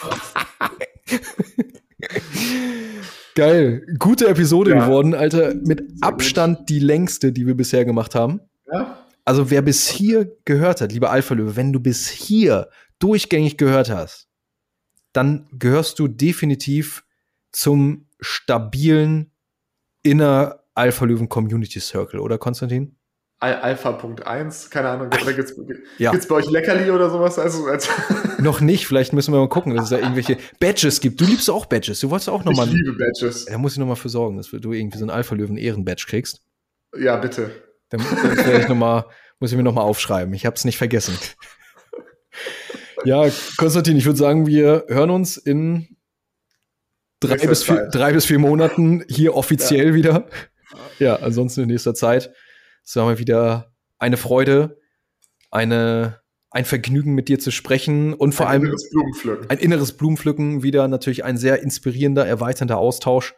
Geil. 3.34 3.86
Gute 3.98 4.28
Episode 4.28 4.72
Ja. 4.72 4.84
geworden, 4.86 5.14
Alter. 5.14 5.54
Mit 5.54 5.84
Abstand 6.02 6.68
die 6.68 6.78
längste, 6.80 7.32
die 7.32 7.46
wir 7.46 7.54
bisher 7.56 7.84
gemacht 7.84 8.14
haben. 8.14 8.40
ja? 8.72 8.98
Also 9.24 9.50
wer 9.50 9.62
bis 9.62 9.86
hier 9.88 10.36
gehört 10.44 10.80
hat, 10.80 10.92
lieber 10.92 11.10
Alpha 11.10 11.34
Löwe, 11.34 11.54
wenn 11.56 11.72
du 11.72 11.78
bis 11.80 12.08
hier 12.08 12.68
durchgängig 12.98 13.56
gehört 13.56 13.88
hast, 13.88 14.28
dann 15.12 15.46
gehörst 15.52 15.98
du 16.00 16.08
definitiv 16.08 17.04
zum 17.52 18.08
stabilen 18.20 19.30
inner 20.02 20.60
Alpha 20.74 21.04
Löwen 21.04 21.28
Community 21.28 21.78
Circle, 21.80 22.18
oder 22.18 22.38
Konstantin? 22.38 22.96
Al 23.42 23.56
Alpha.1, 23.56 24.70
keine 24.70 24.88
Ahnung, 24.88 25.10
da 25.10 25.32
gibt's, 25.32 25.54
Ja. 25.98 26.12
gibt's 26.12 26.28
bei 26.28 26.36
euch 26.36 26.48
Leckerli 26.48 26.90
oder 26.92 27.10
sowas? 27.10 27.38
Also, 27.40 27.66
als, 27.66 27.88
Noch 28.38 28.60
nicht, 28.60 28.86
vielleicht 28.86 29.12
müssen 29.12 29.32
wir 29.34 29.40
mal 29.40 29.48
gucken, 29.48 29.74
dass 29.74 29.84
es 29.84 29.90
da 29.90 29.98
irgendwelche 29.98 30.38
Badges 30.60 31.00
gibt. 31.00 31.20
Du 31.20 31.24
liebst 31.24 31.50
auch 31.50 31.66
Badges. 31.66 31.98
Du 32.00 32.10
wolltest 32.10 32.28
auch 32.28 32.40
ich 32.40 32.46
nochmal. 32.46 32.68
liebe 32.68 32.92
Badges. 32.92 33.46
Da 33.46 33.58
muss 33.58 33.72
ich 33.72 33.78
nochmal 33.78 33.96
für 33.96 34.08
sorgen, 34.08 34.36
dass 34.36 34.50
du 34.50 34.72
irgendwie 34.72 34.96
so 34.98 35.04
ein 35.04 35.10
Alpha 35.10 35.34
Löwen 35.34 35.56
Ehrenbadge 35.56 36.04
kriegst. 36.08 36.40
Ja, 36.96 37.16
bitte. 37.16 37.50
Dann, 37.90 38.00
dann 38.44 38.60
ich 38.60 38.68
noch 38.68 38.76
mal, 38.76 39.06
muss 39.40 39.50
ich 39.50 39.56
mir 39.56 39.64
nochmal 39.64 39.84
aufschreiben. 39.84 40.32
Ich 40.34 40.46
habe 40.46 40.54
es 40.54 40.64
nicht 40.64 40.78
vergessen. 40.78 41.18
Ja, 43.04 43.28
Konstantin, 43.56 43.96
ich 43.96 44.06
würde 44.06 44.18
sagen, 44.18 44.46
wir 44.46 44.84
hören 44.88 45.10
uns 45.10 45.36
in 45.36 45.96
drei 47.18 47.36
bis, 47.38 47.64
vier, 47.64 47.88
drei 47.90 48.12
bis 48.12 48.24
vier 48.26 48.38
Monaten 48.38 49.04
hier 49.08 49.34
offiziell 49.34 49.94
wieder. 49.94 50.28
Ja, 50.98 51.16
ansonsten 51.16 51.62
in 51.62 51.68
nächster 51.68 51.94
Zeit. 51.94 52.32
Es 52.84 52.96
war 52.96 53.04
mal 53.04 53.18
wieder 53.18 53.72
eine 53.98 54.16
Freude, 54.16 54.78
eine, 55.50 56.20
ein 56.50 56.64
Vergnügen 56.64 57.14
mit 57.14 57.28
dir 57.28 57.38
zu 57.38 57.50
sprechen 57.50 58.14
und 58.14 58.34
vor 58.34 58.46
Ein 58.46 58.52
allem 58.52 58.62
inneres 58.64 58.90
Blumenpflücken. 58.90 59.50
ein 59.50 59.58
inneres 59.58 59.92
Blumenpflücken, 59.92 60.62
wieder 60.62 60.88
natürlich 60.88 61.24
ein 61.24 61.36
sehr 61.36 61.62
inspirierender, 61.62 62.26
erweiternder 62.26 62.78
Austausch. 62.78 63.34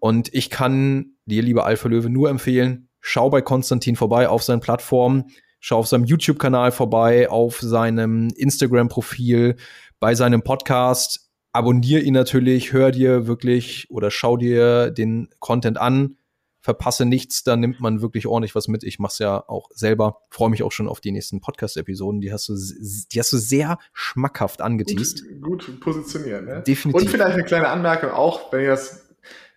Und 0.00 0.32
ich 0.34 0.50
kann 0.50 1.16
dir, 1.26 1.42
lieber 1.42 1.66
Alpha 1.66 1.88
Löwe, 1.88 2.10
nur 2.10 2.30
empfehlen, 2.30 2.88
schau 3.00 3.30
bei 3.30 3.42
Konstantin 3.42 3.96
vorbei 3.96 4.28
auf 4.28 4.42
seinen 4.42 4.60
Plattformen, 4.60 5.24
schau 5.60 5.78
auf 5.78 5.86
seinem 5.86 6.04
YouTube-Kanal 6.04 6.72
vorbei, 6.72 7.28
auf 7.28 7.60
seinem 7.60 8.28
Instagram-Profil, 8.36 9.56
bei 9.98 10.14
seinem 10.14 10.42
Podcast. 10.42 11.30
Abonnier 11.52 12.02
ihn 12.02 12.14
natürlich, 12.14 12.72
hör 12.72 12.90
dir 12.92 13.26
wirklich 13.26 13.90
oder 13.90 14.10
schau 14.10 14.36
dir 14.36 14.90
den 14.90 15.28
Content 15.38 15.78
an. 15.78 16.16
Verpasse 16.60 17.06
nichts, 17.06 17.42
da 17.42 17.56
nimmt 17.56 17.80
man 17.80 18.02
wirklich 18.02 18.26
ordentlich 18.26 18.54
was 18.54 18.68
mit. 18.68 18.84
Ich 18.84 18.98
mach's 18.98 19.18
ja 19.18 19.42
auch 19.48 19.70
selber. 19.72 20.22
Freue 20.30 20.50
mich 20.50 20.62
auch 20.62 20.72
schon 20.72 20.88
auf 20.88 21.00
die 21.00 21.10
nächsten 21.10 21.40
Podcast-Episoden. 21.40 22.20
Die 22.20 22.32
hast 22.32 22.48
du, 22.48 22.54
die 22.54 23.18
hast 23.18 23.32
du 23.32 23.38
sehr 23.38 23.78
schmackhaft 23.92 24.60
angeteased. 24.60 25.24
Gut, 25.40 25.66
gut 25.66 25.80
positioniert, 25.80 26.44
ne? 26.44 26.62
Definitiv. 26.66 27.02
Und 27.02 27.10
vielleicht 27.10 27.34
eine 27.34 27.44
kleine 27.44 27.68
Anmerkung 27.68 28.10
auch, 28.10 28.52
wenn 28.52 28.62
ihr 28.62 28.70
das, 28.70 29.08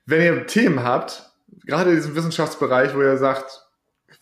wenn 0.05 0.21
ihr 0.21 0.47
Themen 0.47 0.84
habt, 0.84 1.31
gerade 1.65 1.89
in 1.89 1.97
diesem 1.97 2.15
Wissenschaftsbereich, 2.15 2.95
wo 2.95 3.01
ihr 3.01 3.17
sagt, 3.17 3.62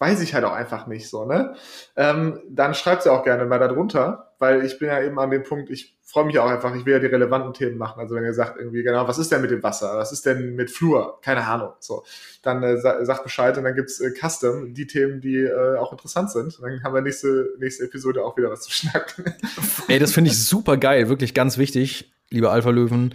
weiß 0.01 0.19
ich 0.21 0.33
halt 0.33 0.43
auch 0.45 0.53
einfach 0.53 0.87
nicht 0.87 1.07
so, 1.07 1.25
ne? 1.25 1.53
Ähm, 1.95 2.41
dann 2.49 2.73
schreibt 2.73 3.03
sie 3.03 3.11
auch 3.11 3.23
gerne 3.23 3.45
mal 3.45 3.59
darunter, 3.59 4.33
weil 4.39 4.65
ich 4.65 4.79
bin 4.79 4.87
ja 4.87 4.99
eben 4.99 5.19
an 5.19 5.29
dem 5.29 5.43
Punkt, 5.43 5.69
ich 5.69 5.95
freue 6.01 6.25
mich 6.25 6.39
auch 6.39 6.49
einfach, 6.49 6.75
ich 6.75 6.87
will 6.87 6.93
ja 6.93 6.99
die 6.99 7.05
relevanten 7.05 7.53
Themen 7.53 7.77
machen. 7.77 7.99
Also 7.99 8.15
wenn 8.15 8.23
ihr 8.23 8.33
sagt 8.33 8.57
irgendwie, 8.57 8.81
genau, 8.81 9.07
was 9.07 9.19
ist 9.19 9.31
denn 9.31 9.43
mit 9.43 9.51
dem 9.51 9.61
Wasser? 9.61 9.95
Was 9.97 10.11
ist 10.11 10.25
denn 10.25 10.55
mit 10.55 10.71
Fluor? 10.71 11.21
Keine 11.21 11.45
Ahnung. 11.45 11.73
So, 11.79 12.03
dann 12.41 12.63
äh, 12.63 12.77
sa 12.79 13.05
sagt 13.05 13.21
Bescheid 13.21 13.55
und 13.59 13.63
dann 13.63 13.75
gibt's 13.75 13.99
äh, 13.99 14.11
Custom, 14.11 14.73
die 14.73 14.87
Themen, 14.87 15.21
die 15.21 15.37
äh, 15.37 15.77
auch 15.77 15.91
interessant 15.91 16.31
sind. 16.31 16.57
Und 16.57 16.63
dann 16.63 16.83
haben 16.83 16.95
wir 16.95 17.01
nächste, 17.01 17.49
nächste 17.59 17.83
Episode 17.83 18.25
auch 18.25 18.35
wieder 18.37 18.49
was 18.49 18.61
zu 18.61 18.71
schnacken. 18.71 19.25
Ey, 19.87 19.99
das 19.99 20.13
finde 20.13 20.31
ich 20.31 20.43
super 20.43 20.77
geil, 20.77 21.09
wirklich 21.09 21.35
ganz 21.35 21.59
wichtig, 21.59 22.11
lieber 22.31 22.51
Alpha 22.51 22.71
Löwen. 22.71 23.13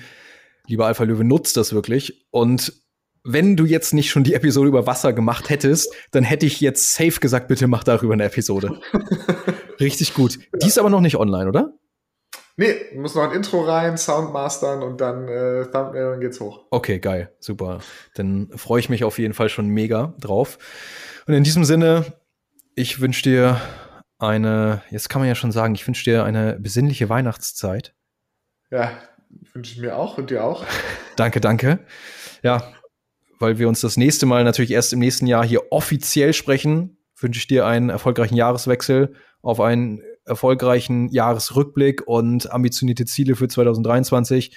Lieber 0.68 0.86
Alpha 0.86 1.02
Löwe, 1.02 1.24
nutzt 1.24 1.56
das 1.56 1.72
wirklich. 1.72 2.28
Und 2.30 2.72
wenn 3.26 3.56
du 3.56 3.64
jetzt 3.64 3.92
nicht 3.92 4.10
schon 4.10 4.24
die 4.24 4.34
Episode 4.34 4.68
über 4.68 4.86
Wasser 4.86 5.12
gemacht 5.12 5.50
hättest, 5.50 5.92
dann 6.12 6.24
hätte 6.24 6.46
ich 6.46 6.60
jetzt 6.60 6.92
safe 6.92 7.20
gesagt, 7.20 7.48
bitte 7.48 7.66
mach 7.66 7.84
darüber 7.84 8.14
eine 8.14 8.24
Episode. 8.24 8.80
Richtig 9.80 10.14
gut. 10.14 10.38
Die 10.62 10.66
ist 10.66 10.78
aber 10.78 10.90
noch 10.90 11.00
nicht 11.00 11.16
online, 11.16 11.48
oder? 11.48 11.72
Nee, 12.58 12.74
muss 12.94 13.14
noch 13.14 13.24
ein 13.24 13.32
Intro 13.32 13.62
rein, 13.62 13.98
Sound 13.98 14.32
mastern 14.32 14.82
und 14.82 15.00
dann 15.00 15.28
äh, 15.28 15.66
Thumbnail 15.70 16.14
und 16.14 16.20
geht's 16.20 16.40
hoch. 16.40 16.64
Okay, 16.70 16.98
geil, 17.00 17.34
super. 17.38 17.80
Dann 18.14 18.48
freue 18.56 18.80
ich 18.80 18.88
mich 18.88 19.04
auf 19.04 19.18
jeden 19.18 19.34
Fall 19.34 19.50
schon 19.50 19.68
mega 19.68 20.14
drauf. 20.18 20.58
Und 21.26 21.34
in 21.34 21.44
diesem 21.44 21.64
Sinne, 21.64 22.14
ich 22.74 23.00
wünsche 23.00 23.22
dir 23.22 23.60
eine, 24.18 24.82
jetzt 24.90 25.10
kann 25.10 25.20
man 25.20 25.28
ja 25.28 25.34
schon 25.34 25.52
sagen, 25.52 25.74
ich 25.74 25.86
wünsche 25.86 26.04
dir 26.04 26.24
eine 26.24 26.58
besinnliche 26.58 27.10
Weihnachtszeit. 27.10 27.94
Ja, 28.70 28.92
wünsche 29.52 29.74
ich 29.74 29.80
mir 29.80 29.96
auch 29.96 30.16
und 30.16 30.30
dir 30.30 30.42
auch. 30.42 30.64
Danke, 31.16 31.40
danke. 31.40 31.78
Ja, 32.42 32.74
weil 33.38 33.58
wir 33.58 33.68
uns 33.68 33.80
das 33.80 33.96
nächste 33.96 34.26
Mal 34.26 34.44
natürlich 34.44 34.70
erst 34.70 34.92
im 34.92 34.98
nächsten 34.98 35.26
Jahr 35.26 35.44
hier 35.44 35.72
offiziell 35.72 36.32
sprechen, 36.32 36.98
wünsche 37.18 37.38
ich 37.38 37.46
dir 37.46 37.66
einen 37.66 37.90
erfolgreichen 37.90 38.36
Jahreswechsel 38.36 39.14
auf 39.42 39.60
einen 39.60 40.02
erfolgreichen 40.24 41.08
Jahresrückblick 41.08 42.06
und 42.06 42.50
ambitionierte 42.50 43.04
Ziele 43.04 43.36
für 43.36 43.48
2023. 43.48 44.56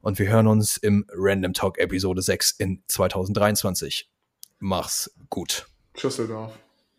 Und 0.00 0.18
wir 0.18 0.28
hören 0.28 0.46
uns 0.46 0.76
im 0.76 1.06
Random 1.16 1.54
Talk 1.54 1.78
Episode 1.78 2.20
6 2.20 2.52
in 2.52 2.82
2023. 2.88 4.10
Mach's 4.58 5.10
gut. 5.30 5.66
Schüsseldorf. 5.96 6.52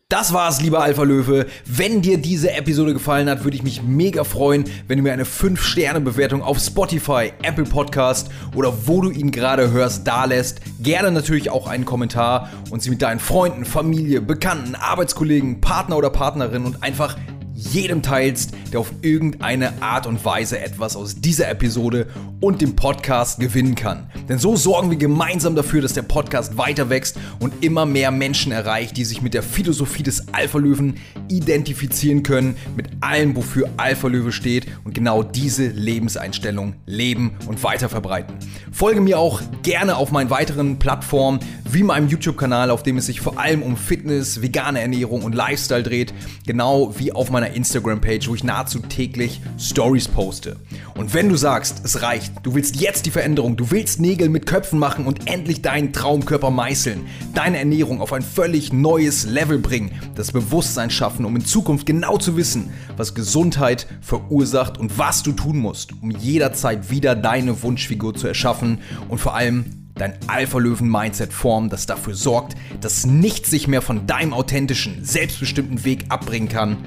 Das 0.08 0.34
war's, 0.34 0.62
lieber 0.62 0.84
Alpha 0.84 1.02
Löwe. 1.02 1.48
Wenn 1.66 2.04
dir 2.04 2.20
diese 2.20 2.52
Episode 2.52 2.94
gefallen 2.94 3.28
hat, 3.28 3.44
würde 3.44 3.58
ich 3.58 3.64
mich 3.64 3.82
mega 3.82 4.24
freuen, 4.24 4.66
wenn 4.88 5.00
du 5.00 5.04
mir 5.04 5.14
eine 5.14 5.24
5-Sterne-Bewertung 5.24 6.44
auf 6.44 6.60
Spotify, 6.60 7.34
Apple 7.42 7.64
Podcast 7.64 8.30
oder 8.54 8.72
wo 8.86 9.02
du 9.02 9.10
ihn 9.10 9.32
gerade 9.32 9.72
hörst, 9.72 10.06
dalässt. 10.06 10.62
Gerne 10.80 11.10
natürlich 11.10 11.50
auch 11.50 11.66
einen 11.66 11.86
Kommentar 11.86 12.52
und 12.70 12.84
sie 12.84 12.92
mit 12.92 13.02
deinen 13.02 13.20
Freunden, 13.20 13.66
Familie, 13.66 14.22
Bekannten, 14.22 14.76
Arbeitskollegen, 14.76 15.60
Partner 15.60 15.98
oder 15.98 16.12
Partnerin 16.12 16.66
und 16.66 16.84
einfach 16.84 17.18
jedem 17.56 18.02
teilst, 18.02 18.52
der 18.72 18.82
auf 18.82 18.92
irgendeine 19.02 19.82
Art 19.82 20.06
und 20.06 20.24
Weise 20.26 20.60
etwas 20.60 20.96
aus 20.96 21.16
dieser 21.16 21.50
Episode 21.50 22.08
und 22.42 22.62
dem 22.62 22.76
Podcast 22.76 23.40
gewinnen 23.40 23.76
kann. 23.76 24.10
Denn 24.28 24.40
so 24.40 24.56
sorgen 24.56 24.90
wir 24.90 24.98
gemeinsam 24.98 25.56
dafür, 25.56 25.82
dass 25.82 25.94
der 25.94 26.02
Podcast 26.02 26.58
weiter 26.58 26.90
wächst 26.90 27.18
und 27.40 27.64
immer 27.64 27.86
mehr 27.86 28.12
Menschen 28.12 28.52
erreicht, 28.52 28.98
die 28.98 29.06
sich 29.06 29.22
mit 29.22 29.34
der 29.34 29.44
Philosophie 29.44 30.04
des 30.04 30.34
Alpha-Löwen 30.34 30.98
identifizieren 31.30 32.24
können, 32.24 32.58
mit 32.76 32.88
allem, 33.00 33.36
wofür 33.36 33.70
Alpha-Löwe 33.78 34.32
steht 34.32 34.68
und 34.84 34.94
genau 34.94 35.24
diese 35.24 35.68
Lebenseinstellung 35.68 36.76
leben 36.86 37.38
und 37.48 37.64
weiter 37.64 37.88
verbreiten. 37.88 38.36
Folge 38.72 39.00
mir 39.00 39.18
auch 39.18 39.42
gerne 39.64 39.96
auf 39.96 40.12
meinen 40.12 40.30
weiteren 40.30 40.78
Plattformen, 40.78 41.40
wie 41.70 41.84
meinem 41.84 42.10
YouTube-Kanal, 42.10 42.70
auf 42.70 42.84
dem 42.84 42.98
es 42.98 43.06
sich 43.06 43.22
vor 43.22 43.40
allem 43.40 43.64
um 43.64 43.78
Fitness, 43.78 44.42
vegane 44.42 44.82
Ernährung 44.82 45.24
und 45.24 45.34
Lifestyle 45.34 45.84
dreht, 45.84 46.14
genau 46.46 46.94
wie 46.98 47.12
auf 47.12 47.32
meiner 47.32 47.45
Instagram-Page, 47.54 48.28
wo 48.30 48.36
ich 48.36 48.44
nahezu 48.44 48.80
täglich 48.80 49.42
Stories 49.60 50.08
poste. 50.08 50.58
Und 50.96 51.14
wenn 51.14 51.30
du 51.30 51.36
sagst, 51.36 51.82
es 51.84 52.02
reicht, 52.02 52.34
du 52.44 52.56
willst 52.56 52.78
jetzt 52.78 53.06
die 53.06 53.12
Veränderung, 53.12 53.58
du 53.58 53.72
willst 53.72 54.00
Nägel 54.00 54.30
mit 54.30 54.46
Köpfen 54.46 54.80
machen 54.80 55.06
und 55.06 55.30
endlich 55.30 55.62
deinen 55.62 55.94
Traumkörper 55.94 56.52
meißeln, 56.52 57.06
deine 57.34 57.60
Ernährung 57.60 58.02
auf 58.02 58.14
ein 58.14 58.22
völlig 58.22 58.72
neues 58.72 59.26
Level 59.26 59.60
bringen, 59.60 59.92
das 60.16 60.32
Bewusstsein 60.32 60.90
schaffen, 60.90 61.26
um 61.26 61.36
in 61.36 61.46
Zukunft 61.46 61.86
genau 61.86 62.18
zu 62.18 62.38
wissen, 62.38 62.72
was 62.98 63.16
Gesundheit 63.16 63.88
verursacht 64.02 64.78
und 64.78 64.98
was 64.98 65.24
du 65.24 65.32
tun 65.32 65.58
musst, 65.58 65.94
um 66.02 66.12
jederzeit 66.12 66.90
wieder 66.90 67.16
deine 67.16 67.62
Wunschfigur 67.62 68.14
zu 68.16 68.28
erschaffen 68.28 68.80
und 69.10 69.20
vor 69.20 69.36
allem 69.36 69.66
dein 69.96 70.14
Alpha-Löwen-Mindset 70.28 71.32
formen, 71.32 71.70
das 71.70 71.86
dafür 71.86 72.16
sorgt, 72.16 72.56
dass 72.82 73.06
nichts 73.06 73.50
sich 73.50 73.68
mehr 73.68 73.82
von 73.82 74.06
deinem 74.08 74.34
authentischen, 74.34 75.04
selbstbestimmten 75.04 75.86
Weg 75.86 76.06
abbringen 76.10 76.50
kann, 76.50 76.78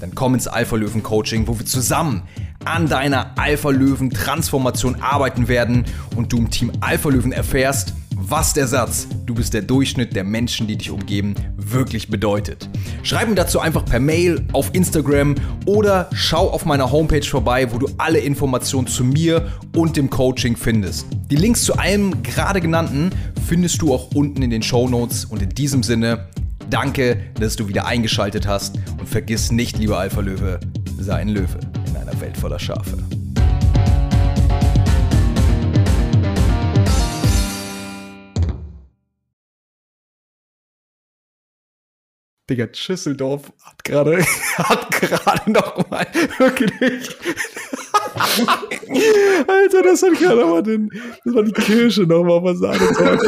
dann 0.00 0.14
komm 0.14 0.34
ins 0.34 0.48
Alpha-Löwen-Coaching, 0.48 1.46
wo 1.46 1.58
wir 1.58 1.66
zusammen 1.66 2.22
an 2.64 2.88
deiner 2.88 3.38
Alpha-Löwen-Transformation 3.38 4.96
arbeiten 5.00 5.46
werden 5.48 5.84
und 6.16 6.32
du 6.32 6.38
im 6.38 6.50
Team 6.50 6.72
Alpha-Löwen 6.80 7.32
erfährst, 7.32 7.94
was 8.22 8.52
der 8.52 8.66
Satz, 8.66 9.08
du 9.24 9.34
bist 9.34 9.54
der 9.54 9.62
Durchschnitt 9.62 10.14
der 10.14 10.24
Menschen, 10.24 10.66
die 10.66 10.76
dich 10.76 10.90
umgeben, 10.90 11.34
wirklich 11.56 12.10
bedeutet. 12.10 12.68
Schreib 13.02 13.28
mir 13.28 13.34
dazu 13.34 13.60
einfach 13.60 13.84
per 13.84 13.98
Mail, 13.98 14.46
auf 14.52 14.70
Instagram 14.74 15.36
oder 15.64 16.08
schau 16.12 16.50
auf 16.50 16.66
meiner 16.66 16.92
Homepage 16.92 17.22
vorbei, 17.22 17.72
wo 17.72 17.78
du 17.78 17.88
alle 17.96 18.18
Informationen 18.18 18.86
zu 18.86 19.04
mir 19.04 19.50
und 19.74 19.96
dem 19.96 20.10
Coaching 20.10 20.56
findest. 20.56 21.06
Die 21.30 21.36
Links 21.36 21.64
zu 21.64 21.76
allem 21.76 22.22
gerade 22.22 22.60
genannten 22.60 23.10
findest 23.46 23.80
du 23.80 23.94
auch 23.94 24.10
unten 24.14 24.42
in 24.42 24.50
den 24.50 24.62
Show 24.62 24.88
Notes 24.88 25.24
und 25.24 25.40
in 25.40 25.48
diesem 25.48 25.82
Sinne, 25.82 26.28
danke, 26.70 27.18
dass 27.38 27.56
du 27.56 27.68
wieder 27.68 27.86
eingeschaltet 27.86 28.46
hast 28.46 28.76
und 28.98 29.08
vergiss 29.08 29.50
nicht, 29.50 29.78
lieber 29.78 29.98
Alpha 29.98 30.20
Löwe, 30.20 30.60
sei 30.98 31.16
ein 31.16 31.28
Löwe 31.28 31.58
in 31.88 31.96
einer 31.96 32.18
Welt 32.20 32.36
voller 32.36 32.58
Schafe. 32.58 32.96
Digga, 42.48 42.66
Schüsseldorf 42.72 43.52
hat 43.64 43.84
gerade 43.84 44.24
hat 44.56 44.90
gerade 44.90 45.52
noch 45.52 45.88
mal 45.88 46.04
wirklich 46.38 47.16
Alter, 49.46 49.82
das 49.84 50.02
hat 50.02 50.18
gerade 50.18 50.44
mal 50.44 50.62
den 50.62 50.90
das 51.24 51.34
war 51.34 51.44
die 51.44 51.52
Kirsche 51.52 52.02
noch 52.02 52.24
mal 52.24 52.42
was 52.42 52.60
anderes. 52.60 53.22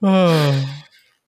嗯。 0.00 0.85